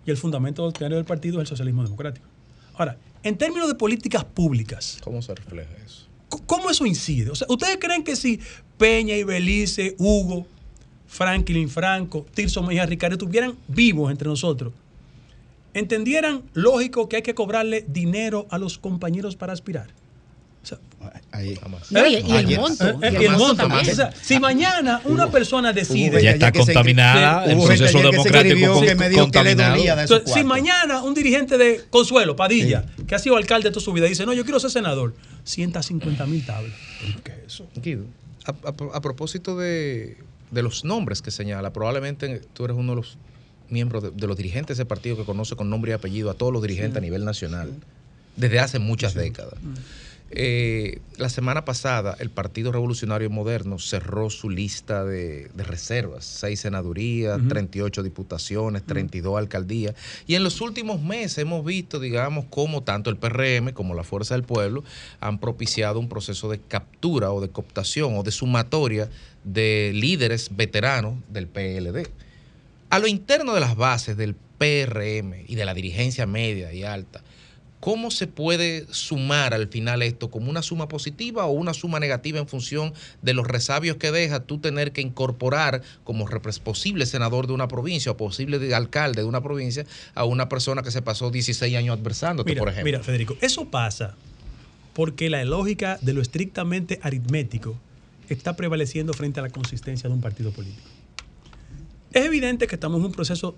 Y 0.05 0.11
el 0.11 0.17
fundamento 0.17 0.63
doctrinario 0.63 0.97
del 0.97 1.07
partido 1.07 1.39
es 1.39 1.43
el 1.43 1.47
socialismo 1.47 1.83
democrático. 1.83 2.27
Ahora, 2.75 2.99
en 3.23 3.37
términos 3.39 3.69
de 3.69 3.75
políticas 3.75 4.25
públicas, 4.25 4.99
¿Cómo 5.03 5.23
se 5.23 5.35
refleja 5.35 5.71
eso? 5.85 6.07
¿Cómo 6.47 6.71
eso 6.71 6.87
incide? 6.87 7.31
O 7.31 7.35
sea, 7.35 7.47
¿ustedes 7.51 7.79
creen 7.81 8.05
que 8.05 8.17
si 8.17 8.41
Peña 8.79 9.17
y 9.17 9.25
Belice, 9.25 9.95
Hugo, 9.99 10.47
Franklin 11.07 11.69
Franco, 11.69 12.27
Tirso 12.35 12.63
Mejía 12.63 12.87
Ricardo 12.87 13.15
estuvieran 13.15 13.57
vivos 13.69 14.11
entre 14.11 14.29
nosotros, 14.29 14.73
entendieran 15.75 16.43
lógico 16.55 17.09
que 17.09 17.17
hay 17.17 17.23
que 17.23 17.35
cobrarle 17.35 17.85
dinero 17.89 18.47
a 18.51 18.59
los 18.59 18.79
compañeros 18.79 19.37
para 19.37 19.53
aspirar? 19.53 19.89
Ahí. 21.31 21.57
No, 21.91 22.07
y- 22.07 22.15
y 22.17 22.33
el 22.37 22.59
monto, 22.59 22.89
eh, 22.89 22.97
y 23.03 23.07
el 23.17 23.23
y 23.23 23.25
el 23.27 23.31
monto 23.33 23.47
monto. 23.47 23.57
también. 23.69 23.91
O 23.93 23.95
sea, 23.95 24.11
si 24.21 24.41
mañana 24.41 25.01
una 25.05 25.31
persona 25.31 25.73
decide. 25.73 26.21
Ya 26.23 26.31
está 26.33 26.51
contaminada, 26.53 27.45
el 27.45 27.57
proceso 27.59 27.85
ayer 27.85 27.93
que 27.93 27.99
se 27.99 28.11
democrático 28.13 28.81
que 28.81 28.95
me 28.95 29.09
dijo 29.09 29.31
que 29.31 29.43
le 29.43 29.51
contaminado. 29.55 29.77
dolía 29.77 29.97
de 29.97 30.05
esos 30.05 30.19
Entonces, 30.19 30.35
si 30.43 30.45
mañana 30.47 31.03
un 31.03 31.15
dirigente 31.15 31.59
de 31.59 31.83
Consuelo, 31.91 32.35
Padilla, 32.37 32.87
que 33.07 33.15
ha 33.15 33.19
sido 33.19 33.37
alcalde 33.37 33.71
toda 33.71 33.83
su 33.85 33.93
vida, 33.93 34.07
dice, 34.07 34.27
no, 34.27 34.33
yo 34.33 34.45
quiero 34.45 34.59
ser 34.59 34.71
senador, 34.71 35.15
150 35.45 36.27
mil 36.27 36.45
tablas. 36.45 36.73
¿Qué 37.23 37.33
es 37.33 37.55
eso? 37.55 37.67
Guido, 37.77 38.05
a, 38.47 38.51
a- 38.51 38.97
a 38.97 39.01
propósito 39.01 39.57
de, 39.57 40.17
de 40.51 40.63
los 40.63 40.85
nombres 40.85 41.23
que 41.23 41.31
señala, 41.31 41.73
probablemente 41.73 42.41
tú 42.55 42.65
eres 42.65 42.77
uno 42.77 42.93
de 42.93 42.97
los 42.97 43.19
miembros 43.69 44.03
de, 44.03 44.11
de 44.11 44.27
los 44.27 44.37
dirigentes 44.37 44.77
de 44.77 44.83
ese 44.83 44.87
partido 44.87 45.17
que 45.17 45.25
conoce 45.25 45.55
con 45.57 45.69
nombre 45.71 45.91
y 45.93 45.95
apellido 45.95 46.31
a 46.31 46.35
todos 46.35 46.53
los 46.53 46.63
dirigentes 46.63 46.95
Sí. 46.95 46.99
a 46.99 47.01
nivel 47.03 47.25
nacional 47.25 47.71
desde 48.37 48.59
hace 48.61 48.79
muchas 48.79 49.15
décadas. 49.15 49.55
Eh, 50.31 51.01
la 51.19 51.29
semana 51.29 51.65
pasada 51.65 52.17
el 52.19 52.31
Partido 52.31 52.73
Revolucionario 52.73 53.31
Moderno 53.31 53.79
cerró 53.79 54.29
su 54.29 54.51
lista 54.51 55.05
de, 55.05 55.49
de 55.55 55.63
reservas, 55.65 56.25
seis 56.25 56.61
senadurías, 56.61 57.39
Ujú. 57.39 57.49
38 57.49 58.03
diputaciones, 58.03 58.83
32 58.85 59.39
alcaldías. 59.39 59.95
Y 60.27 60.35
en 60.35 60.43
los 60.43 60.61
últimos 60.61 61.01
meses 61.01 61.39
hemos 61.39 61.65
visto, 61.65 62.01
digamos, 62.01 62.47
cómo 62.51 62.83
tanto 62.83 63.09
el 63.09 63.17
PRM 63.17 63.73
como 63.73 63.95
la 63.95 64.03
Fuerza 64.03 64.35
del 64.35 64.43
Pueblo 64.43 64.83
han 65.21 65.39
propiciado 65.39 66.01
un 66.01 66.09
proceso 66.09 66.51
de 66.51 66.59
captura 66.59 67.31
o 67.31 67.41
de 67.41 67.49
cooptación 67.51 68.17
o 68.17 68.23
de 68.25 68.33
sumatoria 68.33 69.09
de 69.45 69.93
líderes 69.95 70.57
veteranos 70.57 71.15
del 71.29 71.47
PLD. 71.47 72.09
A 72.91 72.99
lo 72.99 73.07
interno 73.07 73.55
de 73.55 73.61
las 73.61 73.77
bases 73.77 74.17
del 74.17 74.35
PRM 74.59 75.45
y 75.47 75.55
de 75.55 75.65
la 75.65 75.75
dirigencia 75.75 76.27
media 76.27 76.73
y 76.73 76.83
alta, 76.83 77.23
¿Cómo 77.81 78.11
se 78.11 78.27
puede 78.27 78.87
sumar 78.91 79.53
al 79.53 79.69
final 79.69 80.03
esto 80.03 80.31
como 80.31 80.51
una 80.51 80.63
suma 80.63 80.89
positiva 80.89 81.45
o 81.45 81.53
una 81.53 81.75
suma 81.75 82.01
negativa 82.01 82.39
en 82.39 82.49
función 82.49 82.95
de 83.23 83.35
los 83.35 83.47
resabios 83.47 83.97
que 83.97 84.11
deja 84.11 84.41
tú 84.41 84.59
tener 84.59 84.93
que 84.93 85.03
incorporar 85.03 85.83
como 86.03 86.27
posible 86.65 87.07
senador 87.07 87.47
de 87.47 87.53
una 87.53 87.69
provincia 87.69 88.13
o 88.13 88.17
posible 88.17 88.59
de 88.59 88.75
alcalde 88.75 89.23
de 89.23 89.29
una 89.29 89.43
provincia 89.43 89.85
a 90.15 90.25
una 90.25 90.49
persona 90.49 90.83
que 90.83 90.91
se 90.91 91.03
pasó 91.03 91.31
16 91.31 91.77
años 91.77 91.99
adversándote, 91.99 92.51
Mira, 92.51 92.61
por 92.61 92.69
ejemplo? 92.71 92.85
mira, 92.85 93.03
Federico, 93.03 93.37
eso 93.41 93.67
pasa 93.67 94.15
porque 94.95 95.29
la 95.29 95.45
lógica 95.45 95.99
de 96.01 96.15
lo 96.15 96.23
estrictamente 96.23 96.99
aritmético 97.03 97.77
está 98.31 98.57
prevaleciendo 98.57 99.13
frente 99.13 99.41
a 99.41 99.43
la 99.43 99.51
consistencia 99.51 100.09
de 100.09 100.15
un 100.15 100.23
partido 100.23 100.51
político. 100.51 100.89
Es 102.13 102.25
evidente 102.25 102.67
que 102.67 102.77
estamos 102.77 102.99
en 103.01 103.07
un 103.07 103.13
proceso 103.13 103.55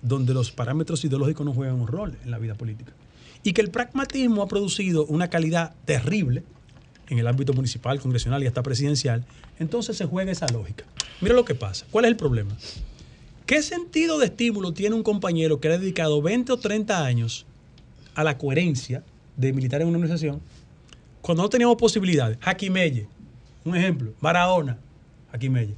donde 0.00 0.32
los 0.32 0.50
parámetros 0.50 1.04
ideológicos 1.04 1.44
no 1.44 1.52
juegan 1.52 1.76
un 1.76 1.86
rol 1.86 2.16
en 2.24 2.30
la 2.30 2.38
vida 2.38 2.54
política 2.54 2.92
y 3.48 3.54
que 3.54 3.62
el 3.62 3.70
pragmatismo 3.70 4.42
ha 4.42 4.46
producido 4.46 5.06
una 5.06 5.30
calidad 5.30 5.74
terrible 5.86 6.42
en 7.08 7.18
el 7.18 7.26
ámbito 7.26 7.54
municipal, 7.54 7.98
congresional 7.98 8.42
y 8.42 8.46
hasta 8.46 8.62
presidencial, 8.62 9.24
entonces 9.58 9.96
se 9.96 10.04
juega 10.04 10.30
esa 10.30 10.46
lógica. 10.48 10.84
Mira 11.22 11.34
lo 11.34 11.46
que 11.46 11.54
pasa. 11.54 11.86
¿Cuál 11.90 12.04
es 12.04 12.10
el 12.10 12.18
problema? 12.18 12.54
¿Qué 13.46 13.62
sentido 13.62 14.18
de 14.18 14.26
estímulo 14.26 14.74
tiene 14.74 14.96
un 14.96 15.02
compañero 15.02 15.60
que 15.60 15.68
le 15.68 15.76
ha 15.76 15.78
dedicado 15.78 16.20
20 16.20 16.52
o 16.52 16.58
30 16.58 17.02
años 17.02 17.46
a 18.14 18.22
la 18.22 18.36
coherencia 18.36 19.02
de 19.38 19.54
militar 19.54 19.80
en 19.80 19.88
una 19.88 19.96
organización 19.96 20.42
cuando 21.22 21.42
no 21.42 21.48
teníamos 21.48 21.76
posibilidades? 21.76 22.36
Jaquimelle, 22.42 23.08
un 23.64 23.76
ejemplo. 23.76 24.12
Barahona, 24.20 24.76
Jaquimelle. 25.32 25.74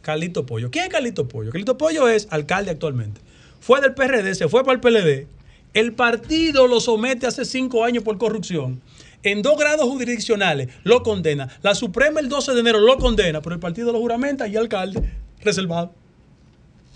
Carlito 0.00 0.46
Pollo. 0.46 0.70
¿Quién 0.70 0.86
es 0.86 0.90
Carlito 0.90 1.28
Pollo? 1.28 1.50
Carlito 1.50 1.76
Pollo 1.76 2.08
es 2.08 2.26
alcalde 2.30 2.70
actualmente. 2.70 3.20
Fue 3.60 3.82
del 3.82 3.92
PRD, 3.92 4.34
se 4.34 4.48
fue 4.48 4.64
para 4.64 4.76
el 4.76 4.80
PLD. 4.80 5.41
El 5.74 5.92
partido 5.94 6.66
lo 6.66 6.80
somete 6.80 7.26
hace 7.26 7.44
cinco 7.44 7.84
años 7.84 8.04
por 8.04 8.18
corrupción. 8.18 8.80
En 9.22 9.40
dos 9.42 9.56
grados 9.58 9.86
jurisdiccionales 9.88 10.68
lo 10.84 11.02
condena. 11.02 11.48
La 11.62 11.74
Suprema 11.74 12.20
el 12.20 12.28
12 12.28 12.52
de 12.54 12.60
enero 12.60 12.80
lo 12.80 12.98
condena, 12.98 13.40
pero 13.40 13.54
el 13.54 13.60
partido 13.60 13.92
lo 13.92 13.98
juramenta 14.00 14.48
y 14.48 14.52
el 14.52 14.58
alcalde 14.58 15.00
reservado. 15.40 15.92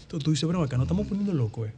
Tú, 0.08 0.18
tú 0.18 0.30
dices, 0.32 0.46
pero 0.46 0.62
acá 0.62 0.76
no 0.76 0.82
estamos 0.84 1.06
poniendo 1.06 1.32
loco, 1.32 1.66
¿eh? 1.66 1.72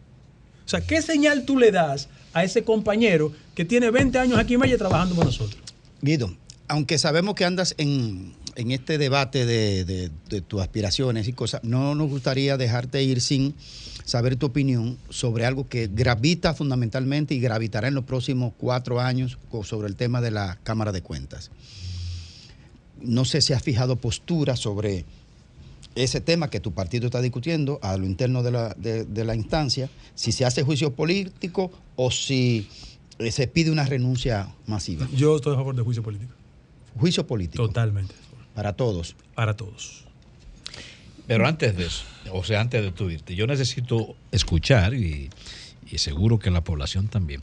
O 0.65 0.69
sea, 0.69 0.81
¿qué 0.83 1.01
señal 1.01 1.45
tú 1.47 1.59
le 1.59 1.71
das 1.71 2.09
a 2.35 2.45
ese 2.45 2.63
compañero 2.63 3.33
que 3.55 3.65
tiene 3.65 3.91
20 3.91 4.19
años 4.19 4.39
aquí 4.39 4.55
en 4.55 4.61
Maya 4.61 4.77
trabajando 4.77 5.15
con 5.15 5.25
nosotros? 5.27 5.59
Guido, 6.03 6.35
aunque 6.67 6.99
sabemos 6.99 7.35
que 7.35 7.47
andas 7.47 7.75
en, 7.79 8.35
en 8.55 8.71
este 8.71 8.99
debate 8.99 9.47
de, 9.47 9.85
de- 9.87 10.11
de 10.29 10.41
tus 10.43 10.61
aspiraciones 10.61 11.27
y 11.27 11.33
cosas, 11.33 11.63
no 11.65 11.95
nos 11.95 12.09
gustaría 12.11 12.57
dejarte 12.59 13.03
ir 13.03 13.23
sin 13.23 13.55
saber 14.09 14.37
tu 14.37 14.47
opinión 14.47 14.97
sobre 15.11 15.45
algo 15.45 15.69
que 15.69 15.87
gravita 15.87 16.55
fundamentalmente 16.55 17.35
y 17.35 17.41
gravitará 17.41 17.89
en 17.89 17.95
los 17.95 18.05
próximos 18.05 18.55
cuatro 18.57 19.01
años 19.01 19.37
sobre 19.65 19.87
el 19.87 19.97
tema 19.97 20.23
de 20.23 20.31
la 20.31 20.59
Cámara 20.63 20.93
de 20.93 21.03
Cuentas. 21.03 21.51
No 23.03 23.27
sé 23.27 23.43
si 23.43 23.53
has 23.53 23.63
fijado 23.63 23.97
postura 23.97 24.57
sobre 24.57 25.05
ese 25.95 26.23
tema 26.23 26.49
que 26.49 26.59
tu 26.59 26.73
partido 26.73 27.05
está 27.07 27.21
discutiendo 27.21 27.79
a 27.83 27.99
lo 27.99 28.07
interno 28.07 28.43
de 28.43 28.51
la, 28.51 28.75
de- 28.79 29.05
de 29.05 29.25
la 29.27 29.35
instancia, 29.35 29.91
si 30.15 30.33
se 30.33 30.47
hace 30.47 30.63
juicio 30.63 30.95
político 30.95 31.71
o 31.97 32.11
si 32.11 32.67
eh, 33.19 33.31
se 33.31 33.47
pide 33.47 33.71
una 33.71 33.85
renuncia 33.85 34.49
masiva. 34.67 35.07
Yo 35.15 35.37
estoy 35.37 35.53
a 35.53 35.57
favor 35.57 35.77
de 35.77 35.83
juicio 35.83 36.03
político. 36.03 36.33
Juicio 36.99 37.27
político. 37.27 37.67
Totalmente. 37.67 38.15
Para 38.55 38.73
todos. 38.73 39.17
Para 39.35 39.55
todos. 39.55 40.05
Pero 41.29 41.47
antes 41.47 41.77
de 41.77 41.87
eso, 41.87 42.03
o 42.33 42.43
sea, 42.43 42.61
antes 42.61 42.83
de 42.83 42.91
tú 42.91 43.09
irte, 43.11 43.37
yo 43.37 43.47
necesito 43.47 44.17
escuchar 44.33 44.95
y, 44.95 45.31
y 45.91 45.99
seguro 45.99 46.39
que 46.41 46.51
la 46.51 46.65
población 46.65 47.07
también. 47.09 47.43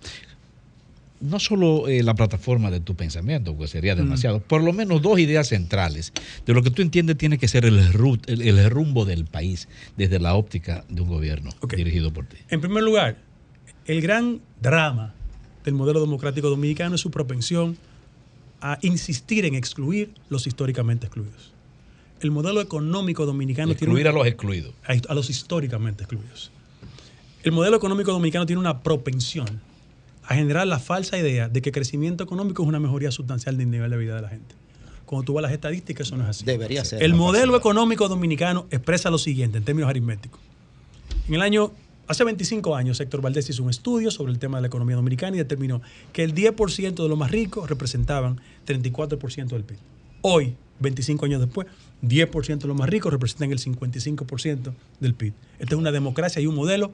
No 1.22 1.40
solo 1.40 1.88
eh, 1.88 2.04
la 2.04 2.14
plataforma 2.14 2.70
de 2.72 2.82
tu 2.82 2.96
pensamiento, 2.96 3.54
porque 3.56 3.70
sería 3.70 3.96
demasiado, 3.96 4.42
por 4.42 4.62
lo 4.62 4.74
menos 4.74 5.02
dos 5.02 5.18
ideas 5.18 5.48
centrales 5.48 6.12
de 6.46 6.54
lo 6.54 6.62
que 6.62 6.72
tú 6.72 6.82
entiendes 6.82 7.18
tiene 7.18 7.38
que 7.38 7.48
ser 7.48 7.64
el, 7.66 7.94
ru- 7.94 8.20
el, 8.28 8.42
el 8.42 8.70
rumbo 8.70 9.06
del 9.06 9.26
país 9.26 9.70
desde 9.96 10.20
la 10.20 10.36
óptica 10.36 10.84
de 10.90 11.02
un 11.02 11.08
gobierno 11.08 11.52
dirigido 11.78 12.12
por 12.12 12.26
ti. 12.26 12.36
En 12.50 12.60
primer 12.60 12.84
lugar, 12.84 13.18
el 13.86 14.02
gran 14.02 14.42
drama 14.62 15.14
del 15.64 15.74
modelo 15.76 16.02
democrático 16.02 16.50
dominicano 16.50 16.96
es 16.96 17.02
su 17.02 17.12
propensión 17.12 17.78
a 18.62 18.78
insistir 18.82 19.46
en 19.46 19.56
excluir 19.56 20.12
los 20.30 20.48
históricamente 20.48 21.06
excluidos. 21.06 21.54
El 22.22 22.32
modelo 22.32 22.62
económico 22.62 23.26
dominicano 23.26 23.72
Excluir 23.72 23.96
tiene 24.04 24.10
a 24.10 24.14
los 24.14 24.28
excluidos. 24.28 24.74
a, 24.88 24.94
a 25.12 25.14
los 25.14 25.30
históricamente 25.30 26.04
excluidos. 26.04 26.52
El 27.44 27.52
modelo 27.52 27.78
económico 27.78 28.12
dominicano 28.12 28.46
tiene 28.46 28.60
una 28.60 28.82
propensión 28.82 29.62
a 30.24 30.34
generar 30.36 30.66
la 30.66 30.80
falsa 30.80 31.18
idea 31.18 31.50
de 31.50 31.62
que 31.62 31.72
crecimiento 31.72 32.24
económico 32.24 32.64
es 32.64 32.70
una 32.70 32.80
mejoría 32.80 33.12
sustancial 33.12 33.58
del 33.58 33.70
nivel 33.70 33.92
de 33.92 33.98
vida 33.98 34.16
de 34.16 34.22
la 34.24 34.30
gente. 34.30 34.56
Cuando 35.06 35.26
tú 35.26 35.34
vas 35.34 35.42
a 35.42 35.44
las 35.44 35.52
estadísticas, 35.52 36.08
eso 36.08 36.18
no 36.18 36.24
es 36.24 36.30
así. 36.32 36.46
Debería 36.46 36.84
ser. 36.84 37.04
El 37.04 37.14
modelo 37.14 37.56
económico 37.56 38.08
dominicano 38.08 38.66
expresa 38.72 39.12
lo 39.12 39.20
siguiente 39.20 39.60
en 39.60 39.64
términos 39.64 39.88
aritméticos. 39.90 40.40
En 41.28 41.36
el 41.36 41.42
año, 41.44 41.72
hace 42.08 42.24
25 42.24 42.76
años, 42.76 43.00
Héctor 43.00 43.22
Valdés 43.22 43.48
hizo 43.50 43.62
un 43.62 43.70
estudio 43.70 44.10
sobre 44.10 44.32
el 44.32 44.40
tema 44.40 44.58
de 44.58 44.62
la 44.62 44.68
economía 44.68 44.96
dominicana 44.96 45.36
y 45.36 45.40
determinó 45.40 45.84
que 46.12 46.24
el 46.24 46.34
10% 46.34 46.96
de 46.96 47.08
los 47.10 47.18
más 47.18 47.30
ricos 47.30 47.70
representaban 47.70 48.42
34% 48.66 49.50
del 49.50 49.64
PIB. 49.64 49.78
Hoy, 50.22 50.56
25 50.80 51.26
años 51.26 51.40
después, 51.42 51.68
10% 52.04 52.60
de 52.60 52.68
los 52.68 52.78
más 52.78 52.90
ricos 52.90 53.12
representan 53.12 53.52
el 53.52 53.60
55% 53.60 54.74
del 55.00 55.14
PIB. 55.14 55.34
Esta 55.60 55.76
es 55.76 55.80
una 55.80 55.92
democracia 55.92 56.42
y 56.42 56.48
un 56.48 56.56
modelo 56.56 56.92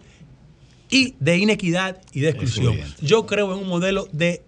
y 0.90 1.16
de 1.20 1.38
inequidad 1.38 2.02
y 2.14 2.20
de 2.20 2.30
exclusión. 2.30 2.78
Yo 3.02 3.26
creo 3.26 3.54
en 3.54 3.60
un 3.60 3.68
modelo 3.68 4.08
de 4.12 4.44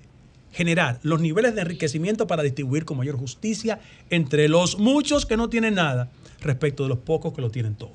generar 0.51 0.99
los 1.01 1.19
niveles 1.19 1.55
de 1.55 1.61
enriquecimiento 1.61 2.27
para 2.27 2.43
distribuir 2.43 2.85
con 2.85 2.97
mayor 2.97 3.17
justicia 3.17 3.79
entre 4.09 4.47
los 4.47 4.77
muchos 4.77 5.25
que 5.25 5.35
no 5.35 5.49
tienen 5.49 5.75
nada 5.75 6.11
respecto 6.41 6.83
de 6.83 6.89
los 6.89 6.99
pocos 6.99 7.33
que 7.33 7.41
lo 7.41 7.49
tienen 7.49 7.75
todo, 7.75 7.93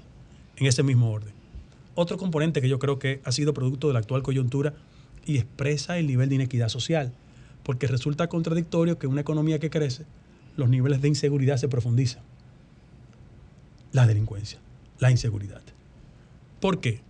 en 0.56 0.66
ese 0.66 0.82
mismo 0.82 1.10
orden. 1.12 1.32
Otro 1.94 2.16
componente 2.16 2.60
que 2.60 2.68
yo 2.68 2.78
creo 2.78 2.98
que 2.98 3.20
ha 3.24 3.32
sido 3.32 3.54
producto 3.54 3.86
de 3.86 3.92
la 3.92 4.00
actual 4.00 4.22
coyuntura 4.22 4.74
y 5.24 5.36
expresa 5.36 5.98
el 5.98 6.06
nivel 6.06 6.28
de 6.28 6.36
inequidad 6.36 6.68
social, 6.68 7.12
porque 7.62 7.86
resulta 7.86 8.28
contradictorio 8.28 8.98
que 8.98 9.06
en 9.06 9.12
una 9.12 9.20
economía 9.20 9.58
que 9.58 9.70
crece, 9.70 10.04
los 10.56 10.68
niveles 10.68 11.00
de 11.00 11.08
inseguridad 11.08 11.58
se 11.58 11.68
profundizan. 11.68 12.22
La 13.92 14.06
delincuencia, 14.06 14.58
la 14.98 15.10
inseguridad. 15.10 15.62
¿Por 16.60 16.80
qué? 16.80 17.00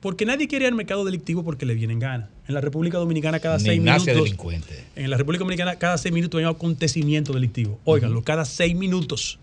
Porque 0.00 0.26
nadie 0.26 0.48
quiere 0.48 0.66
ir 0.66 0.68
al 0.70 0.76
mercado 0.76 1.04
delictivo 1.04 1.42
porque 1.44 1.64
le 1.66 1.74
vienen 1.74 1.98
ganas. 1.98 2.28
En 2.46 2.54
la 2.54 2.60
República 2.60 2.98
Dominicana 2.98 3.40
cada 3.40 3.56
Ni 3.56 3.64
seis 3.64 3.80
minutos... 3.80 4.06
delincuente. 4.06 4.84
En 4.96 5.10
la 5.10 5.16
República 5.16 5.40
Dominicana 5.44 5.76
cada 5.76 5.96
seis 5.96 6.12
minutos 6.12 6.38
hay 6.38 6.44
un 6.44 6.50
acontecimiento 6.50 7.32
delictivo. 7.32 7.80
Óiganlo, 7.84 8.22
cada 8.22 8.44
seis 8.44 8.76
minutos. 8.76 9.38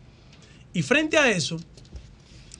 Y 0.73 0.83
frente 0.83 1.17
a 1.17 1.31
eso, 1.31 1.59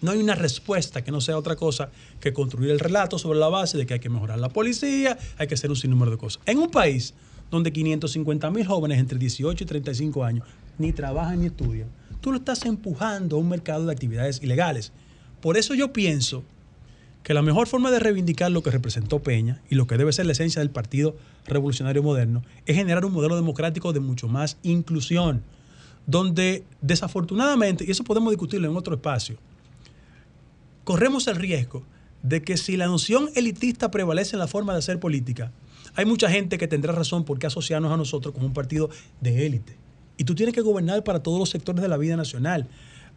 no 0.02 0.12
hay 0.12 0.18
una 0.18 0.36
respuesta 0.36 1.04
que 1.04 1.12
no 1.12 1.22
sea 1.22 1.38
otra 1.38 1.56
cosa 1.56 1.92
que 2.20 2.34
construir 2.34 2.72
el 2.72 2.80
relato 2.80 3.20
sobre 3.20 3.40
la 3.40 3.50
base 3.50 3.78
de 3.78 3.86
que 3.86 3.94
hay 3.94 4.00
que 4.00 4.10
mejorar 4.10 4.40
la 4.40 4.50
policía, 4.50 5.18
hay 5.38 5.48
que 5.48 5.54
hacer 5.54 5.70
un 5.70 5.76
sinnúmero 5.76 6.12
de 6.12 6.18
cosas. 6.18 6.42
En 6.46 6.58
un 6.58 6.72
país 6.72 7.14
donde 7.52 7.72
550 7.72 8.50
mil 8.50 8.66
jóvenes 8.66 9.00
entre 9.00 9.20
18 9.20 9.64
y 9.64 9.68
35 9.68 10.24
años 10.24 10.48
ni 10.78 10.92
trabajan 10.92 11.40
ni 11.40 11.48
estudian, 11.48 11.90
tú 12.22 12.32
lo 12.32 12.38
estás 12.38 12.66
empujando 12.66 13.36
a 13.36 13.40
un 13.40 13.50
mercado 13.50 13.86
de 13.86 13.92
actividades 13.92 14.42
ilegales. 14.42 14.94
Por 15.42 15.58
eso 15.58 15.74
yo 15.74 15.92
pienso 15.92 16.44
que 17.24 17.34
la 17.34 17.42
mejor 17.42 17.68
forma 17.68 17.92
de 17.92 18.00
reivindicar 18.00 18.52
lo 18.52 18.64
que 18.64 18.72
representó 18.72 19.20
Peña 19.20 19.62
y 19.70 19.76
lo 19.76 19.86
que 19.88 19.98
debe 19.98 20.14
ser 20.14 20.26
la 20.26 20.32
esencia 20.32 20.60
del 20.60 20.70
Partido 20.70 21.16
Revolucionario 21.46 22.02
Moderno 22.02 22.44
es 22.66 22.76
generar 22.76 23.06
un 23.06 23.14
modelo 23.14 23.36
democrático 23.36 23.94
de 23.94 24.00
mucho 24.00 24.28
más 24.28 24.58
inclusión, 24.64 25.44
donde 26.08 26.64
desafortunadamente, 26.82 27.86
y 27.88 27.92
eso 27.92 28.04
podemos 28.04 28.32
discutirlo 28.32 28.70
en 28.70 28.78
otro 28.78 28.96
espacio, 28.96 29.38
corremos 30.84 31.28
el 31.28 31.36
riesgo 31.36 31.84
de 32.24 32.42
que 32.42 32.58
si 32.58 32.78
la 32.78 32.88
noción 32.88 33.30
elitista 33.36 33.92
prevalece 33.92 34.36
en 34.36 34.40
la 34.40 34.48
forma 34.48 34.74
de 34.74 34.80
hacer 34.80 35.00
política, 35.00 35.52
hay 35.96 36.06
mucha 36.06 36.30
gente 36.30 36.58
que 36.58 36.68
tendrá 36.68 36.94
razón 36.94 37.26
por 37.26 37.38
qué 37.38 37.48
asociarnos 37.48 37.92
a 37.92 37.98
nosotros 37.98 38.34
como 38.34 38.46
un 38.46 38.54
partido 38.54 38.90
de 39.20 39.46
élite. 39.46 39.81
Y 40.22 40.24
tú 40.24 40.36
tienes 40.36 40.54
que 40.54 40.62
gobernar 40.62 41.04
para 41.04 41.24
todos 41.24 41.40
los 41.40 41.50
sectores 41.50 41.82
de 41.82 41.88
la 41.88 41.98
vida 41.98 42.16
nacional. 42.16 42.68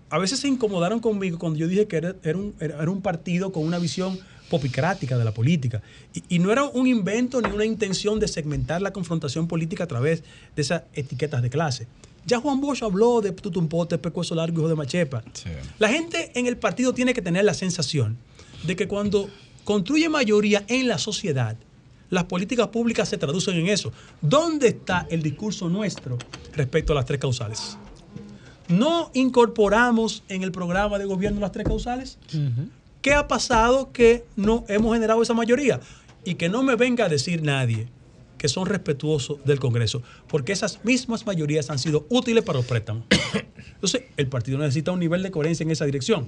A 0.09 0.17
veces 0.19 0.41
se 0.41 0.49
incomodaron 0.49 1.01
conmigo 1.01 1.39
cuando 1.39 1.59
yo 1.59 1.69
dije 1.69 1.87
que 1.87 1.97
era, 1.99 2.17
era 2.23 2.39
un, 2.39 2.55
era- 2.61 2.91
un 2.91 3.03
partido 3.03 3.53
con 3.53 3.63
una 3.63 3.79
visión 3.79 4.19
popicrática 4.49 5.19
de 5.19 5.25
la 5.27 5.35
política. 5.35 5.83
Y, 6.15 6.37
y 6.37 6.39
no 6.39 6.51
era 6.51 6.65
un 6.65 6.87
invento 6.87 7.43
ni 7.43 7.51
una 7.51 7.67
intención 7.67 8.19
de 8.21 8.27
segmentar 8.27 8.81
la 8.81 8.91
confrontación 8.95 9.47
política 9.49 9.85
a 9.85 9.87
través 9.87 10.23
de 10.57 10.63
esas 10.63 10.85
etiquetas 10.95 11.43
de 11.43 11.51
clase. 11.51 11.87
Ya 12.25 12.41
Juan 12.41 12.59
Bosch 12.63 12.83
habló 12.83 13.21
de 13.21 13.33
tutumpote, 13.33 13.99
pecueso 13.99 14.35
largo, 14.35 14.61
hijo 14.61 14.69
de 14.71 14.75
machepa. 14.77 15.23
La 15.79 15.91
gente 15.91 16.33
en 16.35 16.47
el 16.47 16.57
partido 16.57 16.95
tiene 16.95 17.13
que 17.13 17.21
tener 17.21 17.45
la 17.45 17.53
sensación 17.53 18.17
de 18.67 18.77
que 18.77 18.89
cuando 18.89 19.29
construye 19.65 20.09
mayoría 20.09 20.65
en 20.69 20.89
la 20.89 20.97
sociedad, 20.97 21.57
las 22.15 22.25
políticas 22.25 22.69
públicas 22.69 23.09
se 23.09 23.19
traducen 23.19 23.57
en 23.57 23.69
eso. 23.69 23.93
¿Dónde 24.21 24.69
está 24.69 25.07
el 25.11 25.23
discurso 25.23 25.69
nuestro 25.69 26.17
respecto 26.55 26.93
a 26.93 26.97
las 26.97 27.05
tres 27.05 27.21
causales? 27.21 27.77
¿No 28.69 29.11
incorporamos 29.13 30.23
en 30.29 30.43
el 30.43 30.53
programa 30.53 30.99
de 30.99 31.05
gobierno 31.05 31.41
las 31.41 31.53
tres 31.53 31.67
causales? 31.67 32.19
¿Qué 33.03 33.13
ha 33.13 33.29
pasado 33.29 33.93
que 33.93 34.25
no 34.37 34.65
hemos 34.69 34.95
generado 34.95 35.23
esa 35.23 35.35
mayoría? 35.35 35.81
Y 36.25 36.37
que 36.37 36.49
no 36.49 36.63
me 36.63 36.77
venga 36.77 37.05
a 37.05 37.09
decir 37.09 37.43
nadie 37.43 37.89
que 38.39 38.49
son 38.49 38.67
respetuosos 38.67 39.43
del 39.45 39.59
Congreso, 39.59 40.03
porque 40.29 40.53
esas 40.53 40.85
mismas 40.85 41.25
mayorías 41.25 41.71
han 41.71 41.79
sido 41.79 42.07
útiles 42.11 42.45
para 42.45 42.59
los 42.59 42.67
préstamos. 42.67 43.05
Entonces, 43.75 44.03
el 44.19 44.27
partido 44.27 44.59
necesita 44.59 44.93
un 44.93 45.01
nivel 45.01 45.23
de 45.23 45.31
coherencia 45.31 45.65
en 45.65 45.71
esa 45.71 45.87
dirección, 45.87 46.27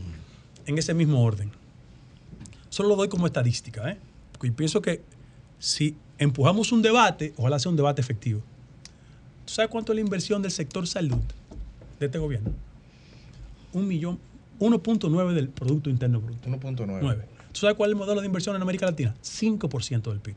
en 0.65 0.79
ese 0.79 0.95
mismo 0.95 1.23
orden. 1.23 1.51
Solo 2.71 2.89
lo 2.91 2.97
doy 2.97 3.09
como 3.09 3.27
estadística, 3.27 3.91
¿eh? 3.91 3.99
porque 4.33 4.49
yo 4.49 4.57
pienso 4.57 4.83
que 4.83 5.03
si 5.67 5.97
empujamos 6.19 6.71
un 6.71 6.81
debate, 6.81 7.35
ojalá 7.37 7.59
sea 7.59 7.71
un 7.71 7.77
debate 7.77 8.01
efectivo. 8.01 8.41
¿Tú 9.45 9.53
sabes 9.53 9.69
cuánto 9.69 9.93
es 9.93 9.97
la 9.97 10.01
inversión 10.01 10.41
del 10.41 10.53
sector 10.53 10.87
salud 10.87 11.19
de 11.99 12.07
este 12.07 12.19
gobierno? 12.19 12.53
Un 13.73 13.89
millón, 13.89 14.21
1.9 14.61 15.35
del 15.35 15.49
Producto 15.49 15.91
Interno 15.91 16.21
Bruto. 16.21 16.49
1.9. 16.49 16.99
9. 17.03 17.25
¿Tú 17.51 17.61
sabes 17.61 17.77
cuál 17.77 17.91
es 17.91 17.95
el 17.95 17.99
modelo 17.99 18.21
de 18.21 18.27
inversión 18.29 18.55
en 18.55 18.63
América 18.63 18.87
Latina? 18.87 19.13
5% 19.21 20.03
del 20.03 20.21
PIB. 20.21 20.37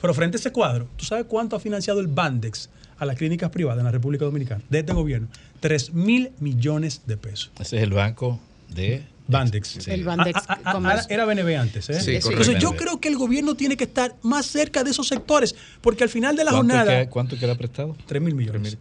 Pero 0.00 0.14
frente 0.14 0.36
a 0.36 0.40
ese 0.40 0.50
cuadro, 0.50 0.88
¿tú 0.96 1.04
sabes 1.04 1.26
cuánto 1.26 1.54
ha 1.54 1.60
financiado 1.60 2.00
el 2.00 2.08
Bandex 2.08 2.70
a 2.98 3.06
las 3.06 3.16
clínicas 3.16 3.50
privadas 3.50 3.78
en 3.78 3.84
la 3.84 3.92
República 3.92 4.24
Dominicana 4.24 4.64
de 4.68 4.80
este 4.80 4.92
gobierno? 4.92 5.28
3 5.60 5.94
mil 5.94 6.32
millones 6.40 7.02
de 7.06 7.16
pesos. 7.16 7.52
Ese 7.60 7.76
es 7.76 7.84
el 7.84 7.92
banco 7.92 8.40
de 8.68 9.04
Bandex. 9.30 9.88
El 9.88 10.04
Bandex 10.04 10.38
Ah, 10.40 10.44
ah, 10.48 10.58
ah, 10.64 10.72
Comercio. 10.72 11.06
era 11.10 11.24
BNB 11.24 11.56
antes. 11.58 11.88
¿eh? 11.90 12.00
Sí, 12.00 12.16
Entonces 12.16 12.58
yo 12.58 12.72
creo 12.76 13.00
que 13.00 13.08
el 13.08 13.16
gobierno 13.16 13.54
tiene 13.54 13.76
que 13.76 13.84
estar 13.84 14.14
más 14.22 14.46
cerca 14.46 14.84
de 14.84 14.90
esos 14.90 15.08
sectores, 15.08 15.54
porque 15.80 16.02
al 16.04 16.10
final 16.10 16.36
de 16.36 16.44
la 16.44 16.50
¿Cuánto 16.52 16.74
jornada... 16.74 17.00
que- 17.04 17.08
¿Cuánto 17.10 17.38
queda 17.38 17.54
prestado? 17.56 17.96
3 18.06 18.20
mil 18.22 18.34
millones. 18.34 18.76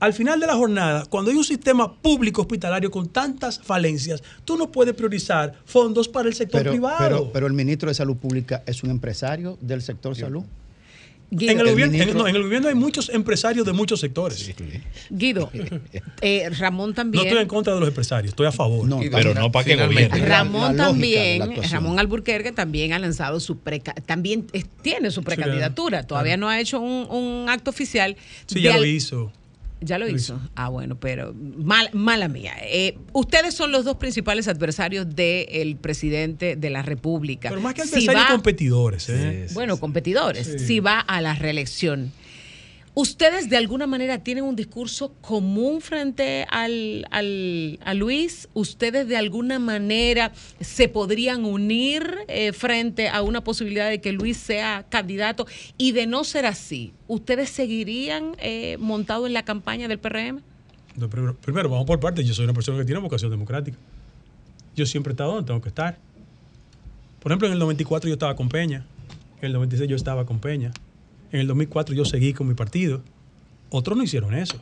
Al 0.00 0.12
final 0.12 0.38
de 0.38 0.46
la 0.46 0.54
jornada, 0.54 1.06
cuando 1.06 1.32
hay 1.32 1.36
un 1.36 1.42
sistema 1.42 1.92
público 1.92 2.42
hospitalario 2.42 2.88
con 2.88 3.08
tantas 3.08 3.58
falencias, 3.58 4.22
tú 4.44 4.56
no 4.56 4.70
puedes 4.70 4.94
priorizar 4.94 5.54
fondos 5.64 6.08
para 6.08 6.28
el 6.28 6.34
sector 6.34 6.60
Pero, 6.60 6.70
privado. 6.70 6.98
pero, 7.00 7.32
pero 7.32 7.46
el 7.48 7.52
ministro 7.52 7.88
de 7.88 7.94
Salud 7.94 8.16
Pública 8.16 8.62
es 8.64 8.84
un 8.84 8.90
empresario 8.90 9.58
del 9.60 9.82
sector 9.82 10.14
salud. 10.14 10.44
En, 11.30 11.42
el 11.42 11.48
El 11.50 11.56
gobierno, 11.72 11.84
en- 11.94 12.00
ministro- 12.00 12.18
no, 12.22 12.28
en 12.28 12.36
el 12.36 12.42
gobierno 12.42 12.68
hay 12.68 12.74
muchos 12.74 13.08
empresarios 13.10 13.66
de 13.66 13.72
muchos 13.72 14.00
sectores. 14.00 14.50
Guido, 15.10 15.50
eh, 16.22 16.48
Ramón 16.58 16.90
No 16.90 16.94
también. 16.94 17.26
estoy 17.26 17.42
en 17.42 17.48
contra 17.48 17.74
de 17.74 17.80
los 17.80 17.88
empresarios, 17.88 18.30
estoy 18.32 18.46
a 18.46 18.52
favor. 18.52 18.88
pero 19.10 19.34
no 19.34 19.52
para 19.52 19.64
que 19.64 19.76
gobierne. 19.76 20.18
Ramón 20.26 20.76
también, 20.76 21.54
Ramón 21.70 21.98
Alburquerque 21.98 22.52
también 22.52 22.92
ha 22.92 22.98
lanzado 22.98 23.40
su 23.40 23.58
preca 23.58 23.94
también 24.06 24.46
tiene 24.82 25.10
su 25.10 25.22
precandidatura. 25.22 26.06
Todavía 26.06 26.36
no 26.36 26.48
ha 26.48 26.60
hecho 26.60 26.80
un, 26.80 27.06
un 27.10 27.48
acto 27.48 27.70
oficial. 27.70 28.16
Sí, 28.46 28.56
de 28.56 28.62
ya 28.62 28.76
lo 28.78 28.84
hizo. 28.84 29.32
Ya 29.80 29.96
lo 29.98 30.08
hizo. 30.08 30.40
Ah, 30.56 30.68
bueno, 30.68 30.98
pero 30.98 31.32
mal- 31.34 31.90
mala 31.92 32.26
mía. 32.28 32.54
Eh, 32.62 32.98
ustedes 33.12 33.54
son 33.54 33.70
los 33.70 33.84
dos 33.84 33.96
principales 33.96 34.48
adversarios 34.48 35.06
del 35.14 35.76
presidente 35.76 36.56
de 36.56 36.70
la 36.70 36.82
República. 36.82 37.48
Pero 37.48 37.60
más 37.60 37.74
que 37.74 37.82
Si 37.82 37.88
adversarios, 37.90 38.24
va- 38.24 38.28
competidores. 38.32 39.08
¿eh? 39.08 39.46
bueno, 39.54 39.78
competidores, 39.78 40.46
Sí. 40.46 40.58
si 40.58 40.80
va 40.80 40.98
a 41.00 41.20
la 41.20 41.34
reelección. 41.34 42.12
¿Ustedes 43.00 43.48
de 43.48 43.56
alguna 43.56 43.86
manera 43.86 44.18
tienen 44.24 44.42
un 44.42 44.56
discurso 44.56 45.12
común 45.20 45.80
frente 45.80 46.44
al, 46.50 47.06
al- 47.12 47.78
a 47.84 47.94
Luis? 47.94 48.48
¿Ustedes 48.54 49.06
de 49.06 49.16
alguna 49.16 49.60
manera 49.60 50.32
se 50.58 50.88
podrían 50.88 51.44
unir 51.44 52.02
eh, 52.26 52.52
frente 52.52 53.08
a 53.08 53.22
una 53.22 53.44
posibilidad 53.44 53.88
de 53.88 54.00
que 54.00 54.10
Luis 54.10 54.36
sea 54.36 54.84
candidato? 54.90 55.46
Y 55.76 55.92
de 55.92 56.08
no 56.08 56.24
ser 56.24 56.44
así, 56.44 56.92
¿ustedes 57.06 57.50
seguirían 57.50 58.32
eh, 58.40 58.76
montados 58.80 59.28
en 59.28 59.32
la 59.32 59.44
campaña 59.44 59.86
del 59.86 60.00
PRM? 60.00 60.40
Primero, 61.08 61.36
primero, 61.36 61.68
vamos 61.68 61.86
por 61.86 62.00
partes. 62.00 62.26
Yo 62.26 62.34
soy 62.34 62.46
una 62.46 62.54
persona 62.54 62.78
que 62.78 62.84
tiene 62.84 63.00
vocación 63.00 63.30
democrática. 63.30 63.78
Yo 64.74 64.86
siempre 64.86 65.12
he 65.12 65.14
estado 65.14 65.34
donde 65.34 65.46
tengo 65.46 65.60
que 65.60 65.68
estar. 65.68 65.98
Por 67.20 67.30
ejemplo, 67.30 67.46
en 67.46 67.52
el 67.52 67.60
94 67.60 68.08
yo 68.08 68.14
estaba 68.14 68.34
con 68.34 68.48
Peña. 68.48 68.84
En 69.40 69.46
el 69.46 69.52
96 69.52 69.88
yo 69.88 69.94
estaba 69.94 70.26
con 70.26 70.40
Peña. 70.40 70.72
En 71.32 71.40
el 71.40 71.46
2004 71.46 71.94
yo 71.94 72.04
seguí 72.04 72.32
con 72.32 72.48
mi 72.48 72.54
partido. 72.54 73.02
Otros 73.70 73.96
no 73.96 74.04
hicieron 74.04 74.34
eso. 74.34 74.60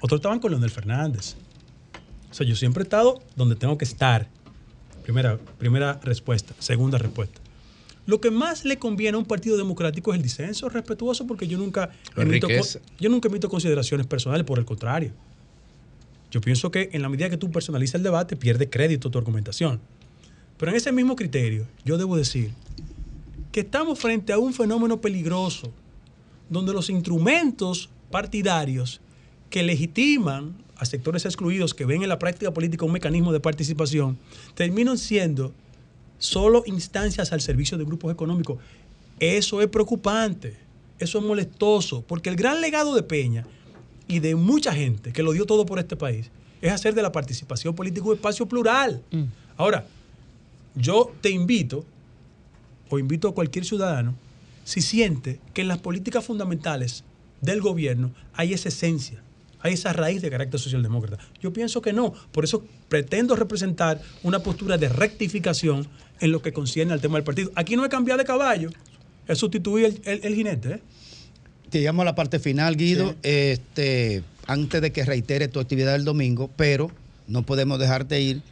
Otros 0.00 0.18
estaban 0.18 0.40
con 0.40 0.50
Leonel 0.50 0.70
Fernández. 0.70 1.36
O 2.30 2.34
sea, 2.34 2.46
yo 2.46 2.56
siempre 2.56 2.82
he 2.82 2.84
estado 2.84 3.22
donde 3.36 3.54
tengo 3.54 3.78
que 3.78 3.84
estar. 3.84 4.28
Primera, 5.02 5.38
primera 5.58 6.00
respuesta. 6.02 6.54
Segunda 6.58 6.98
respuesta. 6.98 7.40
Lo 8.06 8.20
que 8.20 8.30
más 8.30 8.64
le 8.64 8.78
conviene 8.78 9.16
a 9.16 9.18
un 9.18 9.24
partido 9.24 9.56
democrático 9.56 10.12
es 10.12 10.16
el 10.16 10.22
disenso 10.22 10.68
respetuoso, 10.68 11.26
porque 11.26 11.46
yo 11.46 11.56
nunca, 11.56 11.90
emito, 12.16 12.48
yo 12.98 13.08
nunca 13.08 13.28
emito 13.28 13.48
consideraciones 13.48 14.06
personales, 14.06 14.44
por 14.44 14.58
el 14.58 14.64
contrario. 14.64 15.12
Yo 16.30 16.40
pienso 16.40 16.70
que 16.70 16.90
en 16.92 17.00
la 17.00 17.08
medida 17.08 17.30
que 17.30 17.36
tú 17.36 17.50
personalizas 17.50 17.94
el 17.94 18.02
debate, 18.02 18.36
pierde 18.36 18.68
crédito 18.68 19.10
tu 19.10 19.18
argumentación. 19.18 19.80
Pero 20.58 20.70
en 20.70 20.76
ese 20.76 20.92
mismo 20.92 21.16
criterio, 21.16 21.66
yo 21.84 21.96
debo 21.96 22.16
decir 22.16 22.52
que 23.54 23.60
estamos 23.60 24.00
frente 24.00 24.32
a 24.32 24.38
un 24.38 24.52
fenómeno 24.52 25.00
peligroso, 25.00 25.70
donde 26.50 26.72
los 26.72 26.90
instrumentos 26.90 27.88
partidarios 28.10 29.00
que 29.48 29.62
legitiman 29.62 30.56
a 30.76 30.84
sectores 30.84 31.24
excluidos 31.24 31.72
que 31.72 31.84
ven 31.84 32.02
en 32.02 32.08
la 32.08 32.18
práctica 32.18 32.52
política 32.52 32.84
un 32.84 32.90
mecanismo 32.90 33.32
de 33.32 33.38
participación, 33.38 34.18
terminan 34.56 34.98
siendo 34.98 35.52
solo 36.18 36.64
instancias 36.66 37.30
al 37.30 37.40
servicio 37.40 37.78
de 37.78 37.84
grupos 37.84 38.10
económicos. 38.12 38.58
Eso 39.20 39.62
es 39.62 39.68
preocupante, 39.68 40.56
eso 40.98 41.18
es 41.18 41.24
molestoso, 41.24 42.02
porque 42.08 42.30
el 42.30 42.34
gran 42.34 42.60
legado 42.60 42.92
de 42.96 43.04
Peña 43.04 43.46
y 44.08 44.18
de 44.18 44.34
mucha 44.34 44.72
gente 44.72 45.12
que 45.12 45.22
lo 45.22 45.30
dio 45.30 45.46
todo 45.46 45.64
por 45.64 45.78
este 45.78 45.94
país 45.94 46.28
es 46.60 46.72
hacer 46.72 46.92
de 46.92 47.02
la 47.02 47.12
participación 47.12 47.72
política 47.76 48.04
un 48.04 48.14
espacio 48.14 48.46
plural. 48.46 49.00
Ahora, 49.56 49.86
yo 50.74 51.12
te 51.20 51.30
invito, 51.30 51.84
o 52.94 52.98
invito 52.98 53.28
a 53.28 53.34
cualquier 53.34 53.64
ciudadano, 53.64 54.14
si 54.64 54.80
siente 54.80 55.40
que 55.52 55.62
en 55.62 55.68
las 55.68 55.78
políticas 55.78 56.24
fundamentales 56.24 57.04
del 57.40 57.60
gobierno 57.60 58.12
hay 58.34 58.54
esa 58.54 58.68
esencia, 58.68 59.20
hay 59.60 59.74
esa 59.74 59.92
raíz 59.92 60.22
de 60.22 60.30
carácter 60.30 60.58
socialdemócrata. 60.60 61.18
Yo 61.42 61.52
pienso 61.52 61.82
que 61.82 61.92
no. 61.92 62.12
Por 62.32 62.44
eso 62.44 62.64
pretendo 62.88 63.36
representar 63.36 64.00
una 64.22 64.38
postura 64.40 64.78
de 64.78 64.88
rectificación 64.88 65.86
en 66.20 66.32
lo 66.32 66.40
que 66.42 66.52
concierne 66.52 66.92
al 66.92 67.00
tema 67.00 67.16
del 67.16 67.24
partido. 67.24 67.50
Aquí 67.54 67.76
no 67.76 67.82
es 67.84 67.90
cambiar 67.90 68.18
de 68.18 68.24
caballo, 68.24 68.70
es 69.26 69.38
sustituir 69.38 69.86
el, 69.86 70.00
el- 70.04 70.24
el 70.24 70.34
jinete. 70.34 70.72
¿eh? 70.74 70.80
Te 71.70 71.80
llamo 71.80 72.02
a 72.02 72.04
la 72.04 72.14
parte 72.14 72.38
final, 72.38 72.76
Guido, 72.76 73.14
este, 73.22 74.22
antes 74.46 74.80
de 74.80 74.92
que 74.92 75.04
reitere 75.04 75.48
tu 75.48 75.60
actividad 75.60 75.92
del 75.92 76.04
domingo, 76.04 76.48
pero 76.56 76.90
no 77.26 77.42
podemos 77.42 77.78
dejarte 77.78 78.20
ir 78.20 78.42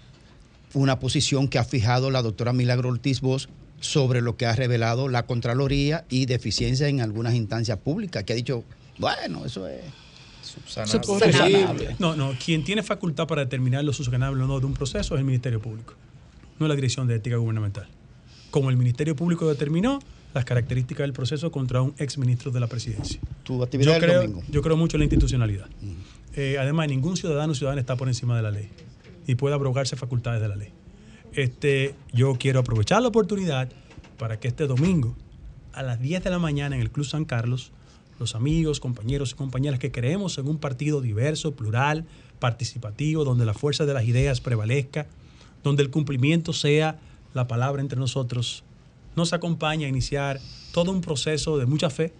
una 0.75 0.99
posición 0.99 1.49
que 1.49 1.59
ha 1.59 1.65
fijado 1.65 2.11
la 2.11 2.23
doctora 2.23 2.53
Milagro 2.55 2.89
Ortiz 2.89 3.21
Bosch 3.21 3.49
sobre 3.83 4.23
lo 4.23 4.37
que 4.37 4.47
ha 4.47 4.55
revelado 4.55 5.09
la 5.09 5.27
Contraloría 5.27 6.07
y 6.09 6.27
deficiencia 6.27 6.89
en 6.89 7.01
algunas 7.01 7.35
instancias 7.35 7.79
públicas, 7.79 8.25
que 8.25 8.33
ha 8.33 8.37
dicho, 8.37 8.65
bueno, 8.99 9.45
eso 9.45 9.67
es 9.69 9.83
subsanable. 10.43 11.97
No, 11.99 12.17
no, 12.17 12.33
quien 12.43 12.65
tiene 12.65 12.83
facultad 12.83 13.27
para 13.27 13.43
determinar 13.43 13.85
lo 13.85 13.93
subsanable 13.93 14.43
o 14.43 14.47
no 14.47 14.61
de 14.61 14.67
un 14.67 14.75
proceso 14.75 15.15
es 15.15 15.19
el 15.19 15.27
Ministerio 15.27 15.61
Público, 15.61 15.95
no 16.59 16.69
la 16.69 16.75
Dirección 16.75 17.07
de 17.07 17.17
Ética 17.17 17.37
Gubernamental. 17.37 17.89
Como 18.51 18.71
el 18.71 18.77
Ministerio 18.77 19.17
Público 19.17 19.49
determinó 19.49 19.99
las 20.33 20.45
características 20.45 21.05
del 21.05 21.13
proceso 21.13 21.51
contra 21.51 21.83
un 21.83 21.95
exministro 21.99 22.51
de 22.53 22.61
la 22.61 22.69
presidencia. 22.69 23.21
Tu 23.43 23.63
actividad 23.63 23.95
yo 23.95 24.01
creo, 24.01 24.23
domingo. 24.23 24.43
Yo 24.49 24.63
creo 24.63 24.77
mucho 24.77 24.97
en 24.97 25.01
la 25.01 25.05
institucionalidad. 25.05 25.67
Eh, 26.35 26.57
además, 26.59 26.89
ningún 26.89 27.17
ciudadano 27.17 27.53
o 27.53 27.55
ciudadana 27.55 27.81
está 27.81 27.97
por 27.97 28.09
encima 28.09 28.37
de 28.37 28.43
la 28.43 28.51
ley 28.51 28.71
y 29.27 29.35
puede 29.35 29.55
abrogarse 29.55 29.97
facultades 29.97 30.41
de 30.41 30.49
la 30.49 30.57
ley. 30.57 30.71
Este, 31.35 31.95
yo 32.13 32.37
quiero 32.39 32.61
aprovechar 32.61 33.01
la 33.01 33.09
oportunidad 33.09 33.71
para 34.19 34.39
que 34.39 34.49
este 34.49 34.67
domingo, 34.67 35.17
a 35.73 35.83
las 35.83 36.01
10 36.01 36.25
de 36.25 36.31
la 36.31 36.39
mañana 36.39 36.77
en 36.77 36.83
el 36.83 36.91
Club 36.91 37.07
San 37.07 37.25
Carlos, 37.25 37.73
los 38.19 38.35
amigos, 38.35 38.81
compañeros 38.81 39.33
y 39.33 39.35
compañeras 39.35 39.79
que 39.81 39.91
creemos 39.91 40.37
en 40.39 40.47
un 40.47 40.59
partido 40.59 41.01
diverso, 41.01 41.53
plural, 41.53 42.05
participativo, 42.39 43.25
donde 43.25 43.47
la 43.47 43.55
fuerza 43.55 43.87
de 43.87 43.95
las 43.95 44.05
ideas 44.05 44.41
prevalezca, 44.41 45.07
donde 45.65 45.83
el 45.83 45.91
cumplimiento 45.91 46.53
sea 46.53 47.01
la 47.33 47.49
palabra 47.49 47.81
entre 47.81 47.99
nosotros, 47.99 48.63
nos 49.17 49.33
acompaña 49.33 49.87
a 49.87 49.89
iniciar 49.89 50.39
todo 50.73 50.91
un 50.91 51.01
proceso 51.01 51.57
de 51.57 51.67
mucha 51.67 51.89
fe 51.89 52.13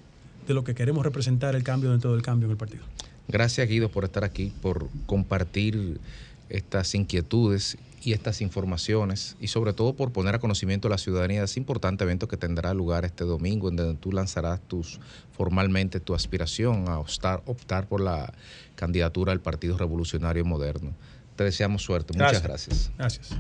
de 0.47 0.55
lo 0.55 0.65
que 0.65 0.75
queremos 0.75 1.05
representar 1.05 1.55
el 1.55 1.63
cambio 1.63 1.91
dentro 1.91 2.13
del 2.13 2.23
cambio 2.23 2.47
en 2.47 2.53
el 2.53 2.57
partido. 2.57 2.85
Gracias 3.29 3.69
Guido 3.69 3.91
por 3.91 4.05
estar 4.05 4.25
aquí, 4.25 4.53
por 4.63 4.89
compartir 5.07 6.01
estas 6.49 6.95
inquietudes 6.95 7.79
y 8.05 8.13
estas 8.13 8.41
informaciones 8.41 9.37
y 9.41 9.49
sobre 9.49 9.73
todo 9.73 9.95
por 9.95 10.13
poner 10.13 10.35
a 10.35 10.39
conocimiento 10.39 10.89
a 10.89 10.91
la 10.91 10.99
ciudadanía 10.99 11.41
de 11.41 11.45
ese 11.45 11.61
importante 11.61 12.05
evento 12.05 12.29
que 12.29 12.37
tendrá 12.37 12.75
lugar 12.75 13.05
este 13.05 13.25
domingo 13.25 13.69
en 13.69 13.77
donde 13.77 13.95
tú 13.95 14.13
lanzarás 14.13 14.61
tus 14.61 15.01
formalmente 15.33 16.01
tu 16.01 16.15
aspiración 16.15 16.89
a 16.89 16.99
optar, 16.99 17.43
optar 17.47 17.87
por 17.87 18.01
la 18.01 18.33
candidatura 18.75 19.33
del 19.33 19.41
Partido 19.41 19.79
Revolucionario 19.79 20.45
Moderno. 20.45 20.93
Te 21.37 21.45
deseamos 21.45 21.83
suerte. 21.83 22.13
Muchas 22.13 22.43
gracias. 22.43 22.91
Gracias. 22.99 23.31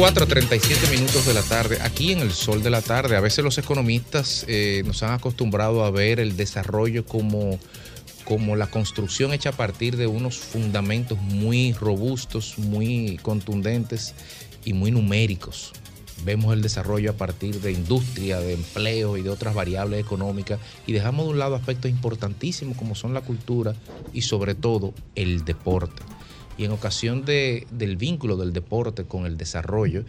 4.37 0.00 0.90
minutos 0.92 1.26
de 1.26 1.34
la 1.34 1.42
tarde, 1.42 1.76
aquí 1.82 2.12
en 2.12 2.20
el 2.20 2.32
sol 2.32 2.62
de 2.62 2.70
la 2.70 2.80
tarde. 2.80 3.16
A 3.16 3.20
veces 3.20 3.44
los 3.44 3.58
economistas 3.58 4.46
eh, 4.48 4.82
nos 4.86 5.02
han 5.02 5.12
acostumbrado 5.12 5.84
a 5.84 5.90
ver 5.90 6.20
el 6.20 6.38
desarrollo 6.38 7.04
como, 7.04 7.58
como 8.24 8.56
la 8.56 8.68
construcción 8.68 9.34
hecha 9.34 9.50
a 9.50 9.52
partir 9.52 9.98
de 9.98 10.06
unos 10.06 10.38
fundamentos 10.38 11.18
muy 11.18 11.74
robustos, 11.74 12.56
muy 12.56 13.18
contundentes 13.20 14.14
y 14.64 14.72
muy 14.72 14.90
numéricos. 14.90 15.72
Vemos 16.24 16.54
el 16.54 16.62
desarrollo 16.62 17.10
a 17.10 17.14
partir 17.14 17.60
de 17.60 17.70
industria, 17.70 18.40
de 18.40 18.54
empleo 18.54 19.18
y 19.18 19.22
de 19.22 19.28
otras 19.28 19.54
variables 19.54 20.00
económicas 20.00 20.60
y 20.86 20.94
dejamos 20.94 21.26
de 21.26 21.32
un 21.32 21.38
lado 21.38 21.56
aspectos 21.56 21.90
importantísimos 21.90 22.78
como 22.78 22.94
son 22.94 23.12
la 23.12 23.20
cultura 23.20 23.74
y 24.14 24.22
sobre 24.22 24.54
todo 24.54 24.94
el 25.14 25.44
deporte 25.44 26.02
y 26.60 26.64
en 26.66 26.72
ocasión 26.72 27.24
de- 27.24 27.66
del 27.70 27.96
vínculo 27.96 28.36
del 28.36 28.52
deporte 28.52 29.04
con 29.04 29.24
el 29.24 29.38
desarrollo, 29.38 30.04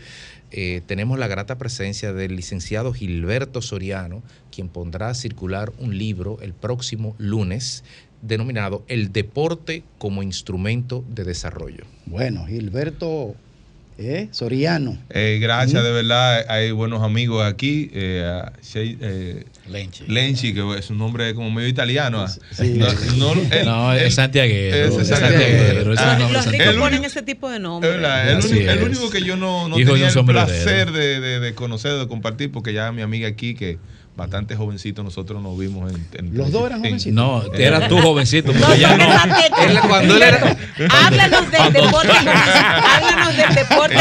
eh, 0.52 0.82
tenemos 0.86 1.18
la 1.18 1.28
grata 1.28 1.58
presencia 1.58 2.12
del 2.12 2.36
licenciado 2.36 2.92
Gilberto 2.92 3.62
Soriano, 3.62 4.22
quien 4.54 4.68
pondrá 4.68 5.08
a 5.10 5.14
circular 5.14 5.72
un 5.80 5.98
libro 5.98 6.38
el 6.42 6.54
próximo 6.54 7.16
lunes 7.18 7.86
denominado 8.22 8.84
El 8.90 9.14
deporte 9.14 9.84
como 9.98 10.24
instrumento 10.24 11.06
de 11.10 11.24
desarrollo. 11.24 11.86
Bueno, 12.06 12.46
Gilberto 12.46 13.34
¿eh? 14.06 14.28
Soriano. 14.32 14.98
Eh, 15.10 15.40
gracias, 15.42 15.82
Mm. 15.82 15.86
de 15.86 15.92
verdad. 15.92 16.46
Hay 16.50 16.72
buenos 16.72 17.02
amigos 17.04 17.46
aquí. 17.46 17.90
Eh, 17.94 18.42
eh, 18.76 19.44
Lenchi. 20.08 20.54
que 20.54 20.78
es 20.78 20.90
un 20.90 20.98
nombre 20.98 21.34
como 21.34 21.50
medio 21.52 21.68
italiano. 21.70 22.26
ah. 22.28 22.32
No, 23.18 23.36
no, 23.36 23.42
él- 23.52 23.66
No, 23.66 23.94
es 23.94 24.16
santiaguero, 24.16 24.76
es 24.98 24.98
es 25.02 25.08
santiaguero, 25.08 25.94
es 25.94 26.00
Ah, 26.00 26.18
nombre 26.18 26.34
Los 26.38 26.46
el 26.48 26.52
ricos 26.54 26.68
único- 26.68 26.82
ponen 26.84 27.06
ese 27.06 27.22
tipo 27.22 27.50
de 27.50 27.56
es 27.58 27.62
nombres. 27.62 27.96
el, 27.96 28.06
el 28.70 28.80
es. 28.80 28.84
único 28.86 29.10
que 29.10 29.22
yo 29.24 29.38
no, 29.38 29.68
no 29.68 29.76
tenía 29.76 30.08
el 30.10 30.26
placer 30.26 30.92
de, 30.92 31.20
de- 31.20 31.40
de 31.40 31.54
conocer, 31.54 31.94
de 31.94 32.08
compartir, 32.08 32.52
porque 32.52 32.74
ya 32.74 32.92
mi 32.92 33.02
amiga 33.02 33.28
aquí, 33.28 33.54
que 33.56 33.78
bastante 34.22 34.56
jovencito, 34.56 35.04
nosotros 35.04 35.42
nos 35.42 35.58
vimos 35.58 35.92
en. 35.92 36.08
en- 36.18 36.38
Los 36.38 36.52
dos 36.52 36.66
eran 36.68 36.80
en- 36.80 36.92
jovencitos. 36.92 37.14
No, 37.16 37.44
en- 37.54 37.62
eras 37.62 37.88
tú 37.90 37.98
jovencito, 38.00 38.52
porque 38.54 38.80
ya 38.80 38.96
no. 38.98 39.04
Él, 39.04 39.80
cuando 39.88 40.16
él 40.16 40.22
era. 40.24 40.58
Háblanos 40.90 41.52
del 41.52 41.74
deporte. 41.74 42.10
Háblanos 42.12 43.38
del 43.38 43.56
deporte. 43.56 43.96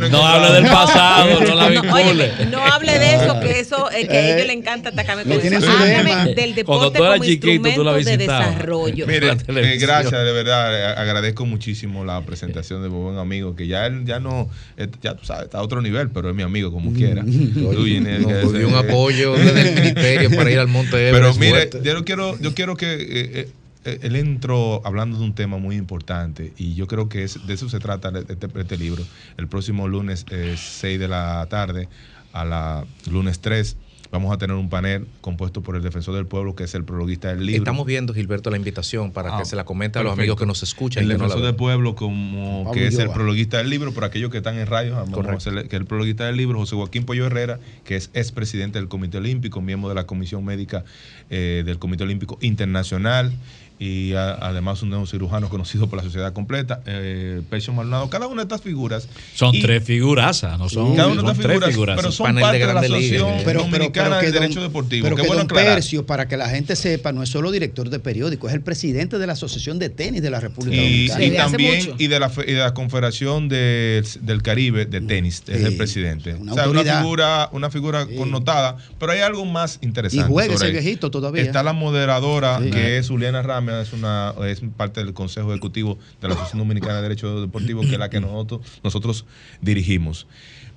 No, 0.00 0.08
No 0.08 0.26
hable 0.26 0.52
del 0.52 0.66
pasado, 0.70 1.40
no 1.40 1.54
la 1.54 1.68
vincule. 1.68 1.92
Oye, 2.36 2.46
no 2.50 2.64
hable 2.64 2.98
de 2.98 3.14
eso, 3.14 3.40
que 3.40 3.60
eso, 3.60 3.90
eh, 3.90 4.06
que 4.06 4.16
a 4.16 4.34
ellos 4.36 4.46
les 4.46 4.56
encanta 4.56 4.90
atacarme 4.90 5.24
con 5.24 5.32
eso. 5.32 5.70
Háblame 5.70 6.34
del 6.34 6.64
Cuando 6.64 6.90
deporte 6.90 6.98
tú 6.98 7.04
eras 7.04 7.14
como 7.16 7.24
chiquito, 7.24 7.62
tú 7.74 7.84
la 7.84 7.98
instrumento 7.98 8.10
de 8.10 8.16
desarrollo. 8.18 9.06
Mire, 9.06 9.30
eh, 9.30 9.78
gracias, 9.78 10.12
de 10.24 10.32
verdad. 10.32 10.92
eh, 10.92 10.94
Agradezco 10.96 11.46
muchísimo 11.46 12.04
la 12.04 12.20
presentación 12.22 12.82
de 12.82 12.88
mi 12.88 12.94
buen 12.96 13.18
amigo, 13.18 13.54
que 13.56 13.66
ya 13.66 13.86
él 13.86 14.04
ya 14.04 14.20
no, 14.20 14.48
eh, 14.76 14.88
ya 15.02 15.14
tú 15.14 15.24
sabes, 15.24 15.44
está 15.44 15.58
a 15.58 15.62
otro 15.62 15.80
nivel, 15.82 16.10
pero 16.10 16.30
es 16.30 16.34
mi 16.34 16.42
amigo 16.42 16.70
como 16.72 16.92
quiera. 16.92 17.22
Tú, 17.54 17.84
ese- 17.86 18.64
un 18.64 18.74
apoyo 18.74 19.34
desde 19.52 19.68
el 19.68 19.74
ministerio 19.74 20.30
para 20.30 20.50
ir 20.50 20.58
al 20.58 20.68
Monte 20.68 21.08
Everest. 21.08 21.14
Pero 21.14 21.34
mire, 21.34 21.68
fuerte. 21.68 21.80
yo 21.82 21.94
no 21.94 22.04
quiero, 22.04 22.38
yo 22.40 22.54
quiero 22.54 22.76
que 22.76 22.94
eh, 22.94 23.48
eh, 23.84 23.98
él 24.02 24.16
entró 24.16 24.82
hablando 24.84 25.18
de 25.18 25.24
un 25.24 25.34
tema 25.34 25.58
muy 25.58 25.76
importante 25.76 26.52
y 26.56 26.74
yo 26.74 26.86
creo 26.86 27.08
que 27.08 27.24
es, 27.24 27.46
de 27.46 27.54
eso 27.54 27.68
se 27.68 27.78
trata 27.78 28.12
este, 28.28 28.48
este 28.54 28.76
libro. 28.76 29.04
El 29.36 29.48
próximo 29.48 29.88
lunes 29.88 30.26
eh, 30.30 30.56
6 30.58 30.98
de 30.98 31.08
la 31.08 31.46
tarde 31.48 31.88
a 32.32 32.44
la 32.44 32.84
lunes 33.10 33.40
3 33.40 33.76
vamos 34.10 34.32
a 34.32 34.38
tener 34.38 34.56
un 34.56 34.68
panel 34.68 35.06
compuesto 35.20 35.62
por 35.62 35.76
el 35.76 35.82
defensor 35.82 36.14
del 36.14 36.26
pueblo 36.26 36.54
que 36.54 36.64
es 36.64 36.74
el 36.74 36.84
prologuista 36.84 37.28
del 37.28 37.44
libro. 37.46 37.58
Estamos 37.62 37.86
viendo, 37.86 38.14
Gilberto, 38.14 38.50
la 38.50 38.56
invitación 38.56 39.12
para 39.12 39.36
Ah, 39.36 39.38
que 39.38 39.44
se 39.44 39.56
la 39.56 39.64
comente 39.64 39.98
a 39.98 40.02
los 40.02 40.12
amigos 40.12 40.38
que 40.38 40.46
nos 40.46 40.62
escuchan. 40.62 41.02
El 41.02 41.08
no 41.08 41.14
defensor 41.14 41.42
del 41.42 41.54
pueblo, 41.56 41.94
como 41.94 42.64
Pablo 42.64 42.72
que 42.72 42.86
es 42.86 42.98
el 42.98 43.10
prologuista 43.10 43.58
del 43.58 43.70
libro, 43.70 43.92
por 43.92 44.04
aquellos 44.04 44.30
que 44.30 44.38
están 44.38 44.58
en 44.58 44.66
radio, 44.66 44.94
vamos 44.94 45.10
a 45.10 45.12
Correcto. 45.12 45.36
hacerle- 45.38 45.68
que 45.68 45.76
es 45.76 45.80
el 45.80 45.86
prologuista 45.86 46.24
del 46.26 46.36
libro, 46.36 46.58
José 46.58 46.76
Joaquín 46.76 47.04
Pollo 47.04 47.26
Herrera, 47.26 47.58
que 47.84 47.96
es 47.96 48.10
expresidente 48.14 48.78
del 48.78 48.88
Comité 48.88 49.18
Olímpico, 49.18 49.60
miembro 49.60 49.88
de 49.88 49.94
la 49.94 50.06
Comisión 50.06 50.44
Médica 50.44 50.84
eh, 51.30 51.62
del 51.66 51.78
Comité 51.78 52.04
Olímpico 52.04 52.38
Internacional 52.40 53.32
y 53.78 54.14
a- 54.14 54.32
además 54.34 54.82
un 54.82 54.90
neurocirujano 54.90 55.48
conocido 55.48 55.86
por 55.88 55.98
la 55.98 56.02
sociedad 56.02 56.32
completa, 56.32 56.80
eh, 56.86 57.42
Pecho 57.50 57.72
Maldonado. 57.72 58.08
Cada 58.08 58.26
una 58.26 58.42
de 58.42 58.44
estas 58.44 58.62
figuras. 58.62 59.08
Son 59.34 59.54
y- 59.54 59.60
tres 59.60 59.84
figurazas, 59.84 60.58
no 60.58 60.68
son, 60.68 60.96
Cada 60.96 61.08
una 61.08 61.16
de 61.22 61.28
estas 61.28 61.36
tres 61.38 61.46
figuras, 61.48 61.70
figuras. 61.70 61.96
pero 61.96 62.12
son 62.12 62.34
parte 62.40 62.58
de 62.58 62.66
la 62.72 62.80
Asociación 62.80 63.44
Dominicana 63.44 64.20
que 64.20 64.26
de 64.26 64.32
don- 64.32 64.40
Derecho 64.42 64.60
Deportivo. 64.62 65.04
pero 65.04 65.16
Qué 65.16 65.22
que 65.22 65.28
bueno 65.28 65.44
don. 65.44 65.48
Percio, 65.56 66.06
para 66.06 66.26
que 66.28 66.36
la 66.36 66.48
gente 66.48 66.74
sepa, 66.76 67.12
no 67.12 67.22
es 67.22 67.28
solo 67.28 67.50
director 67.50 67.90
de 67.90 67.98
periódico, 67.98 68.48
es 68.48 68.54
el 68.54 68.62
presidente 68.62 69.18
de 69.18 69.26
la 69.26 69.34
Asociación 69.34 69.78
de 69.78 69.88
Tenis 69.90 70.22
de 70.22 70.30
la 70.30 70.40
República 70.40 70.76
Y, 70.76 71.08
Dominicana. 71.08 71.24
y 71.24 71.30
también 71.36 71.94
y 71.98 72.06
de, 72.06 72.20
la, 72.20 72.32
y 72.46 72.52
de 72.52 72.58
la 72.60 72.74
Confederación 72.74 73.48
del, 73.48 74.06
del 74.22 74.42
Caribe 74.42 74.86
de 74.86 75.00
Tenis, 75.00 75.42
es 75.46 75.62
el 75.64 75.76
presidente. 75.76 76.34
una 76.34 76.52
o 76.52 76.54
sea, 76.54 76.68
una 76.68 76.82
figura, 76.82 77.48
una 77.52 77.70
figura 77.70 78.06
connotada, 78.06 78.76
pero 78.98 79.12
hay 79.12 79.20
algo 79.20 79.44
más 79.44 79.78
interesante. 79.82 80.26
Y 80.26 80.32
juega 80.32 80.54
ese 80.54 80.70
viejito 80.70 81.10
todavía. 81.10 81.42
Está 81.42 81.62
la 81.62 81.72
moderadora, 81.72 82.60
Sí. 82.62 82.70
que 82.70 82.98
es 82.98 83.08
Juliana 83.08 83.42
Es 83.68 83.92
una 83.92 84.34
es 84.46 84.60
parte 84.76 85.02
del 85.04 85.12
Consejo 85.14 85.50
Ejecutivo 85.50 85.98
de 86.20 86.28
la 86.28 86.34
Asociación 86.34 86.60
Dominicana 86.60 86.96
de 86.96 87.02
Derecho 87.02 87.40
Deportivo, 87.40 87.82
que 87.82 87.92
es 87.92 87.98
la 87.98 88.10
que 88.10 88.20
nosotros, 88.20 88.60
nosotros 88.82 89.24
dirigimos. 89.60 90.26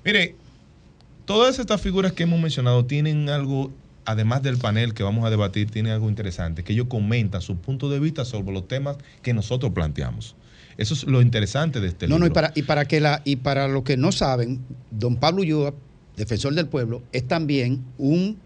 Mire, 0.04 0.34
todas 1.24 1.58
estas 1.58 1.80
figuras 1.80 2.12
que 2.12 2.24
hemos 2.24 2.40
mencionado 2.40 2.84
tienen 2.86 3.28
algo, 3.28 3.70
además 4.04 4.42
del 4.42 4.58
panel 4.58 4.94
que 4.94 5.02
vamos 5.02 5.24
a 5.24 5.30
debatir, 5.30 5.70
tienen 5.70 5.92
algo 5.92 6.08
interesante, 6.08 6.64
que 6.64 6.72
ellos 6.72 6.86
comentan 6.88 7.40
su 7.42 7.56
punto 7.56 7.88
de 7.90 8.00
vista 8.00 8.24
sobre 8.24 8.52
los 8.52 8.66
temas 8.68 8.96
que 9.22 9.32
nosotros 9.34 9.72
planteamos. 9.72 10.34
Eso 10.76 10.94
es 10.94 11.04
lo 11.04 11.20
interesante 11.20 11.80
de 11.80 11.88
este 11.88 12.08
No, 12.08 12.18
no, 12.18 12.24
y 12.24 12.28
libro. 12.28 12.34
para, 12.34 12.52
y 12.54 12.62
para 12.62 12.84
que 12.86 13.00
la, 13.00 13.20
y 13.24 13.36
para 13.36 13.68
los 13.68 13.82
que 13.82 13.96
no 13.96 14.12
saben, 14.12 14.60
don 14.90 15.16
Pablo 15.16 15.42
Ulloa, 15.42 15.74
defensor 16.16 16.54
del 16.54 16.66
pueblo, 16.68 17.02
es 17.12 17.26
también 17.28 17.84
un 17.98 18.38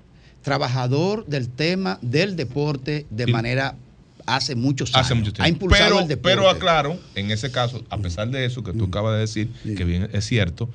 trabajador 0.43 1.25
del 1.27 1.49
tema 1.49 1.99
del 2.03 2.37
deporte 2.37 3.07
de 3.11 3.25
Y- 3.29 3.33
manera 3.33 3.77
hace 4.27 4.55
muchos 4.55 4.95
años. 4.95 5.07
Hace 5.07 5.15
mucho 5.15 5.33
tiempo. 5.33 5.45
Ha 5.45 5.49
impulsado 5.49 5.85
pero, 5.91 6.01
el 6.03 6.09
deporte. 6.09 6.37
pero 6.37 6.49
aclaro, 6.51 6.99
en 7.15 7.31
ese 7.31 7.51
caso, 7.51 7.85
a 7.91 7.99
pesar 7.99 8.29
de 8.31 8.45
eso 8.45 8.63
que 8.65 8.73
tú 8.73 8.85
acabas 8.85 9.15
de 9.15 9.21
decir, 9.21 9.49
que 9.77 9.85
bien 9.85 10.09
es 10.13 10.25
cierto, 10.25 10.69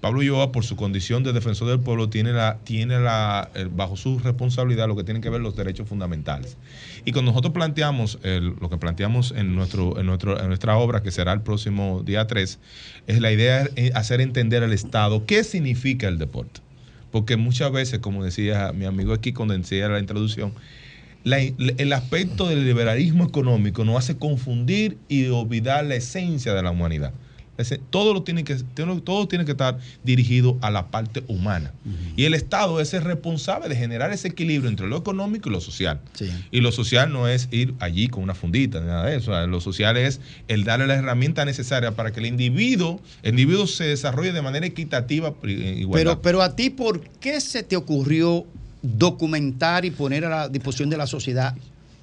Pablo 0.00 0.20
Ulloa, 0.20 0.50
por 0.50 0.64
su 0.64 0.76
condición 0.76 1.24
de 1.24 1.34
defensor 1.34 1.68
del 1.68 1.80
pueblo, 1.80 2.08
tiene 2.08 2.32
la, 2.32 2.56
tiene 2.64 2.98
la, 3.00 3.50
bajo 3.76 3.98
su 3.98 4.18
responsabilidad 4.18 4.88
lo 4.88 4.96
que 4.96 5.04
tienen 5.04 5.22
que 5.22 5.28
ver 5.28 5.42
los 5.42 5.56
derechos 5.56 5.88
fundamentales. 5.88 6.56
Y 7.04 7.12
cuando 7.12 7.32
nosotros 7.32 7.52
planteamos 7.52 8.18
el- 8.22 8.54
lo 8.60 8.70
que 8.70 8.78
planteamos 8.78 9.32
en, 9.36 9.54
nuestro, 9.54 9.98
en, 10.00 10.06
nuestro, 10.06 10.40
en 10.40 10.48
nuestra 10.48 10.76
obra, 10.78 11.02
que 11.02 11.10
será 11.10 11.34
el 11.34 11.42
próximo 11.42 12.02
día 12.02 12.26
3, 12.26 12.58
es 13.08 13.20
la 13.20 13.30
idea 13.30 13.64
de 13.64 13.92
hacer 13.94 14.22
entender 14.22 14.62
al 14.62 14.72
Estado 14.72 15.26
qué 15.26 15.44
significa 15.44 16.08
el 16.08 16.16
deporte. 16.16 16.60
Porque 17.12 17.36
muchas 17.36 17.70
veces, 17.70 17.98
como 17.98 18.24
decía 18.24 18.72
mi 18.72 18.86
amigo 18.86 19.12
aquí 19.12 19.32
cuando 19.34 19.52
decía 19.56 19.88
la 19.88 19.98
introducción, 19.98 20.52
la- 21.24 21.38
el 21.40 21.92
aspecto 21.92 22.48
del 22.48 22.64
liberalismo 22.64 23.24
económico 23.24 23.84
nos 23.84 23.96
hace 23.96 24.16
confundir 24.16 24.98
y 25.08 25.26
olvidar 25.26 25.84
la 25.84 25.94
esencia 25.96 26.54
de 26.54 26.62
la 26.62 26.70
humanidad. 26.70 27.12
Todo, 27.90 28.14
lo 28.14 28.22
tiene 28.22 28.42
que, 28.42 28.54
todo, 28.54 29.02
todo 29.02 29.28
tiene 29.28 29.44
que 29.44 29.50
estar 29.50 29.76
dirigido 30.02 30.56
a 30.62 30.70
la 30.70 30.90
parte 30.90 31.22
humana. 31.28 31.74
Y 32.16 32.24
el 32.24 32.32
Estado 32.32 32.80
es 32.80 32.94
el 32.94 33.02
responsable 33.02 33.68
de 33.68 33.76
generar 33.76 34.10
ese 34.14 34.28
equilibrio 34.28 34.70
entre 34.70 34.86
lo 34.88 34.96
económico 34.96 35.50
y 35.50 35.52
lo 35.52 35.60
social. 35.60 36.00
Y 36.50 36.62
lo 36.62 36.72
social 36.72 37.12
no 37.12 37.28
es 37.28 37.48
ir 37.50 37.74
allí 37.78 38.08
con 38.08 38.22
una 38.22 38.34
fundita, 38.34 38.80
ni 38.80 38.86
nada 38.86 39.04
de 39.04 39.16
eso. 39.16 39.46
Lo 39.46 39.60
social 39.60 39.98
es 39.98 40.22
el 40.48 40.64
darle 40.64 40.86
la 40.86 40.94
herramienta 40.94 41.44
necesaria 41.44 41.90
para 41.94 42.12
que 42.12 42.20
el 42.20 42.26
individuo, 42.26 42.98
el 43.22 43.32
individuo 43.38 43.66
se 43.66 43.84
desarrolle 43.84 44.32
de 44.32 44.40
manera 44.40 44.64
equitativa 44.64 45.34
igualdad. 45.44 45.92
Pero, 45.92 46.22
pero 46.22 46.40
a 46.40 46.56
ti, 46.56 46.70
¿por 46.70 47.02
qué 47.20 47.42
se 47.42 47.62
te 47.62 47.76
ocurrió 47.76 48.46
documentar 48.82 49.84
y 49.84 49.90
poner 49.90 50.24
a 50.24 50.28
la 50.28 50.48
disposición 50.48 50.90
de 50.90 50.96
la 50.96 51.06
sociedad 51.06 51.54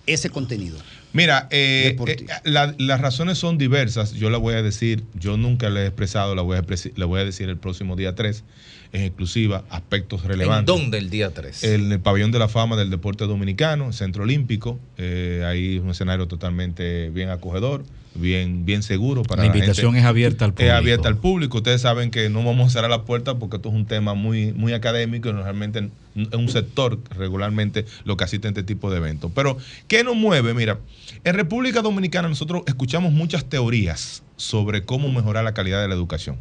ese 0.05 0.29
contenido? 0.29 0.77
Mira, 1.13 1.47
eh, 1.51 1.95
eh, 2.07 2.25
la- 2.43 2.73
las 2.77 3.01
razones 3.01 3.37
son 3.37 3.57
diversas. 3.57 4.13
Yo 4.13 4.29
la 4.29 4.37
voy 4.37 4.53
a 4.55 4.61
decir, 4.61 5.03
yo 5.15 5.37
nunca 5.37 5.69
la 5.69 5.81
he 5.81 5.87
expresado, 5.87 6.35
la 6.35 6.41
voy 6.41 6.57
a, 6.57 6.63
la 6.95 7.05
voy 7.05 7.21
a 7.21 7.25
decir 7.25 7.49
el 7.49 7.57
próximo 7.57 7.95
día 7.95 8.13
3, 8.15 8.43
en 8.93 9.03
exclusiva, 9.03 9.63
aspectos 9.69 10.23
¿En 10.23 10.29
relevantes. 10.29 10.65
dónde 10.65 10.97
el 10.97 11.09
día 11.09 11.33
3? 11.33 11.63
En 11.63 11.91
el 11.91 11.99
pabellón 11.99 12.31
de 12.31 12.39
la 12.39 12.47
fama 12.47 12.75
del 12.75 12.89
deporte 12.89 13.25
dominicano, 13.25 13.91
Centro 13.93 14.23
Olímpico. 14.23 14.79
Eh, 14.97 15.43
ahí 15.45 15.75
es 15.77 15.81
un 15.81 15.89
escenario 15.89 16.27
totalmente 16.27 17.09
bien 17.09 17.29
acogedor, 17.29 17.83
bien, 18.15 18.65
bien 18.65 18.81
seguro 18.83 19.23
para 19.23 19.43
La 19.43 19.47
invitación 19.47 19.91
gente. 19.91 19.99
es 19.99 20.05
abierta 20.05 20.45
al 20.45 20.51
Es 20.51 20.55
público. 20.55 20.75
abierta 20.75 21.07
al 21.09 21.17
público. 21.17 21.57
Ustedes 21.57 21.81
saben 21.81 22.09
que 22.11 22.29
no 22.29 22.43
vamos 22.43 22.67
a 22.67 22.69
cerrar 22.71 22.89
la 22.89 23.03
puerta 23.03 23.37
porque 23.37 23.57
esto 23.57 23.69
es 23.69 23.75
un 23.75 23.85
tema 23.85 24.13
muy, 24.13 24.53
muy 24.53 24.73
académico 24.73 25.29
y 25.29 25.33
normalmente 25.33 25.89
es 26.15 26.33
un 26.33 26.49
sector 26.49 26.99
regularmente 27.15 27.85
lo 28.05 28.17
que 28.17 28.23
asiste 28.23 28.47
a 28.47 28.51
este 28.51 28.63
tipo 28.63 28.89
de 28.89 28.97
eventos. 28.97 29.31
Pero, 29.35 29.57
¿qué 29.87 30.03
nos 30.03 30.15
mueve? 30.15 30.53
Mira, 30.53 30.79
en 31.23 31.35
República 31.35 31.81
Dominicana 31.81 32.27
nosotros 32.29 32.63
escuchamos 32.67 33.11
muchas 33.11 33.45
teorías 33.45 34.23
sobre 34.37 34.83
cómo 34.83 35.11
mejorar 35.11 35.43
la 35.43 35.53
calidad 35.53 35.81
de 35.81 35.87
la 35.87 35.93
educación. 35.95 36.37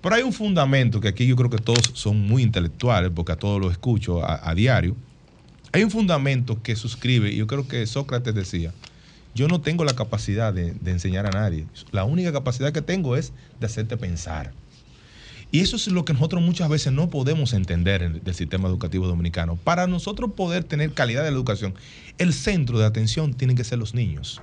Pero 0.00 0.14
hay 0.14 0.22
un 0.22 0.32
fundamento 0.32 1.00
que 1.00 1.08
aquí 1.08 1.26
yo 1.26 1.36
creo 1.36 1.50
que 1.50 1.58
todos 1.58 1.92
son 1.94 2.20
muy 2.20 2.42
intelectuales, 2.42 3.10
porque 3.14 3.32
a 3.32 3.36
todos 3.36 3.60
lo 3.60 3.70
escucho 3.70 4.22
a, 4.24 4.54
diario. 4.54 4.96
Hay 5.72 5.82
un 5.82 5.90
fundamento 5.90 6.62
que 6.62 6.76
suscribe, 6.76 7.32
y 7.32 7.36
yo 7.36 7.46
creo 7.46 7.66
que 7.66 7.86
Sócrates 7.86 8.34
decía, 8.34 8.72
yo 9.34 9.48
no 9.48 9.60
tengo 9.60 9.84
la 9.84 9.94
capacidad 9.94 10.54
de, 10.54 10.74
enseñar 10.86 11.26
a 11.26 11.32
nadie. 11.32 11.66
La 11.90 12.04
única 12.04 12.32
capacidad 12.32 12.72
que 12.72 12.82
tengo 12.82 13.16
es 13.16 13.32
de 13.58 13.66
hacerte 13.66 13.96
pensar. 13.96 14.52
Y 15.50 15.60
eso 15.60 15.76
es 15.76 15.88
lo 15.88 16.04
que 16.04 16.12
nosotros 16.12 16.42
muchas 16.42 16.68
veces 16.68 16.92
no 16.92 17.08
podemos 17.08 17.52
entender 17.52 18.02
en- 18.02 18.22
del 18.22 18.34
sistema 18.34 18.68
educativo 18.68 19.06
dominicano. 19.06 19.56
Para 19.56 19.86
nosotros 19.86 20.32
poder 20.36 20.64
tener 20.64 20.92
calidad 20.92 21.24
de 21.24 21.30
la 21.30 21.36
educación, 21.36 21.74
el 22.18 22.32
centro 22.34 22.78
de 22.78 22.84
atención 22.86 23.34
tienen 23.34 23.56
que 23.56 23.64
ser 23.64 23.78
los 23.78 23.94
niños. 23.94 24.42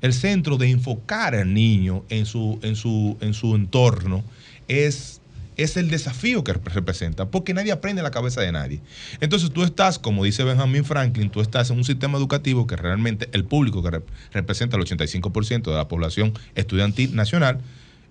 El 0.00 0.12
centro 0.12 0.56
de 0.56 0.70
enfocar 0.70 1.34
al 1.34 1.52
niño 1.52 2.04
en 2.08 2.24
su, 2.24 2.60
en 2.62 2.76
su, 2.76 3.18
en 3.20 3.34
su 3.34 3.56
entorno 3.56 4.22
es, 4.68 5.20
es 5.56 5.76
el 5.76 5.90
desafío 5.90 6.44
que 6.44 6.54
rep- 6.54 6.72
representa, 6.72 7.26
porque 7.26 7.54
nadie 7.54 7.72
aprende 7.72 8.00
en 8.00 8.04
la 8.04 8.10
cabeza 8.10 8.40
de 8.40 8.52
nadie. 8.52 8.80
Entonces 9.20 9.50
tú 9.50 9.64
estás, 9.64 9.98
como 9.98 10.24
dice 10.24 10.44
Benjamin 10.44 10.84
Franklin, 10.84 11.30
tú 11.30 11.40
estás 11.40 11.70
en 11.70 11.78
un 11.78 11.84
sistema 11.84 12.16
educativo 12.18 12.66
que 12.66 12.76
realmente 12.76 13.28
el 13.32 13.44
público 13.44 13.82
que 13.82 13.88
rep- 13.90 14.04
representa 14.32 14.76
el 14.76 14.84
85% 14.84 15.70
de 15.70 15.76
la 15.76 15.88
población 15.88 16.32
estudiantil 16.54 17.14
nacional, 17.16 17.60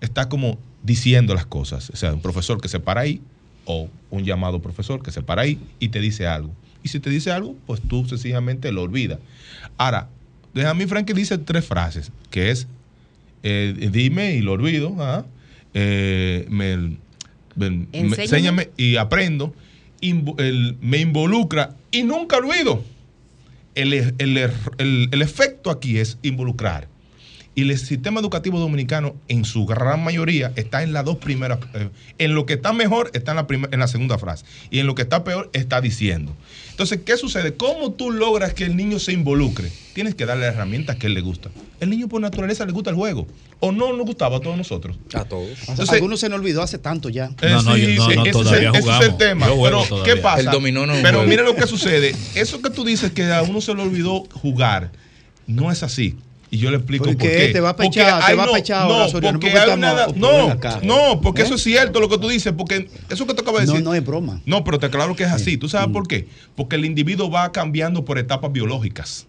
está 0.00 0.28
como 0.28 0.58
diciendo 0.82 1.34
las 1.34 1.46
cosas. 1.46 1.90
O 1.90 1.96
sea, 1.96 2.12
un 2.12 2.20
profesor 2.20 2.60
que 2.60 2.68
se 2.68 2.80
para 2.80 3.00
ahí 3.00 3.20
o 3.64 3.88
un 4.10 4.24
llamado 4.24 4.60
profesor 4.60 5.02
que 5.02 5.10
se 5.10 5.22
para 5.22 5.42
ahí 5.42 5.58
y 5.78 5.88
te 5.88 6.00
dice 6.00 6.26
algo. 6.26 6.54
Y 6.82 6.88
si 6.88 7.00
te 7.00 7.10
dice 7.10 7.32
algo, 7.32 7.56
pues 7.66 7.80
tú 7.80 8.06
sencillamente 8.06 8.70
lo 8.72 8.82
olvidas. 8.82 9.18
Ahora, 9.76 10.08
Benjamin 10.54 10.88
Franklin 10.88 11.16
dice 11.16 11.36
tres 11.38 11.64
frases, 11.66 12.10
que 12.30 12.50
es 12.50 12.66
eh, 13.42 13.88
dime 13.92 14.34
y 14.34 14.40
lo 14.40 14.52
olvido, 14.52 14.94
ajá, 15.00 15.26
eh, 15.74 16.46
me, 16.48 16.76
me- 16.76 16.98
me- 17.56 17.86
Enséñame. 17.92 18.22
enséñame 18.22 18.70
y 18.76 18.96
aprendo, 18.96 19.54
invo- 20.00 20.38
el- 20.40 20.76
me 20.80 20.98
involucra 20.98 21.74
y 21.90 22.02
nunca 22.02 22.36
olvido. 22.36 22.84
El, 23.74 23.92
el- 23.92 24.14
el- 24.18 24.50
el- 24.78 25.08
el 25.12 25.22
efecto 25.22 25.70
aquí 25.70 25.98
es 25.98 26.18
involucrar. 26.22 26.88
Y 27.54 27.62
el 27.62 27.76
sistema 27.76 28.20
educativo 28.20 28.60
dominicano, 28.60 29.16
en 29.26 29.44
su 29.44 29.66
gran 29.66 30.04
mayoría, 30.04 30.52
está 30.54 30.84
en 30.84 30.92
las 30.92 31.04
dos 31.04 31.16
primeras. 31.16 31.58
eh, 31.74 31.88
en 32.18 32.34
lo 32.34 32.46
que 32.46 32.54
está 32.54 32.72
mejor, 32.72 33.10
está 33.14 33.32
en 33.32 33.36
la, 33.36 33.46
primer- 33.48 33.72
en 33.74 33.80
la 33.80 33.88
segunda 33.88 34.16
frase. 34.18 34.44
Y 34.70 34.78
en 34.78 34.86
lo 34.86 34.94
que 34.94 35.02
está 35.02 35.24
peor, 35.24 35.50
está 35.52 35.80
diciendo. 35.80 36.36
Entonces, 36.78 37.00
¿qué 37.04 37.16
sucede? 37.16 37.54
¿Cómo 37.54 37.90
tú 37.90 38.12
logras 38.12 38.54
que 38.54 38.62
el 38.64 38.76
niño 38.76 39.00
se 39.00 39.12
involucre? 39.12 39.68
Tienes 39.94 40.14
que 40.14 40.24
darle 40.26 40.46
herramientas 40.46 40.94
que 40.94 41.08
él 41.08 41.14
le 41.14 41.20
gusta. 41.22 41.50
El 41.80 41.90
niño 41.90 42.06
por 42.06 42.20
naturaleza 42.20 42.64
le 42.64 42.70
gusta 42.70 42.90
el 42.90 42.94
juego. 42.94 43.26
¿O 43.58 43.72
no 43.72 43.92
nos 43.94 44.06
gustaba 44.06 44.36
a 44.36 44.40
todos 44.40 44.56
nosotros? 44.56 44.96
A 45.12 45.24
todos. 45.24 45.58
Entonces- 45.66 45.90
Algunos 45.90 46.20
se 46.20 46.28
nos 46.28 46.38
olvidó 46.38 46.62
hace 46.62 46.78
tanto 46.78 47.08
ya. 47.08 47.32
Eh, 47.42 47.48
sí, 47.74 47.80
sí, 47.96 48.12
ese, 48.28 48.28
es 48.30 48.46
el- 48.52 48.64
ese 48.76 48.78
es 48.78 49.00
el 49.10 49.16
tema. 49.16 49.46
Pero, 49.64 50.04
¿qué 50.04 50.16
pasa? 50.22 50.38
El 50.38 50.46
dominó 50.52 50.86
no 50.86 50.92
Pero 51.02 51.24
mira 51.24 51.42
lo 51.42 51.56
que 51.56 51.66
sucede. 51.66 52.14
Eso 52.36 52.62
que 52.62 52.70
tú 52.70 52.84
dices 52.84 53.10
que 53.10 53.24
a 53.24 53.42
uno 53.42 53.60
se 53.60 53.74
le 53.74 53.82
olvidó 53.82 54.20
jugar, 54.32 54.92
no 55.48 55.72
es 55.72 55.82
así. 55.82 56.14
Y 56.50 56.58
yo 56.58 56.70
le 56.70 56.78
explico 56.78 57.04
¿Por 57.04 57.16
por 57.18 57.28
qué? 57.28 57.50
Te 57.52 57.60
va 57.60 57.70
a 57.70 57.76
pechar, 57.76 58.24
te 58.26 58.34
va 58.34 58.44
a 58.44 58.46
no, 58.46 58.52
pechar 58.52 58.88
no, 58.88 59.08
Soriano, 59.08 59.38
porque 59.38 59.50
porque 59.54 59.70
hay 59.70 59.78
no, 60.16 60.54
no, 60.82 61.20
porque 61.20 61.42
¿Eh? 61.42 61.44
eso 61.44 61.56
es 61.56 61.62
cierto 61.62 62.00
lo 62.00 62.08
que 62.08 62.16
tú 62.18 62.28
dices, 62.28 62.54
porque 62.56 62.88
eso 63.10 63.26
que 63.26 63.34
te 63.34 63.42
acabo 63.42 63.58
de 63.58 63.66
No, 63.66 63.72
decir. 63.72 63.84
no 63.84 63.94
es 63.94 64.04
broma. 64.04 64.40
No, 64.46 64.64
pero 64.64 64.78
te 64.78 64.88
claro 64.88 65.14
que 65.14 65.24
es 65.24 65.30
así. 65.30 65.58
¿Tú 65.58 65.68
sabes 65.68 65.88
por 65.88 66.08
qué? 66.08 66.26
Porque 66.56 66.76
el 66.76 66.84
individuo 66.86 67.30
va 67.30 67.52
cambiando 67.52 68.04
por 68.04 68.18
etapas 68.18 68.50
biológicas. 68.50 69.26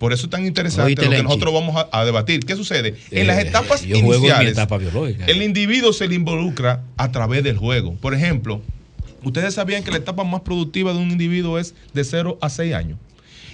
Por 0.00 0.12
eso 0.12 0.26
es 0.26 0.30
tan 0.30 0.44
interesante 0.44 0.94
lo 1.04 1.10
que 1.10 1.22
nosotros 1.22 1.54
vamos 1.54 1.76
a, 1.76 1.88
a 2.00 2.04
debatir. 2.04 2.40
¿Qué 2.44 2.54
sucede? 2.56 2.96
En 3.12 3.26
las 3.28 3.38
Eh, 3.38 3.42
etapas 3.48 3.82
yo 3.82 3.94
juego 4.00 4.14
en 4.14 4.18
iniciales, 4.20 4.52
etapa 4.52 4.76
biológica. 4.76 5.24
el 5.26 5.42
individuo 5.42 5.92
se 5.92 6.06
le 6.08 6.16
involucra 6.16 6.82
a 6.98 7.12
través 7.12 7.42
del 7.44 7.56
juego. 7.56 7.94
Por 7.94 8.12
ejemplo, 8.12 8.60
ustedes 9.22 9.54
sabían 9.54 9.84
que 9.84 9.90
la 9.92 9.96
etapa 9.98 10.22
más 10.24 10.42
productiva 10.42 10.92
de 10.92 10.98
un 10.98 11.10
individuo 11.12 11.58
es 11.58 11.74
de 11.94 12.04
0 12.04 12.36
a 12.42 12.50
6 12.50 12.74
años. 12.74 12.98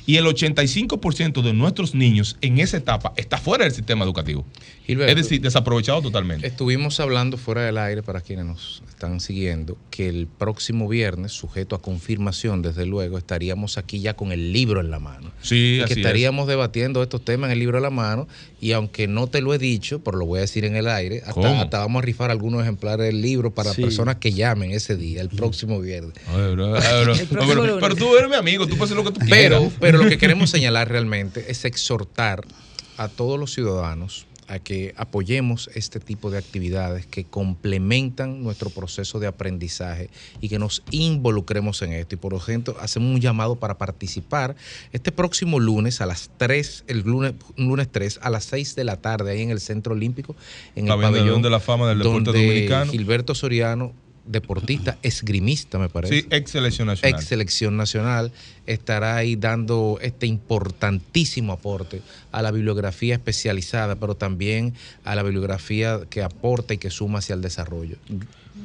Y 0.06 0.16
el 0.16 0.26
85% 0.26 1.42
de 1.42 1.52
nuestros 1.52 1.94
niños 1.94 2.36
en 2.40 2.58
esa 2.58 2.76
etapa 2.76 3.12
está 3.16 3.38
fuera 3.38 3.64
del 3.64 3.72
sistema 3.72 4.04
educativo. 4.04 4.44
Gilberto. 4.86 5.10
es 5.12 5.16
decir, 5.16 5.40
desaprovechado 5.40 6.02
totalmente. 6.02 6.46
Estuvimos 6.46 6.98
hablando 7.00 7.36
fuera 7.36 7.62
del 7.62 7.78
aire 7.78 8.02
para 8.02 8.20
quienes 8.20 8.44
nos 8.46 8.82
están 8.88 9.20
siguiendo 9.20 9.76
que 9.90 10.08
el 10.08 10.26
próximo 10.26 10.88
viernes, 10.88 11.32
sujeto 11.32 11.76
a 11.76 11.82
confirmación, 11.82 12.62
desde 12.62 12.84
luego, 12.86 13.16
estaríamos 13.18 13.78
aquí 13.78 14.00
ya 14.00 14.14
con 14.14 14.32
el 14.32 14.52
libro 14.52 14.80
en 14.80 14.90
la 14.90 14.98
mano. 14.98 15.30
Sí, 15.40 15.76
y 15.76 15.80
así 15.80 15.94
que 15.94 16.00
es. 16.00 16.06
estaríamos 16.06 16.46
debatiendo 16.48 17.02
estos 17.02 17.24
temas 17.24 17.48
en 17.48 17.52
el 17.52 17.58
libro 17.60 17.78
en 17.78 17.82
la 17.84 17.90
mano. 17.90 18.26
Y 18.60 18.72
aunque 18.72 19.06
no 19.08 19.26
te 19.28 19.40
lo 19.40 19.54
he 19.54 19.58
dicho, 19.58 20.00
pero 20.04 20.18
lo 20.18 20.26
voy 20.26 20.38
a 20.38 20.40
decir 20.42 20.64
en 20.64 20.76
el 20.76 20.88
aire, 20.88 21.22
hasta, 21.26 21.60
hasta 21.60 21.78
vamos 21.78 22.02
a 22.02 22.06
rifar 22.06 22.30
algunos 22.30 22.62
ejemplares 22.62 23.06
del 23.06 23.20
libro 23.22 23.52
para 23.54 23.72
Sí. 23.74 23.82
personas 23.82 24.16
que 24.16 24.32
llamen 24.32 24.70
ese 24.72 24.96
día, 24.96 25.20
el 25.20 25.28
próximo 25.30 25.80
viernes. 25.80 26.14
Ay, 26.28 26.52
bro, 26.54 26.76
ay, 26.76 27.04
bro. 27.04 27.14
próximo 27.30 27.62
pero, 27.62 27.78
pero 27.80 27.94
tú 27.96 28.16
eres 28.16 28.28
mi 28.30 28.36
amigo, 28.36 28.66
tú 28.66 28.76
puedes 28.76 28.92
hacer 28.92 28.96
lo 28.96 29.04
que 29.10 29.18
tú 29.18 29.26
Pero, 29.28 29.58
quieras. 29.58 29.76
pero 29.80 29.98
lo 30.02 30.08
que 30.08 30.18
queremos 30.18 30.50
señalar 30.50 30.88
realmente 30.88 31.44
es 31.50 31.64
exhortar 31.64 32.44
a 32.98 33.08
todos 33.08 33.38
los 33.40 33.52
ciudadanos 33.52 34.26
a 34.48 34.58
que 34.58 34.94
apoyemos 34.96 35.70
este 35.74 36.00
tipo 36.00 36.30
de 36.30 36.38
actividades 36.38 37.06
que 37.06 37.24
complementan 37.24 38.42
nuestro 38.42 38.70
proceso 38.70 39.20
de 39.20 39.26
aprendizaje 39.26 40.10
y 40.40 40.48
que 40.48 40.58
nos 40.58 40.82
involucremos 40.90 41.82
en 41.82 41.92
esto. 41.92 42.14
Y 42.14 42.18
por 42.18 42.34
ejemplo, 42.34 42.76
hacemos 42.80 43.14
un 43.14 43.20
llamado 43.20 43.56
para 43.56 43.78
participar 43.78 44.56
este 44.92 45.12
próximo 45.12 45.60
lunes 45.60 46.00
a 46.00 46.06
las 46.06 46.30
3, 46.36 46.84
el 46.86 47.00
lunes, 47.00 47.34
lunes 47.56 47.88
3 47.90 48.20
a 48.22 48.30
las 48.30 48.44
6 48.44 48.74
de 48.76 48.84
la 48.84 48.96
tarde 49.00 49.32
ahí 49.32 49.42
en 49.42 49.50
el 49.50 49.60
Centro 49.60 49.94
Olímpico, 49.94 50.36
en 50.76 50.88
el 50.88 51.00
Pabellón 51.00 51.42
de 51.42 51.50
la 51.50 51.60
fama 51.60 51.88
del 51.88 51.98
deporte 51.98 52.32
dominicano. 52.32 52.90
Gilberto 52.92 53.34
Soriano, 53.34 53.92
deportista, 54.24 54.98
esgrimista 55.02 55.78
me 55.78 55.88
parece 55.88 56.20
Sí, 56.22 56.26
ex 56.30 56.50
selección 56.50 56.86
nacional. 56.88 57.18
ex 57.20 57.28
selección 57.28 57.76
nacional, 57.76 58.32
estará 58.66 59.16
ahí 59.16 59.36
dando 59.36 59.98
este 60.00 60.26
importantísimo 60.26 61.52
aporte 61.52 62.02
a 62.30 62.42
la 62.42 62.50
bibliografía 62.50 63.14
especializada, 63.14 63.96
pero 63.96 64.14
también 64.14 64.74
a 65.04 65.14
la 65.14 65.22
bibliografía 65.22 66.00
que 66.08 66.22
aporta 66.22 66.74
y 66.74 66.78
que 66.78 66.90
suma 66.90 67.18
hacia 67.18 67.34
el 67.34 67.42
desarrollo. 67.42 67.96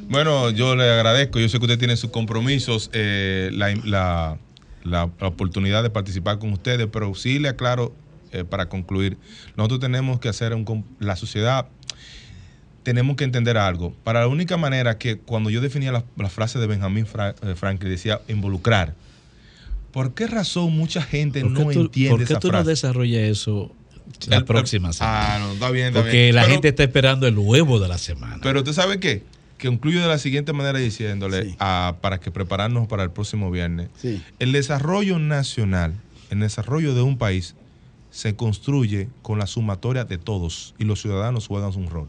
Bueno, 0.09 0.51
yo 0.51 0.75
le 0.75 0.83
agradezco. 0.91 1.39
Yo 1.39 1.49
sé 1.49 1.57
que 1.59 1.65
usted 1.65 1.79
tiene 1.79 1.95
sus 1.97 2.11
compromisos, 2.11 2.89
eh, 2.93 3.49
la, 3.53 3.69
la- 3.83 4.37
la- 4.83 5.09
la 5.19 5.27
oportunidad 5.27 5.83
de 5.83 5.89
participar 5.89 6.39
con 6.39 6.51
ustedes, 6.53 6.87
pero 6.91 7.13
sí 7.15 7.39
le 7.39 7.49
aclaro 7.49 7.93
eh, 8.31 8.43
para 8.43 8.67
concluir. 8.69 9.17
Nosotros 9.55 9.79
tenemos 9.79 10.19
que 10.19 10.29
hacer 10.29 10.53
un. 10.53 10.85
La 10.99 11.15
sociedad. 11.15 11.67
Tenemos 12.87 13.17
que 13.17 13.25
entender 13.25 13.57
algo. 13.57 13.93
Para 14.05 14.21
la 14.21 14.27
única 14.29 14.55
manera 14.55 14.97
que 14.97 15.17
cuando 15.17 15.49
yo 15.49 15.59
definía 15.59 15.91
la, 15.91 16.05
la 16.15 16.29
frase 16.29 16.57
de 16.57 16.67
Benjamin 16.67 17.05
Fra- 17.05 17.35
eh, 17.41 17.53
Franklin, 17.55 17.91
decía 17.91 18.21
involucrar. 18.29 18.93
¿Por 19.91 20.13
qué 20.13 20.25
razón 20.25 20.71
mucha 20.71 21.01
gente 21.01 21.41
¿Por 21.41 21.53
qué 21.53 21.65
no 21.65 21.71
tú, 21.71 21.81
entiende 21.81 22.11
por 22.11 22.19
qué 22.19 22.23
esa 22.31 22.39
tú 22.39 22.47
no 22.47 22.51
frase? 22.53 22.69
desarrollas 22.69 23.23
eso 23.23 23.73
la 24.29 24.37
El- 24.37 24.45
próxima 24.45 24.93
semana? 24.93 25.35
Ah, 25.35 25.39
no, 25.39 25.51
está 25.51 25.69
bien, 25.69 25.87
está 25.87 25.99
Porque 25.99 26.21
bien. 26.23 26.35
la 26.35 26.43
Pero- 26.43 26.53
gente 26.53 26.67
está 26.69 26.83
esperando 26.83 27.27
el 27.27 27.37
huevo 27.37 27.77
de 27.81 27.89
la 27.89 27.97
semana. 27.97 28.39
Pero 28.41 28.59
usted 28.59 28.71
sabe 28.71 29.01
qué? 29.01 29.23
Que 29.57 29.67
concluyo 29.67 30.01
de 30.01 30.07
la 30.07 30.17
siguiente 30.17 30.53
manera 30.53 30.79
diciéndole 30.79 31.55
a- 31.59 31.95
para 31.99 32.21
que 32.21 32.31
prepararnos 32.31 32.87
para 32.87 33.03
el 33.03 33.11
próximo 33.11 33.51
viernes. 33.51 33.89
Sí. 34.01 34.23
El 34.39 34.53
desarrollo 34.53 35.19
nacional, 35.19 35.93
el 36.29 36.39
desarrollo 36.39 36.95
de 36.95 37.01
un 37.01 37.17
país 37.17 37.53
se 38.11 38.33
construye 38.33 39.09
con 39.23 39.39
la 39.39 39.45
sumatoria 39.45 40.05
de 40.05 40.17
todos 40.17 40.73
y 40.79 40.85
los 40.85 41.01
ciudadanos 41.01 41.47
juegan 41.47 41.75
un 41.75 41.89
rol. 41.89 42.07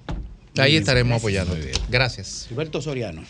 Ahí 0.59 0.77
estaremos 0.77 1.19
apoyando. 1.19 1.57
Gracias. 1.89 2.47
Gilberto 2.49 2.81
Soriano. 2.81 3.23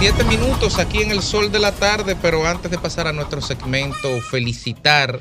47 0.00 0.24
minutos 0.34 0.78
aquí 0.78 1.02
en 1.02 1.10
el 1.10 1.20
sol 1.20 1.52
de 1.52 1.58
la 1.58 1.72
tarde, 1.72 2.16
pero 2.22 2.46
antes 2.46 2.70
de 2.70 2.78
pasar 2.78 3.06
a 3.06 3.12
nuestro 3.12 3.42
segmento, 3.42 4.18
felicitar 4.30 5.20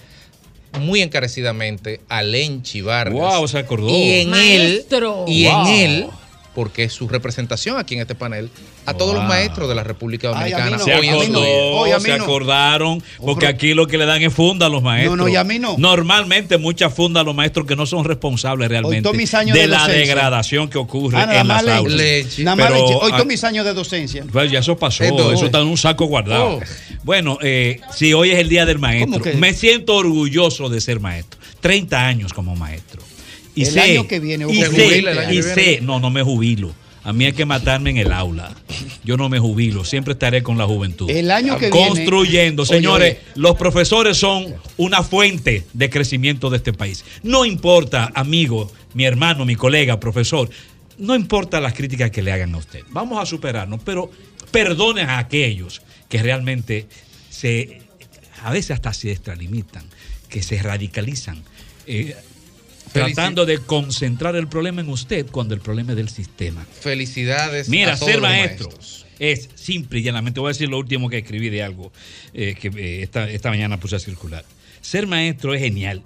muy 0.79 1.01
encarecidamente 1.01 1.99
a 2.07 2.23
Lenchi 2.23 2.79
Vargas. 2.79 3.13
Wow, 3.13 3.45
se 3.49 3.57
acordó. 3.57 3.89
Y 3.89 4.21
en 4.21 4.29
Maestro. 4.29 5.25
él, 5.27 5.33
y 5.33 5.43
Wow. 5.47 5.67
en 5.67 5.67
él, 5.67 6.07
porque 6.59 6.83
es 6.83 6.91
su 6.91 7.07
representación 7.07 7.77
aquí 7.77 7.95
en 7.95 8.01
este 8.01 8.15
panel, 8.15 8.49
a 8.85 8.93
todos 8.93 9.15
los 9.15 9.23
maestros 9.23 9.69
de 9.69 9.75
la 9.75 9.83
República 9.85 10.33
Ay, 10.35 10.51
a 10.51 10.57
mí 10.57 10.71
Dominicana. 10.71 10.77
no. 10.77 10.83
Se 10.83 10.93
hoy 10.93 11.07
acordó, 11.07 11.41
día. 11.41 11.49
Oye, 11.53 11.93
a 11.93 11.97
mí 11.99 12.03
se 12.03 12.17
no. 12.17 12.23
acordaron, 12.25 13.03
porque 13.17 13.47
aquí 13.47 13.73
lo 13.73 13.87
que 13.87 13.97
le 13.97 14.05
dan 14.05 14.21
es 14.21 14.33
funda 14.33 14.65
a 14.65 14.69
los 14.69 14.83
maestros. 14.83 15.15
No, 15.15 15.23
no, 15.23 15.29
y 15.29 15.37
a 15.37 15.45
mí 15.45 15.57
no. 15.57 15.77
Normalmente 15.77 16.57
muchas 16.57 16.93
fundas 16.93 17.21
a 17.21 17.23
los 17.23 17.33
maestros 17.33 17.65
que 17.65 17.77
no 17.77 17.85
son 17.85 18.03
responsables 18.03 18.67
realmente 18.67 19.03
todos 19.03 19.15
mis 19.15 19.33
años 19.33 19.55
de, 19.55 19.61
de 19.61 19.67
la 19.67 19.87
degradación 19.87 20.69
que 20.69 20.77
ocurre 20.77 21.15
Ah, 21.17 21.39
en 21.39 21.47
las 21.47 21.65
aulas. 21.65 21.93
Leche. 21.93 22.43
Nada 22.43 22.57
más 22.57 22.67
Pero, 22.73 22.81
leche. 22.81 22.99
Hoy 23.01 23.11
todos 23.13 23.25
mis 23.25 23.43
años 23.45 23.63
de 23.65 23.73
docencia. 23.73 24.25
Pues 24.29 24.51
ya 24.51 24.59
eso 24.59 24.77
pasó, 24.77 25.05
Entonces, 25.05 25.35
eso 25.37 25.45
está 25.45 25.59
en 25.59 25.67
un 25.67 25.77
saco 25.77 26.07
guardado. 26.07 26.57
Oh. 26.57 26.59
Bueno, 27.05 27.37
eh, 27.41 27.79
si 27.95 28.13
hoy 28.13 28.31
es 28.31 28.39
el 28.39 28.49
Día 28.49 28.65
del 28.65 28.79
Maestro, 28.79 29.21
me 29.37 29.53
siento 29.53 29.95
orgulloso 29.95 30.67
de 30.67 30.81
ser 30.81 30.99
maestro. 30.99 31.39
30 31.61 32.05
años 32.05 32.33
como 32.33 32.53
maestro. 32.57 32.98
Y 33.59 33.65
El 33.65 33.73
sé, 33.73 33.79
año 33.81 34.07
que 34.07 34.19
viene, 34.19 34.45
y 34.51 34.55
sé, 34.61 34.67
jubila 34.67 35.11
el 35.11 35.17
año 35.19 35.31
y 35.33 35.35
que 35.37 35.43
sé, 35.43 35.55
viene. 35.55 35.81
no, 35.81 35.99
no 35.99 36.09
me 36.09 36.21
jubilo. 36.23 36.73
A 37.03 37.13
mí 37.13 37.25
hay 37.25 37.31
que 37.33 37.45
matarme 37.45 37.89
en 37.91 37.97
el 37.97 38.11
aula. 38.11 38.53
Yo 39.03 39.15
no 39.17 39.29
me 39.29 39.39
jubilo, 39.39 39.83
siempre 39.85 40.13
estaré 40.13 40.43
con 40.43 40.57
la 40.57 40.65
juventud. 40.65 41.09
El 41.09 41.31
año 41.31 41.57
que 41.57 41.71
viene- 41.71 41.87
Construyendo. 41.87 42.65
Señores, 42.65 43.17
oye. 43.17 43.31
los 43.35 43.55
profesores 43.55 44.17
son 44.17 44.53
una 44.77 45.01
fuente 45.01 45.63
de 45.73 45.89
crecimiento 45.89 46.49
de 46.49 46.57
este 46.57 46.73
país. 46.73 47.05
No 47.23 47.45
importa, 47.45 48.11
amigo, 48.13 48.71
mi 48.93 49.05
hermano, 49.05 49.45
mi 49.45 49.55
colega, 49.55 49.99
profesor, 49.99 50.49
no 50.97 51.15
importa 51.15 51.59
las 51.61 51.73
críticas 51.73 52.11
que 52.11 52.21
le 52.21 52.31
hagan 52.33 52.53
a 52.53 52.57
usted. 52.57 52.81
Vamos 52.89 53.19
a 53.21 53.25
superarnos, 53.25 53.79
pero 53.83 54.11
perdone 54.51 55.01
a 55.03 55.17
aquellos 55.19 55.81
que 56.09 56.21
realmente 56.21 56.87
se, 57.29 57.81
a 58.43 58.51
veces 58.51 58.71
hasta 58.71 58.93
se 58.93 59.11
extralimitan, 59.11 59.85
que 60.27 60.43
se 60.43 60.61
radicalizan. 60.61 61.41
eh, 61.87 62.15
tratando 62.91 63.45
de 63.45 63.59
concentrar 63.59 64.35
el 64.35 64.47
problema 64.47 64.81
en 64.81 64.89
usted 64.89 65.25
cuando 65.31 65.53
el 65.53 65.61
problema 65.61 65.91
es 65.91 65.97
del 65.97 66.09
sistema. 66.09 66.65
Felicidades. 66.79 67.69
Mira, 67.69 67.93
a 67.93 67.95
todos 67.95 68.11
ser 68.11 68.21
los 68.21 68.29
maestro 68.29 68.67
maestros. 68.67 69.05
es 69.19 69.49
simple 69.55 69.99
y 69.99 70.03
llanamente. 70.03 70.39
Voy 70.39 70.49
a 70.49 70.53
decir 70.53 70.69
lo 70.69 70.77
último 70.77 71.09
que 71.09 71.19
escribí 71.19 71.49
de 71.49 71.63
algo 71.63 71.91
eh, 72.33 72.55
que 72.59 72.67
eh, 72.67 73.03
esta, 73.03 73.29
esta 73.29 73.49
mañana 73.49 73.79
puse 73.79 73.95
a 73.95 73.99
circular. 73.99 74.45
Ser 74.81 75.07
maestro 75.07 75.53
es 75.53 75.61
genial. 75.61 76.03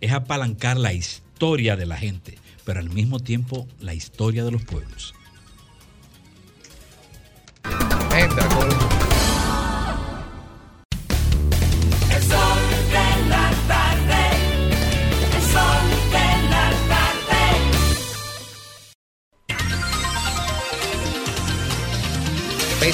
Es 0.00 0.12
apalancar 0.12 0.78
la 0.78 0.92
historia 0.92 1.76
de 1.76 1.86
la 1.86 1.96
gente, 1.96 2.38
pero 2.64 2.80
al 2.80 2.90
mismo 2.90 3.20
tiempo 3.20 3.66
la 3.80 3.94
historia 3.94 4.44
de 4.44 4.50
los 4.50 4.62
pueblos. 4.62 5.14
Entra 8.16 8.48
con 8.48 8.89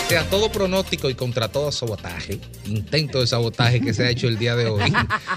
Pese 0.08 0.18
a 0.18 0.24
todo 0.30 0.52
pronóstico 0.52 1.10
y 1.10 1.14
contra 1.14 1.48
todo 1.48 1.72
sabotaje, 1.72 2.38
intento 2.66 3.20
de 3.20 3.26
sabotaje 3.26 3.80
que 3.80 3.92
se 3.92 4.04
ha 4.04 4.10
hecho 4.10 4.28
el 4.28 4.38
día 4.38 4.54
de 4.54 4.66
hoy, 4.66 4.92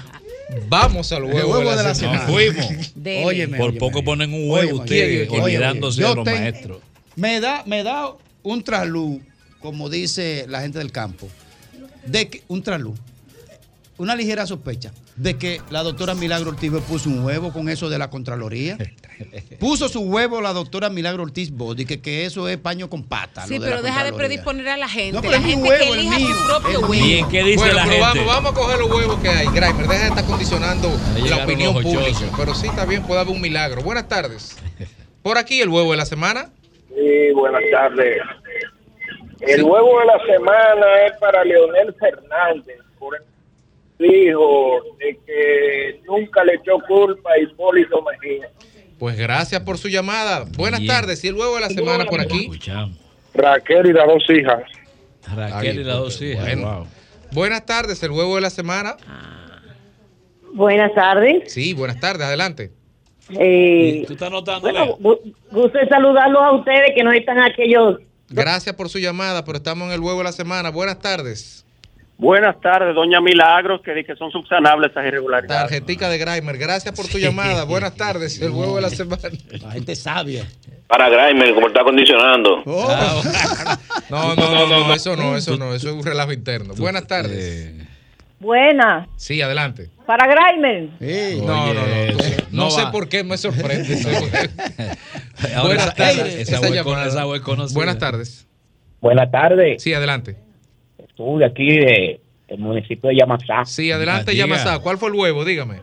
vamos 0.68 1.10
al 1.10 1.24
huevo, 1.24 1.52
huevo 1.54 1.70
de 1.74 1.82
la 1.82 1.92
semana. 1.94 2.20
Fuimos. 2.20 2.92
Dele. 2.94 3.24
Óyeme, 3.24 3.56
Por 3.58 3.70
óyeme. 3.70 3.80
poco 3.80 4.04
ponen 4.04 4.32
un 4.32 4.48
huevo 4.48 4.78
ustedes, 4.78 5.28
olvidándose 5.28 6.02
de 6.02 6.14
los 6.14 6.24
tengo- 6.24 6.38
maestros. 6.38 6.78
Me 7.16 7.40
da, 7.40 7.64
me 7.66 7.82
da 7.82 8.12
un 8.44 8.62
trasluz, 8.62 9.20
como 9.60 9.88
dice 9.90 10.46
la 10.48 10.60
gente 10.60 10.78
del 10.78 10.92
campo, 10.92 11.26
de 12.06 12.28
que, 12.28 12.42
un 12.46 12.62
trasluz, 12.62 12.96
una 13.98 14.14
ligera 14.14 14.46
sospecha 14.46 14.92
de 15.20 15.36
que 15.36 15.60
la 15.68 15.82
doctora 15.82 16.14
Milagro 16.14 16.48
Ortiz 16.48 16.72
puso 16.88 17.10
un 17.10 17.22
huevo 17.22 17.52
con 17.52 17.68
eso 17.68 17.90
de 17.90 17.98
la 17.98 18.08
Contraloría. 18.08 18.78
Puso 19.58 19.90
su 19.90 20.00
huevo 20.00 20.40
la 20.40 20.54
doctora 20.54 20.88
Milagro 20.88 21.24
Ortiz 21.24 21.50
Bodi, 21.50 21.84
que, 21.84 22.00
que 22.00 22.24
eso 22.24 22.48
es 22.48 22.56
paño 22.56 22.88
con 22.88 23.04
pata. 23.04 23.46
Sí, 23.46 23.58
lo 23.58 23.60
de 23.60 23.66
pero 23.66 23.82
la 23.82 23.88
deja 23.88 24.04
de 24.04 24.12
predisponer 24.14 24.66
a 24.70 24.78
la 24.78 24.88
gente. 24.88 25.12
No, 25.12 25.20
pero 25.20 25.32
la 25.32 25.38
es 25.38 25.44
gente 25.44 25.68
huevo, 25.68 25.84
que 25.84 25.88
el 25.90 25.98
elija 25.98 26.16
mío, 26.18 26.34
su 26.34 26.46
propio 26.46 26.70
el 26.70 26.76
huevo. 26.76 26.88
mío. 26.88 27.04
Bien, 27.04 27.28
¿qué 27.28 27.44
dice 27.44 27.56
bueno, 27.58 27.74
la 27.74 27.82
pero 27.84 28.04
gente? 28.06 28.18
Vamos, 28.20 28.26
vamos 28.26 28.52
a 28.52 28.54
coger 28.54 28.78
los 28.78 28.90
huevos 28.90 29.20
que 29.20 29.28
hay. 29.28 29.46
Grimer, 29.48 29.86
deja 29.88 30.02
de 30.04 30.08
estar 30.08 30.24
condicionando 30.24 30.90
la 31.28 31.44
opinión 31.44 31.74
pública. 31.74 32.18
Pero 32.38 32.54
sí, 32.54 32.68
está 32.68 32.86
bien, 32.86 33.02
puede 33.02 33.20
haber 33.20 33.34
un 33.34 33.42
milagro. 33.42 33.82
Buenas 33.82 34.08
tardes. 34.08 34.56
Por 35.22 35.36
aquí 35.36 35.60
el 35.60 35.68
huevo 35.68 35.90
de 35.90 35.98
la 35.98 36.06
semana. 36.06 36.50
Sí, 36.88 37.32
buenas 37.34 37.62
tardes. 37.70 38.22
El 39.40 39.64
huevo 39.64 40.00
de 40.00 40.06
la 40.06 40.18
semana 40.34 41.06
es 41.06 41.12
para 41.18 41.44
Leonel 41.44 41.94
Fernández, 42.00 42.78
por 42.98 43.16
el 43.16 43.22
hijo 44.04 44.80
de 44.98 45.18
que 45.26 46.00
nunca 46.06 46.44
le 46.44 46.54
echó 46.54 46.78
culpa 46.86 47.30
a 47.32 47.38
Hipólito 47.38 48.02
Mejía. 48.02 48.48
Pues 48.98 49.16
gracias 49.16 49.60
por 49.62 49.78
su 49.78 49.88
llamada. 49.88 50.44
Buenas 50.56 50.80
Bien. 50.80 50.92
tardes. 50.92 51.24
Y 51.24 51.28
el 51.28 51.34
huevo 51.34 51.54
de 51.54 51.60
la 51.62 51.68
semana 51.70 52.04
por 52.04 52.20
aquí. 52.20 52.40
Escuchamos. 52.42 52.98
Raquel 53.34 53.86
y 53.86 53.92
las 53.92 54.06
dos 54.06 54.24
hijas. 54.30 54.62
Raquel 55.34 55.80
y 55.80 55.84
las 55.84 55.96
dos 55.98 56.20
hijas. 56.22 56.44
Bueno. 56.44 56.76
wow. 56.78 56.86
Buenas 57.32 57.64
tardes, 57.64 58.02
el 58.02 58.10
huevo 58.10 58.34
de 58.34 58.40
la 58.42 58.50
semana. 58.50 58.96
Buenas 60.52 60.92
tardes. 60.94 61.52
Sí, 61.52 61.74
buenas 61.74 62.00
tardes, 62.00 62.26
adelante. 62.26 62.72
Eh, 63.38 64.02
¿Tú 64.06 64.14
estás 64.14 64.30
notando? 64.30 64.60
bueno, 64.62 64.98
gu- 64.98 65.34
gusto 65.52 65.78
saludarlos 65.88 66.42
a 66.42 66.52
ustedes 66.52 66.92
que 66.96 67.04
no 67.04 67.12
están 67.12 67.38
aquellos. 67.38 68.00
Gracias 68.28 68.74
por 68.74 68.88
su 68.88 68.98
llamada, 68.98 69.44
pero 69.44 69.58
estamos 69.58 69.86
en 69.88 69.94
el 69.94 70.00
huevo 70.00 70.18
de 70.18 70.24
la 70.24 70.32
semana. 70.32 70.70
Buenas 70.70 70.98
tardes. 70.98 71.64
Buenas 72.20 72.60
tardes, 72.60 72.94
doña 72.94 73.18
Milagros, 73.18 73.80
que 73.80 73.94
dice 73.94 74.08
que 74.08 74.16
son 74.16 74.30
subsanables 74.30 74.90
esas 74.90 75.06
irregularidades. 75.06 75.62
Tarjetica 75.62 76.10
de 76.10 76.18
Grimer, 76.18 76.58
gracias 76.58 76.94
por 76.94 77.08
tu 77.08 77.16
llamada. 77.16 77.64
Buenas 77.64 77.96
tardes, 77.96 78.38
el 78.42 78.50
huevo 78.50 78.76
de 78.76 78.82
la 78.82 78.90
semana. 78.90 79.22
La 79.52 79.70
gente 79.70 79.96
sabia. 79.96 80.44
Para 80.86 81.08
Grimer, 81.08 81.54
como 81.54 81.68
está 81.68 81.82
condicionando. 81.82 82.62
Oh. 82.66 83.22
No, 84.10 84.34
no, 84.34 84.50
no, 84.50 84.66
no, 84.66 84.92
eso 84.92 85.16
no, 85.16 85.36
eso 85.36 85.56
no, 85.56 85.72
eso 85.72 85.88
es 85.88 85.94
un 85.94 86.04
relajo 86.04 86.32
interno. 86.32 86.74
Buenas 86.74 87.06
tardes. 87.06 87.74
Buenas. 88.40 89.08
Sí, 89.16 89.40
adelante. 89.40 89.88
Para 90.04 90.26
Grimer. 90.26 90.90
No, 91.42 91.72
no, 91.72 91.74
no. 91.74 91.80
No, 92.50 92.64
no 92.64 92.70
sé 92.70 92.82
va. 92.82 92.92
por 92.92 93.08
qué 93.08 93.24
me 93.24 93.38
sorprende. 93.38 93.96
Buenas 95.62 95.94
tardes. 95.94 96.50
Buenas 97.72 97.98
tardes. 97.98 98.46
Buenas 99.00 99.30
tardes. 99.30 99.82
Sí, 99.82 99.94
adelante. 99.94 100.49
Tú 101.20 101.36
de 101.36 101.44
aquí, 101.44 101.66
de, 101.68 102.18
del 102.48 102.58
municipio 102.60 103.10
de 103.10 103.16
Yamasá. 103.16 103.66
Sí, 103.66 103.92
adelante. 103.92 104.34
Yamasá. 104.34 104.78
¿Cuál 104.78 104.96
fue 104.96 105.10
el 105.10 105.14
huevo? 105.16 105.44
Dígame. 105.44 105.80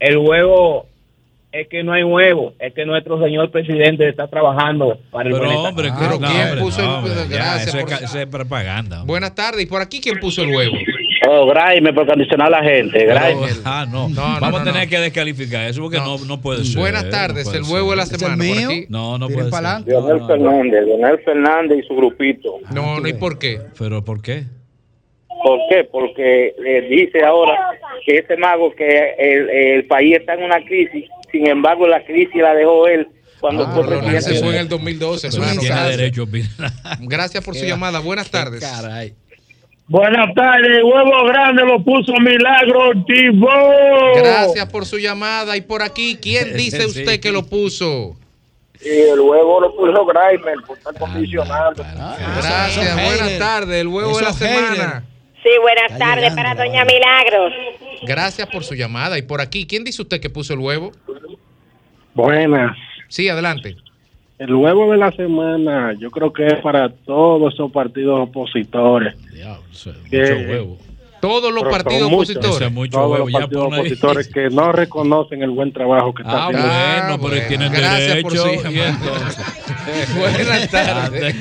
El 0.00 0.16
huevo 0.18 0.86
es 1.52 1.68
que 1.68 1.84
no 1.84 1.92
hay 1.92 2.02
huevo, 2.02 2.54
es 2.58 2.74
que 2.74 2.84
nuestro 2.84 3.22
señor 3.22 3.52
presidente 3.52 4.08
está 4.08 4.26
trabajando 4.26 4.98
para 5.12 5.28
el 5.28 5.34
Pero 5.36 5.44
planeta. 5.44 5.68
hombre, 5.68 5.88
Ah, 5.92 5.96
pero 5.96 6.18
no, 6.18 6.28
¿quién 6.28 6.42
hombre, 6.48 6.60
puso 6.60 6.82
no, 6.82 7.06
el 7.06 7.28
ya, 7.28 7.36
Gracias 7.36 7.68
eso, 7.68 7.78
es, 7.78 7.84
por- 7.84 7.92
ca- 7.92 8.04
eso 8.04 8.18
es 8.18 8.26
propaganda. 8.26 8.96
hombre. 9.02 9.12
Buenas 9.12 9.34
tardes. 9.36 9.62
¿Y 9.62 9.66
por 9.66 9.80
aquí 9.80 10.00
quién 10.00 10.18
puso 10.18 10.42
el 10.42 10.48
huevo? 10.52 10.76
Oh, 11.26 11.46
Grimer, 11.46 11.94
por 11.94 12.06
condicionar 12.06 12.46
a 12.48 12.60
la 12.60 12.62
gente. 12.62 12.98
Pero- 13.06 13.20
Grimer. 13.40 13.54
ah, 13.64 13.86
no. 13.90 14.08
No, 14.08 14.34
no, 14.34 14.40
Vamos 14.40 14.50
no, 14.50 14.56
a 14.58 14.64
tener 14.72 14.84
no. 14.84 14.90
que 14.90 14.98
descalificar 15.00 15.66
eso 15.68 15.80
porque 15.82 15.96
no, 15.98 16.18
no 16.18 16.40
puede 16.40 16.64
ser. 16.64 16.78
Buenas 16.78 17.04
no 17.04 17.10
tardes, 17.10 17.44
puede 17.44 17.58
el 17.58 17.64
huevo 17.64 17.90
de 17.90 17.96
la 17.96 18.02
¿Ese 18.04 18.14
es 18.14 18.20
semana. 18.20 18.44
Por 18.44 18.64
aquí. 18.64 18.86
No, 18.88 19.18
no 19.18 19.28
puede 19.28 19.50
ser. 19.50 19.62
Leonel 19.86 20.26
Fernández, 20.26 20.84
Leonel 20.86 21.18
Fernández 21.24 21.78
y 21.84 21.88
su 21.88 21.94
grupito. 21.96 22.54
No, 22.72 23.00
no, 23.00 23.08
¿y 23.08 23.14
por 23.14 23.38
qué? 23.38 23.60
¿Pero 23.78 24.04
por 24.04 24.22
qué? 24.22 24.44
¿Por 25.42 25.60
qué? 25.70 25.84
Porque 25.84 26.48
eh, 26.66 26.86
dice 26.90 27.24
ahora 27.24 27.54
que 28.04 28.18
ese 28.18 28.36
mago 28.36 28.74
que 28.74 29.14
el, 29.18 29.48
el 29.50 29.86
país 29.86 30.16
está 30.16 30.34
en 30.34 30.42
una 30.42 30.64
crisis, 30.64 31.04
sin 31.30 31.46
embargo 31.46 31.86
la 31.86 32.04
crisis 32.04 32.34
la 32.42 32.54
dejó 32.54 32.88
él 32.88 33.06
cuando 33.40 33.64
Ah, 33.64 33.70
fue 33.72 33.84
Ronald 33.84 34.04
se 34.06 34.10
presidente. 34.10 34.44
fue 34.44 34.54
en 34.54 34.60
el 34.62 34.68
2012. 34.68 35.28
Pero 35.30 35.42
eso 35.44 35.54
no 35.54 35.60
tiene 35.60 35.80
derecho 35.90 36.22
a 36.22 36.24
opinar. 36.24 36.50
Gracias 37.02 37.44
por 37.44 37.54
su 37.54 37.64
llamada. 37.66 38.00
Buenas 38.00 38.30
tardes. 38.30 38.60
Caray. 38.60 39.14
Buenas 39.88 40.34
tardes, 40.34 40.82
huevo 40.84 41.24
grande 41.28 41.64
lo 41.64 41.82
puso 41.82 42.12
Milagro 42.20 42.88
Ortiz. 42.90 43.30
Gracias 44.16 44.66
por 44.70 44.84
su 44.84 44.98
llamada. 44.98 45.56
Y 45.56 45.62
por 45.62 45.82
aquí, 45.82 46.18
¿quién 46.20 46.52
dice 46.56 46.82
Sí. 46.88 47.00
usted 47.00 47.20
que 47.20 47.32
lo 47.32 47.44
puso? 47.46 48.14
Y 48.84 48.88
el 48.88 49.18
huevo 49.20 49.60
lo 49.60 49.74
puso 49.74 50.04
Grimer 50.06 50.56
por 50.66 50.76
estar 50.78 50.94
condicionando. 50.98 51.82
Gracias. 51.82 52.94
Buenas 52.94 53.38
tardes, 53.38 53.80
el 53.80 53.88
huevo 53.88 54.16
de 54.18 54.24
la 54.24 54.32
semana. 54.32 55.04
Sí, 55.42 55.48
buenas 55.62 55.98
tardes 55.98 56.34
para 56.34 56.54
Doña. 56.54 56.84
Milagros. 56.84 57.52
Gracias 58.02 58.46
por 58.48 58.64
su 58.64 58.74
llamada. 58.74 59.16
Y 59.18 59.22
por 59.22 59.40
aquí, 59.40 59.66
¿quién 59.66 59.84
dice 59.84 60.02
usted 60.02 60.20
que 60.20 60.28
puso 60.30 60.52
el 60.52 60.58
huevo? 60.60 60.92
Buenas. 62.14 62.76
Sí, 63.08 63.28
adelante. 63.28 63.76
El 64.38 64.54
huevo 64.54 64.92
de 64.92 64.98
la 64.98 65.10
semana, 65.12 65.94
yo 65.98 66.10
creo 66.10 66.32
que 66.32 66.46
es 66.46 66.54
para 66.62 66.88
todos 66.90 67.52
esos 67.54 67.72
partidos 67.72 68.20
opositores. 68.20 69.14
Diablo, 69.32 69.64
eso 69.72 69.90
es 69.90 69.96
Que- 70.10 70.18
mucho 70.34 70.50
huevo. 70.50 70.78
Todos 71.20 71.52
los 71.52 71.64
partidos 71.64 72.08
muchos. 72.08 72.36
Opositores. 72.36 72.68
es 72.68 72.72
mucho 72.72 72.92
Todos 72.98 73.10
huevo. 73.10 73.28
los 73.28 73.40
partidos 73.40 73.72
ahí. 73.72 73.78
opositores 73.80 74.28
que 74.28 74.50
no 74.50 74.70
reconocen 74.70 75.42
el 75.42 75.50
buen 75.50 75.72
trabajo 75.72 76.14
que 76.14 76.22
está 76.22 76.44
Ah, 76.44 76.46
haciendo. 76.46 76.68
bueno, 76.68 77.08
pero 77.08 77.18
bueno. 77.34 77.48
tienen 77.48 77.72
Gracias 77.72 78.22
por 78.22 78.32
derecho. 78.32 78.56
su 78.58 78.62
llamada. 78.62 78.88
entonces- 78.90 80.16
Buenas 80.18 80.70
tardes. 80.70 81.34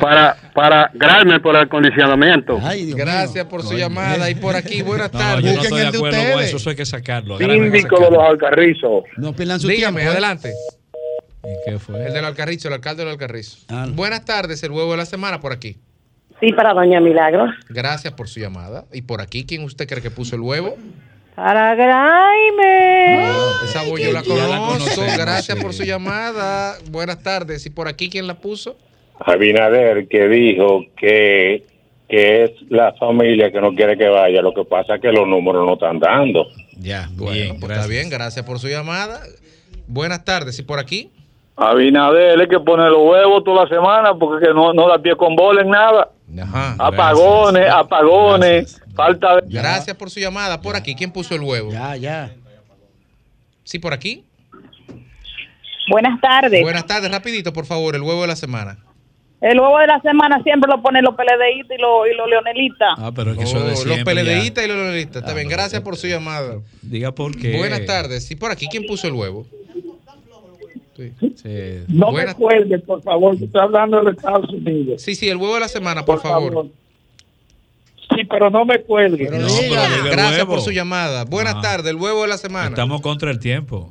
Para, 0.00 0.36
para 0.54 0.90
Grimer 0.92 1.40
por 1.40 1.56
el 1.56 1.62
acondicionamiento. 1.62 2.60
Ay, 2.62 2.84
Dios 2.84 2.96
mío. 2.96 3.04
Gracias 3.06 3.46
por 3.46 3.62
su 3.62 3.74
llamada. 3.74 4.28
Y 4.30 4.34
por 4.34 4.54
aquí, 4.54 4.82
buenas 4.82 5.10
No, 5.12 5.18
tardes. 5.18 5.44
yo 5.44 5.50
no 5.52 5.56
Busquen 5.56 5.64
estoy 5.78 5.80
de 5.92 5.96
acuerdo 5.96 6.32
con 6.34 6.42
eso. 6.42 6.56
Eso 6.58 6.70
hay 6.70 6.76
que 6.76 6.84
sacarlo. 6.86 7.38
Síndico 7.38 7.98
de 8.00 8.10
los 8.10 8.22
Alcarrizos. 8.22 9.04
No 9.16 9.32
su 9.58 9.66
Dígame, 9.68 10.00
tiempo. 10.02 10.10
¿eh? 10.10 10.12
adelante. 10.12 10.52
¿Y 11.46 11.70
qué 11.70 11.78
fue? 11.78 12.06
El 12.06 12.12
del 12.12 12.24
Alcarrizo, 12.24 12.68
el 12.68 12.74
alcalde 12.74 13.04
del 13.04 13.12
Alcarrizo. 13.12 13.58
Ah, 13.68 13.86
no. 13.88 13.94
Buenas 13.94 14.24
tardes, 14.24 14.62
el 14.62 14.72
huevo 14.72 14.90
de 14.90 14.96
la 14.96 15.06
semana 15.06 15.40
por 15.40 15.52
aquí. 15.52 15.76
Sí, 16.40 16.52
para 16.52 16.74
Doña 16.74 17.00
Milagros. 17.00 17.50
Gracias 17.68 18.12
por 18.12 18.28
su 18.28 18.40
llamada. 18.40 18.84
Y 18.92 19.02
por 19.02 19.20
aquí, 19.20 19.46
¿quién 19.46 19.62
usted 19.62 19.88
cree 19.88 20.02
que 20.02 20.10
puso 20.10 20.36
el 20.36 20.42
huevo? 20.42 20.76
Para 21.34 21.74
Grimer. 21.74 23.30
Esa 23.64 23.82
voz 23.84 24.00
yo 24.00 24.12
la 24.12 24.22
conozco. 24.22 25.02
Gracias 25.18 25.56
sí. 25.56 25.62
por 25.62 25.72
su 25.72 25.84
llamada. 25.84 26.76
Buenas 26.90 27.22
tardes. 27.22 27.64
¿Y 27.66 27.70
por 27.70 27.88
aquí 27.88 28.10
quién 28.10 28.26
la 28.26 28.34
puso? 28.34 28.76
Abinader 29.20 30.08
que 30.08 30.28
dijo 30.28 30.84
que 30.96 31.64
que 32.08 32.44
es 32.44 32.50
la 32.68 32.92
familia 32.94 33.50
que 33.50 33.60
no 33.60 33.74
quiere 33.74 33.96
que 33.96 34.08
vaya. 34.08 34.40
Lo 34.40 34.54
que 34.54 34.64
pasa 34.64 34.96
es 34.96 35.00
que 35.00 35.10
los 35.10 35.26
números 35.26 35.66
no 35.66 35.74
están 35.74 35.98
dando. 35.98 36.46
Ya, 36.78 37.08
bueno, 37.14 37.56
pues 37.58 37.72
está 37.72 37.86
bien, 37.86 38.10
gracias 38.10 38.44
por 38.44 38.58
su 38.58 38.68
llamada. 38.68 39.20
Buenas 39.88 40.24
tardes, 40.24 40.58
¿y 40.58 40.62
por 40.62 40.78
aquí? 40.78 41.10
Abinader 41.56 42.40
es 42.40 42.48
que 42.48 42.60
pone 42.60 42.84
los 42.90 42.98
huevos 43.02 43.42
toda 43.42 43.64
la 43.64 43.68
semana 43.68 44.14
porque 44.14 44.46
que 44.46 44.52
no, 44.52 44.72
no 44.74 44.88
da 44.88 44.98
pie 44.98 45.16
con 45.16 45.34
bola 45.34 45.62
en 45.62 45.70
nada. 45.70 46.10
apagones, 46.78 47.70
apagones, 47.70 48.82
falta 48.94 49.36
de... 49.36 49.42
Gracias 49.48 49.96
por 49.96 50.10
su 50.10 50.20
llamada. 50.20 50.60
Por 50.60 50.76
aquí, 50.76 50.94
¿quién 50.94 51.10
puso 51.10 51.34
el 51.34 51.40
huevo? 51.40 51.70
Ya, 51.72 51.96
ya. 51.96 52.30
Sí, 53.64 53.78
por 53.78 53.94
aquí. 53.94 54.24
Buenas 55.88 56.20
tardes. 56.20 56.62
Buenas 56.62 56.86
tardes, 56.86 57.10
rapidito, 57.10 57.52
por 57.52 57.64
favor, 57.64 57.94
el 57.94 58.02
huevo 58.02 58.22
de 58.22 58.28
la 58.28 58.36
semana. 58.36 58.78
El 59.40 59.60
huevo 59.60 59.78
de 59.78 59.86
la 59.86 60.00
semana 60.00 60.42
siempre 60.42 60.70
lo 60.70 60.82
ponen 60.82 61.04
los 61.04 61.14
PLDistas 61.14 61.78
y 61.78 61.80
los, 61.80 62.06
y 62.12 62.16
los 62.16 62.28
leonelistas. 62.28 62.94
Ah, 62.98 63.12
pero 63.14 63.32
es 63.32 63.38
que 63.38 63.44
eso 63.44 63.60
de 63.60 63.74
Oh, 63.74 63.84
los 63.84 63.98
ya. 63.98 64.04
peledeístas 64.04 64.64
y 64.64 64.68
los 64.68 64.76
leonistas. 64.76 65.22
Está 65.22 65.34
bien, 65.34 65.48
gracias 65.48 65.82
por 65.82 65.96
su 65.96 66.06
llamada. 66.06 66.56
Diga 66.82 67.12
por 67.12 67.36
qué. 67.36 67.56
Buenas 67.56 67.84
tardes. 67.86 68.30
¿Y 68.30 68.36
por 68.36 68.50
aquí 68.50 68.66
quién 68.70 68.84
puso 68.86 69.06
el 69.06 69.12
huevo? 69.14 69.46
Sí. 70.96 71.84
No 71.88 72.10
Buenas- 72.10 72.36
me 72.38 72.42
cuelgues, 72.44 72.82
por 72.82 73.02
favor, 73.02 73.36
que 73.38 73.44
estoy 73.44 73.60
hablando 73.60 74.02
de 74.02 74.10
Estados 74.12 74.48
Unidos. 74.50 75.02
Sí, 75.02 75.14
sí, 75.14 75.28
el 75.28 75.36
huevo 75.36 75.54
de 75.54 75.60
la 75.60 75.68
semana, 75.68 76.04
por, 76.04 76.20
favor. 76.20 76.68
Sí, 78.14 78.24
pero 78.30 78.50
no 78.50 78.64
me 78.64 78.80
cuelgues. 78.80 79.30
No, 79.30 79.38
Gracias 79.38 80.38
huevo. 80.38 80.50
por 80.52 80.60
su 80.62 80.70
llamada. 80.70 81.24
Buenas 81.24 81.56
Ah. 81.56 81.60
tardes, 81.60 81.86
el 81.90 81.96
huevo 81.96 82.22
de 82.22 82.28
la 82.28 82.38
semana. 82.38 82.68
Estamos 82.68 83.00
contra 83.02 83.30
el 83.30 83.38
tiempo. 83.38 83.90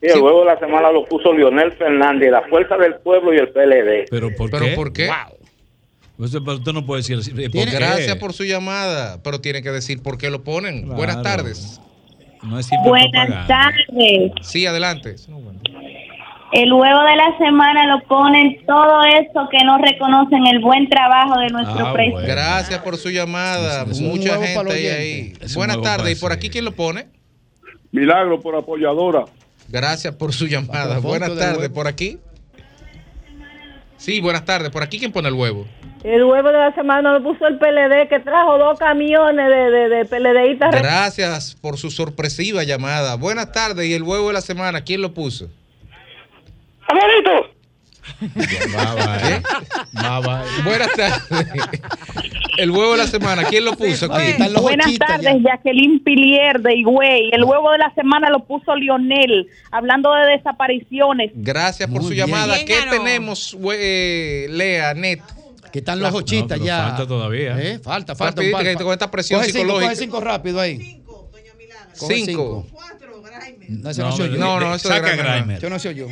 Sí, 0.00 0.06
el 0.14 0.20
huevo 0.20 0.40
de 0.40 0.46
la 0.46 0.58
semana 0.58 0.90
lo 0.92 1.04
puso 1.04 1.32
Leonel 1.32 1.72
Fernández, 1.72 2.30
la 2.30 2.42
Fuerza 2.48 2.76
del 2.76 2.94
Pueblo 2.96 3.34
y 3.34 3.38
el 3.38 3.48
PLD. 3.50 4.06
¿Pero 4.10 4.34
por 4.36 4.50
¿Pero 4.50 4.64
qué? 4.66 4.72
por 4.72 4.92
qué? 4.92 5.08
Pues, 6.16 6.30
pero 6.32 6.54
usted 6.54 6.72
no 6.72 6.84
puede 6.86 7.02
decir. 7.02 7.18
Gracias 7.52 8.16
por 8.16 8.32
su 8.32 8.44
llamada, 8.44 9.22
pero 9.22 9.40
tiene 9.40 9.62
que 9.62 9.70
decir 9.70 10.02
por 10.02 10.16
qué 10.18 10.30
lo 10.30 10.42
ponen. 10.42 10.82
Claro. 10.82 10.96
Buenas 10.96 11.22
tardes. 11.22 11.80
No 12.42 12.58
es 12.58 12.66
simple 12.66 12.88
Buenas 12.88 13.10
propaganda. 13.10 13.46
tardes. 13.46 14.32
Sí, 14.42 14.64
adelante. 14.64 15.16
El 16.52 16.72
huevo 16.72 17.00
de 17.04 17.16
la 17.16 17.38
semana 17.38 17.86
lo 17.86 18.02
ponen 18.08 18.64
todo 18.66 19.02
eso 19.04 19.48
que 19.50 19.64
no 19.64 19.78
reconocen 19.78 20.46
el 20.48 20.58
buen 20.60 20.88
trabajo 20.88 21.38
de 21.38 21.48
nuestro 21.48 21.86
Ah, 21.86 21.92
presidente. 21.92 22.26
Gracias 22.26 22.78
por 22.80 22.96
su 22.96 23.08
llamada. 23.10 23.84
Es 23.88 24.00
Mucha 24.00 24.36
gente 24.44 24.72
ahí. 24.72 24.86
ahí. 24.88 25.32
Buenas 25.54 25.80
tardes. 25.80 26.18
¿Y 26.18 26.20
por 26.20 26.32
aquí 26.32 26.50
quién 26.50 26.64
lo 26.64 26.72
pone? 26.72 27.06
Milagro 27.92 28.40
por 28.40 28.56
apoyadora. 28.56 29.24
Gracias 29.68 30.14
por 30.16 30.32
su 30.32 30.46
llamada. 30.48 30.98
Buenas 30.98 31.36
tardes. 31.38 31.68
¿Por 31.68 31.86
aquí? 31.86 32.18
Sí, 33.96 34.20
buenas 34.20 34.44
tardes. 34.44 34.70
¿Por 34.70 34.82
aquí 34.82 34.98
quién 34.98 35.12
pone 35.12 35.28
el 35.28 35.34
huevo? 35.34 35.66
El 36.02 36.24
huevo 36.24 36.48
de 36.48 36.54
la 36.58 36.74
semana 36.74 37.12
lo 37.12 37.22
puso 37.22 37.46
el 37.46 37.58
PLD 37.58 38.08
que 38.08 38.18
trajo 38.20 38.56
dos 38.58 38.78
camiones 38.78 39.46
de, 39.48 39.70
de, 39.70 39.88
de 39.90 40.04
PLDistas. 40.06 40.70
Gracias 40.74 41.56
por 41.60 41.76
su 41.76 41.90
sorpresiva 41.90 42.64
llamada. 42.64 43.14
Buenas 43.16 43.52
tardes. 43.52 43.86
¿Y 43.86 43.92
el 43.94 44.02
huevo 44.02 44.28
de 44.28 44.32
la 44.32 44.40
semana 44.40 44.80
quién 44.80 45.02
lo 45.02 45.12
puso? 45.14 45.48
¡Abuelito! 46.90 47.54
¿Qué? 48.20 49.42
Buenas 50.64 50.92
tardes. 50.96 51.22
El 52.58 52.70
huevo 52.70 52.92
de 52.92 52.98
la 52.98 53.06
semana, 53.06 53.44
¿quién 53.44 53.64
lo 53.64 53.74
puso 53.76 54.12
aquí? 54.12 54.32
Buenas 54.60 54.98
tardes, 54.98 55.36
Jacqueline 55.42 56.02
Pilier 56.02 56.60
de 56.60 56.74
Higüey. 56.76 57.30
El 57.32 57.44
huevo 57.44 57.70
de 57.72 57.78
la 57.78 57.94
semana 57.94 58.28
lo 58.30 58.44
puso 58.44 58.74
Lionel, 58.74 59.46
hablando 59.70 60.12
de 60.14 60.32
desapariciones. 60.36 61.30
Gracias 61.34 61.88
por 61.88 62.02
su 62.02 62.08
bien. 62.08 62.26
llamada. 62.26 62.54
¿Quién 62.56 62.66
¿Qué 62.66 62.74
ganó? 62.86 62.90
tenemos, 62.90 63.54
we- 63.58 63.76
eh, 63.78 64.46
Lea, 64.50 64.92
Net? 64.94 65.20
Que 65.72 65.78
están 65.78 66.00
los 66.00 66.12
ochitas 66.12 66.58
ya. 66.60 66.88
falta 66.88 67.06
todavía. 67.06 67.56
¿Eh? 67.60 67.78
Falta, 67.78 68.16
falta. 68.16 68.40
Rapidito, 68.42 68.56
un 68.58 68.64
par. 68.64 68.76
que 68.76 68.84
con 68.84 68.92
esta 68.92 69.10
presión 69.10 69.38
Coge 69.40 69.52
cinco, 69.52 69.60
psicológica. 69.62 69.90
Coge 69.90 69.96
cinco 70.04 70.20
rápido 70.20 70.60
ahí. 70.60 71.00
Coge 71.98 72.14
Cinco. 72.24 72.66
No, 73.68 73.90
ese 73.90 74.00
no, 74.02 74.08
No, 74.10 74.16
soy 74.16 74.30
yo. 74.30 74.36
no, 74.36 74.58
no, 74.58 74.74
eso 74.74 74.88
Saca. 74.88 75.14
Grimer. 75.14 75.60
Yo 75.60 75.70
no 75.70 75.78
soy 75.78 75.94
yo. 75.94 76.06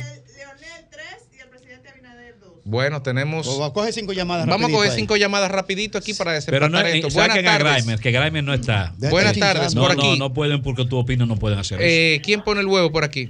Bueno, 2.69 3.01
tenemos. 3.01 3.47
O 3.47 3.73
coge 3.73 3.91
cinco 3.91 4.13
llamadas 4.13 4.45
Vamos 4.45 4.69
a 4.69 4.73
coger 4.73 4.91
ahí. 4.91 4.95
cinco 4.95 5.17
llamadas 5.17 5.49
rapidito 5.49 5.97
aquí 5.97 6.13
para 6.13 6.31
Pero 6.45 6.67
desempatar 6.67 6.71
no, 6.71 6.79
eh, 6.87 6.97
esto. 6.99 7.07
Buenas 7.15 7.35
saquen 7.35 7.47
a 7.47 7.57
tardes. 7.57 7.83
Grimer, 7.83 7.99
que 7.99 8.11
Grimer 8.11 8.43
no 8.43 8.53
está. 8.53 8.93
Buenas 9.09 9.37
tardes, 9.39 9.73
no, 9.73 9.81
por 9.87 9.95
No, 9.95 10.01
aquí. 10.03 10.19
no 10.19 10.33
pueden, 10.33 10.61
porque 10.61 10.85
tu 10.85 10.97
opinión 10.97 11.27
no 11.27 11.35
pueden 11.35 11.57
hacer 11.57 11.81
eso. 11.81 11.87
Eh, 11.89 12.21
¿Quién 12.23 12.41
pone 12.41 12.61
el 12.61 12.67
huevo 12.67 12.91
por 12.91 13.03
aquí? 13.03 13.29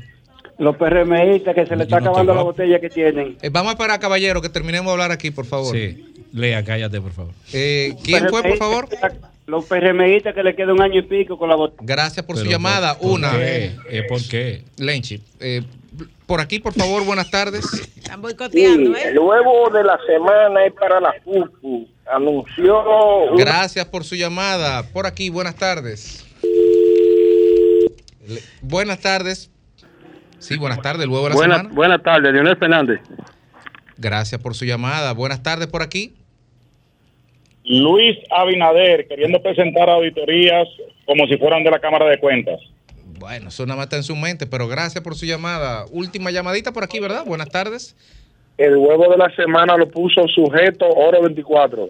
Los 0.57 0.75
PRMistas 0.75 1.55
que 1.55 1.65
se 1.65 1.75
le 1.77 1.83
está 1.83 1.97
acabando 1.99 2.33
la 2.33 2.41
a- 2.41 2.43
botella 2.43 2.81
que 2.81 2.89
tienen. 2.89 3.37
Eh, 3.41 3.49
vamos 3.49 3.69
a 3.69 3.73
esperar, 3.75 3.97
caballero, 4.01 4.41
que 4.41 4.49
terminemos 4.49 4.87
de 4.87 4.91
hablar 4.91 5.11
aquí, 5.11 5.31
por 5.31 5.45
favor. 5.45 5.73
Sí. 5.73 6.05
Lea, 6.33 6.61
cállate, 6.65 6.99
por 6.99 7.13
favor. 7.13 7.33
Eh, 7.53 7.95
¿Quién 8.03 8.27
fue, 8.29 8.43
por 8.43 8.57
favor? 8.57 8.89
Los 9.47 9.65
PRMistas 9.65 10.35
que 10.35 10.43
le 10.43 10.53
queda 10.55 10.73
un 10.73 10.81
año 10.81 10.99
y 10.99 11.03
pico 11.03 11.39
con 11.39 11.47
la 11.47 11.55
botella. 11.55 11.81
Gracias 11.81 12.25
por 12.25 12.37
su 12.37 12.43
llamada. 12.45 12.97
¿por- 12.97 13.07
por 13.07 13.11
Una. 13.19 13.31
qué? 13.31 13.71
Eh, 13.89 14.03
¿Por 14.03 14.21
qué? 14.27 14.63
Lenchi, 14.77 15.21
eh, 15.39 15.63
por 16.25 16.41
aquí, 16.41 16.59
por 16.59 16.73
favor, 16.73 17.03
buenas 17.05 17.29
tardes. 17.31 17.65
Están 17.97 18.21
boicoteando, 18.21 18.95
¿eh? 18.95 19.09
el 19.09 19.19
huevo 19.19 19.69
de 19.69 19.83
la 19.83 19.99
semana 20.07 20.65
es 20.65 20.73
para 20.73 20.99
la 20.99 21.13
FUFU. 21.23 21.87
Anunció. 22.11 23.29
una- 23.31 23.43
Gracias 23.43 23.85
por 23.85 24.03
su 24.03 24.15
llamada. 24.15 24.83
Por 24.91 25.05
aquí, 25.05 25.29
buenas 25.29 25.55
tardes. 25.55 26.25
Le- 28.27 28.41
buenas 28.61 28.99
tardes. 28.99 29.51
Sí, 30.39 30.57
buenas 30.57 30.81
tardes, 30.81 31.03
el 31.03 31.09
huevo 31.09 31.23
de 31.25 31.29
la 31.31 31.35
Buenas 31.35 31.57
semana. 31.57 31.75
buenas 31.75 32.01
tardes, 32.03 32.31
Leonel 32.33 32.57
Fernández. 32.57 32.99
Gracias 33.97 34.39
por 34.41 34.55
su 34.55 34.65
llamada. 34.65 35.13
Buenas 35.13 35.43
tardes 35.43 35.67
por 35.67 35.81
aquí. 35.81 36.15
Luis 37.65 38.17
Abinader 38.31 39.07
queriendo 39.07 39.41
presentar 39.43 39.89
auditorías 39.89 40.67
como 41.05 41.27
si 41.27 41.37
fueran 41.37 41.63
de 41.63 41.71
la 41.71 41.79
Cámara 41.79 42.05
de 42.05 42.17
Cuentas. 42.19 42.59
Bueno, 43.19 43.49
eso 43.49 43.65
nada 43.65 43.77
más 43.77 43.85
está 43.85 43.97
en 43.97 44.03
su 44.03 44.15
mente, 44.15 44.47
pero 44.47 44.67
gracias 44.67 45.03
por 45.03 45.15
su 45.15 45.25
llamada. 45.25 45.85
Última 45.91 46.31
llamadita 46.31 46.71
por 46.71 46.83
aquí, 46.83 46.99
¿verdad? 46.99 47.23
Buenas 47.25 47.49
tardes. 47.49 47.95
El 48.57 48.75
huevo 48.75 49.09
de 49.09 49.17
la 49.17 49.33
semana 49.35 49.77
lo 49.77 49.89
puso 49.89 50.27
sujeto 50.27 50.85
Oro 50.85 51.21
24. 51.21 51.89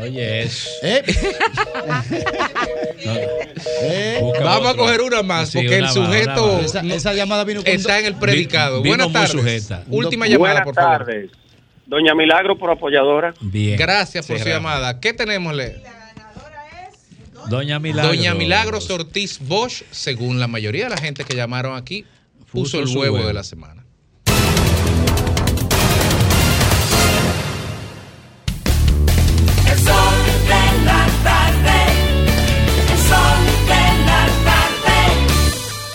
Oye, 0.00 0.42
eso. 0.44 0.70
Busca 4.20 4.44
Vamos 4.44 4.72
a 4.72 4.76
coger 4.76 5.00
una 5.02 5.22
más, 5.22 5.50
Sí, 5.50 5.58
porque 5.58 5.74
el 5.76 5.82
una 5.82 5.86
más, 5.86 5.94
sujeto 5.94 6.46
más. 6.54 6.64
Esa, 6.64 6.80
esa 6.94 7.14
llamada 7.14 7.44
vino 7.44 7.60
está 7.64 7.98
en 7.98 8.06
el 8.06 8.14
predicado. 8.16 8.82
Vi- 8.82 8.88
Buenas 8.88 9.12
tardes. 9.12 9.30
sujeta. 9.32 9.84
Última 9.88 10.26
Buenas 10.26 10.38
llamada, 10.38 10.64
por 10.64 10.74
favor. 10.74 10.98
tardes. 11.06 11.30
Doña 11.86 12.14
Milagro 12.14 12.56
por 12.56 12.70
apoyadora. 12.70 13.34
Bien. 13.40 13.76
Gracias 13.76 14.26
por 14.26 14.38
su 14.38 14.48
llamada. 14.48 15.00
¿Qué 15.00 15.12
tenemos, 15.12 15.54
Le? 15.54 15.82
Doña 17.48 17.78
Milagro. 17.78 18.08
Doña 18.10 18.34
Milagros 18.34 18.90
Ortiz 18.90 19.38
Bosch, 19.40 19.82
según 19.90 20.40
la 20.40 20.48
mayoría 20.48 20.84
de 20.84 20.90
la 20.90 20.98
gente 20.98 21.24
que 21.24 21.34
llamaron 21.36 21.76
aquí, 21.76 22.04
puso, 22.50 22.80
Puso 22.80 22.80
el 22.80 22.96
huevo. 22.96 23.26
de 23.26 23.32
la 23.32 23.44
semana. 23.44 23.81